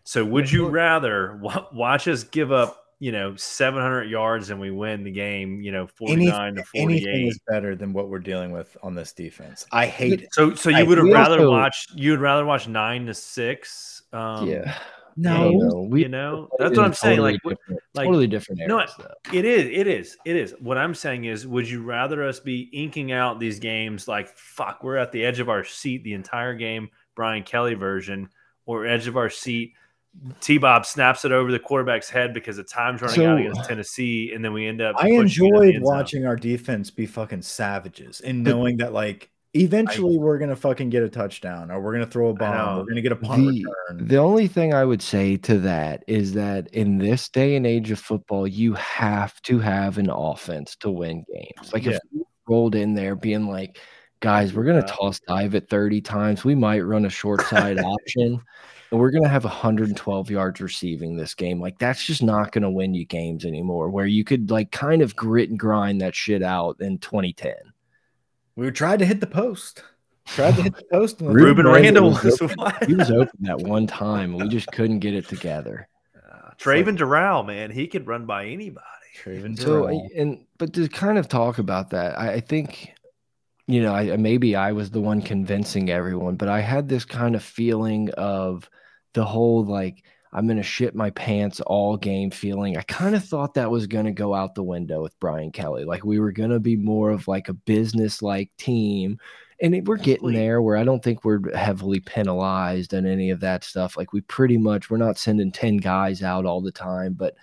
So 0.08 0.24
would 0.24 0.50
you 0.50 0.70
rather 0.70 1.38
watch 1.74 2.08
us 2.08 2.24
give 2.24 2.50
up, 2.50 2.82
you 3.00 3.12
know, 3.12 3.36
700 3.36 4.06
yards 4.06 4.50
and 4.50 4.58
we 4.58 4.72
win 4.72 5.04
the 5.04 5.12
game, 5.12 5.60
you 5.60 5.74
know, 5.74 5.86
49 5.86 6.56
to 6.56 6.64
48? 6.64 6.82
Anything 6.82 7.28
is 7.28 7.38
better 7.46 7.76
than 7.76 7.92
what 7.92 8.08
we're 8.08 8.20
dealing 8.20 8.54
with 8.54 8.78
on 8.82 8.96
this 8.96 9.12
defense. 9.12 9.66
I 9.74 9.86
hate 9.86 10.22
it. 10.22 10.30
So, 10.34 10.56
so 10.56 10.70
you 10.70 10.86
would 10.86 10.98
have 10.98 11.08
rather 11.08 11.40
also, 11.40 11.52
watch, 11.52 11.88
you 11.94 12.12
would 12.12 12.22
rather 12.22 12.46
watch 12.46 12.70
nine 12.70 13.06
to 13.08 13.14
six. 13.14 14.04
Um, 14.14 14.48
yeah. 14.48 14.78
No, 15.18 15.50
no 15.50 15.82
we, 15.82 16.04
you 16.04 16.08
know 16.08 16.48
that's 16.58 16.78
what 16.78 16.86
I'm 16.86 16.94
saying. 16.94 17.20
Like, 17.20 17.40
like 17.44 18.06
totally 18.06 18.28
different. 18.28 18.62
no, 18.66 18.86
it 19.34 19.44
is. 19.44 19.66
It 19.66 19.88
is. 19.88 20.16
It 20.24 20.38
is. 20.38 20.56
What 20.62 20.78
I'm 20.78 20.96
saying 20.96 21.26
is, 21.26 21.46
would 21.46 21.70
you 21.70 21.84
rather 21.84 22.24
us 22.24 22.40
be 22.40 22.70
inking 22.72 23.12
out 23.12 23.42
these 23.42 23.60
games 23.60 24.08
like 24.08 24.30
fuck? 24.38 24.84
We're 24.84 24.96
at 24.96 25.12
the 25.12 25.26
edge 25.26 25.42
of 25.42 25.50
our 25.50 25.66
seat 25.66 26.06
the 26.06 26.14
entire 26.14 26.54
game, 26.54 26.92
Brian 27.14 27.44
Kelly 27.44 27.74
version, 27.74 28.30
or 28.66 28.86
edge 28.86 29.08
of 29.08 29.18
our 29.18 29.30
seat. 29.30 29.74
T 30.40 30.58
Bob 30.58 30.86
snaps 30.86 31.26
it 31.26 31.32
over 31.32 31.52
the 31.52 31.60
quarterback's 31.60 32.10
head 32.10 32.34
because 32.34 32.58
the 32.58 32.64
time's 32.64 33.02
running 33.02 33.16
so, 33.16 33.30
out 33.30 33.40
against 33.40 33.66
Tennessee, 33.66 34.32
and 34.34 34.44
then 34.44 34.54
we 34.54 34.68
end 34.68 34.82
up. 34.82 34.96
I 34.98 35.10
enjoyed 35.10 35.80
watching 35.80 36.26
our 36.26 36.36
defense 36.36 36.90
be 36.90 37.06
fucking 37.06 37.42
savages 37.44 38.22
and 38.22 38.44
knowing 38.44 38.78
that 38.78 38.94
like 38.94 39.32
Eventually, 39.54 40.16
I, 40.16 40.20
we're 40.20 40.38
gonna 40.38 40.56
fucking 40.56 40.90
get 40.90 41.04
a 41.04 41.10
touchdown, 41.10 41.72
or 41.72 41.82
we're 41.82 41.94
gonna 41.94 42.06
throw 42.06 42.30
a 42.30 42.34
bomb. 42.34 42.78
We're 42.78 42.86
gonna 42.86 43.02
get 43.02 43.12
a 43.12 43.16
punt 43.16 43.48
the, 43.48 43.66
return. 43.66 44.08
The 44.08 44.18
only 44.18 44.48
thing 44.48 44.74
I 44.74 44.84
would 44.84 45.02
say 45.02 45.38
to 45.38 45.58
that 45.60 46.04
is 46.08 46.34
that 46.34 46.68
in 46.74 46.98
this 46.98 47.30
day 47.30 47.56
and 47.56 47.66
age 47.66 47.90
of 47.92 48.00
football, 48.00 48.48
you 48.48 48.74
have 48.74 49.42
to 49.44 49.60
have 49.60 49.98
an 49.98 50.10
offense 50.10 50.76
to 50.78 50.92
win 50.92 51.24
games. 51.34 51.74
Like 51.74 51.86
yeah. 51.86 51.94
if 51.94 52.00
you 52.12 52.28
rolled 52.48 52.76
in 52.76 52.94
there 52.94 53.16
being 53.16 53.48
like, 53.48 53.80
guys, 54.20 54.54
we're 54.54 54.66
gonna 54.66 54.86
toss 54.86 55.20
dive 55.28 55.56
it 55.56 55.70
30 55.70 56.02
times, 56.02 56.44
we 56.44 56.56
might 56.56 56.82
run 56.82 57.06
a 57.06 57.10
short 57.10 57.42
side 57.44 57.80
option, 57.84 58.42
and 58.92 59.00
we're 59.00 59.12
gonna 59.12 59.28
have 59.28 59.44
112 59.44 60.30
yards 60.30 60.62
receiving 60.62 61.16
this 61.18 61.34
game. 61.34 61.60
Like 61.60 61.78
that's 61.78 62.04
just 62.04 62.24
not 62.24 62.52
gonna 62.52 62.72
win 62.72 62.94
you 62.94 63.06
games 63.06 63.46
anymore. 63.46 63.90
Where 63.90 64.06
you 64.06 64.24
could 64.24 64.50
like 64.50 64.72
kind 64.72 65.02
of 65.02 65.16
grit 65.16 65.50
and 65.50 65.60
grind 65.60 66.02
that 66.02 66.16
shit 66.16 66.42
out 66.42 66.78
in 66.80 66.98
2010. 67.00 67.54
We 68.56 68.72
tried 68.72 69.00
to 69.00 69.06
hit 69.06 69.20
the 69.20 69.28
post. 69.28 69.84
Tried 70.26 70.56
to 70.56 70.64
hit 70.64 70.76
the 70.76 70.84
post. 70.92 71.22
And 71.22 71.30
Rueben 71.36 71.72
Randle 71.72 72.10
was, 72.10 72.40
he 72.88 72.96
was 72.96 73.12
open 73.12 73.38
that 73.42 73.60
one 73.60 73.88
time. 73.88 74.36
We 74.36 74.48
just 74.50 74.68
couldn't 74.72 75.00
get 75.00 75.14
it 75.14 75.28
together. 75.28 75.88
Uh, 76.16 76.52
Traven 76.58 77.00
like, 77.00 77.46
man, 77.46 77.72
he 77.72 77.88
could 77.88 78.08
run 78.08 78.26
by 78.26 78.46
anybody. 78.46 78.86
Traven 79.24 79.58
so, 79.60 79.88
and 79.88 80.46
but 80.58 80.74
to 80.74 80.88
kind 80.90 81.18
of 81.18 81.28
talk 81.28 81.60
about 81.60 81.92
that, 81.92 82.20
I, 82.20 82.34
I 82.34 82.40
think, 82.40 82.94
you 83.68 83.82
know, 83.82 83.94
I 83.94 84.16
maybe 84.18 84.56
I 84.56 84.72
was 84.74 84.92
the 84.92 85.02
one 85.02 85.22
convincing 85.22 85.90
everyone, 85.90 86.36
but 86.36 86.50
I 86.50 86.60
had 86.62 86.90
this 86.90 87.06
kind 87.06 87.36
of 87.36 87.44
feeling 87.44 88.10
of 88.12 88.70
the 89.14 89.26
whole 89.26 89.64
like 89.64 90.04
I'm 90.34 90.46
going 90.46 90.58
to 90.58 90.64
shit 90.64 90.94
my 90.94 91.10
pants 91.12 91.62
all 91.62 91.98
game 91.98 92.32
feeling. 92.32 92.78
I 92.78 92.82
kind 92.84 93.16
of 93.16 93.24
thought 93.24 93.54
that 93.54 93.72
was 93.72 93.88
going 93.88 94.06
to 94.06 94.12
go 94.12 94.34
out 94.36 94.56
the 94.56 94.64
window 94.64 95.02
with 95.02 95.20
Brian 95.20 95.52
Kelly. 95.52 95.86
Like 95.86 96.04
we 96.04 96.20
were 96.20 96.32
going 96.32 96.50
to 96.50 96.60
be 96.60 96.76
more 96.76 97.12
of 97.12 97.28
like 97.28 97.50
a 97.50 97.54
business 97.54 98.22
like 98.22 98.52
team. 98.58 99.20
And 99.62 99.74
it, 99.74 99.86
we're 99.86 99.98
getting 99.98 100.34
there 100.34 100.62
where 100.62 100.78
I 100.78 100.84
don't 100.84 101.04
think 101.04 101.24
we're 101.24 101.56
heavily 101.56 102.00
penalized 102.02 102.94
and 102.94 103.08
any 103.08 103.32
of 103.32 103.40
that 103.40 103.64
stuff. 103.64 103.98
Like 103.98 104.14
we 104.14 104.22
pretty 104.22 104.58
much, 104.58 104.90
we're 104.90 104.98
not 104.98 105.18
sending 105.18 105.52
10 105.52 105.78
guys 105.78 106.22
out 106.22 106.46
all 106.46 106.62
the 106.62 106.72
time, 106.72 107.14
but 107.14 107.34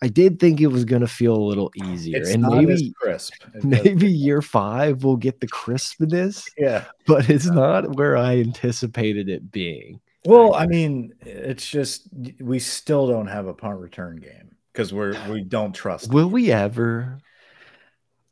I 0.00 0.08
did 0.08 0.40
think 0.40 0.62
it 0.62 0.68
was 0.68 0.86
going 0.86 1.02
to 1.02 1.08
feel 1.08 1.36
a 1.36 1.36
little 1.36 1.70
easier. 1.74 2.16
It's 2.16 2.30
and 2.30 2.42
maybe 2.42 2.94
crisp. 2.98 3.34
maybe 3.62 4.10
year 4.10 4.40
five 4.40 5.04
will 5.04 5.18
get 5.18 5.40
the 5.40 5.46
crispness. 5.46 6.48
Yeah. 6.56 6.84
But 7.06 7.28
it's 7.28 7.50
not 7.50 7.96
where 7.96 8.16
I 8.16 8.38
anticipated 8.38 9.28
it 9.28 9.50
being. 9.50 10.00
Well, 10.24 10.54
I 10.54 10.66
mean, 10.66 11.14
it's 11.20 11.66
just 11.66 12.08
we 12.40 12.58
still 12.58 13.06
don't 13.06 13.26
have 13.26 13.46
a 13.46 13.54
punt 13.54 13.78
return 13.78 14.16
game 14.16 14.56
because 14.72 14.92
we're 14.92 15.16
we 15.30 15.42
don't 15.42 15.74
trust. 15.74 16.12
Will 16.12 16.28
we 16.28 16.50
ever? 16.50 17.18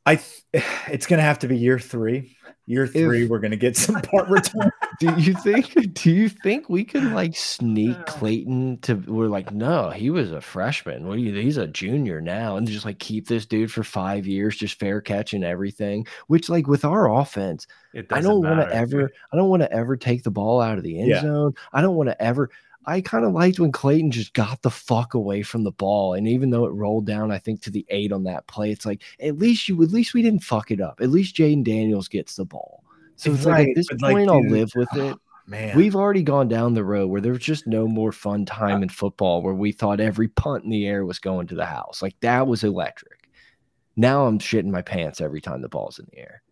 I 0.07 0.17
th- 0.17 0.65
it's 0.89 1.07
gonna 1.07 1.23
have 1.23 1.41
to 1.41 1.49
be 1.49 1.59
year 1.59 1.79
three. 1.79 2.38
Year 2.69 2.87
three, 2.87 3.25
if, 3.25 3.31
we're 3.31 3.39
gonna 3.39 3.57
get 3.57 3.79
some 3.79 3.99
part 4.03 4.29
return. 4.29 4.71
do 5.01 5.15
you 5.17 5.33
think? 5.33 5.95
Do 5.95 6.11
you 6.11 6.29
think 6.29 6.69
we 6.69 6.85
could 6.85 7.03
like 7.15 7.35
sneak 7.35 7.97
Clayton 8.05 8.81
to? 8.83 8.97
We're 9.07 9.29
like, 9.29 9.51
no, 9.51 9.89
he 9.89 10.11
was 10.11 10.33
a 10.33 10.43
freshman. 10.43 11.09
What 11.09 11.17
do 11.17 11.23
you? 11.23 11.33
He's 11.33 11.57
a 11.57 11.67
junior 11.67 12.21
now, 12.21 12.59
and 12.59 12.69
just 12.69 12.85
like 12.85 12.99
keep 12.99 13.27
this 13.27 13.47
dude 13.47 13.73
for 13.73 13.83
five 13.83 14.27
years, 14.27 14.55
just 14.55 14.79
fair 14.79 15.01
catching 15.01 15.45
everything. 15.45 16.07
Which, 16.27 16.51
like, 16.51 16.67
with 16.67 16.85
our 16.85 17.11
offense, 17.11 17.67
I 18.11 18.21
don't 18.21 18.43
want 18.43 18.61
to 18.61 18.71
ever. 18.71 19.11
I 19.33 19.37
don't 19.39 19.49
want 19.49 19.63
to 19.63 19.73
ever 19.73 19.97
take 19.97 20.23
the 20.23 20.31
ball 20.31 20.61
out 20.61 20.77
of 20.77 20.85
the 20.85 21.01
end 21.01 21.09
yeah. 21.09 21.23
zone. 21.23 21.55
I 21.73 21.81
don't 21.81 21.97
want 21.97 22.11
to 22.11 22.23
ever. 22.23 22.51
I 22.89 23.03
kind 23.03 23.27
of 23.27 23.33
liked 23.33 23.61
when 23.61 23.71
Clayton 23.71 24.11
just 24.11 24.33
got 24.33 24.63
the 24.63 24.71
fuck 24.71 25.13
away 25.13 25.43
from 25.43 25.63
the 25.63 25.71
ball. 25.71 26.15
And 26.15 26.27
even 26.27 26.49
though 26.49 26.65
it 26.65 26.71
rolled 26.71 27.07
down, 27.07 27.31
I 27.31 27.37
think 27.37 27.61
to 27.63 27.71
the 27.71 27.85
eight 27.91 28.13
on 28.13 28.25
that 28.25 28.47
play, 28.47 28.71
it's 28.71 28.87
like 28.87 29.03
at 29.21 29.37
least 29.37 29.69
you 29.69 29.83
at 29.83 29.91
least 29.91 30.15
we 30.15 30.23
didn't 30.23 30.43
fuck 30.43 30.71
it 30.71 30.81
up. 30.81 31.03
At 31.03 31.11
least 31.11 31.37
Jayden 31.37 31.63
Daniels 31.63 32.09
gets 32.09 32.35
the 32.35 32.47
ball. 32.47 32.83
So 33.17 33.35
it's 33.35 33.45
right, 33.45 33.59
like 33.59 33.69
at 33.69 33.75
this 33.77 33.89
point, 34.01 34.27
like, 34.27 34.29
I'll 34.29 34.49
live 34.49 34.71
with 34.75 34.89
it. 34.97 35.15
Oh, 35.15 35.19
man, 35.47 35.77
we've 35.77 35.97
already 35.97 36.23
gone 36.23 36.49
down 36.49 36.73
the 36.73 36.85
road 36.85 37.09
where 37.09 37.21
there's 37.21 37.41
just 37.41 37.67
no 37.67 37.87
more 37.87 38.11
fun 38.11 38.47
uh 38.51 38.55
time 38.55 38.83
in 38.83 38.89
football 38.89 39.43
where 39.43 39.55
we 39.55 39.71
thought 39.71 40.01
every 40.01 40.29
punt 40.29 40.65
in 40.65 40.71
the 40.71 40.87
air 40.87 41.05
was 41.05 41.19
going 41.19 41.47
to 41.49 41.55
the 41.55 41.67
house. 41.67 42.01
Like 42.01 42.19
that 42.21 42.47
was 42.47 42.65
electric. 42.65 43.29
Now 43.97 44.25
I'm 44.25 44.39
shitting 44.39 44.71
my 44.71 44.83
pants 44.83 45.21
every 45.21 45.43
time 45.43 45.61
the 45.61 45.69
ball's 45.69 45.99
in 45.99 46.07
the 46.11 46.21
air. 46.21 46.43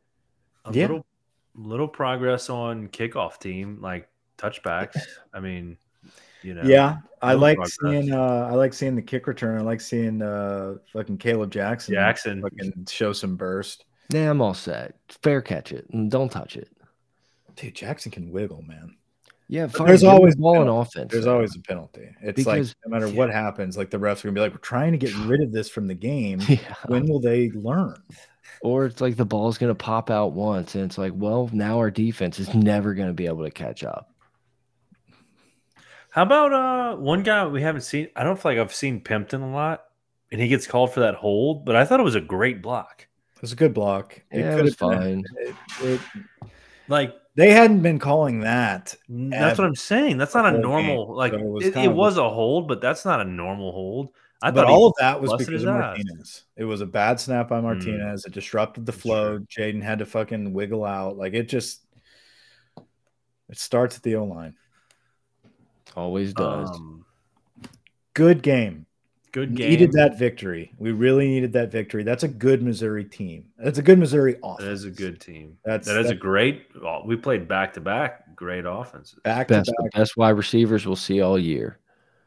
A 0.66 0.72
yeah. 0.74 0.82
little 0.82 1.06
little 1.54 1.88
progress 1.88 2.50
on 2.50 2.88
kickoff 2.88 3.38
team, 3.38 3.78
like 3.80 4.10
touchbacks. 4.36 5.00
I 5.32 5.40
mean, 5.40 5.78
you 6.46 6.54
know. 6.54 6.62
Yeah, 6.62 6.98
I 7.20 7.34
like 7.34 7.56
progress. 7.56 7.76
seeing. 7.82 8.12
Uh, 8.12 8.48
I 8.50 8.54
like 8.54 8.72
seeing 8.72 8.94
the 8.94 9.02
kick 9.02 9.26
return. 9.26 9.58
I 9.58 9.62
like 9.62 9.80
seeing 9.80 10.22
uh, 10.22 10.76
fucking 10.92 11.18
Kaleb 11.18 11.50
Jackson. 11.50 11.94
Jackson 11.94 12.40
fucking 12.40 12.86
show 12.88 13.12
some 13.12 13.36
burst. 13.36 13.84
Yeah, 14.10 14.30
I'm 14.30 14.40
all 14.40 14.54
set. 14.54 14.94
Fair 15.22 15.42
catch 15.42 15.72
it 15.72 15.86
and 15.90 16.10
don't 16.10 16.30
touch 16.30 16.56
it. 16.56 16.68
Dude, 17.56 17.74
Jackson 17.74 18.12
can 18.12 18.30
wiggle, 18.30 18.62
man. 18.62 18.96
Yeah, 19.48 19.66
fine. 19.68 19.86
there's 19.86 20.04
always 20.04 20.36
ball 20.36 20.62
in 20.62 20.68
offense. 20.68 21.12
There's 21.12 21.26
always 21.26 21.54
a 21.54 21.60
penalty. 21.60 22.08
It's 22.20 22.36
because, 22.36 22.68
like 22.68 22.76
no 22.84 22.90
matter 22.90 23.08
yeah. 23.08 23.18
what 23.18 23.30
happens, 23.30 23.76
like 23.76 23.90
the 23.90 23.98
refs 23.98 24.20
are 24.20 24.28
gonna 24.28 24.32
be 24.32 24.40
like, 24.40 24.52
"We're 24.52 24.58
trying 24.58 24.92
to 24.92 24.98
get 24.98 25.14
rid 25.26 25.40
of 25.40 25.52
this 25.52 25.68
from 25.68 25.86
the 25.86 25.94
game. 25.94 26.40
Yeah. 26.48 26.58
When 26.86 27.06
will 27.06 27.20
they 27.20 27.50
learn?" 27.50 28.02
Or 28.62 28.86
it's 28.86 29.00
like 29.00 29.16
the 29.16 29.24
ball's 29.24 29.58
gonna 29.58 29.74
pop 29.74 30.10
out 30.10 30.32
once, 30.32 30.74
and 30.74 30.84
it's 30.84 30.98
like, 30.98 31.12
well, 31.14 31.50
now 31.52 31.78
our 31.78 31.90
defense 31.90 32.38
is 32.38 32.54
never 32.54 32.94
gonna 32.94 33.12
be 33.12 33.26
able 33.26 33.44
to 33.44 33.50
catch 33.50 33.84
up. 33.84 34.15
How 36.16 36.22
about 36.22 36.52
uh 36.54 36.96
one 36.96 37.22
guy 37.22 37.46
we 37.46 37.60
haven't 37.60 37.82
seen? 37.82 38.08
I 38.16 38.24
don't 38.24 38.40
feel 38.40 38.52
like 38.52 38.58
I've 38.58 38.74
seen 38.74 39.02
Pimpton 39.02 39.42
a 39.42 39.54
lot, 39.54 39.84
and 40.32 40.40
he 40.40 40.48
gets 40.48 40.66
called 40.66 40.94
for 40.94 41.00
that 41.00 41.14
hold, 41.14 41.66
but 41.66 41.76
I 41.76 41.84
thought 41.84 42.00
it 42.00 42.04
was 42.04 42.14
a 42.14 42.22
great 42.22 42.62
block. 42.62 43.06
It 43.34 43.42
was 43.42 43.52
a 43.52 43.56
good 43.56 43.74
block. 43.74 44.22
It 44.30 44.40
yeah, 44.40 44.56
it 44.56 44.62
was 44.62 44.74
fine. 44.74 45.24
It, 45.38 45.54
it, 45.82 46.00
like 46.88 47.14
they 47.34 47.50
hadn't 47.50 47.82
been 47.82 47.98
calling 47.98 48.40
that. 48.40 48.94
That's 49.10 49.58
what 49.58 49.66
I'm 49.66 49.74
saying. 49.74 50.16
That's 50.16 50.34
not 50.34 50.54
a 50.54 50.56
normal 50.56 51.08
game. 51.08 51.16
like 51.16 51.32
so 51.32 51.38
it, 51.38 51.44
was, 51.44 51.66
it, 51.66 51.76
it 51.76 51.92
was 51.92 52.16
a 52.16 52.30
hold, 52.30 52.66
but 52.66 52.80
that's 52.80 53.04
not 53.04 53.20
a 53.20 53.24
normal 53.24 53.70
hold. 53.72 54.08
I 54.40 54.50
but 54.50 54.64
all 54.64 54.86
of 54.86 54.94
that 54.98 55.20
was 55.20 55.34
because 55.36 55.64
of 55.64 55.74
Martinez. 55.74 56.44
It 56.56 56.64
was 56.64 56.80
a 56.80 56.86
bad 56.86 57.20
snap 57.20 57.48
by 57.48 57.58
hmm. 57.58 57.66
Martinez. 57.66 58.24
Mm. 58.24 58.28
It 58.28 58.32
disrupted 58.32 58.86
the 58.86 58.92
flow. 58.92 59.40
Jayden 59.40 59.82
had 59.82 59.98
to 59.98 60.06
fucking 60.06 60.54
wiggle 60.54 60.86
out. 60.86 61.18
Like 61.18 61.34
it 61.34 61.50
just 61.50 61.82
it 63.50 63.58
starts 63.58 63.98
at 63.98 64.02
the 64.02 64.16
O 64.16 64.24
line. 64.24 64.54
Always 65.96 66.34
does. 66.34 66.70
Um, 66.70 67.04
good 68.14 68.42
game. 68.42 68.86
Good 69.32 69.54
game. 69.54 69.70
Needed 69.70 69.92
that 69.92 70.18
victory. 70.18 70.72
We 70.78 70.92
really 70.92 71.26
needed 71.28 71.52
that 71.54 71.70
victory. 71.70 72.02
That's 72.04 72.22
a 72.22 72.28
good 72.28 72.62
Missouri 72.62 73.04
team. 73.04 73.46
That's 73.58 73.78
a 73.78 73.82
good 73.82 73.98
Missouri 73.98 74.36
offense. 74.42 74.64
That 74.64 74.72
is 74.72 74.84
a 74.84 74.90
good 74.90 75.20
team. 75.20 75.58
That's 75.64 75.86
that 75.86 75.98
is 75.98 76.06
that's, 76.06 76.16
a 76.16 76.18
great. 76.18 76.68
We 77.04 77.16
played 77.16 77.48
back 77.48 77.74
to 77.74 77.80
back. 77.80 78.34
Great 78.34 78.64
offenses. 78.66 79.18
Back 79.24 79.48
best, 79.48 79.66
to 79.66 79.74
back. 79.82 79.92
Best 79.92 80.16
wide 80.16 80.30
receivers 80.30 80.86
we'll 80.86 80.96
see 80.96 81.20
all 81.20 81.38
year. 81.38 81.78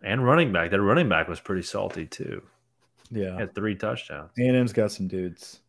And 0.04 0.24
running 0.26 0.52
back. 0.52 0.72
That 0.72 0.82
running 0.82 1.10
back 1.10 1.28
was 1.28 1.40
pretty 1.40 1.64
salty 1.64 2.06
too. 2.06 2.42
Yeah, 3.12 3.34
he 3.34 3.40
had 3.40 3.56
three 3.56 3.76
touchdowns. 3.76 4.32
A&M's 4.40 4.74
got 4.74 4.92
some 4.92 5.08
dudes. 5.08 5.62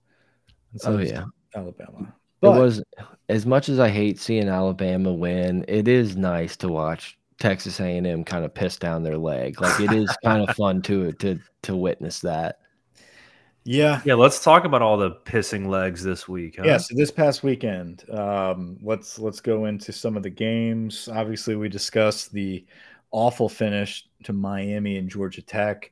So 0.77 0.95
oh 0.95 0.99
yeah, 0.99 1.25
Alabama. 1.55 2.15
But, 2.41 2.57
it 2.57 2.61
was 2.61 2.83
as 3.29 3.45
much 3.45 3.69
as 3.69 3.79
I 3.79 3.89
hate 3.89 4.19
seeing 4.19 4.49
Alabama 4.49 5.13
win. 5.13 5.65
It 5.69 5.89
is 5.89 6.17
nice 6.17 6.57
to 6.59 6.69
watch 6.69 7.19
Texas 7.41 7.81
A&M 7.81 8.23
kind 8.23 8.45
of 8.45 8.55
piss 8.55 8.77
down 8.77 9.03
their 9.03 9.19
leg. 9.19 9.61
Like 9.61 9.81
it 9.81 9.93
is 9.93 10.15
kind 10.25 10.49
of 10.49 10.55
fun 10.55 10.83
to 10.83 11.13
to 11.15 11.41
to 11.63 11.75
witness 11.75 12.21
that. 12.21 12.61
Yeah. 13.65 14.01
Yeah, 14.05 14.15
let's 14.15 14.43
talk 14.43 14.65
about 14.65 14.83
all 14.83 14.97
the 14.97 15.11
pissing 15.11 15.67
legs 15.67 16.03
this 16.03 16.29
week. 16.29 16.57
Huh? 16.59 16.65
Yeah, 16.65 16.79
so 16.79 16.95
this 16.95 17.11
past 17.11 17.43
weekend, 17.43 18.09
um, 18.11 18.79
let's 18.83 19.19
let's 19.19 19.41
go 19.41 19.67
into 19.67 19.93
some 19.93 20.17
of 20.17 20.23
the 20.23 20.31
games. 20.31 21.09
Obviously, 21.13 21.57
we 21.57 21.69
discussed 21.69 22.33
the 22.33 22.65
awful 23.11 23.49
finish 23.49 24.07
to 24.25 24.33
Miami 24.33 24.97
and 24.97 25.11
Georgia 25.11 25.43
Tech. 25.43 25.91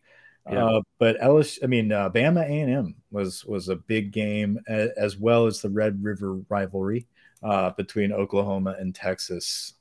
Yeah. 0.51 0.65
Uh, 0.65 0.81
but 0.99 1.17
Ellis, 1.21 1.59
I 1.63 1.67
mean, 1.67 1.93
uh, 1.93 2.09
Bama 2.09 2.43
A 2.43 2.61
and 2.61 2.73
M 2.73 2.95
was 3.11 3.45
was 3.45 3.69
a 3.69 3.77
big 3.77 4.13
game, 4.13 4.59
as 4.67 5.19
well 5.19 5.47
as 5.47 5.61
the 5.61 5.71
Red 5.71 6.03
River 6.03 6.37
rivalry 6.49 7.07
uh, 7.43 7.71
between 7.71 8.13
Oklahoma 8.13 8.77
and 8.79 8.95
Texas. 8.95 9.75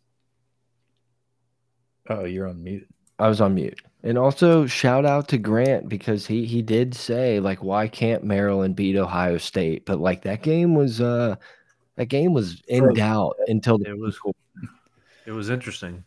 Oh, 2.10 2.26
you're 2.26 2.48
on 2.48 2.64
mute. 2.64 2.88
I 3.20 3.28
was 3.28 3.42
on 3.42 3.56
mute. 3.56 3.82
And 4.04 4.18
also 4.18 4.66
shout 4.68 5.06
out 5.06 5.28
to 5.30 5.38
Grant 5.38 5.90
because 5.90 6.26
he 6.28 6.46
he 6.46 6.62
did 6.62 6.94
say 6.94 7.40
like 7.40 7.64
why 7.64 7.88
can't 7.88 8.24
Maryland 8.24 8.76
beat 8.76 8.96
Ohio 8.96 9.38
State? 9.38 9.86
But 9.86 10.00
like 10.00 10.22
that 10.22 10.44
game 10.44 10.76
was 10.76 11.02
uh 11.02 11.36
that 11.96 12.06
game 12.06 12.34
was 12.34 12.62
in 12.68 12.94
doubt 12.94 13.36
until 13.48 13.82
it 13.82 13.98
was 13.98 14.18
it 15.26 15.32
was 15.32 15.50
interesting. 15.50 16.04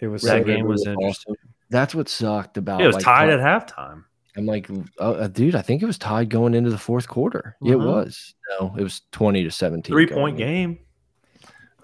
It 0.00 0.08
was 0.08 0.22
that 0.22 0.40
so 0.40 0.44
game 0.44 0.66
was 0.66 0.86
interesting. 0.86 1.36
That's 1.70 1.94
what 1.94 2.08
sucked 2.08 2.56
about 2.56 2.80
it 2.80 2.86
was 2.86 2.96
like, 2.96 3.04
tied 3.04 3.30
at 3.30 3.40
halftime. 3.40 4.04
I'm 4.36 4.46
like, 4.46 4.68
uh, 4.98 5.28
dude, 5.28 5.54
I 5.54 5.62
think 5.62 5.82
it 5.82 5.86
was 5.86 5.98
tied 5.98 6.30
going 6.30 6.54
into 6.54 6.70
the 6.70 6.78
fourth 6.78 7.06
quarter. 7.06 7.56
Uh 7.60 7.64
-huh. 7.64 7.72
It 7.72 7.76
uh-huh. 7.76 7.86
was. 7.86 8.34
No, 8.50 8.74
it 8.78 8.82
was 8.82 9.02
20 9.12 9.44
to 9.44 9.50
17. 9.50 9.94
Three 9.94 10.06
point 10.06 10.38
game. 10.38 10.78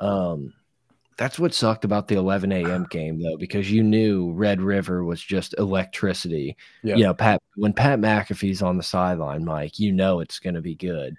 Um, 0.00 0.54
that's 1.18 1.38
what 1.38 1.52
sucked 1.52 1.84
about 1.84 2.06
the 2.06 2.14
11 2.14 2.52
a.m. 2.52 2.86
game 2.88 3.20
though, 3.20 3.36
because 3.36 3.70
you 3.70 3.82
knew 3.82 4.32
Red 4.32 4.62
River 4.62 5.04
was 5.04 5.20
just 5.20 5.54
electricity. 5.58 6.56
Yeah. 6.82 6.94
You 6.94 7.04
know, 7.04 7.14
Pat 7.14 7.42
when 7.56 7.72
Pat 7.72 7.98
McAfee's 7.98 8.62
on 8.62 8.76
the 8.76 8.82
sideline, 8.82 9.44
Mike, 9.44 9.78
you 9.78 9.92
know 9.92 10.20
it's 10.20 10.38
going 10.38 10.54
to 10.54 10.62
be 10.62 10.76
good. 10.76 11.16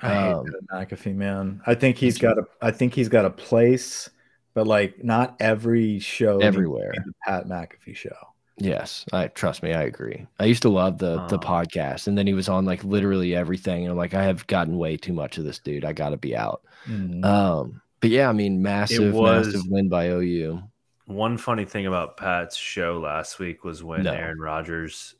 I 0.00 0.30
um, 0.30 0.46
hate 0.46 0.88
McAfee, 0.88 1.14
man. 1.14 1.60
I 1.66 1.74
think 1.74 1.98
he's 1.98 2.16
got 2.18 2.38
a. 2.38 2.44
I 2.62 2.70
think 2.70 2.94
he's 2.94 3.10
got 3.10 3.26
a 3.26 3.30
place, 3.30 4.08
but 4.54 4.66
like 4.66 5.04
not 5.04 5.36
every 5.38 5.98
show 5.98 6.38
everywhere. 6.38 6.92
The 6.94 7.12
Pat 7.24 7.46
McAfee 7.46 7.94
show. 7.94 8.16
Yes, 8.56 9.04
I 9.12 9.28
trust 9.28 9.62
me. 9.62 9.74
I 9.74 9.82
agree. 9.82 10.26
I 10.40 10.46
used 10.46 10.62
to 10.62 10.70
love 10.70 10.96
the 10.96 11.26
the 11.26 11.38
podcast, 11.38 12.06
and 12.06 12.16
then 12.16 12.26
he 12.26 12.32
was 12.32 12.48
on 12.48 12.64
like 12.64 12.82
literally 12.84 13.34
everything, 13.34 13.82
and 13.82 13.90
I'm 13.90 13.98
like, 13.98 14.14
I 14.14 14.24
have 14.24 14.46
gotten 14.46 14.78
way 14.78 14.96
too 14.96 15.12
much 15.12 15.36
of 15.36 15.44
this 15.44 15.58
dude. 15.58 15.84
I 15.84 15.92
got 15.92 16.10
to 16.10 16.16
be 16.16 16.34
out. 16.34 16.62
Mm 16.86 17.10
-hmm. 17.10 17.24
Um, 17.24 17.81
but 18.02 18.10
yeah, 18.10 18.28
I 18.28 18.32
mean, 18.32 18.60
massive, 18.60 19.14
was, 19.14 19.46
massive 19.46 19.62
win 19.70 19.88
by 19.88 20.08
OU. 20.08 20.60
One 21.06 21.38
funny 21.38 21.64
thing 21.64 21.86
about 21.86 22.16
Pat's 22.16 22.56
show 22.56 22.98
last 22.98 23.38
week 23.38 23.64
was 23.64 23.82
when 23.82 24.02
no. 24.02 24.12
Aaron 24.12 24.40
Rodgers, 24.40 25.14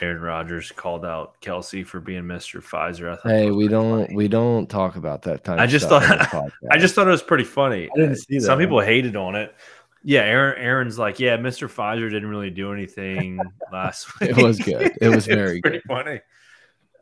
Aaron 0.00 0.20
Rodgers 0.20 0.72
called 0.72 1.04
out 1.04 1.40
Kelce 1.40 1.86
for 1.86 2.00
being 2.00 2.24
Mr. 2.24 2.62
Pfizer. 2.62 3.18
hey, 3.22 3.50
we 3.50 3.68
don't 3.68 4.06
funny. 4.06 4.16
we 4.16 4.26
don't 4.26 4.68
talk 4.68 4.96
about 4.96 5.22
that 5.22 5.44
time. 5.44 5.60
I 5.60 5.66
just 5.66 5.88
thought 5.88 6.02
I 6.70 6.78
just 6.78 6.94
thought 6.94 7.06
it 7.06 7.10
was 7.10 7.22
pretty 7.22 7.44
funny. 7.44 7.90
I 7.94 7.96
didn't 8.00 8.16
see 8.16 8.38
that. 8.38 8.44
Some 8.44 8.58
people 8.58 8.80
hated 8.80 9.14
on 9.14 9.34
it. 9.34 9.54
Yeah, 10.02 10.20
Aaron 10.20 10.58
Aaron's 10.58 10.98
like, 10.98 11.20
yeah, 11.20 11.36
Mr. 11.36 11.68
Pfizer 11.68 12.08
didn't 12.08 12.28
really 12.28 12.50
do 12.50 12.72
anything 12.72 13.38
last 13.70 14.18
week. 14.20 14.30
It 14.38 14.42
was 14.42 14.58
good. 14.58 14.96
It 15.00 15.08
was 15.08 15.26
very 15.26 15.42
it 15.42 15.52
was 15.52 15.60
pretty 15.60 15.78
good. 15.78 15.88
funny. 15.88 16.20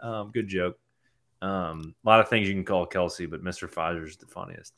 Um, 0.03 0.31
good 0.33 0.49
joke. 0.49 0.79
Um, 1.45 1.95
a 2.05 2.09
lot 2.09 2.21
of 2.21 2.29
things 2.29 2.49
you 2.49 2.55
can 2.55 2.65
call 2.65 2.87
Kelce, 2.87 3.31
but 3.31 3.45
Mr. 3.45 3.71
Pfizer 3.71 4.07
is 4.07 4.17
the 4.17 4.27
funniest. 4.27 4.73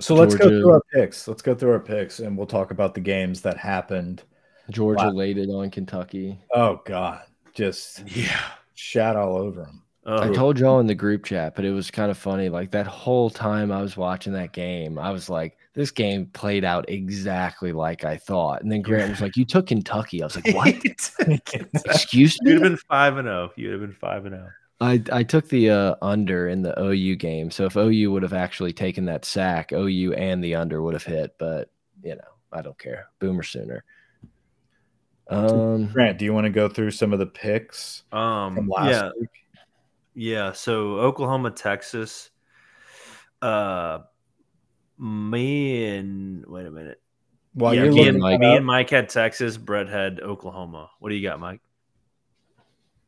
So 0.00 0.16
Georgia, 0.16 0.20
let's 0.20 0.34
go 0.34 0.48
through 0.48 0.70
our 0.70 0.82
picks. 0.92 1.28
Let's 1.28 1.42
go 1.42 1.54
through 1.54 1.72
our 1.72 1.80
picks, 1.80 2.18
and 2.18 2.36
we'll 2.36 2.46
talk 2.46 2.72
about 2.72 2.94
the 2.94 3.00
games 3.00 3.40
that 3.42 3.56
happened. 3.56 4.24
Georgia 4.70 5.06
wow. 5.06 5.12
laid 5.12 5.38
it 5.38 5.48
on 5.48 5.70
Kentucky. 5.70 6.38
Oh 6.52 6.80
God, 6.84 7.22
just 7.54 8.02
yeah, 8.08 8.40
shat 8.74 9.14
all 9.14 9.36
over 9.36 9.60
them. 9.60 9.82
I 10.06 10.30
told 10.30 10.58
y'all 10.58 10.80
in 10.80 10.86
the 10.86 10.94
group 10.94 11.24
chat, 11.26 11.54
but 11.54 11.64
it 11.64 11.70
was 11.70 11.90
kind 11.90 12.10
of 12.10 12.18
funny. 12.18 12.48
Like 12.48 12.70
that 12.72 12.86
whole 12.86 13.30
time 13.30 13.70
I 13.70 13.80
was 13.82 13.96
watching 13.96 14.32
that 14.32 14.52
game, 14.52 14.98
I 14.98 15.10
was 15.10 15.28
like, 15.28 15.56
this 15.74 15.90
game 15.90 16.26
played 16.26 16.64
out 16.64 16.88
exactly 16.88 17.72
like 17.72 18.04
I 18.04 18.16
thought. 18.16 18.62
And 18.62 18.72
then 18.72 18.82
Grant 18.82 19.10
was 19.10 19.20
like, 19.20 19.36
You 19.36 19.44
took 19.44 19.66
Kentucky. 19.66 20.22
I 20.22 20.26
was 20.26 20.36
like, 20.36 20.54
What? 20.54 20.74
Excuse 21.84 22.36
me. 22.42 22.52
You'd 22.52 22.62
have 22.62 22.70
been 22.70 22.76
five 22.88 23.18
and 23.18 23.26
zero. 23.26 23.48
Oh. 23.50 23.52
You'd 23.56 23.72
have 23.72 23.80
been 23.80 23.92
five 23.92 24.24
and 24.24 24.34
zero. 24.34 24.48
I 24.80 25.02
I 25.12 25.22
took 25.22 25.48
the 25.48 25.70
uh, 25.70 25.94
under 26.00 26.48
in 26.48 26.62
the 26.62 26.78
OU 26.80 27.16
game. 27.16 27.50
So 27.50 27.66
if 27.66 27.76
OU 27.76 28.12
would 28.12 28.22
have 28.22 28.32
actually 28.32 28.72
taken 28.72 29.04
that 29.06 29.24
sack, 29.24 29.72
OU 29.72 30.14
and 30.14 30.42
the 30.42 30.54
under 30.54 30.80
would 30.82 30.94
have 30.94 31.04
hit. 31.04 31.34
But 31.38 31.70
you 32.02 32.16
know, 32.16 32.22
I 32.52 32.62
don't 32.62 32.78
care. 32.78 33.08
Boomer 33.18 33.42
sooner. 33.42 33.84
Um, 35.28 35.86
Grant, 35.86 36.18
do 36.18 36.24
you 36.24 36.32
want 36.32 36.46
to 36.46 36.50
go 36.50 36.68
through 36.68 36.90
some 36.90 37.12
of 37.12 37.18
the 37.18 37.26
picks 37.26 38.02
um, 38.10 38.56
from 38.56 38.68
last 38.68 38.90
yeah. 38.90 39.10
week? 39.20 39.30
Yeah. 40.14 40.52
So 40.52 40.98
Oklahoma, 40.98 41.50
Texas. 41.50 42.30
Uh, 43.42 44.00
me 44.98 45.94
and 45.94 46.44
wait 46.46 46.66
a 46.66 46.70
minute. 46.70 47.00
Well, 47.54 47.74
yeah, 47.74 47.88
me, 47.88 48.08
and, 48.08 48.18
me 48.18 48.56
and 48.56 48.64
Mike 48.64 48.90
had 48.90 49.08
Texas. 49.08 49.56
Brett 49.56 49.88
had 49.88 50.20
Oklahoma. 50.20 50.90
What 51.00 51.10
do 51.10 51.16
you 51.16 51.28
got, 51.28 51.40
Mike? 51.40 51.60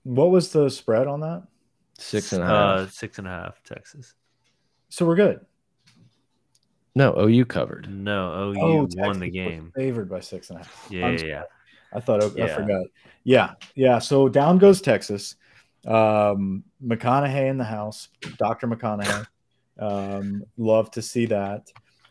What 0.03 0.31
was 0.31 0.51
the 0.53 0.68
spread 0.68 1.07
on 1.07 1.20
that? 1.20 1.45
Six 2.03 2.32
and 2.32 2.42
a 2.42 2.46
half. 2.46 2.55
Uh, 2.55 2.86
six 2.88 3.18
and 3.18 3.26
a 3.26 3.30
half, 3.30 3.62
Texas. 3.64 4.14
So 4.88 5.07
we're 5.07 5.16
good. 5.16 5.40
No, 6.94 7.14
OU 7.18 7.46
covered. 7.46 7.88
No, 7.88 8.53
OU 8.53 8.61
oh, 8.61 8.88
won 8.96 9.18
the 9.18 9.30
game. 9.30 9.72
Favored 9.74 10.11
by 10.11 10.20
six 10.20 10.50
and 10.50 10.61
a 10.61 10.62
half. 10.62 10.88
Yeah, 10.90 11.11
yeah, 11.11 11.24
yeah. 11.24 11.42
I 11.92 12.00
thought 12.00 12.36
yeah. 12.36 12.44
I 12.44 12.48
forgot. 12.48 12.86
Yeah, 13.24 13.53
yeah. 13.74 13.98
So 13.98 14.28
down 14.28 14.59
goes 14.59 14.82
Texas. 14.82 15.36
Um, 15.86 16.64
McConaughey 16.84 17.48
in 17.48 17.59
the 17.59 17.64
house, 17.64 18.09
Doctor 18.36 18.66
McConaughey. 18.66 19.26
Um, 19.78 20.44
love 20.57 20.90
to 20.92 21.03
see 21.03 21.26
that. 21.26 21.70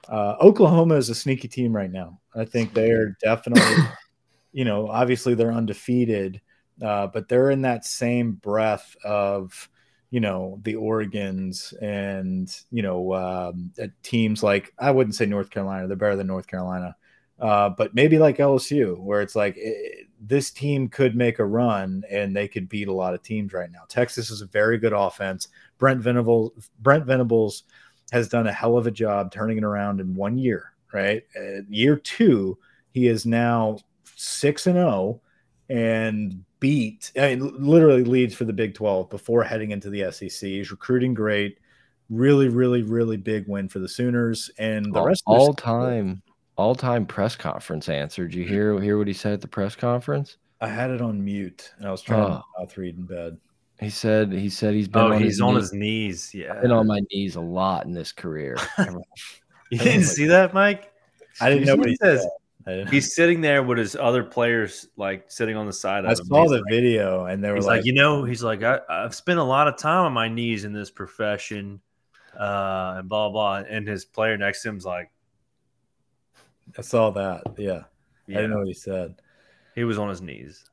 Uh, 0.10 0.36
Oklahoma 0.42 0.96
is 0.96 1.10
a 1.10 1.16
sneaky 1.16 1.48
team 1.48 1.74
right 1.76 1.92
now. 1.92 2.20
I 2.36 2.46
think 2.46 2.74
they 2.74 2.92
are 2.92 3.16
definitely, 3.22 3.84
you 4.52 4.66
know, 4.66 4.88
obviously 4.90 5.36
they're 5.36 5.52
undefeated, 5.52 6.42
uh, 6.82 7.08
but 7.08 7.30
they're 7.30 7.52
in 7.52 7.62
that 7.62 7.86
same 7.86 8.34
breath 8.34 8.96
of, 9.06 9.70
you 10.12 10.20
know, 10.20 10.60
the 10.64 10.76
Oregons 10.76 11.74
and 11.82 12.54
you 12.70 12.84
know 12.84 13.14
um, 13.14 13.72
teams 14.04 14.44
like 14.44 14.74
I 14.78 14.92
wouldn't 14.92 15.16
say 15.16 15.26
North 15.26 15.50
Carolina. 15.50 15.88
They're 15.88 15.96
better 15.96 16.18
than 16.18 16.28
North 16.28 16.48
Carolina, 16.48 16.96
uh, 17.40 17.70
but 17.70 17.96
maybe 17.96 18.20
like 18.20 18.38
LSU, 18.38 19.00
where 19.00 19.22
it's 19.22 19.38
like 19.38 19.56
it, 19.58 20.08
this 20.20 20.52
team 20.52 20.90
could 20.90 21.16
make 21.16 21.40
a 21.40 21.46
run 21.46 22.04
and 22.12 22.36
they 22.36 22.50
could 22.50 22.68
beat 22.68 22.90
a 22.90 22.94
lot 22.94 23.14
of 23.14 23.24
teams 23.24 23.54
right 23.54 23.72
now. 23.72 23.84
Texas 23.88 24.30
is 24.30 24.42
a 24.42 24.48
very 24.48 24.78
good 24.78 24.94
offense. 24.94 25.48
Brent 25.78 26.02
Venables, 26.02 26.52
Brent 26.82 27.06
Venables 27.06 27.64
has 28.12 28.28
done 28.28 28.48
a 28.48 28.54
hell 28.54 28.78
of 28.78 28.88
a 28.88 28.92
job 28.92 29.32
turning 29.32 29.58
it 29.58 29.64
around 29.64 30.02
in 30.02 30.14
one 30.14 30.38
year. 30.38 30.74
Right, 30.94 31.24
uh, 31.40 31.62
year 31.70 31.96
two, 31.96 32.58
he 32.92 33.08
is 33.08 33.26
now 33.26 33.78
six 34.18 34.68
and 34.68 34.76
zero 34.76 34.90
oh 34.90 35.22
and 35.70 36.44
beat, 36.62 37.12
I 37.18 37.36
mean, 37.36 37.54
literally 37.62 38.06
leads 38.06 38.34
for 38.34 38.46
the 38.46 38.54
Big 38.54 38.74
Twelve 38.74 39.10
before 39.10 39.44
heading 39.44 39.72
into 39.72 39.90
the 39.90 40.10
SEC. 40.12 40.48
He's 40.48 40.72
recruiting 40.72 41.14
great. 41.14 41.58
Really, 42.10 42.48
really, 42.48 42.84
really 42.84 43.18
big 43.18 43.48
win 43.48 43.68
for 43.68 43.80
the 43.80 43.90
Sooners 43.90 44.50
and 44.58 44.94
the 44.94 45.00
all, 45.00 45.06
rest. 45.06 45.24
All 45.26 45.54
time 45.54 46.22
all 46.62 46.76
time 46.76 47.06
press 47.06 47.36
conference 47.36 47.90
answer. 47.90 48.28
Did 48.28 48.36
you 48.36 48.46
hear 48.46 48.80
hear 48.80 48.98
what 48.98 49.08
he 49.08 49.14
said 49.14 49.34
at 49.34 49.42
the 49.42 49.48
press 49.48 49.76
conference? 49.76 50.38
I 50.62 50.68
had 50.68 50.92
it 50.92 51.02
on 51.02 51.24
mute 51.24 51.74
and 51.78 51.88
I 51.88 51.92
was 51.92 52.02
trying 52.02 52.22
oh. 52.22 52.28
to 52.28 52.44
mouth 52.60 52.78
read 52.78 52.96
in 52.98 53.06
bed. 53.06 53.38
He 53.80 53.90
said 53.90 54.32
he 54.32 54.50
said 54.50 54.76
he's 54.76 54.88
been 54.88 55.02
oh, 55.02 55.14
on 55.14 55.22
he's 55.22 55.34
his 55.34 55.42
on 55.42 55.56
knees. 55.56 55.64
his 55.64 55.74
knees. 55.74 56.36
Yeah. 56.36 56.62
Been 56.62 56.72
on 56.72 56.86
my 56.86 57.02
knees 57.12 57.36
a 57.36 57.42
lot 57.42 57.86
in 57.86 57.94
this 57.94 58.12
career. 58.12 58.58
you 59.72 59.80
didn't 59.80 60.04
see 60.04 60.26
that, 60.26 60.54
Mike? 60.54 60.94
I 61.40 61.50
didn't 61.50 61.66
know 61.66 61.76
what 61.76 61.90
he 61.90 61.96
says. 61.96 62.26
He's 62.90 63.16
sitting 63.16 63.42
there 63.42 63.64
with 63.64 63.78
his 63.78 63.96
other 63.96 64.24
players, 64.24 64.88
like 64.96 65.32
sitting 65.32 65.56
on 65.56 65.66
the 65.66 65.74
side. 65.74 66.06
I 66.06 66.14
saw 66.14 66.46
the 66.48 66.58
like, 66.58 66.64
video, 66.70 67.26
and 67.26 67.44
they 67.44 67.50
were 67.50 67.58
like, 67.58 67.78
like, 67.78 67.86
you 67.86 67.94
know, 67.94 68.24
he's 68.24 68.44
like, 68.44 68.62
I, 68.64 68.80
have 68.90 69.16
spent 69.16 69.40
a 69.40 69.44
lot 69.44 69.68
of 69.68 69.78
time 69.78 70.06
on 70.06 70.14
my 70.14 70.28
knees 70.28 70.64
in 70.64 70.74
this 70.74 70.92
profession, 70.92 71.82
uh, 72.40 72.96
and 72.98 73.10
blah 73.10 73.30
blah. 73.30 73.64
And 73.68 73.88
his 73.88 74.06
player 74.06 74.38
next 74.38 74.62
to 74.64 74.70
him's 74.70 74.86
like, 74.86 75.12
I 76.78 76.82
saw 76.82 77.10
that. 77.12 77.44
Yeah. 77.58 77.84
yeah. 78.28 78.38
I 78.38 78.42
didn't 78.42 78.52
know 78.52 78.58
what 78.60 78.68
he 78.68 78.74
said. 78.74 79.16
He 79.76 79.84
was 79.84 79.98
on 79.98 80.10
his 80.10 80.22
knees. 80.22 80.66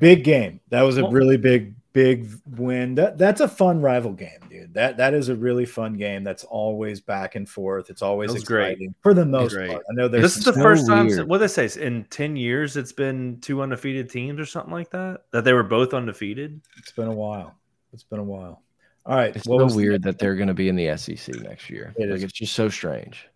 Big 0.00 0.24
game. 0.24 0.60
That 0.68 0.82
was 0.82 0.98
a 0.98 1.02
well, 1.02 1.12
really 1.12 1.36
big, 1.36 1.74
big 1.94 2.28
win. 2.58 2.96
That 2.96 3.16
that's 3.16 3.40
a 3.40 3.48
fun 3.48 3.80
rival 3.80 4.12
game, 4.12 4.40
dude. 4.50 4.74
That 4.74 4.98
that 4.98 5.14
is 5.14 5.30
a 5.30 5.34
really 5.34 5.64
fun 5.64 5.94
game. 5.94 6.22
That's 6.22 6.44
always 6.44 7.00
back 7.00 7.36
and 7.36 7.48
forth. 7.48 7.88
It's 7.88 8.02
always 8.02 8.34
exciting 8.34 8.78
great. 8.78 8.90
for 9.00 9.14
the 9.14 9.24
most 9.24 9.56
part. 9.56 9.82
I 9.90 9.94
know 9.94 10.08
this 10.08 10.36
is 10.36 10.44
the 10.44 10.52
first 10.52 10.86
time. 10.86 11.08
What 11.26 11.38
they 11.38 11.48
say 11.48 11.70
in 11.80 12.04
ten 12.10 12.36
years, 12.36 12.76
it's 12.76 12.92
been 12.92 13.38
two 13.40 13.62
undefeated 13.62 14.10
teams 14.10 14.38
or 14.38 14.44
something 14.44 14.72
like 14.72 14.90
that. 14.90 15.22
That 15.30 15.44
they 15.44 15.54
were 15.54 15.62
both 15.62 15.94
undefeated. 15.94 16.60
It's 16.76 16.92
been 16.92 17.08
a 17.08 17.14
while. 17.14 17.54
It's 17.94 18.04
been 18.04 18.18
a 18.18 18.24
while. 18.24 18.62
All 19.06 19.16
right. 19.16 19.34
It's 19.34 19.44
so 19.44 19.66
weird 19.66 20.02
that 20.02 20.18
they're 20.18 20.34
going 20.34 20.48
to 20.48 20.54
be 20.54 20.68
in 20.68 20.76
the 20.76 20.96
SEC 20.96 21.34
next 21.42 21.70
year. 21.70 21.94
It 21.96 22.08
like 22.08 22.16
is. 22.16 22.24
it's 22.24 22.32
just 22.32 22.54
so 22.54 22.68
strange. 22.68 23.28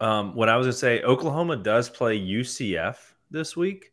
Um, 0.00 0.34
what 0.34 0.50
I 0.50 0.56
was 0.56 0.66
gonna 0.66 0.74
say, 0.74 1.02
Oklahoma 1.02 1.56
does 1.56 1.88
play 1.88 2.20
UCF 2.20 2.96
this 3.30 3.56
week. 3.56 3.92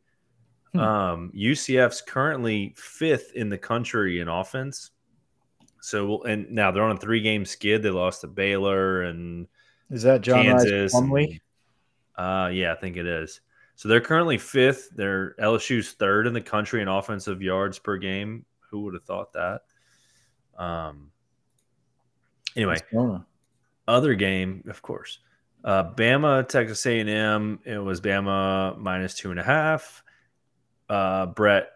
Hmm. 0.74 0.80
Um, 0.80 1.32
UCF's 1.36 2.02
currently 2.02 2.74
fifth 2.78 3.32
in 3.36 3.50
the 3.50 3.58
country 3.58 4.20
in 4.20 4.28
offense. 4.28 4.92
So, 5.82 6.24
and 6.24 6.50
now 6.50 6.72
they're 6.72 6.84
on 6.84 6.96
a 6.96 7.00
three-game 7.00 7.46
skid. 7.46 7.84
They 7.84 7.90
lost 7.90 8.22
to 8.22 8.28
Baylor 8.28 9.04
and 9.04 9.48
is 9.90 10.04
that 10.04 10.22
John 10.22 10.44
Kansas. 10.44 10.94
And, 10.94 11.40
uh, 12.18 12.50
yeah, 12.54 12.72
I 12.72 12.76
think 12.76 12.98
it 12.98 13.06
is. 13.06 13.42
So 13.76 13.90
they're 13.90 14.02
currently 14.02 14.38
fifth. 14.38 14.90
They're 14.96 15.36
LSU's 15.40 15.92
third 15.94 16.28
in 16.28 16.34
the 16.34 16.42
country 16.42 16.82
in 16.82 16.88
offensive 16.88 17.42
yards 17.42 17.80
per 17.80 17.98
game. 17.98 18.46
Who 18.70 18.82
would 18.82 18.94
have 18.94 19.04
thought 19.04 19.34
that? 19.34 19.62
Um. 20.58 21.12
Anyway, 22.56 22.78
other 23.88 24.14
game, 24.14 24.64
of 24.68 24.82
course. 24.82 25.20
Uh, 25.64 25.92
Bama, 25.92 26.48
Texas 26.48 26.86
A&M. 26.86 27.60
It 27.66 27.78
was 27.80 28.00
Bama 28.00 28.78
minus 28.78 29.16
two 29.16 29.32
and 29.32 29.40
a 29.40 29.44
half. 29.44 30.03
Uh, 30.90 31.28
Brett, 31.28 31.70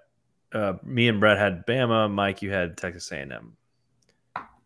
uh, 0.54 0.74
me 0.84 1.08
and 1.08 1.20
Brett 1.20 1.38
had 1.38 1.66
Bama. 1.66 2.12
Mike, 2.12 2.42
you 2.42 2.52
had 2.52 2.78
Texas 2.78 3.12
A&M. 3.12 3.54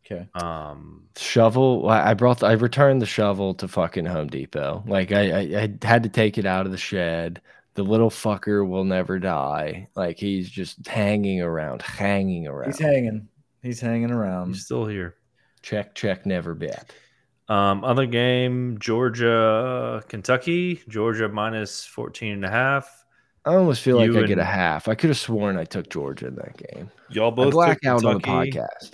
Okay. 0.05 0.27
Um, 0.35 1.03
shovel. 1.15 1.87
I 1.89 2.13
brought. 2.13 2.43
I 2.43 2.53
returned 2.53 3.01
the 3.01 3.05
shovel 3.05 3.53
to 3.55 3.67
fucking 3.67 4.05
Home 4.05 4.27
Depot. 4.27 4.83
Like 4.85 5.11
I, 5.11 5.31
I, 5.31 5.39
I 5.39 5.85
had 5.85 6.03
to 6.03 6.09
take 6.09 6.37
it 6.37 6.45
out 6.45 6.65
of 6.65 6.71
the 6.71 6.77
shed. 6.77 7.41
The 7.75 7.83
little 7.83 8.09
fucker 8.09 8.67
will 8.67 8.83
never 8.83 9.19
die. 9.19 9.87
Like 9.95 10.17
he's 10.17 10.49
just 10.49 10.85
hanging 10.85 11.41
around, 11.41 11.81
hanging 11.81 12.47
around. 12.47 12.71
He's 12.71 12.79
hanging. 12.79 13.29
He's 13.61 13.79
hanging 13.79 14.11
around. 14.11 14.47
He's 14.47 14.65
still 14.65 14.85
here. 14.85 15.15
Check, 15.61 15.95
check, 15.95 16.25
never 16.25 16.55
bet. 16.55 16.91
Um, 17.47 17.83
other 17.83 18.05
game, 18.05 18.77
Georgia, 18.79 20.03
Kentucky, 20.07 20.81
Georgia 20.87 21.29
minus 21.29 21.85
14 21.85 22.33
and 22.33 22.45
a 22.45 22.49
half. 22.49 23.05
I 23.45 23.55
almost 23.55 23.81
feel 23.81 24.03
you 24.03 24.13
like 24.13 24.25
I 24.25 24.27
get 24.27 24.37
a 24.37 24.43
half. 24.43 24.87
I 24.87 24.95
could 24.95 25.09
have 25.09 25.17
sworn 25.17 25.57
I 25.57 25.65
took 25.65 25.89
Georgia 25.89 26.27
in 26.27 26.35
that 26.35 26.57
game. 26.57 26.91
Y'all 27.09 27.31
both 27.31 27.51
black 27.53 27.83
out 27.85 28.05
on 28.05 28.15
the 28.15 28.19
podcast. 28.19 28.93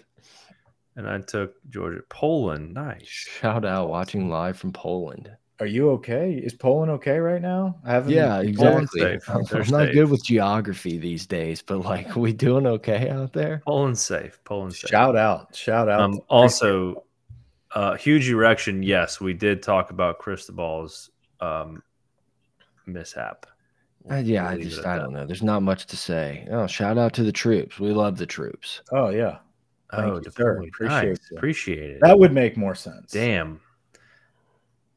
And 0.96 1.08
I 1.08 1.20
took 1.20 1.54
Georgia. 1.70 2.02
Poland, 2.10 2.74
nice. 2.74 3.08
Shout 3.08 3.66
out 3.66 3.90
watching 3.90 4.30
live 4.30 4.58
from 4.58 4.72
Poland. 4.72 5.30
Are 5.60 5.66
you 5.66 5.90
okay? 5.92 6.34
Is 6.34 6.54
Poland 6.54 6.92
okay 6.92 7.18
right 7.18 7.42
now? 7.42 7.80
I 7.84 7.94
haven't. 7.94 8.14
Yeah, 8.14 8.42
exactly. 8.42 9.20
I'm, 9.28 9.44
I'm 9.52 9.70
not 9.70 9.92
good 9.92 10.10
with 10.10 10.24
geography 10.24 10.98
these 10.98 11.26
days, 11.26 11.62
but 11.62 11.80
like, 11.80 12.16
we 12.16 12.32
doing 12.32 12.68
okay 12.68 13.10
out 13.10 13.34
there? 13.34 13.64
Poland's 13.66 14.02
safe. 14.02 14.40
Poland's 14.46 14.80
safe. 14.80 14.90
Shout 14.90 15.16
out! 15.16 15.56
Shout 15.56 15.90
out! 15.90 16.00
Um, 16.00 16.22
also, 16.30 17.04
uh, 17.74 17.96
huge 17.96 18.30
erection. 18.30 18.84
Yes, 18.84 19.20
we 19.20 19.34
did 19.34 19.62
talk 19.64 19.90
about 19.90 20.20
Cristobal's 20.20 21.10
um, 21.42 21.82
mishap. 22.86 23.48
Uh, 24.12 24.16
yeah, 24.16 24.48
I 24.48 24.58
just 24.58 24.86
I 24.86 24.98
don't 24.98 25.14
know. 25.14 25.26
There's 25.26 25.44
not 25.44 25.64
much 25.64 25.86
to 25.88 25.98
say. 25.98 26.48
Oh, 26.52 26.68
shout 26.68 26.98
out 26.98 27.14
to 27.14 27.24
the 27.24 27.32
troops. 27.32 27.80
We 27.80 27.92
love 27.92 28.18
the 28.18 28.26
troops. 28.26 28.82
Oh 28.92 29.10
yeah. 29.10 29.40
Thank 29.92 30.14
oh, 30.14 30.22
you, 30.24 30.32
sir. 30.32 30.62
Appreciate 30.64 30.90
nice. 30.90 31.32
it. 31.32 31.38
Appreciate 31.38 31.90
it. 31.92 32.00
That 32.02 32.20
would 32.20 32.34
make 32.34 32.58
more 32.58 32.76
sense. 32.76 33.12
Damn. 33.12 33.62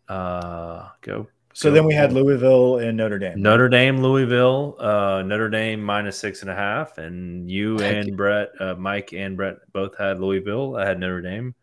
Uh, 0.09 0.89
go. 1.03 1.29
So 1.53 1.71
go 1.71 1.75
then 1.75 1.85
we 1.85 1.95
had 1.95 2.13
Louisville 2.13 2.79
and 2.79 2.97
Notre 2.97 3.19
Dame. 3.19 3.41
Notre 3.41 3.69
Dame, 3.69 4.03
Louisville, 4.03 4.77
uh, 4.81 5.23
Notre 5.25 5.49
Dame 5.49 5.83
minus 5.83 6.19
six 6.19 6.43
and 6.43 6.51
a 6.51 6.55
half, 6.55 6.99
and 6.99 7.49
you 7.51 7.79
Heck. 7.79 7.95
and 8.07 8.17
Brett, 8.17 8.51
uh, 8.61 8.75
Mike 8.75 9.13
and 9.13 9.37
Brett 9.37 9.57
both 9.73 9.97
had 9.97 10.21
Louisville. 10.21 10.77
I 10.77 10.87
had 10.87 10.99
Notre 10.99 11.23
Dame. 11.23 11.55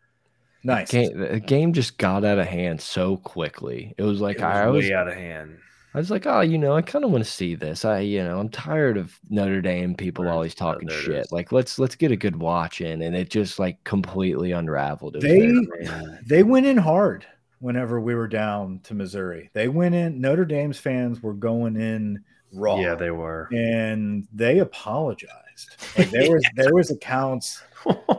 Nice. 0.64 0.90
The 0.90 1.08
game, 1.08 1.18
the 1.18 1.40
game 1.40 1.72
just 1.72 1.98
got 1.98 2.24
out 2.24 2.38
of 2.38 2.46
hand 2.46 2.80
so 2.80 3.16
quickly. 3.18 3.94
It 3.96 4.02
was 4.02 4.20
like 4.20 4.38
it 4.38 4.44
was 4.44 4.56
I 4.56 4.70
way 4.70 4.92
out 4.92 5.08
of 5.08 5.14
hand. 5.14 5.58
I 5.98 6.00
was 6.00 6.12
like, 6.12 6.26
oh, 6.26 6.42
you 6.42 6.58
know, 6.58 6.76
I 6.76 6.82
kind 6.82 7.04
of 7.04 7.10
want 7.10 7.24
to 7.24 7.30
see 7.30 7.56
this. 7.56 7.84
I, 7.84 7.98
you 7.98 8.22
know, 8.22 8.38
I'm 8.38 8.50
tired 8.50 8.96
of 8.96 9.18
Notre 9.30 9.60
Dame 9.60 9.96
people 9.96 10.26
right. 10.26 10.30
always 10.30 10.54
talking 10.54 10.88
shit. 10.88 11.32
Like, 11.32 11.50
let's 11.50 11.76
let's 11.76 11.96
get 11.96 12.12
a 12.12 12.16
good 12.16 12.36
watch 12.36 12.80
in, 12.80 13.02
and 13.02 13.16
it 13.16 13.30
just 13.30 13.58
like 13.58 13.82
completely 13.82 14.52
unraveled. 14.52 15.16
They 15.20 15.52
they 16.24 16.44
went 16.44 16.66
in 16.66 16.76
hard 16.76 17.26
whenever 17.58 18.00
we 18.00 18.14
were 18.14 18.28
down 18.28 18.78
to 18.84 18.94
Missouri. 18.94 19.50
They 19.54 19.66
went 19.66 19.96
in. 19.96 20.20
Notre 20.20 20.44
Dame's 20.44 20.78
fans 20.78 21.20
were 21.20 21.34
going 21.34 21.74
in 21.74 22.22
raw. 22.52 22.78
Yeah, 22.78 22.94
they 22.94 23.10
were, 23.10 23.48
and 23.50 24.28
they 24.32 24.60
apologized. 24.60 25.34
Like 25.98 26.10
there 26.10 26.30
was 26.30 26.44
there 26.54 26.74
was 26.74 26.92
accounts 26.92 27.60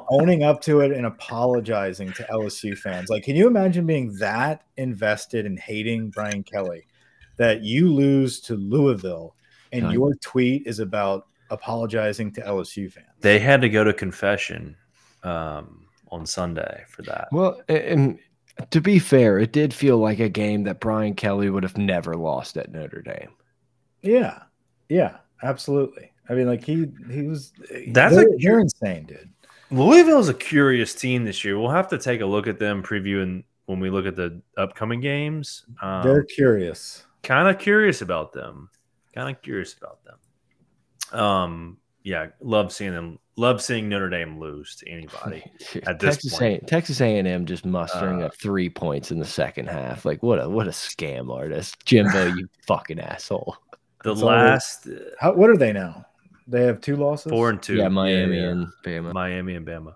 owning 0.10 0.44
up 0.44 0.60
to 0.64 0.82
it 0.82 0.92
and 0.92 1.06
apologizing 1.06 2.12
to 2.12 2.24
LSU 2.24 2.78
fans. 2.78 3.08
Like, 3.08 3.24
can 3.24 3.38
you 3.38 3.48
imagine 3.48 3.86
being 3.86 4.14
that 4.18 4.64
invested 4.76 5.46
in 5.46 5.56
hating 5.56 6.10
Brian 6.10 6.44
Kelly 6.44 6.89
that 7.40 7.64
you 7.64 7.92
lose 7.92 8.40
to 8.42 8.56
Louisville 8.56 9.36
and 9.72 9.82
God. 9.84 9.94
your 9.94 10.14
tweet 10.22 10.68
is 10.68 10.80
about 10.80 11.26
apologizing 11.50 12.32
to 12.34 12.42
LSU 12.42 12.92
fans? 12.92 13.08
They 13.22 13.40
had 13.40 13.62
to 13.62 13.70
go 13.70 13.84
to 13.84 13.92
confession 13.94 14.76
um, 15.24 15.88
on 16.12 16.26
Sunday 16.26 16.84
for 16.88 17.02
that. 17.04 17.28
Well, 17.32 17.62
and 17.68 18.20
to 18.72 18.82
be 18.82 19.00
fair, 19.00 19.40
it 19.40 19.52
did 19.54 19.74
feel 19.74 19.98
like 19.98 20.20
a 20.20 20.30
game 20.30 20.64
that 20.64 20.80
Brian 20.80 21.16
Kelly 21.16 21.50
would 21.50 21.64
have 21.64 21.78
never 21.78 22.14
lost 22.16 22.58
at 22.58 22.72
Notre 22.72 23.02
Dame. 23.02 23.32
Yeah, 24.02 24.40
yeah, 24.90 25.18
absolutely. 25.44 26.12
I 26.30 26.34
mean, 26.34 26.48
like 26.48 26.64
he 26.64 26.86
he 27.12 27.24
was. 27.24 27.52
That's 27.88 28.16
they're, 28.16 28.28
a- 28.28 28.38
they're 28.38 28.60
insane, 28.60 29.06
dude. 29.06 29.30
Louisville 29.72 30.20
is 30.20 30.30
a 30.30 30.34
curious 30.34 30.96
team 30.96 31.26
this 31.26 31.46
year. 31.46 31.60
We'll 31.60 31.70
have 31.70 31.88
to 31.90 31.98
take 31.98 32.22
a 32.22 32.26
look 32.26 32.48
at 32.48 32.58
them 32.60 32.82
previewing 32.84 33.44
when 33.68 33.80
we 33.80 33.90
look 33.92 34.06
at 34.08 34.16
the 34.16 34.42
upcoming 34.58 35.00
games. 35.00 35.66
they're 35.82 36.22
Um, 36.22 36.26
curious. 36.36 37.06
Kind 37.24 37.48
of 37.48 37.60
curious 37.60 38.02
about 38.02 38.34
them. 38.34 38.70
Kind 39.14 39.36
of 39.36 39.42
curious 39.42 39.74
about 39.74 40.00
them. 40.04 41.20
Um, 41.20 41.78
yeah, 42.04 42.28
love 42.42 42.72
seeing 42.72 42.94
them. 42.94 43.20
Love 43.36 43.62
seeing 43.62 43.88
Notre 43.88 44.10
Dame 44.10 44.38
lose 44.40 44.76
to 44.78 44.90
anybody. 44.90 45.44
At 45.88 46.00
this 46.00 46.16
Texas 46.16 46.38
point. 46.38 46.64
A 46.64 46.66
Texas 46.66 47.00
A&M 47.02 47.46
just 47.46 47.66
mustering 47.66 48.22
Uh, 48.22 48.26
up 48.28 48.36
three 48.36 48.70
points 48.70 49.12
in 49.12 49.20
the 49.20 49.26
second 49.26 49.68
half. 49.70 50.04
Like 50.06 50.22
what 50.22 50.40
a 50.42 50.50
what 50.50 50.68
a 50.68 50.72
scam 50.72 51.34
artist, 51.34 51.78
Jimbo, 51.86 52.28
you 52.36 52.50
fucking 52.68 53.00
asshole. 53.00 53.56
The 54.04 54.12
It's 54.12 54.22
last 54.22 54.88
uh, 54.88 54.92
How, 55.20 55.34
what 55.34 55.50
are 55.50 55.58
they 55.58 55.72
now? 55.74 56.06
They 56.48 56.64
have 56.64 56.82
two 56.82 56.96
losses. 56.98 57.30
four 57.32 57.50
and 57.50 57.62
two. 57.62 57.76
yeah, 57.76 57.88
Miami 57.90 58.38
yeah. 58.40 58.50
and 58.50 58.68
Bama. 58.84 59.14
Miami 59.14 59.56
and 59.56 59.66
Bama. 59.66 59.94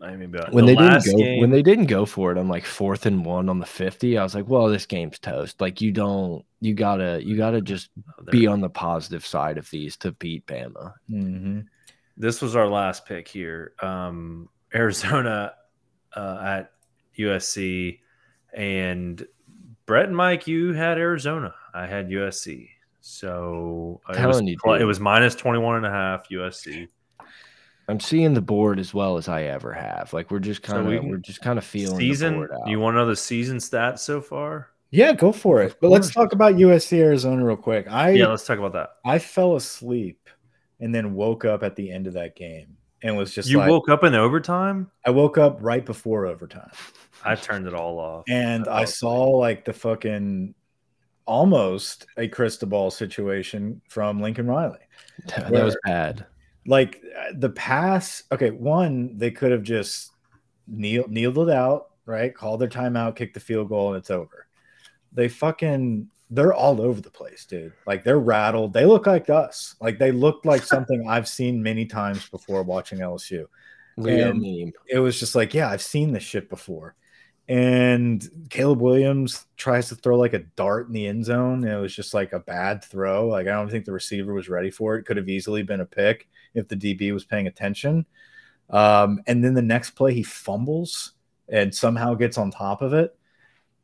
Miami 0.00 0.24
and 0.24 0.34
Bama. 0.34 0.52
when 0.52 0.64
The 0.64 0.74
they 0.74 0.82
didn't 0.82 1.04
go 1.04 1.16
game- 1.18 1.40
when 1.40 1.50
they 1.50 1.62
didn't 1.62 1.86
go 1.86 2.06
for 2.06 2.32
it 2.32 2.38
on 2.38 2.48
like 2.48 2.64
fourth 2.64 3.04
and 3.06 3.24
one 3.24 3.48
on 3.50 3.58
the 3.60 3.66
50 3.66 4.16
i 4.18 4.22
was 4.22 4.34
like 4.34 4.48
well 4.48 4.68
this 4.68 4.86
game's 4.86 5.18
toast 5.18 5.60
like 5.60 5.80
you 5.80 5.92
don't 5.92 6.44
you 6.60 6.72
gotta 6.74 7.20
you 7.22 7.36
gotta 7.36 7.60
just 7.60 7.90
Oh, 8.18 8.24
be 8.30 8.46
on 8.46 8.60
the 8.60 8.70
positive 8.70 9.24
side 9.26 9.58
of 9.58 9.68
these 9.70 9.96
to 9.98 10.12
beat 10.12 10.46
bama 10.46 10.94
hmm 11.08 11.60
this 12.16 12.42
was 12.42 12.54
our 12.54 12.68
last 12.68 13.06
pick 13.06 13.26
here. 13.28 13.72
Um, 13.80 14.50
Arizona 14.74 15.54
uh, 16.14 16.38
at 16.44 16.72
USC, 17.18 18.00
and 18.52 19.26
Brett 19.86 20.06
and 20.08 20.16
Mike, 20.16 20.46
you 20.46 20.74
had 20.74 20.98
Arizona. 20.98 21.54
I 21.72 21.86
had 21.86 22.10
USC. 22.10 22.68
So 23.00 24.02
uh, 24.06 24.12
it 24.12 24.26
was, 24.26 24.36
Telling 24.36 24.48
you, 24.48 24.74
it 24.74 24.84
was 24.84 25.00
minus 25.00 25.34
21 25.34 25.76
and 25.76 25.86
a 25.86 25.90
half 25.90 26.28
USC. 26.28 26.88
I'm 27.90 28.00
seeing 28.00 28.34
the 28.34 28.40
board 28.40 28.78
as 28.78 28.94
well 28.94 29.16
as 29.16 29.28
i 29.28 29.42
ever 29.42 29.72
have 29.72 30.12
like 30.12 30.30
we're 30.30 30.38
just 30.38 30.62
kind 30.62 30.78
of 30.78 30.86
we 30.86 30.98
we're 31.00 31.16
just 31.18 31.40
kind 31.40 31.58
of 31.58 31.64
feeling 31.64 31.98
the 31.98 32.08
Season, 32.08 32.34
board 32.34 32.52
out. 32.52 32.68
you 32.68 32.78
want 32.78 32.94
to 32.94 32.98
know 32.98 33.06
the 33.06 33.16
season 33.16 33.58
stats 33.58 33.98
so 34.00 34.20
far? 34.20 34.68
Yeah, 34.90 35.12
go 35.12 35.30
for 35.30 35.62
it. 35.62 35.72
Of 35.72 35.80
But 35.80 35.90
let's 35.90 36.12
talk 36.12 36.32
about 36.32 36.54
USC 36.54 36.98
Arizona 36.98 37.44
real 37.44 37.56
quick. 37.56 37.86
I 37.88 38.10
Yeah, 38.10 38.26
let's 38.26 38.44
talk 38.44 38.58
about 38.58 38.72
that. 38.72 38.90
I 39.04 39.18
fell 39.18 39.54
asleep 39.54 40.28
and 40.80 40.94
then 40.94 41.14
woke 41.14 41.44
up 41.44 41.62
at 41.62 41.76
the 41.76 41.90
end 41.90 42.06
of 42.06 42.14
that 42.14 42.34
game 42.34 42.76
and 43.02 43.16
was 43.16 43.32
just 43.32 43.48
You 43.48 43.58
like 43.58 43.70
woke 43.70 43.88
up 43.88 44.02
in 44.04 44.14
overtime? 44.14 44.90
I 45.06 45.10
woke 45.10 45.38
up 45.38 45.58
right 45.60 45.84
before 45.84 46.26
overtime 46.26 46.70
I 47.24 47.34
turned 47.34 47.66
it 47.66 47.74
all 47.74 47.98
off. 47.98 48.24
and 48.28 48.66
I 48.66 48.78
I 48.78 48.84
fell 48.84 48.86
saw 48.86 49.24
like 49.30 49.64
the 49.64 49.72
fucking 49.72 50.54
almost 51.26 52.06
a 52.16 52.26
Cristobal 52.26 52.90
situation 52.90 53.80
from 53.88 54.20
Lincoln 54.20 54.46
Riley. 54.46 54.78
that 55.26 55.52
was 55.52 55.76
bad 55.84 56.26
Like 56.66 57.02
the 57.34 57.50
pass, 57.50 58.22
okay, 58.30 58.50
one 58.50 59.16
they 59.16 59.30
could 59.30 59.52
have 59.52 59.62
just 59.62 60.12
kneel, 60.66 61.06
kneeled 61.08 61.38
it 61.38 61.50
out, 61.50 61.90
right? 62.06 62.34
Called 62.34 62.60
their 62.60 62.68
timeout, 62.68 63.16
kicked 63.16 63.34
the 63.34 63.40
field 63.40 63.68
goal, 63.68 63.88
and 63.88 63.98
it's 63.98 64.10
over. 64.10 64.46
They 65.12 65.28
fucking 65.28 66.08
they're 66.30 66.54
all 66.54 66.80
over 66.80 67.00
the 67.00 67.10
place, 67.10 67.44
dude. 67.44 67.72
Like 67.86 68.04
they're 68.04 68.20
rattled. 68.20 68.72
They 68.72 68.86
look 68.86 69.06
like 69.06 69.28
us. 69.28 69.74
Like 69.80 69.98
they 69.98 70.12
look 70.12 70.44
like 70.44 70.62
something 70.64 71.08
I've 71.08 71.28
seen 71.28 71.62
many 71.62 71.86
times 71.86 72.28
before 72.28 72.62
watching 72.62 73.00
LSU. 73.00 73.46
It 74.88 74.98
was 75.00 75.18
just 75.18 75.34
like, 75.34 75.52
yeah, 75.52 75.68
I've 75.68 75.82
seen 75.82 76.12
this 76.12 76.22
shit 76.22 76.48
before. 76.48 76.94
And 77.50 78.46
Caleb 78.48 78.80
Williams 78.80 79.44
tries 79.56 79.88
to 79.88 79.96
throw 79.96 80.16
like 80.16 80.34
a 80.34 80.44
dart 80.54 80.86
in 80.86 80.92
the 80.92 81.08
end 81.08 81.24
zone. 81.24 81.64
And 81.64 81.72
it 81.72 81.80
was 81.80 81.92
just 81.92 82.14
like 82.14 82.32
a 82.32 82.38
bad 82.38 82.84
throw. 82.84 83.26
Like 83.26 83.48
I 83.48 83.50
don't 83.50 83.68
think 83.68 83.84
the 83.84 83.92
receiver 83.92 84.32
was 84.32 84.48
ready 84.48 84.70
for 84.70 84.94
it. 84.94 85.02
Could 85.02 85.16
have 85.16 85.28
easily 85.28 85.64
been 85.64 85.80
a 85.80 85.84
pick 85.84 86.28
if 86.54 86.68
the 86.68 86.76
DB 86.76 87.12
was 87.12 87.24
paying 87.24 87.48
attention. 87.48 88.06
Um, 88.70 89.20
and 89.26 89.42
then 89.42 89.54
the 89.54 89.62
next 89.62 89.90
play 89.90 90.14
he 90.14 90.22
fumbles 90.22 91.14
and 91.48 91.74
somehow 91.74 92.14
gets 92.14 92.38
on 92.38 92.52
top 92.52 92.82
of 92.82 92.92
it. 92.92 93.18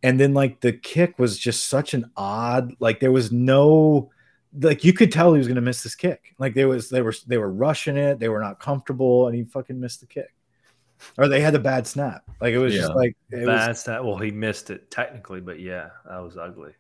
And 0.01 0.21
then 0.21 0.33
like 0.33 0.61
the 0.61 0.73
kick 0.73 1.19
was 1.19 1.37
just 1.37 1.65
such 1.65 1.93
an 1.93 2.09
odd, 2.17 2.73
like 2.79 3.01
there 3.01 3.11
was 3.11 3.33
no 3.33 4.13
like 4.61 4.85
you 4.85 4.93
could 4.93 5.11
tell 5.11 5.33
he 5.33 5.39
was 5.39 5.49
gonna 5.49 5.61
miss 5.61 5.83
this 5.83 5.97
kick. 5.97 6.37
Like 6.39 6.55
there 6.55 6.69
was 6.69 6.89
they 6.89 7.03
were 7.03 7.15
they 7.27 7.37
were 7.37 7.51
rushing 7.51 7.97
it, 7.97 8.21
they 8.21 8.29
were 8.29 8.39
not 8.39 8.61
comfortable, 8.61 9.27
and 9.27 9.35
he 9.35 9.43
fucking 9.43 9.81
missed 9.81 9.99
the 10.03 10.07
kick. 10.07 10.36
Or 11.19 11.29
they 11.29 11.41
had 11.41 11.55
a 11.55 11.59
bad 11.59 11.87
snap. 11.87 12.23
Like 12.41 12.53
it 12.55 12.59
was 12.59 12.75
Yeah. 12.75 12.81
just 12.83 12.95
like 12.95 13.17
it 13.31 13.39
was, 13.39 13.47
Bad 13.47 13.77
stat. 13.77 14.05
Well, 14.05 14.17
he 14.17 14.31
missed 14.31 14.71
it 14.71 14.91
technically, 14.91 15.41
but 15.41 15.61
yeah, 15.61 15.91
that 16.09 16.19
was 16.19 16.37
ugly. 16.37 16.73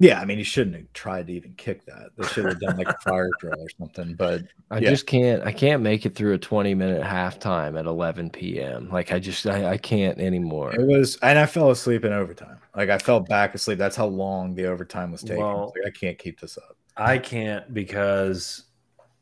yeah, 0.00 0.20
I 0.20 0.24
mean 0.24 0.38
he 0.38 0.44
shouldn't 0.44 0.76
have 0.76 0.92
tried 0.92 1.28
to 1.28 1.32
even 1.32 1.54
kick 1.54 1.84
that. 1.86 2.10
They 2.16 2.26
should 2.26 2.44
have 2.46 2.60
done 2.60 2.76
like 2.76 2.88
a 2.88 2.98
fire 2.98 3.30
drill 3.38 3.60
or 3.60 3.68
something. 3.78 4.14
But 4.14 4.42
I 4.70 4.78
Yeah. 4.78 4.90
just 4.90 5.06
can't. 5.06 5.42
I 5.44 5.52
can't 5.52 5.82
make 5.82 6.04
it 6.04 6.14
through 6.14 6.34
a 6.34 6.38
20 6.38 6.74
minute 6.74 7.02
halftime 7.02 7.78
at 7.78 7.86
11 7.86 8.30
p.m. 8.30 8.88
Like 8.90 9.12
I 9.12 9.18
just, 9.18 9.46
I, 9.46 9.72
I 9.72 9.76
can't 9.78 10.18
anymore. 10.18 10.74
it 10.74 10.86
was 10.86 11.16
and 11.22 11.38
I 11.38 11.46
fell 11.46 11.70
asleep 11.70 12.04
in 12.04 12.12
overtime. 12.12 12.58
Like 12.76 12.90
I 12.90 12.98
fell 12.98 13.20
back 13.20 13.54
asleep. 13.54 13.78
That's 13.78 13.96
how 13.96 14.06
long 14.06 14.54
the 14.54 14.66
overtime 14.66 15.12
was 15.12 15.22
taking. 15.22 15.42
I 15.44 15.54
was 15.54 15.72
like, 15.76 15.86
I 15.94 15.96
can't 15.98 16.18
keep 16.18 16.40
this 16.40 16.58
up. 16.58 16.76
I 16.96 17.18
can't 17.18 17.72
because 17.72 18.64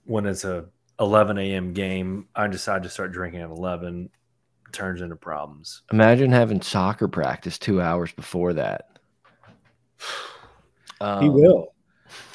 when 0.04 0.26
it's 0.26 0.44
a 0.44 0.66
11 1.00 1.38
a.m. 1.38 1.72
game, 1.72 2.28
I 2.34 2.46
decide 2.46 2.82
to 2.84 2.88
start 2.88 3.12
drinking 3.12 3.40
at 3.40 3.50
11. 3.50 4.08
Turns 4.72 5.00
into 5.02 5.16
problems. 5.16 5.82
Imagine 5.92 6.32
having 6.32 6.60
soccer 6.62 7.08
practice 7.08 7.58
two 7.58 7.80
hours 7.80 8.10
before 8.12 8.52
that. 8.54 8.98
He 9.98 11.04
Um, 11.04 11.32
will. 11.34 11.74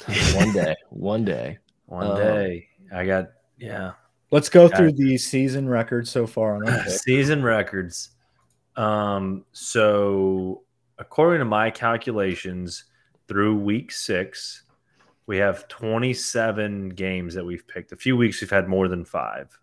one 0.34 0.52
day. 0.52 0.74
One 0.90 1.24
day. 1.24 1.58
One 1.86 2.06
Um, 2.12 2.16
day, 2.18 2.68
I 2.92 3.06
got 3.06 3.28
yeah 3.58 3.92
Let's 4.30 4.50
go 4.50 4.68
through 4.68 4.92
the 4.92 5.16
season 5.16 5.68
records 5.68 6.10
so 6.10 6.26
far 6.26 6.56
on 6.56 6.66
season 6.88 7.42
records. 7.42 8.10
Um, 8.76 9.44
so 9.52 10.64
according 10.98 11.38
to 11.38 11.44
my 11.46 11.70
calculations, 11.70 12.84
through 13.26 13.56
week 13.58 13.90
six, 13.90 14.64
we 15.26 15.38
have 15.38 15.66
27 15.68 16.90
games 16.90 17.34
that 17.34 17.44
we've 17.44 17.66
picked. 17.66 17.92
A 17.92 17.96
few 17.96 18.16
weeks 18.18 18.40
we've 18.42 18.50
had 18.50 18.68
more 18.68 18.86
than 18.88 19.04
five. 19.04 19.58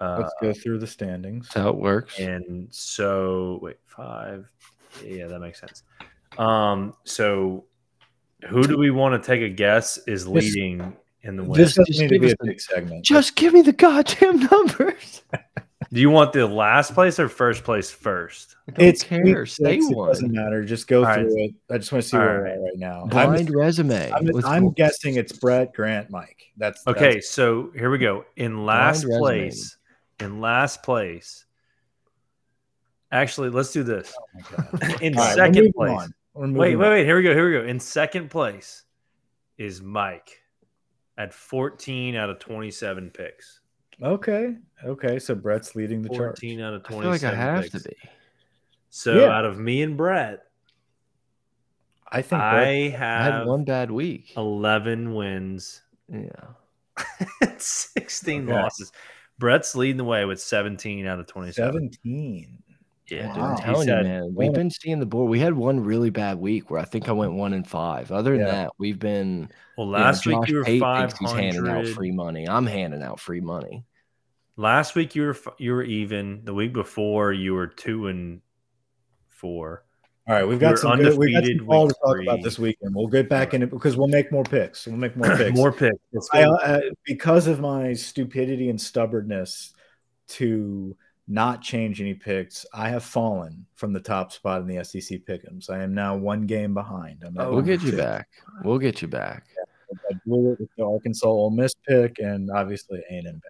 Uh, 0.00 0.18
Let's 0.20 0.34
go 0.42 0.52
through 0.52 0.78
the 0.78 0.86
standings. 0.86 1.46
That's 1.48 1.62
how 1.64 1.70
it 1.70 1.76
works. 1.76 2.18
And 2.18 2.68
so, 2.70 3.58
wait, 3.62 3.76
five. 3.86 4.50
Yeah, 5.04 5.26
that 5.26 5.40
makes 5.40 5.60
sense. 5.60 5.82
Um, 6.38 6.94
so 7.04 7.64
who 8.48 8.62
do 8.66 8.76
we 8.76 8.90
want 8.90 9.20
to 9.22 9.26
take 9.26 9.42
a 9.42 9.48
guess 9.48 9.98
is 10.06 10.26
leading 10.28 10.94
in 11.22 11.36
the 11.36 11.42
win? 11.44 11.52
This 11.60 11.74
doesn't 11.74 11.86
Just 11.86 12.00
need 12.00 12.08
to 12.08 12.14
give 12.18 12.22
be 12.22 12.30
a 12.32 12.36
the- 12.40 12.46
big 12.46 12.60
segment. 12.60 13.04
Just 13.04 13.36
give 13.36 13.54
me 13.54 13.62
the 13.62 13.72
goddamn 13.72 14.40
numbers. 14.50 15.22
do 15.92 16.00
you 16.00 16.10
want 16.10 16.32
the 16.34 16.46
last 16.46 16.92
place 16.94 17.18
or 17.18 17.28
first 17.30 17.64
place 17.64 17.90
first? 17.90 18.54
It's 18.78 19.02
care. 19.02 19.22
week 19.24 19.46
Stay 19.46 19.76
It 19.78 19.96
one. 19.96 20.08
doesn't 20.08 20.30
matter. 20.32 20.62
Just 20.64 20.88
go 20.88 21.04
All 21.06 21.14
through 21.14 21.34
right. 21.34 21.50
it. 21.50 21.54
I 21.70 21.78
just 21.78 21.90
want 21.92 22.02
to 22.04 22.08
see 22.10 22.16
All 22.18 22.22
where 22.22 22.34
we're 22.38 22.42
right. 22.44 22.52
at 22.52 22.58
right 22.60 22.76
now. 22.76 23.02
I'm, 23.02 23.08
Blind 23.08 23.50
resume. 23.54 24.10
I'm, 24.12 24.28
I'm 24.44 24.70
guessing 24.72 25.14
it's 25.16 25.32
Brett, 25.32 25.72
Grant, 25.72 26.10
Mike. 26.10 26.42
That's 26.58 26.86
Okay, 26.86 27.00
that's- 27.04 27.28
so 27.30 27.70
here 27.74 27.90
we 27.90 27.98
go. 27.98 28.24
In 28.36 28.66
last 28.66 29.04
resume. 29.04 29.18
place, 29.20 29.76
in 30.20 30.40
last 30.40 30.82
place. 30.82 31.44
Actually, 33.12 33.50
let's 33.50 33.72
do 33.72 33.82
this. 33.82 34.12
oh. 34.58 34.68
In 35.00 35.16
All 35.16 35.22
right, 35.24 35.30
we're 35.30 35.34
second 35.34 35.54
moving 35.56 35.72
place. 35.72 36.08
on. 36.34 36.52
Wait, 36.54 36.76
wait, 36.76 36.88
wait. 36.90 37.04
Here 37.06 37.16
we 37.16 37.22
go. 37.22 37.32
Here 37.32 37.46
we 37.46 37.52
go. 37.52 37.64
In 37.64 37.78
second 37.80 38.30
place 38.30 38.82
is 39.58 39.80
Mike 39.80 40.42
at 41.16 41.32
14 41.32 42.14
out 42.16 42.28
of 42.28 42.38
27 42.40 43.10
picks. 43.10 43.60
Okay, 44.02 44.56
okay. 44.84 45.18
So 45.18 45.34
Brett's 45.34 45.74
leading 45.74 46.02
the 46.02 46.10
charge. 46.10 46.40
14 46.40 46.60
out 46.60 46.74
of 46.74 46.82
I 46.84 46.88
feel 46.88 47.00
27 47.02 47.38
like 47.38 47.48
I 47.48 47.52
have 47.52 47.62
picks. 47.62 47.82
to 47.82 47.88
be. 47.88 47.96
So 48.90 49.14
Yeah. 49.20 49.28
out 49.38 49.44
of 49.46 49.58
me 49.58 49.82
and 49.82 49.96
Brett, 49.96 50.42
I 52.08 52.20
think 52.22 52.42
I 52.42 52.54
Brett, 52.90 52.92
have 53.00 53.34
had 53.34 53.46
one 53.46 53.64
bad 53.64 53.90
week. 53.90 54.34
11 54.36 55.14
wins, 55.14 55.80
Yeah. 56.12 56.28
16 57.58 58.44
Okay. 58.44 58.52
losses. 58.52 58.92
Brett's 59.38 59.74
leading 59.74 59.96
the 59.98 60.04
way 60.04 60.24
with 60.24 60.40
17 60.40 61.06
out 61.06 61.20
of 61.20 61.26
27. 61.26 61.72
17. 61.72 62.62
Yeah, 63.08 63.28
Wow. 63.28 63.34
dude. 63.34 63.42
I'm 63.42 63.56
telling 63.58 63.86
said, 63.86 64.02
you, 64.04 64.08
man. 64.08 64.34
We've 64.34 64.52
been 64.52 64.70
seeing 64.70 64.98
the 64.98 65.06
board. 65.06 65.30
We 65.30 65.38
had 65.38 65.54
one 65.54 65.78
really 65.84 66.10
bad 66.10 66.38
week 66.38 66.70
where 66.70 66.80
I 66.80 66.84
think 66.84 67.08
I 67.08 67.12
went 67.12 67.34
one 67.34 67.52
and 67.52 67.66
five. 67.66 68.10
Other 68.10 68.32
than 68.32 68.40
Yeah. 68.46 68.52
that, 68.52 68.72
we've 68.78 68.98
been 68.98 69.48
well, 69.76 69.86
you 69.86 69.92
know, 69.92 69.98
last 69.98 70.26
week 70.26 70.48
you 70.48 70.56
were 70.56 70.64
Pate 70.64 70.80
thinks 70.82 71.18
he's 71.18 71.30
handing 71.30 71.68
out 71.68 71.86
free 71.88 72.10
money. 72.10 72.48
I'm 72.48 72.66
handing 72.66 73.02
out 73.02 73.20
free 73.20 73.40
money. 73.40 73.84
Last 74.56 74.94
week 74.96 75.14
you 75.14 75.22
were 75.22 75.36
you 75.58 75.72
were 75.72 75.84
even. 75.84 76.44
The 76.44 76.54
week 76.54 76.72
before 76.72 77.32
you 77.32 77.54
were 77.54 77.68
two 77.68 78.08
and 78.08 78.40
four. 79.28 79.84
All 80.28 80.34
right, 80.34 80.44
we've 80.44 80.58
got 80.58 80.76
some 80.76 80.98
good, 80.98 81.16
we've 81.16 81.32
got 81.32 81.46
some 81.46 81.66
ball 81.66 81.88
to 81.88 81.94
talk 82.04 82.20
about 82.20 82.42
this 82.42 82.58
weekend. 82.58 82.96
We'll 82.96 83.06
get 83.06 83.28
back 83.28 83.54
in 83.54 83.62
it 83.62 83.70
because 83.70 83.96
we'll 83.96 84.08
make 84.08 84.32
more 84.32 84.42
picks. 84.42 84.84
We'll 84.84 84.96
make 84.96 85.16
more 85.16 85.36
picks. 85.36 85.56
more 85.56 85.70
picks. 85.70 85.96
I, 86.32 86.42
uh, 86.42 86.80
because 87.04 87.46
of 87.46 87.60
my 87.60 87.92
stupidity 87.92 88.68
and 88.68 88.80
stubbornness 88.80 89.72
to 90.28 90.96
not 91.28 91.62
change 91.62 92.00
any 92.00 92.14
picks, 92.14 92.66
I 92.74 92.88
have 92.88 93.04
fallen 93.04 93.66
from 93.76 93.92
the 93.92 94.00
top 94.00 94.32
spot 94.32 94.62
in 94.62 94.66
the 94.66 94.84
SEC 94.84 95.20
pick'ems. 95.28 95.70
I 95.70 95.84
am 95.84 95.94
now 95.94 96.16
one 96.16 96.46
game 96.46 96.74
behind. 96.74 97.22
I'm 97.24 97.36
oh, 97.38 97.52
we'll 97.52 97.62
get 97.62 97.82
you 97.82 97.96
back. 97.96 98.28
We'll 98.64 98.78
get 98.78 99.02
you 99.02 99.08
back. 99.08 99.44
I 100.10 100.14
blew 100.26 100.52
it 100.52 100.60
with 100.60 100.70
the 100.76 100.84
Arkansas 100.84 101.28
Ole 101.28 101.50
Miss 101.50 101.72
pick 101.86 102.18
and 102.18 102.50
obviously 102.50 103.00
A&M 103.10 103.40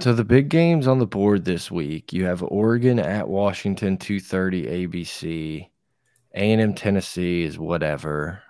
So 0.00 0.12
the 0.12 0.24
big 0.24 0.48
games 0.48 0.88
on 0.88 0.98
the 0.98 1.06
board 1.06 1.44
this 1.44 1.70
week, 1.70 2.12
you 2.12 2.24
have 2.24 2.42
Oregon 2.42 2.98
at 2.98 3.28
Washington, 3.28 3.96
2:30 3.96 4.66
ABC. 4.66 5.70
A&M 6.34 6.74
Tennessee 6.74 7.42
is 7.42 7.58
whatever. 7.58 8.42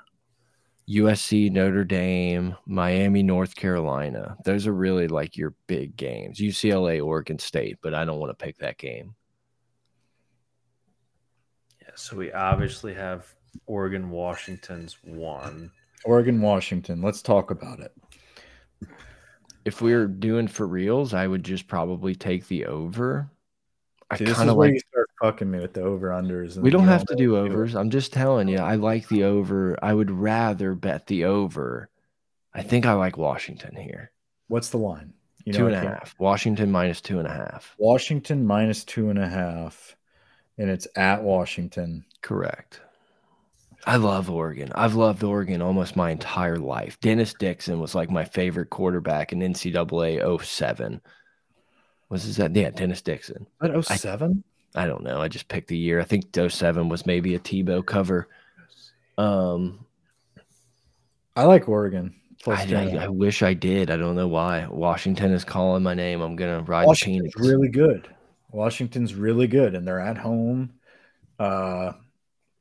USC 0.89 1.53
Notre 1.53 1.85
Dame, 1.85 2.57
Miami 2.67 3.23
North 3.23 3.55
Carolina. 3.55 4.37
Those 4.45 4.67
are 4.67 4.73
really 4.73 5.07
like 5.07 5.37
your 5.37 5.55
big 5.67 5.97
games. 5.97 6.41
UCLA 6.41 7.05
Oregon 7.05 7.39
State, 7.39 7.79
but 7.81 7.95
I 7.95 8.05
don't 8.05 8.19
want 8.19 8.37
to 8.37 8.45
pick 8.45 8.59
that 8.59 8.77
game. 8.77 9.15
Yeah, 11.81 11.93
so 11.95 12.17
we 12.17 12.33
obviously 12.33 12.93
have 12.95 13.33
Oregon 13.67 14.11
Washington's 14.11 14.99
one. 15.05 15.71
Oregon 16.05 16.41
Washington. 16.41 17.03
Let's 17.03 17.23
talk 17.23 17.51
about 17.51 17.81
it. 17.81 17.93
If 19.65 19.81
we 19.81 19.93
are 19.93 20.07
doing 20.07 20.49
for 20.49 20.67
reals, 20.67 21.15
I 21.15 21.27
would 21.27 21.45
just 21.45 21.69
probably 21.69 22.15
take 22.15 22.49
the 22.49 22.67
over. 22.67 23.31
I 24.11 24.17
kind 24.17 24.51
of 24.51 24.57
like 24.57 24.73
you 24.73 24.81
start 24.81 25.10
fucking 25.21 25.51
me 25.51 25.61
with 25.61 25.75
the 25.75 25.83
over 25.83 26.09
unders. 26.09 26.57
We 26.57 26.71
don't 26.71 26.89
have 26.89 27.05
to 27.07 27.17
do 27.17 27.37
overs. 27.37 27.75
I'm 27.75 27.91
just 27.91 28.13
telling 28.13 28.49
you, 28.49 28.59
I 28.59 28.77
like 28.77 29.09
the 29.09 29.25
over. 29.25 29.79
I 29.83 29.95
would 29.95 30.11
rather 30.11 30.75
bet 30.75 31.07
the 31.07 31.25
over. 31.25 31.89
I 32.55 32.63
think 32.63 32.87
I 32.87 32.95
like 32.95 33.17
Washington 33.17 33.77
here. 33.77 34.11
What's 34.49 34.71
the 34.71 34.79
line? 34.79 35.13
You 35.45 35.53
know, 35.53 35.59
two 35.61 35.67
and 35.67 35.77
a 35.77 35.81
half. 35.81 36.15
Washington 36.19 36.71
minus 36.71 37.01
two 37.01 37.19
and 37.19 37.29
a 37.29 37.33
half. 37.33 37.75
Washington 37.79 38.47
minus 38.47 38.85
two 38.85 39.11
and 39.11 39.19
a 39.19 39.29
half, 39.29 39.97
and 40.59 40.69
it's 40.69 40.89
at 40.97 41.23
Washington. 41.23 42.05
Correct. 42.23 42.81
I 43.87 43.97
love 43.97 44.29
Oregon. 44.29 44.71
I've 44.75 44.95
loved 44.95 45.25
Oregon 45.25 45.63
almost 45.63 45.97
my 45.97 46.11
entire 46.11 46.59
life. 46.59 47.01
Dennis 47.01 47.33
Dixon 47.33 47.81
was 47.81 47.95
like 47.95 48.11
my 48.11 48.27
favorite 48.27 48.69
quarterback 48.69 49.33
in 49.33 49.39
NCAA 49.39 50.43
07 50.45 51.01
was 52.11 52.25
his 52.25 52.37
that? 52.37 52.55
Yeah, 52.55 52.71
Dennis 52.71 53.01
Dixon. 53.01 53.47
What 53.59 53.87
07? 53.87 54.45
I, 54.75 54.87
don't 54.87 55.03
know. 55.03 55.21
I 55.21 55.29
just 55.29 55.49
picked 55.49 55.69
the 55.69 55.77
year. 55.77 56.01
I 56.01 56.05
think 56.05 56.27
07 56.35 56.89
was 56.89 57.07
maybe 57.07 57.35
a 57.35 57.39
Tebow 57.41 57.85
cover. 57.85 58.29
Um, 59.19 59.85
I 61.37 61.45
like 61.45 61.69
Oregon. 61.69 62.15
I, 62.47 62.75
I, 62.75 63.05
I, 63.05 63.09
wish 63.09 63.43
I 63.43 63.53
did. 63.53 63.91
I 63.91 63.97
don't 63.97 64.17
know 64.17 64.29
why. 64.29 64.67
Washington 64.67 65.33
is 65.33 65.45
calling 65.45 65.83
my 65.83 65.93
name. 65.93 66.23
I'm 66.23 66.37
gonna 66.37 66.63
ride 66.63 66.87
Washington's 66.87 67.35
the 67.35 67.41
Penix. 67.41 67.49
Really 67.51 67.69
good. 67.69 68.09
Washington's 68.51 69.15
really 69.15 69.47
good, 69.47 69.75
and 69.75 69.87
they're 69.87 70.01
at 70.01 70.17
home. 70.17 70.73
Uh, 71.39 71.93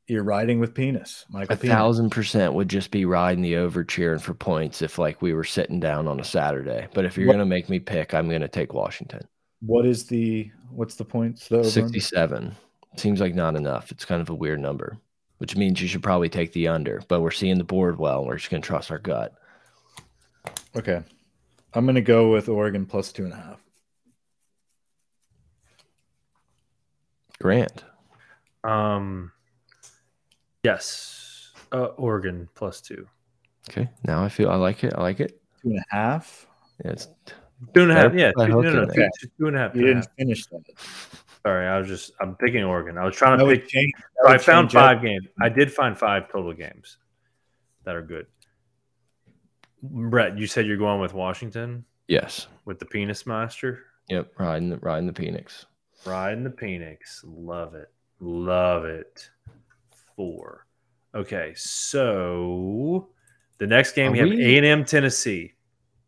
you're 0.07 0.23
riding 0.23 0.60
with 0.60 0.73
penis. 0.73 1.26
Michael 1.30 1.53
a 1.53 1.57
penis. 1.57 1.73
thousand 1.73 2.10
percent 2.10 2.53
would 2.53 2.69
just 2.69 2.91
be 2.91 3.06
riding 3.06 3.41
the 3.41 3.56
over 3.56 3.84
cheering 3.84 4.19
for 4.19 4.34
points 4.34 4.81
if 4.81 4.98
like 4.98 5.22
we 5.22 5.34
were 5.34 5.44
sitting 5.44 5.80
down 5.80 6.07
on 6.07 6.19
a 6.19 6.26
Saturday. 6.26 6.88
But 6.94 7.06
if 7.06 7.18
you're 7.18 7.27
what, 7.27 7.34
gonna 7.34 7.45
make 7.45 7.69
me 7.69 7.80
pick, 7.80 8.14
I'm 8.14 8.30
gonna 8.30 8.48
take 8.48 8.73
Washington. 8.73 9.22
What 9.61 9.86
is 9.86 10.06
the 10.06 10.52
what's 10.72 10.95
the 10.95 11.06
points? 11.06 11.48
The 11.48 11.64
67. 11.64 12.56
Seems 12.95 13.19
like 13.19 13.36
not 13.36 13.56
enough. 13.56 13.91
It's 13.91 14.06
kind 14.06 14.22
of 14.22 14.30
a 14.30 14.36
weird 14.36 14.60
number, 14.60 14.98
which 15.38 15.56
means 15.56 15.81
you 15.81 15.88
should 15.88 16.03
probably 16.03 16.30
take 16.30 16.53
the 16.53 16.68
under. 16.68 17.02
But 17.07 17.22
we're 17.22 17.31
seeing 17.31 17.57
the 17.57 17.64
board 17.64 17.99
well. 17.99 18.26
We're 18.26 18.38
just 18.38 18.49
gonna 18.49 18.61
trust 18.61 18.91
our 18.91 18.99
gut. 18.99 19.34
Okay. 20.76 21.03
I'm 21.73 21.86
gonna 21.86 22.02
go 22.02 22.31
with 22.31 22.49
Oregon 22.49 22.86
plus 22.86 23.11
two 23.11 23.26
and 23.26 23.34
a 23.34 23.38
half. 23.38 23.60
Grant. 27.41 27.84
Um 28.64 29.31
Yes. 30.64 31.52
Uh, 31.72 31.86
Oregon 31.98 32.49
plus 32.56 32.81
two. 32.81 33.07
Okay. 33.69 33.90
Now 34.03 34.23
I 34.23 34.30
feel 34.30 34.49
I 34.49 34.56
like 34.56 34.84
it. 34.84 34.94
I 34.95 35.02
like 35.02 35.19
it. 35.19 35.41
Two 35.61 35.69
and 35.69 35.80
a 35.80 35.95
half. 35.95 36.48
Yeah, 36.84 36.91
it's 36.91 37.07
two 37.73 37.84
and 37.84 37.91
a 37.91 37.95
half. 37.95 38.14
Yeah, 38.14 38.31
two, 38.31 38.48
no, 38.48 38.61
no, 38.61 38.86
two, 38.86 39.07
two, 39.19 39.27
two 39.40 39.48
and 39.48 39.56
a 39.56 39.60
half. 39.60 39.76
You 39.76 39.81
didn't 39.88 40.03
half. 40.03 40.15
finish 40.18 40.45
that. 40.48 40.64
Sorry, 41.45 41.68
I 41.68 41.77
was 41.80 41.88
just 41.88 42.11
I'm 42.19 42.36
picking 42.36 42.64
Oregon. 42.64 42.98
I 42.98 43.06
was 43.06 43.15
trying 43.15 43.40
to 43.40 43.45
pick. 43.45 43.68
Change, 43.68 43.94
I 44.27 44.38
found 44.38 44.72
five 44.72 44.98
up. 44.98 45.03
games. 45.03 45.27
I 45.41 45.49
did 45.49 45.72
find 45.72 45.98
five 45.98 46.31
total 46.31 46.53
games 46.53 46.98
that 47.84 47.95
are 47.95 48.02
good. 48.02 48.27
Brett, 49.81 50.38
you 50.38 50.48
said 50.48 50.68
you're 50.68 50.77
going 50.77 50.99
with 50.99 51.14
Washington. 51.14 51.86
Yes. 52.07 52.48
With 52.65 52.80
the 52.80 52.86
Penis 52.86 53.26
Master. 53.26 53.86
Yep, 54.10 54.34
riding 54.38 54.69
the 54.69 54.77
riding 54.77 55.07
the 55.07 55.14
Penix. 55.14 55.65
Riding 56.06 56.44
the 56.44 56.49
Penix. 56.49 57.23
Love 57.23 57.76
it. 57.76 57.91
Love 58.19 58.86
it 58.86 59.30
four. 60.19 60.65
Okay, 61.15 61.53
so 61.56 63.07
the 63.57 63.65
next 63.65 63.94
game 63.94 64.10
are 64.10 64.11
we 64.11 64.19
have 64.19 64.30
A 64.31 64.57
and 64.57 64.65
M 64.65 64.84
Tennessee. 64.84 65.53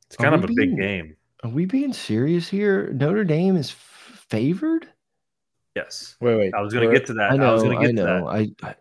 It's 0.07 0.17
kind 0.17 0.35
of 0.35 0.43
a 0.43 0.47
being, 0.47 0.75
big 0.75 0.77
game. 0.77 1.15
Are 1.43 1.49
we 1.49 1.65
being 1.65 1.93
serious 1.93 2.47
here? 2.47 2.91
Notre 2.93 3.23
Dame 3.23 3.57
is 3.57 3.71
favored. 3.71 4.87
Yes. 5.75 6.15
Wait, 6.19 6.37
wait. 6.37 6.53
I 6.53 6.61
was 6.61 6.73
going 6.73 6.87
to 6.87 6.93
get 6.93 7.07
to 7.07 7.13
that. 7.15 7.31
I, 7.31 7.37
know, 7.37 7.49
I 7.49 7.53
was 7.53 7.63
going 7.63 7.79
to 7.79 7.87
get 7.87 7.95
to 7.95 8.03
that. 8.03 8.23
I, 8.23 8.75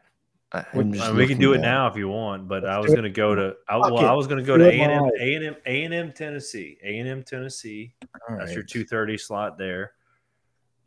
I, 0.52 0.64
I 1.04 1.12
we 1.12 1.26
can 1.26 1.38
do 1.38 1.52
it 1.52 1.60
now 1.60 1.86
if 1.86 1.96
you 1.96 2.08
want, 2.08 2.48
but 2.48 2.64
Let's 2.64 2.74
I 2.74 2.78
was 2.78 2.90
going 2.90 3.04
to 3.04 3.10
go 3.10 3.34
to. 3.34 3.54
I, 3.68 3.76
well, 3.76 3.98
I 3.98 4.12
was 4.12 4.26
going 4.26 4.38
to 4.38 4.44
go 4.44 4.56
to 4.58 4.64
A 4.66 4.72
and 4.72 4.92
M, 4.92 5.10
A 5.20 5.34
and 5.34 5.44
M, 5.44 5.56
A 5.64 5.84
and 5.84 5.94
M, 5.94 6.12
Tennessee, 6.12 6.76
A 6.82 6.98
and 6.98 7.08
M, 7.08 7.22
Tennessee. 7.22 7.94
All 8.28 8.36
that's 8.36 8.48
right. 8.48 8.54
your 8.56 8.64
two 8.64 8.84
thirty 8.84 9.16
slot 9.16 9.56
there. 9.58 9.92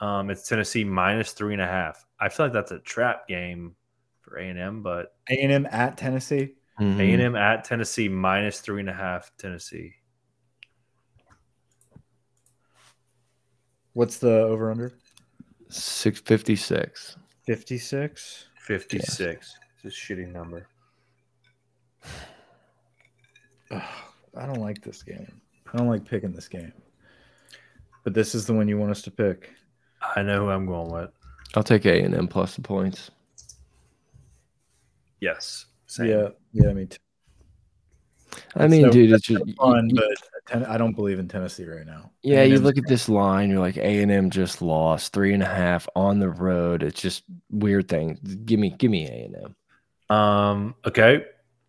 Um, 0.01 0.29
it's 0.29 0.47
Tennessee 0.47 0.83
minus 0.83 1.31
three 1.31 1.53
and 1.53 1.61
a 1.61 1.67
half. 1.67 2.05
I 2.19 2.27
feel 2.27 2.47
like 2.47 2.53
that's 2.53 2.71
a 2.71 2.79
trap 2.79 3.27
game 3.27 3.75
for 4.21 4.37
A 4.37 4.49
and 4.49 4.59
M, 4.59 4.83
but 4.83 5.15
A 5.29 5.33
and 5.33 5.51
M 5.51 5.67
at 5.71 5.97
Tennessee. 5.97 6.55
A 6.79 6.83
and 6.83 7.21
M 7.21 7.35
at 7.35 7.63
Tennessee 7.63 8.09
minus 8.09 8.59
three 8.59 8.81
and 8.81 8.89
a 8.89 8.93
half. 8.93 9.31
Tennessee. 9.37 9.93
What's 13.93 14.17
the 14.17 14.31
over 14.31 14.71
under? 14.71 14.91
Six 15.69 16.19
fifty 16.19 16.55
six. 16.55 17.17
Fifty 17.45 17.77
six. 17.77 18.45
Fifty 18.59 18.99
six. 18.99 19.55
It's 19.83 19.85
a 19.85 20.13
shitty 20.13 20.31
number. 20.31 20.67
I 23.71 24.45
don't 24.45 24.61
like 24.61 24.81
this 24.81 25.03
game. 25.03 25.41
I 25.73 25.77
don't 25.77 25.87
like 25.87 26.05
picking 26.05 26.31
this 26.33 26.47
game. 26.47 26.73
But 28.03 28.13
this 28.13 28.35
is 28.35 28.45
the 28.45 28.53
one 28.53 28.67
you 28.67 28.77
want 28.77 28.91
us 28.91 29.01
to 29.03 29.11
pick. 29.11 29.49
I 30.15 30.21
know 30.21 30.45
who 30.45 30.49
I'm 30.49 30.65
going 30.65 30.91
with. 30.91 31.11
I'll 31.55 31.63
take 31.63 31.85
A 31.85 32.01
and 32.01 32.15
M 32.15 32.27
plus 32.27 32.55
the 32.55 32.61
points. 32.61 33.11
Yes. 35.19 35.67
Same. 35.85 36.07
Yeah. 36.07 36.27
Yeah. 36.51 36.73
Me 36.73 36.85
too. 36.85 36.97
I 38.55 38.67
mean, 38.67 38.83
so 38.83 38.91
dude, 38.91 39.11
it's 39.11 39.27
just 39.27 39.43
fun, 39.57 39.89
you, 39.89 39.95
but 39.95 40.17
I 40.51 40.77
don't 40.77 40.93
believe 40.93 41.19
in 41.19 41.27
Tennessee 41.27 41.65
right 41.65 41.85
now. 41.85 42.11
Yeah, 42.21 42.43
you 42.43 42.59
look 42.59 42.77
at 42.77 42.87
this 42.87 43.07
line, 43.07 43.49
you're 43.49 43.59
like 43.59 43.77
A 43.77 44.01
and 44.01 44.11
M 44.11 44.29
just 44.29 44.61
lost 44.61 45.13
three 45.13 45.33
and 45.33 45.41
a 45.41 45.47
half 45.47 45.87
on 45.95 46.19
the 46.19 46.29
road. 46.29 46.83
It's 46.83 47.01
just 47.01 47.23
weird 47.49 47.87
thing. 47.87 48.19
Give 48.45 48.59
me, 48.59 48.71
give 48.71 48.91
me 48.91 49.07
A 49.07 49.25
and 49.25 49.35
M. 49.35 49.55
Um. 50.15 50.75
Okay. 50.85 51.25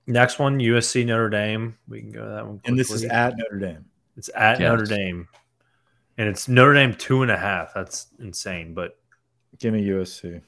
Next 0.06 0.38
one, 0.38 0.58
USC 0.58 1.06
Notre 1.06 1.30
Dame. 1.30 1.78
We 1.88 2.00
can 2.00 2.10
go 2.10 2.24
to 2.24 2.30
that 2.30 2.46
one. 2.46 2.58
Quickly. 2.58 2.68
And 2.70 2.78
this 2.78 2.90
is 2.90 3.04
at 3.04 3.36
Notre 3.38 3.58
Dame. 3.58 3.84
It's 4.16 4.28
at 4.34 4.60
yes. 4.60 4.68
Notre 4.68 4.84
Dame, 4.84 5.28
and 6.18 6.28
it's 6.28 6.46
Notre 6.46 6.74
Dame 6.74 6.94
two 6.94 7.22
and 7.22 7.30
a 7.30 7.38
half. 7.38 7.72
That's 7.74 8.08
insane. 8.18 8.74
But 8.74 8.98
give 9.58 9.72
me 9.72 9.86
USC. 9.86 10.42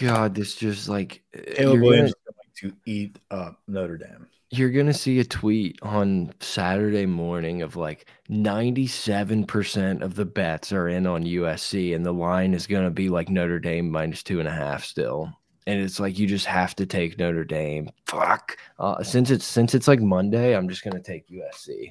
God, 0.00 0.34
this 0.34 0.54
just 0.54 0.88
like 0.88 1.22
Caleb 1.54 1.80
Williams 1.80 2.10
is 2.10 2.14
going 2.60 2.72
to 2.72 2.76
eat 2.84 3.18
up 3.30 3.60
Notre 3.66 3.96
Dame. 3.96 4.26
You're 4.56 4.70
gonna 4.70 4.94
see 4.94 5.18
a 5.18 5.24
tweet 5.24 5.80
on 5.82 6.32
Saturday 6.38 7.06
morning 7.06 7.62
of 7.62 7.74
like 7.74 8.06
97% 8.30 10.00
of 10.00 10.14
the 10.14 10.24
bets 10.24 10.72
are 10.72 10.86
in 10.86 11.08
on 11.08 11.24
USC, 11.24 11.92
and 11.92 12.06
the 12.06 12.12
line 12.12 12.54
is 12.54 12.68
gonna 12.68 12.92
be 12.92 13.08
like 13.08 13.28
Notre 13.28 13.58
Dame 13.58 13.90
minus 13.90 14.22
two 14.22 14.38
and 14.38 14.46
a 14.48 14.52
half 14.52 14.84
still. 14.84 15.32
And 15.66 15.80
it's 15.80 15.98
like 15.98 16.20
you 16.20 16.28
just 16.28 16.46
have 16.46 16.76
to 16.76 16.86
take 16.86 17.18
Notre 17.18 17.44
Dame. 17.44 17.90
Fuck. 18.06 18.56
Uh, 18.78 19.02
since 19.02 19.30
it's 19.32 19.44
since 19.44 19.74
it's 19.74 19.88
like 19.88 20.00
Monday, 20.00 20.56
I'm 20.56 20.68
just 20.68 20.84
gonna 20.84 21.02
take 21.02 21.28
USC. 21.28 21.90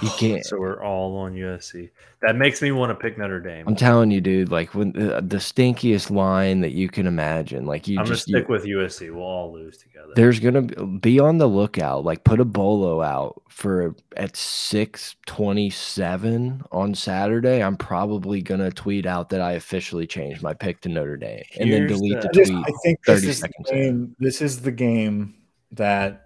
You 0.00 0.10
can't. 0.18 0.44
So 0.44 0.58
we're 0.58 0.82
all 0.82 1.16
on 1.16 1.34
USC. 1.34 1.90
That 2.20 2.36
makes 2.36 2.62
me 2.62 2.70
want 2.70 2.90
to 2.90 2.94
pick 2.94 3.18
Notre 3.18 3.40
Dame. 3.40 3.66
I'm 3.66 3.74
telling 3.74 4.10
you, 4.12 4.20
dude. 4.20 4.50
Like 4.50 4.74
when 4.74 4.92
the, 4.92 5.20
the 5.20 5.38
stinkiest 5.38 6.10
line 6.10 6.60
that 6.60 6.70
you 6.72 6.88
can 6.88 7.06
imagine. 7.08 7.66
Like 7.66 7.88
you 7.88 7.98
I'm 7.98 8.06
just 8.06 8.26
gonna 8.28 8.38
you- 8.38 8.44
stick 8.44 8.48
with 8.48 8.64
USC. 8.64 9.12
We'll 9.12 9.24
all 9.24 9.52
lose 9.52 9.78
together. 9.78 10.12
there's 10.14 10.38
gonna 10.38 10.62
be, 10.62 10.98
be 10.98 11.20
on 11.20 11.38
the 11.38 11.48
lookout. 11.48 12.04
Like 12.04 12.22
put 12.22 12.38
a 12.38 12.44
bolo 12.44 13.02
out 13.02 13.42
for 13.48 13.96
at 14.16 14.36
six 14.36 15.16
twenty 15.26 15.68
seven 15.68 16.62
on 16.70 16.94
Saturday. 16.94 17.60
I'm 17.62 17.76
probably 17.76 18.40
gonna 18.40 18.70
tweet 18.70 19.04
out 19.04 19.30
that 19.30 19.40
I 19.40 19.52
officially 19.52 20.06
changed 20.06 20.42
my 20.42 20.54
pick 20.54 20.80
to 20.82 20.88
Notre 20.88 21.16
Dame, 21.16 21.42
and 21.58 21.72
then 21.72 21.88
delete 21.88 22.20
the, 22.20 22.28
the- 22.28 22.28
I, 22.28 22.32
just, 22.32 22.50
tweet. 22.52 22.64
I 22.66 22.72
think 22.84 23.04
this 23.04 23.20
30 23.20 23.28
is 23.30 23.38
seconds 23.38 23.70
in. 23.70 23.76
game. 23.76 24.16
This 24.20 24.40
is 24.40 24.60
the 24.60 24.72
game 24.72 25.34
that 25.72 26.21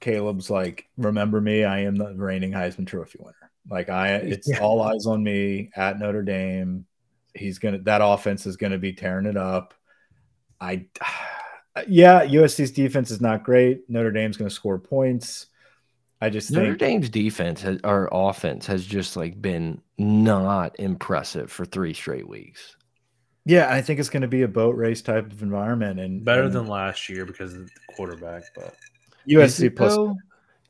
Caleb's 0.00 0.50
like. 0.50 0.86
Remember 0.96 1.40
me? 1.40 1.64
I 1.64 1.80
am 1.80 1.96
the 1.96 2.14
reigning 2.14 2.52
Heisman 2.52 2.86
Trophy 2.86 3.18
winner. 3.20 3.50
Like 3.68 3.88
I, 3.88 4.14
it's 4.16 4.48
Yeah. 4.48 4.58
all 4.60 4.82
eyes 4.82 5.06
on 5.06 5.22
me 5.22 5.70
at 5.76 5.98
Notre 5.98 6.22
Dame. 6.22 6.86
He's 7.34 7.58
gonna. 7.58 7.78
That 7.78 8.00
offense 8.02 8.46
is 8.46 8.56
gonna 8.56 8.78
be 8.78 8.92
tearing 8.92 9.26
it 9.26 9.36
up. 9.36 9.74
I, 10.60 10.86
yeah, 11.86 12.24
USC's 12.24 12.70
defense 12.72 13.10
is 13.10 13.20
not 13.20 13.44
great. 13.44 13.88
Notre 13.88 14.10
Dame's 14.12 14.36
gonna 14.36 14.50
score 14.50 14.78
points. 14.78 15.46
I 16.22 16.28
just 16.28 16.50
Notre 16.50 16.66
think 16.68 16.78
Dame's 16.78 17.08
defense 17.08 17.62
has, 17.62 17.78
or 17.82 18.08
offense 18.12 18.66
has 18.66 18.84
just 18.84 19.16
like 19.16 19.40
been 19.40 19.80
not 19.96 20.78
impressive 20.78 21.50
for 21.50 21.64
three 21.64 21.94
straight 21.94 22.28
weeks. 22.28 22.76
Yeah, 23.46 23.72
I 23.72 23.80
think 23.80 23.98
it's 23.98 24.10
going 24.10 24.20
to 24.20 24.28
be 24.28 24.42
a 24.42 24.48
boat 24.48 24.76
race 24.76 25.00
type 25.00 25.32
of 25.32 25.42
environment, 25.42 25.98
and 25.98 26.22
Better 26.22 26.42
and 26.42 26.52
than 26.52 26.66
last 26.66 27.08
year 27.08 27.24
because 27.24 27.54
of 27.54 27.66
the 27.66 27.94
quarterback, 27.96 28.42
but 28.54 28.66
Is 28.66 28.89
USC 29.28 29.66
it, 29.66 29.76
plus. 29.76 29.94
though? 29.94 30.16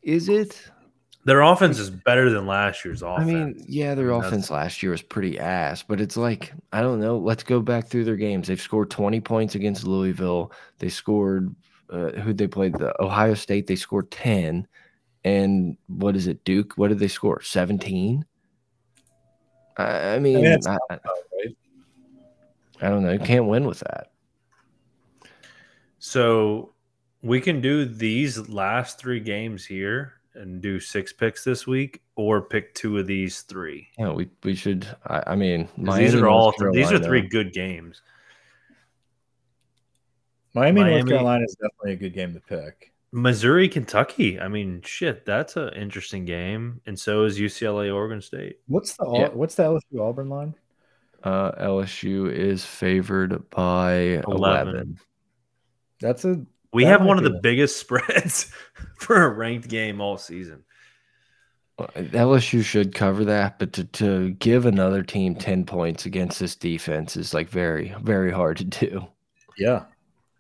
Is 0.02 0.28
it? 0.28 0.70
their 1.24 1.42
offense 1.42 1.78
is 1.78 1.90
better 1.90 2.30
than 2.30 2.46
last 2.46 2.84
year's 2.84 3.02
offense. 3.02 3.30
I 3.30 3.32
mean, 3.32 3.64
yeah, 3.68 3.94
their 3.94 4.08
that's- 4.08 4.26
offense 4.26 4.50
last 4.50 4.82
year 4.82 4.92
was 4.92 5.02
pretty 5.02 5.38
ass, 5.38 5.82
but 5.82 6.00
it's 6.00 6.16
like 6.16 6.52
I 6.72 6.80
don't 6.80 7.00
know. 7.00 7.18
Let's 7.18 7.42
go 7.42 7.60
back 7.60 7.88
through 7.88 8.04
their 8.04 8.16
games. 8.16 8.48
They've 8.48 8.60
scored 8.60 8.90
20 8.90 9.20
points 9.20 9.54
against 9.54 9.86
Louisville. 9.86 10.52
They 10.78 10.88
scored 10.88 11.54
uh, 11.90 12.10
who 12.12 12.32
they 12.32 12.46
played 12.46 12.74
the 12.74 12.94
Ohio 13.02 13.34
State. 13.34 13.66
They 13.66 13.76
scored 13.76 14.10
10, 14.10 14.66
and 15.24 15.76
what 15.88 16.16
is 16.16 16.26
it? 16.26 16.44
Duke. 16.44 16.72
What 16.76 16.88
did 16.88 16.98
they 16.98 17.08
score? 17.08 17.42
17. 17.42 18.24
I, 19.76 20.14
I 20.14 20.18
mean, 20.18 20.42
that's 20.42 20.66
I, 20.66 20.78
right? 20.90 21.56
I 22.82 22.88
don't 22.88 23.02
know. 23.02 23.12
You 23.12 23.18
can't 23.18 23.46
win 23.46 23.66
with 23.66 23.80
that. 23.80 24.10
So 25.98 26.72
we 27.22 27.40
can 27.40 27.60
do 27.60 27.84
these 27.84 28.48
last 28.48 28.98
three 28.98 29.20
games 29.20 29.64
here 29.64 30.14
and 30.34 30.60
do 30.60 30.78
six 30.80 31.12
picks 31.12 31.42
this 31.44 31.66
week, 31.66 32.02
or 32.16 32.40
pick 32.40 32.74
two 32.74 32.98
of 32.98 33.06
these 33.06 33.42
three. 33.42 33.88
Yeah, 33.98 34.12
we 34.12 34.28
we 34.44 34.54
should. 34.54 34.86
I, 35.06 35.22
I 35.28 35.36
mean, 35.36 35.66
'Cause 35.66 35.76
Miami, 35.78 36.04
these 36.04 36.14
are 36.14 36.20
North 36.20 36.54
all 36.62 36.72
these 36.72 36.92
are 36.92 36.98
three 36.98 37.22
good 37.28 37.52
games. 37.52 38.00
Miami, 40.54 40.82
North 40.82 41.06
Carolina 41.06 41.44
is 41.44 41.54
definitely 41.60 41.92
a 41.92 41.96
good 41.96 42.14
game 42.14 42.34
to 42.34 42.40
pick. 42.40 42.92
Missouri, 43.12 43.68
Kentucky. 43.68 44.38
I 44.40 44.48
mean, 44.48 44.80
shit, 44.84 45.24
that's 45.26 45.56
an 45.56 45.70
interesting 45.74 46.24
game, 46.24 46.80
and 46.86 46.98
so 46.98 47.24
is 47.24 47.38
UCLA, 47.38 47.92
Oregon 47.94 48.20
State. 48.20 48.58
What's 48.66 48.96
the 48.96 49.10
Yeah. 49.12 49.28
what's 49.28 49.54
the 49.56 49.64
LSU 49.64 50.00
Auburn 50.00 50.28
line? 50.28 50.54
Uh, 51.22 51.52
LSU 51.60 52.32
is 52.32 52.64
favored 52.64 53.48
by 53.50 54.22
11. 54.26 54.68
11. 54.68 54.98
That's 56.00 56.24
a 56.24 56.44
We 56.72 56.84
That 56.84 56.90
have 56.90 57.04
one 57.04 57.18
of 57.18 57.24
the 57.24 57.30
one. 57.30 57.40
biggest 57.42 57.76
spreads 57.80 58.52
for 58.96 59.22
a 59.22 59.28
ranked 59.28 59.68
game 59.68 60.00
all 60.00 60.16
season. 60.18 60.64
Well, 61.78 61.88
LSU 61.96 62.62
should 62.62 62.94
cover 62.94 63.24
that, 63.24 63.58
but 63.58 63.72
to, 63.74 63.84
to 63.84 64.30
give 64.32 64.66
another 64.66 65.02
team 65.02 65.34
10 65.34 65.64
points 65.64 66.04
against 66.06 66.38
this 66.38 66.54
defense 66.54 67.16
is 67.16 67.32
like 67.32 67.48
very, 67.48 67.94
very 68.02 68.30
hard 68.30 68.58
to 68.58 68.64
do. 68.64 69.06
yeah, 69.56 69.84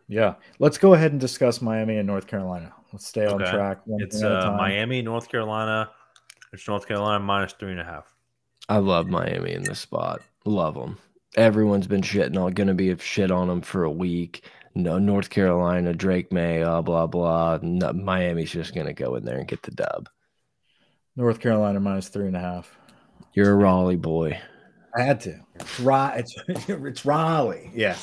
yeah. 0.08 0.34
Let's 0.58 0.76
go 0.78 0.94
ahead 0.94 1.12
and 1.12 1.20
discuss 1.20 1.62
Miami 1.62 1.96
and 1.96 2.06
North 2.06 2.26
Carolina. 2.26 2.72
Let's 2.92 3.06
stay 3.06 3.26
on 3.26 3.38
track. 3.38 3.80
One 3.86 4.02
It's 4.02 4.20
thing 4.20 4.26
at 4.26 4.32
a 4.32 4.48
uh. 4.48 4.56
Miami, 4.56 5.00
North 5.02 5.28
Carolina. 5.30 5.90
It's 6.52 6.66
North 6.68 6.86
Carolina 6.86 7.20
minus 7.24 7.52
three 7.54 7.70
and 7.70 7.80
a 7.80 7.84
half. 7.84 8.12
I 8.68 8.78
love 8.78 9.08
Miami 9.08 9.52
in 9.52 9.62
this 9.62 9.78
spot. 9.80 10.20
Love 10.44 10.74
them. 10.74 10.98
Everyone's 11.36 11.86
been 11.86 12.02
shitting 12.02 12.36
on, 12.36 12.52
going 12.52 12.66
to 12.68 12.74
be 12.74 12.90
a 12.90 12.98
shit 12.98 13.30
on 13.30 13.46
them 13.48 13.62
for 13.62 13.84
a 13.84 13.90
week. 13.90 14.44
No, 14.74 14.98
North 14.98 15.30
Carolina, 15.30 15.92
Drake 15.92 16.32
Maye, 16.32 16.62
uh, 16.62 16.80
blah, 16.82 17.06
blah. 17.06 17.58
No, 17.62 17.92
Miami's 17.92 18.52
just 18.52 18.74
going 18.74 18.86
to 18.86 18.92
go 18.92 19.16
in 19.16 19.24
there 19.24 19.38
and 19.38 19.48
get 19.48 19.62
the 19.62 19.72
dub. 19.72 20.08
North 21.16 21.40
Carolina 21.40 21.80
minus 21.80 22.08
three 22.08 22.26
and 22.26 22.36
a 22.36 22.40
half. 22.40 22.76
You're 23.34 23.52
a 23.52 23.56
Raleigh 23.56 23.96
boy. 23.96 24.40
I 24.96 25.02
had 25.02 25.20
to. 25.22 25.40
It's, 25.56 25.80
Ra- 25.80 26.14
it's, 26.16 26.34
it's 26.68 27.04
Raleigh. 27.04 27.70
Yeah. 27.74 27.96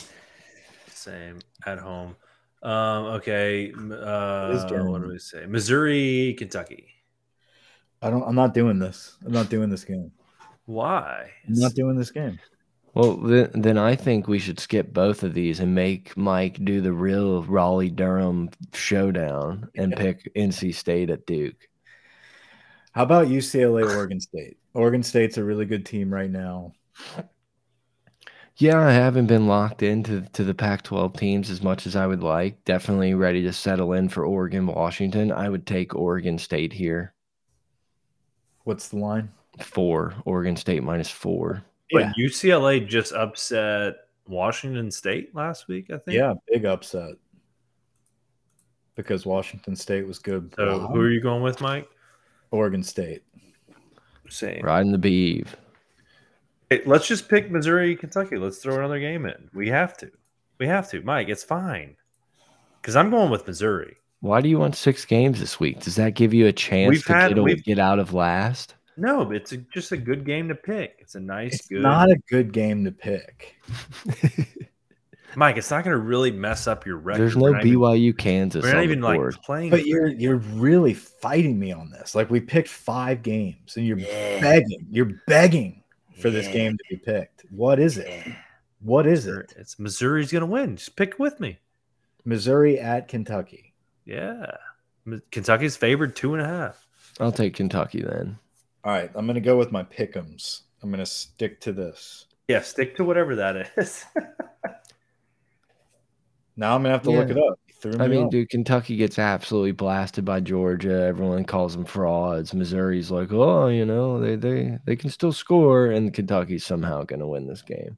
Same 0.89 1.39
at 1.65 1.79
home. 1.79 2.15
Um, 2.63 3.05
okay. 3.15 3.71
Uh, 3.71 4.67
what 4.83 5.01
do 5.01 5.09
we 5.09 5.19
say? 5.19 5.45
Missouri, 5.45 6.35
Kentucky. 6.37 6.87
I 8.01 8.09
don't. 8.09 8.23
I'm 8.23 8.35
not 8.35 8.53
doing 8.53 8.79
this. 8.79 9.17
I'm 9.25 9.31
not 9.31 9.49
doing 9.49 9.69
this 9.69 9.83
game. 9.83 10.11
Why? 10.65 11.31
I'm 11.47 11.53
not 11.53 11.73
doing 11.73 11.97
this 11.97 12.11
game. 12.11 12.39
Well, 12.97 13.17
then, 13.17 13.51
then 13.53 13.77
I 13.77 13.95
think 13.95 14.27
we 14.27 14.39
should 14.39 14.59
skip 14.59 14.91
both 14.91 15.21
of 15.21 15.35
these 15.35 15.59
and 15.59 15.75
make 15.75 16.17
Mike 16.17 16.57
do 16.65 16.81
the 16.81 16.91
real 16.91 17.43
Raleigh 17.43 17.91
Durham 17.91 18.49
showdown 18.73 19.69
and 19.75 19.95
pick 19.95 20.33
NC 20.33 20.73
State 20.73 21.11
at 21.11 21.27
Duke. 21.27 21.69
How 22.93 23.03
about 23.03 23.27
UCLA, 23.27 23.95
Oregon 23.95 24.19
State? 24.19 24.57
Oregon 24.73 25.03
State's 25.03 25.37
a 25.37 25.43
really 25.43 25.65
good 25.67 25.85
team 25.85 26.11
right 26.11 26.31
now. 26.31 26.73
Yeah, 28.55 28.79
I 28.79 28.93
haven't 28.93 29.27
been 29.27 29.45
locked 29.45 29.83
into 29.83 30.21
to 30.33 30.43
the 30.43 30.55
Pac-12 30.55 31.15
teams 31.19 31.51
as 31.51 31.61
much 31.61 31.85
as 31.85 31.95
I 31.95 32.07
would 32.07 32.23
like. 32.23 32.65
Definitely 32.65 33.13
ready 33.13 33.43
to 33.43 33.53
settle 33.53 33.93
in 33.93 34.09
for 34.09 34.25
Oregon, 34.25 34.65
Washington. 34.65 35.31
I 35.31 35.49
would 35.49 35.67
take 35.67 35.93
Oregon 35.93 36.39
State 36.39 36.73
here. 36.73 37.13
What's 38.63 38.87
the 38.87 38.97
line? 38.97 39.29
Four. 39.59 40.15
Oregon 40.25 40.55
State 40.55 40.81
minus 40.81 41.11
four. 41.11 41.63
But 41.91 41.99
Yeah. 41.99 42.13
UCLA 42.17 42.85
just 42.85 43.13
upset 43.13 43.95
Washington 44.27 44.91
State 44.91 45.33
last 45.35 45.67
week, 45.67 45.89
I 45.89 45.97
think. 45.97 46.17
Yeah, 46.17 46.33
big 46.51 46.65
upset. 46.65 47.15
Because 48.95 49.25
Washington 49.25 49.75
State 49.75 50.05
was 50.07 50.19
good. 50.19 50.53
So 50.55 50.79
who 50.87 50.99
are 50.99 51.09
you 51.09 51.21
going 51.21 51.43
with, 51.43 51.61
Mike? 51.61 51.87
Oregon 52.51 52.83
State. 52.83 53.21
Same. 54.29 54.61
Riding 54.63 54.91
the 54.91 54.97
beeve. 54.97 55.55
Hey, 56.69 56.81
let's 56.85 57.07
just 57.07 57.29
pick 57.29 57.49
Missouri, 57.51 57.95
Kentucky. 57.95 58.37
Let's 58.37 58.57
throw 58.57 58.77
another 58.77 58.99
game 58.99 59.25
in. 59.25 59.49
We 59.53 59.69
have 59.69 59.95
to. 59.97 60.11
We 60.59 60.67
have 60.67 60.89
to, 60.89 61.01
Mike. 61.03 61.29
It's 61.29 61.43
fine. 61.43 61.95
Because 62.81 62.95
I'm 62.95 63.09
going 63.09 63.29
with 63.29 63.45
Missouri. 63.47 63.95
Why 64.21 64.41
do 64.41 64.49
you 64.49 64.57
want 64.59 64.75
six 64.75 65.05
games 65.05 65.39
this 65.39 65.59
week? 65.59 65.79
Does 65.81 65.95
that 65.95 66.15
give 66.15 66.33
you 66.33 66.47
a 66.47 66.51
chance 66.51 66.89
We've 66.89 67.05
to 67.05 67.13
had- 67.13 67.35
get, 67.35 67.47
a- 67.47 67.55
get 67.61 67.79
out 67.79 67.99
of 67.99 68.13
last? 68.13 68.73
No, 68.97 69.23
but 69.25 69.35
it's 69.35 69.51
a, 69.51 69.57
just 69.57 69.91
a 69.91 69.97
good 69.97 70.25
game 70.25 70.47
to 70.49 70.55
pick. 70.55 70.95
It's 70.99 71.15
a 71.15 71.19
nice, 71.19 71.53
It's 71.55 71.67
good. 71.67 71.81
not 71.81 72.09
a 72.09 72.17
good 72.29 72.51
game 72.51 72.83
to 72.85 72.91
pick. 72.91 73.55
Mike, 75.35 75.57
it's 75.57 75.69
not 75.69 75.83
going 75.83 75.95
to 75.95 76.01
really 76.01 76.31
mess 76.31 76.65
up 76.67 76.85
your 76.85 76.97
record. 76.97 77.19
There's 77.21 77.35
We're 77.35 77.51
no 77.51 77.59
even- 77.59 77.79
BYU 77.79 78.17
Kansas 78.17 78.63
We're 78.63 78.69
not 78.71 78.77
on 78.79 78.83
even 78.85 79.01
the 79.01 79.07
like 79.07 79.17
board. 79.17 79.37
playing. 79.45 79.69
But 79.69 79.85
you're 79.85 80.07
you're 80.07 80.37
really 80.37 80.93
fighting 80.95 81.59
me 81.59 81.71
on 81.71 81.91
this. 81.91 82.15
Like 82.15 82.31
we 82.31 82.39
picked 82.39 82.69
five 82.69 83.21
games 83.21 83.77
and 83.77 83.85
you're 83.85 83.99
Yeah. 83.99 84.41
begging. 84.41 84.87
You're 84.89 85.11
begging 85.27 85.83
for 86.19 86.31
this 86.31 86.47
game 86.47 86.75
to 86.77 86.83
be 86.89 86.95
picked. 86.97 87.45
What 87.51 87.77
is 87.79 87.97
it? 87.99 88.23
What 88.79 89.05
is 89.05 89.27
it? 89.27 89.53
It's 89.57 89.77
Missouri's 89.77 90.31
going 90.31 90.39
to 90.41 90.47
win. 90.47 90.77
Just 90.77 90.95
pick 90.95 91.19
with 91.19 91.39
me. 91.39 91.59
Missouri 92.25 92.79
at 92.79 93.07
Kentucky. 93.07 93.73
Yeah. 94.05 94.47
M- 95.05 95.21
Kentucky's 95.31 95.75
favored 95.77 96.15
two 96.15 96.33
and 96.33 96.41
a 96.41 96.47
half. 96.47 96.87
I'll 97.19 97.31
take 97.31 97.53
Kentucky 97.55 98.01
then. 98.01 98.39
All 98.87 98.93
right, 98.93 99.11
I'm 99.15 99.27
gonna 99.27 99.41
go 99.41 99.57
with 99.57 99.73
my 99.73 99.83
pick'ems. 99.83 100.61
I'm 100.81 100.89
gonna 100.89 101.05
stick 101.05 101.59
to 101.61 101.73
this. 101.73 102.25
Yeah, 102.47 102.61
stick 102.61 102.95
to 102.95 103.03
whatever 103.03 103.35
that 103.35 103.71
is. 103.77 104.05
Now 106.59 106.73
I'm 106.73 106.81
gonna 106.81 106.93
have 106.93 107.03
to 107.03 107.11
look 107.11 107.29
it 107.29 107.37
up. 107.37 107.59
You 107.67 107.73
threw 107.75 108.03
I 108.03 108.07
mean, 108.07 108.25
off. 108.25 108.31
dude, 108.31 108.49
Kentucky 108.49 108.97
gets 108.97 109.19
absolutely 109.19 109.73
blasted 109.73 110.25
by 110.25 110.39
Georgia. 110.39 111.03
Everyone 111.03 111.45
calls 111.45 111.75
them 111.75 111.85
frauds. 111.85 112.53
Missouri's 112.53 113.11
like, 113.11 113.31
oh, 113.31 113.67
you 113.67 113.85
know, 113.85 114.19
they 114.19 114.35
they 114.35 114.79
they 114.85 114.95
can 114.95 115.11
still 115.11 115.31
score, 115.31 115.85
and 115.85 116.11
Kentucky's 116.11 116.65
somehow 116.65 117.03
going 117.03 117.19
to 117.19 117.27
win 117.27 117.45
this 117.45 117.61
game. 117.61 117.95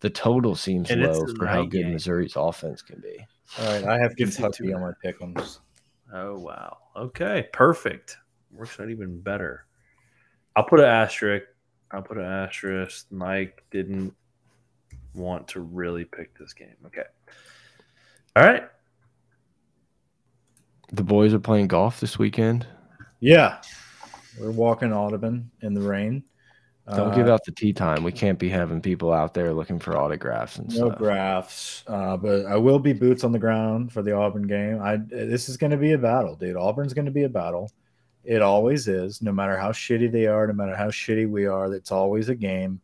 The 0.00 0.10
total 0.10 0.54
seems 0.54 0.90
And 0.90 1.00
low 1.00 1.26
for 1.36 1.46
how 1.46 1.62
good 1.62 1.84
game. 1.84 1.92
Missouri's 1.94 2.36
offense 2.36 2.82
can 2.82 3.00
be. 3.00 3.26
All 3.58 3.64
right, 3.64 3.84
I 3.84 3.98
have 3.98 4.14
Gives 4.16 4.38
you 4.38 4.44
Kentucky 4.44 4.68
two. 4.68 4.74
on 4.74 4.82
my 4.82 4.92
pick'ems. 5.02 5.60
oh, 6.12 6.38
wow. 6.38 6.76
Okay, 6.94 7.48
perfect. 7.54 8.18
Works 8.52 8.78
out 8.78 8.90
even 8.90 9.18
better. 9.20 9.64
I'll 10.58 10.64
put 10.64 10.80
an 10.80 10.86
asterisk. 10.86 11.46
I'll 11.92 12.02
put 12.02 12.18
an 12.18 12.24
asterisk. 12.24 13.06
Mike 13.12 13.62
didn't 13.70 14.12
want 15.14 15.46
to 15.48 15.60
really 15.60 16.04
pick 16.04 16.36
this 16.36 16.52
game. 16.52 16.74
Okay. 16.84 17.04
All 18.34 18.42
right. 18.42 18.64
The 20.90 21.04
boys 21.04 21.32
are 21.32 21.38
playing 21.38 21.68
golf 21.68 22.00
this 22.00 22.18
weekend. 22.18 22.66
Yeah, 23.20 23.60
We're 24.40 24.50
walking 24.50 24.92
Audubon 24.92 25.48
in 25.62 25.74
the 25.74 25.80
rain. 25.80 26.24
Don't 26.90 27.12
uh, 27.12 27.14
give 27.14 27.28
out 27.28 27.44
the 27.44 27.52
tee 27.52 27.72
time. 27.72 28.02
We 28.02 28.10
can't 28.10 28.38
be 28.38 28.48
having 28.48 28.80
people 28.80 29.12
out 29.12 29.34
there 29.34 29.54
looking 29.54 29.78
for 29.78 29.96
autographs 29.96 30.58
and 30.58 30.72
stuff. 30.72 30.82
no 30.82 30.88
stuff. 30.88 30.98
graphs. 30.98 31.84
Uh, 31.86 32.16
but 32.16 32.46
I 32.46 32.56
will 32.56 32.80
be 32.80 32.92
boots 32.92 33.22
on 33.22 33.30
the 33.30 33.38
ground 33.38 33.92
for 33.92 34.02
the 34.02 34.12
Auburn 34.12 34.48
game. 34.48 34.82
I 34.82 34.96
this 34.96 35.48
is 35.48 35.56
going 35.56 35.70
to 35.70 35.76
be 35.76 35.92
a 35.92 35.98
battle, 35.98 36.34
dude. 36.34 36.56
Auburn's 36.56 36.94
going 36.94 37.04
to 37.04 37.12
be 37.12 37.22
a 37.22 37.28
battle. 37.28 37.70
It 38.28 38.42
always 38.42 38.88
is. 38.88 39.22
No 39.22 39.32
matter 39.32 39.56
how 39.56 39.72
shitty 39.72 40.12
they 40.12 40.26
are, 40.26 40.46
no 40.46 40.52
matter 40.52 40.76
how 40.76 40.88
shitty 40.88 41.30
we 41.30 41.46
are, 41.46 41.72
it's 41.72 41.90
always 41.90 42.28
a 42.28 42.34
game. 42.34 42.78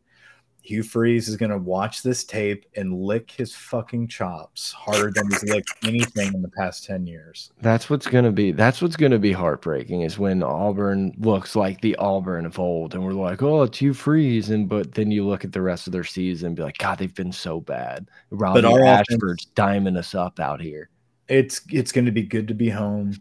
Hugh 0.62 0.82
Freeze 0.82 1.28
is 1.28 1.36
going 1.36 1.50
to 1.50 1.58
watch 1.58 2.02
this 2.02 2.24
tape 2.24 2.64
and 2.76 2.98
lick 2.98 3.30
his 3.30 3.54
fucking 3.54 4.08
chops 4.08 4.72
harder 4.72 5.10
than 5.10 5.28
he's 5.28 5.44
licked 5.44 5.70
anything 5.86 6.32
in 6.32 6.40
the 6.40 6.48
past 6.48 6.84
10 6.84 7.06
years. 7.06 7.52
That's 7.60 7.90
what's 7.90 8.06
going 8.06 8.24
to 8.24 8.32
be 8.32 8.52
that's 8.52 8.80
what's 8.80 8.96
going 8.96 9.12
to 9.12 9.18
be 9.18 9.32
heartbreaking 9.32 10.00
is 10.00 10.18
when 10.18 10.42
Auburn 10.42 11.14
looks 11.18 11.54
like 11.54 11.82
the 11.82 11.94
Auburn 11.96 12.46
of 12.46 12.58
old 12.58 12.94
and 12.94 13.04
we're 13.04 13.12
like, 13.12 13.42
"Oh, 13.42 13.64
it's 13.64 13.76
Hugh 13.76 13.92
Freeze." 13.92 14.48
And 14.48 14.66
but 14.66 14.94
then 14.94 15.10
you 15.10 15.26
look 15.26 15.44
at 15.44 15.52
the 15.52 15.60
rest 15.60 15.86
of 15.86 15.92
their 15.92 16.04
season 16.04 16.46
and 16.46 16.56
be 16.56 16.62
like, 16.62 16.78
"God, 16.78 16.96
they've 16.96 17.14
been 17.14 17.32
so 17.32 17.60
bad." 17.60 18.08
Robby 18.30 18.64
Ashford's 18.66 19.48
diming 19.54 19.98
us 19.98 20.14
up 20.14 20.40
out 20.40 20.62
here. 20.62 20.88
It's 21.28 21.60
it's 21.68 21.92
going 21.92 22.06
to 22.06 22.12
be 22.12 22.22
good 22.22 22.48
to 22.48 22.54
be 22.54 22.70
home. 22.70 23.12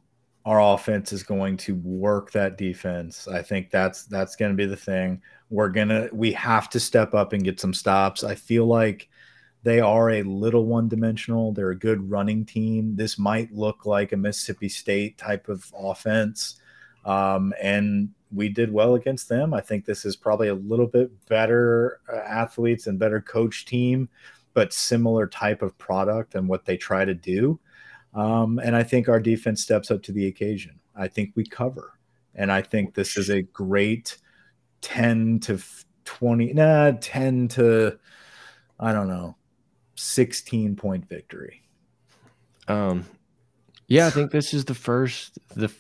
Our 0.46 0.62
offense 0.62 1.14
is 1.14 1.24
going 1.24 1.58
to 1.58 1.76
work 1.76 2.32
that 2.32 2.58
defense. 2.58 3.28
I 3.28 3.42
think 3.42 3.70
that's 3.70 4.04
that's 4.06 4.36
going 4.36 4.52
to 4.52 4.58
be 4.58 4.66
the 4.66 4.76
thing 4.76 5.22
we're 5.54 5.70
gonna 5.70 6.10
we 6.12 6.32
have 6.34 6.68
to 6.68 6.80
step 6.80 7.14
up 7.14 7.32
and 7.32 7.44
get 7.44 7.60
some 7.60 7.76
stops. 7.76 8.24
I 8.24 8.34
feel 8.34 8.66
like 8.66 9.08
they 9.62 9.80
are 9.80 10.10
a 10.10 10.24
little 10.24 10.66
one 10.66 10.90
dimensional. 10.90 11.54
They're 11.54 11.70
a 11.70 11.78
good 11.78 12.10
running 12.10 12.44
team. 12.44 12.96
This 12.96 13.20
might 13.20 13.54
look 13.54 13.86
like 13.86 14.12
a 14.12 14.18
Mississippi 14.18 14.68
State 14.68 15.18
type 15.18 15.48
of 15.48 15.72
offense. 15.78 16.60
Um, 17.06 17.54
and 17.62 18.10
we 18.34 18.50
did 18.50 18.74
well 18.74 18.96
against 18.96 19.30
them. 19.30 19.54
I 19.54 19.62
think 19.62 19.86
this 19.86 20.06
is 20.06 20.16
probably 20.16 20.48
a 20.48 20.56
little 20.56 20.88
bit 20.88 21.12
better 21.28 22.00
uh, 22.12 22.18
athletes 22.18 22.88
and 22.88 22.98
better 22.98 23.22
coach 23.22 23.66
team, 23.66 24.10
but 24.56 24.74
similar 24.74 25.28
type 25.28 25.62
of 25.62 25.78
product 25.78 26.34
and 26.34 26.50
what 26.50 26.66
they 26.66 26.78
try 26.78 27.06
to 27.06 27.14
do. 27.14 27.60
Um, 28.14 28.60
and 28.60 28.76
I 28.76 28.84
think 28.84 29.10
our 29.10 29.20
defense 29.20 29.62
steps 29.62 29.90
up 29.90 30.04
to 30.04 30.12
the 30.12 30.28
occasion. 30.28 30.80
I 30.96 31.08
think 31.08 31.32
we 31.36 31.46
cover. 31.46 31.98
And 32.36 32.52
I 32.52 32.62
think 32.62 32.94
this 32.94 33.18
is 33.18 33.30
a 33.30 33.42
great 33.42 34.18
10 34.82 35.40
to 35.42 35.60
20, 36.06 36.54
nah, 36.54 36.92
10 37.00 37.48
to, 37.50 37.98
I 38.80 38.92
don't 38.92 39.08
know, 39.08 39.36
16 39.96 40.76
point 40.76 41.08
victory. 41.08 41.62
Um, 42.68 43.06
yeah, 43.88 44.08
I 44.08 44.10
think 44.10 44.32
this 44.32 44.54
is 44.54 44.66
the 44.66 44.74
first, 44.74 45.38
the 45.56 45.72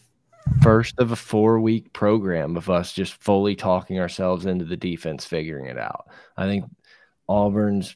first 0.62 1.00
of 1.00 1.12
a 1.12 1.16
four 1.16 1.60
week 1.60 1.94
program 1.94 2.58
of 2.58 2.70
us 2.70 2.94
just 2.94 3.14
fully 3.22 3.56
talking 3.56 4.00
ourselves 4.00 4.46
into 4.46 4.66
the 4.66 4.78
defense, 4.78 5.26
figuring 5.26 5.66
it 5.66 5.78
out. 5.78 6.08
I 6.38 6.46
think 6.46 6.66
Auburn's 7.28 7.96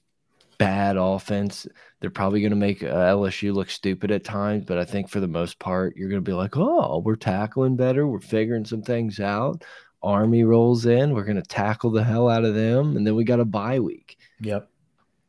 bad 0.58 0.98
offense. 0.98 1.68
They're 2.00 2.10
probably 2.10 2.42
going 2.42 2.52
to 2.52 2.56
make 2.56 2.84
uh, 2.84 2.88
LSU 2.88 3.54
look 3.54 3.70
stupid 3.70 4.12
at 4.12 4.24
times, 4.24 4.66
but 4.66 4.78
I 4.78 4.86
think 4.86 5.10
for 5.10 5.20
the 5.20 5.28
most 5.28 5.60
part, 5.60 5.96
you're 5.96 6.10
going 6.10 6.24
to 6.24 6.30
be 6.30 6.34
like, 6.34 6.58
oh, 6.58 7.00
we're 7.00 7.16
tackling 7.16 7.76
better. 7.76 8.08
We're 8.08 8.20
figuring 8.20 8.66
some 8.66 8.82
things 8.82 9.20
out. 9.20 9.64
Army 10.04 10.44
rolls 10.44 10.86
in. 10.86 11.14
We're 11.14 11.24
going 11.24 11.42
to 11.42 11.48
tackle 11.48 11.92
the 11.92 12.04
hell 12.04 12.30
out 12.30 12.46
of 12.46 12.54
them. 12.54 12.96
And 12.96 13.06
then 13.06 13.16
we 13.16 13.24
got 13.24 13.40
a 13.40 13.46
bye 13.46 13.80
week. 13.80 14.18
Yep. 14.42 14.70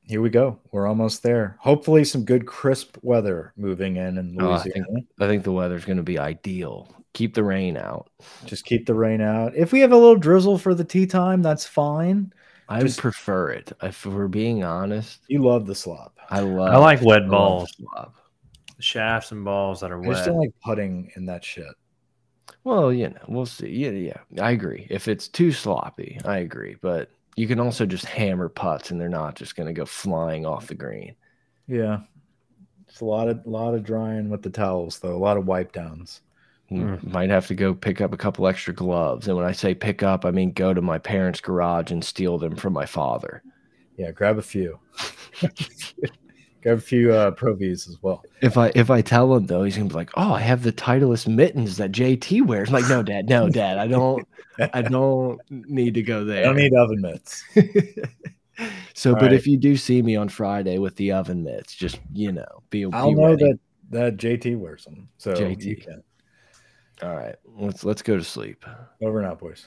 Here 0.09 0.23
we 0.23 0.31
go. 0.31 0.59
We're 0.73 0.87
almost 0.87 1.23
there. 1.23 1.59
Hopefully, 1.61 2.03
some 2.05 2.25
good 2.25 2.47
crisp 2.47 2.97
weather 3.03 3.53
moving 3.57 3.97
in 3.97 4.17
in 4.17 4.37
Louisiana. 4.37 4.49
Oh, 4.49 4.55
I, 4.55 4.63
think, 4.63 4.87
I 5.21 5.27
think 5.27 5.45
the 5.45 5.53
weather's 5.53 5.85
going 5.85 5.99
to 5.99 6.03
be 6.03 6.19
ideal. 6.19 6.95
Keep 7.13 7.35
the 7.35 7.45
rain 7.45 7.77
out. 7.77 8.09
Just 8.47 8.65
keep 8.65 8.87
the 8.87 8.95
rain 8.95 9.21
out. 9.21 9.55
If 9.55 9.73
we 9.73 9.81
have 9.81 9.93
a 9.93 9.97
little 9.97 10.17
drizzle 10.17 10.57
for 10.57 10.75
the 10.75 10.85
tee 10.85 11.07
time, 11.07 11.43
that's 11.43 11.67
fine. 11.67 12.33
I 12.69 12.83
Just, 12.83 12.99
prefer 12.99 13.51
it. 13.51 13.73
If 13.83 14.05
we're 14.05 14.29
being 14.29 14.63
honest, 14.63 15.21
you 15.29 15.43
love 15.43 15.67
the 15.67 15.75
slop. 15.75 16.19
I 16.29 16.41
love. 16.41 16.75
I 16.75 16.77
like 16.77 17.01
wet 17.01 17.23
I 17.23 17.29
balls. 17.29 17.75
Shafts 18.79 19.33
and 19.33 19.45
balls 19.45 19.81
that 19.81 19.91
are 19.91 19.99
wet. 19.99 20.11
I 20.11 20.13
just 20.13 20.27
don't 20.27 20.39
like 20.39 20.53
putting 20.63 21.11
in 21.17 21.27
that 21.27 21.45
shit. 21.45 21.75
Well, 22.65 22.93
you 22.93 23.09
know, 23.09 23.21
we'll 23.27 23.47
see. 23.47 23.71
Yeah, 23.71 23.91
yeah, 23.91 24.19
I 24.43 24.51
agree. 24.51 24.87
If 24.91 25.09
it's 25.09 25.29
too 25.29 25.53
sloppy, 25.53 26.21
I 26.25 26.39
agree. 26.39 26.77
But 26.81 27.11
you 27.37 27.47
can 27.47 27.61
also 27.61 27.87
just 27.87 28.05
hammer 28.05 28.49
putts, 28.49 28.91
and 28.91 29.01
they're 29.01 29.09
not 29.09 29.35
just 29.35 29.57
going 29.57 29.69
to 29.69 29.73
go 29.73 29.87
flying 29.87 30.45
off 30.45 30.67
the 30.67 30.75
green. 30.75 31.15
Yeah, 31.67 32.01
it's 32.87 33.01
a 33.01 33.05
lot 33.07 33.29
of 33.29 33.45
a 33.47 33.49
lot 33.49 33.75
of 33.75 33.85
drying 33.85 34.29
with 34.29 34.43
the 34.43 34.51
towels, 34.51 34.99
though. 34.99 35.17
A 35.17 35.19
lot 35.19 35.37
of 35.39 35.47
wipe 35.47 35.73
downs. 35.73 36.21
Mm. 36.71 37.03
Might 37.13 37.31
have 37.31 37.47
to 37.47 37.55
go 37.55 37.73
pick 37.73 38.01
up 38.01 38.13
a 38.13 38.19
couple 38.19 38.47
extra 38.47 38.75
gloves. 38.75 39.27
And 39.27 39.37
when 39.37 39.47
I 39.47 39.53
say 39.53 39.75
pick 39.75 40.03
up, 40.03 40.25
I 40.25 40.31
mean 40.31 40.53
go 40.53 40.75
to 40.75 40.83
my 40.83 40.99
parents' 40.99 41.41
garage 41.41 41.91
and 41.91 42.05
steal 42.05 42.37
them 42.39 42.57
from 42.57 42.75
my 42.75 42.85
father. 42.85 43.43
Yeah, 43.97 44.11
grab 44.13 44.39
a 44.39 44.43
few. 44.43 44.79
Grab 46.63 46.79
a 46.79 46.81
few 46.81 47.13
uh, 47.13 47.31
Pro 47.31 47.55
Vs 47.55 47.89
as 47.89 48.03
well. 48.03 48.25
If 48.43 48.59
I 48.59 48.73
if 48.75 48.91
I 48.91 49.01
tell 49.01 49.35
him 49.35 49.47
though, 49.47 49.63
he's 49.63 49.77
gonna 49.77 49.89
be 49.89 49.95
like, 49.95 50.11
"Oh, 50.17 50.33
I 50.33 50.41
have 50.41 50.65
the 50.65 50.73
Titleist 50.73 51.29
mittens 51.29 51.77
that 51.77 51.93
JT 51.93 52.45
wears." 52.47 52.69
I'm 52.69 52.75
like, 52.75 52.89
"No, 52.89 53.03
Dad, 53.03 53.29
no, 53.29 53.49
Dad, 53.49 53.79
I 53.79 53.87
don't, 53.87 54.27
I 54.59 54.83
don't 54.91 55.41
need 55.49 55.95
to 55.95 56.03
go 56.03 56.25
there. 56.25 56.43
I 56.43 56.47
don't 56.47 56.57
need 56.57 56.75
oven 56.75 57.01
mitts." 57.01 57.45
so, 58.95 59.11
All 59.11 59.17
but 59.17 59.27
right. 59.27 59.33
if 59.33 59.47
you 59.47 59.57
do 59.57 59.77
see 59.77 60.03
me 60.03 60.17
on 60.17 60.29
Friday 60.29 60.79
with 60.79 60.97
the 60.97 61.13
oven 61.13 61.45
mitts, 61.45 61.77
just 61.77 62.01
you 62.13 62.33
know, 62.33 62.63
be. 62.71 62.85
I'll 62.87 63.11
be 63.11 63.15
know 63.15 63.29
ready. 63.29 63.45
that 63.45 63.59
that 63.91 64.17
JT 64.17 64.59
wears 64.59 64.85
them. 64.85 65.09
So 65.19 65.35
JT. 65.35 65.87
All 67.03 67.15
right, 67.15 67.37
let's 67.45 67.85
let's 67.85 68.03
go 68.03 68.17
to 68.17 68.25
sleep. 68.25 68.65
Over 69.01 69.19
and 69.19 69.27
out, 69.27 69.39
boys. 69.39 69.67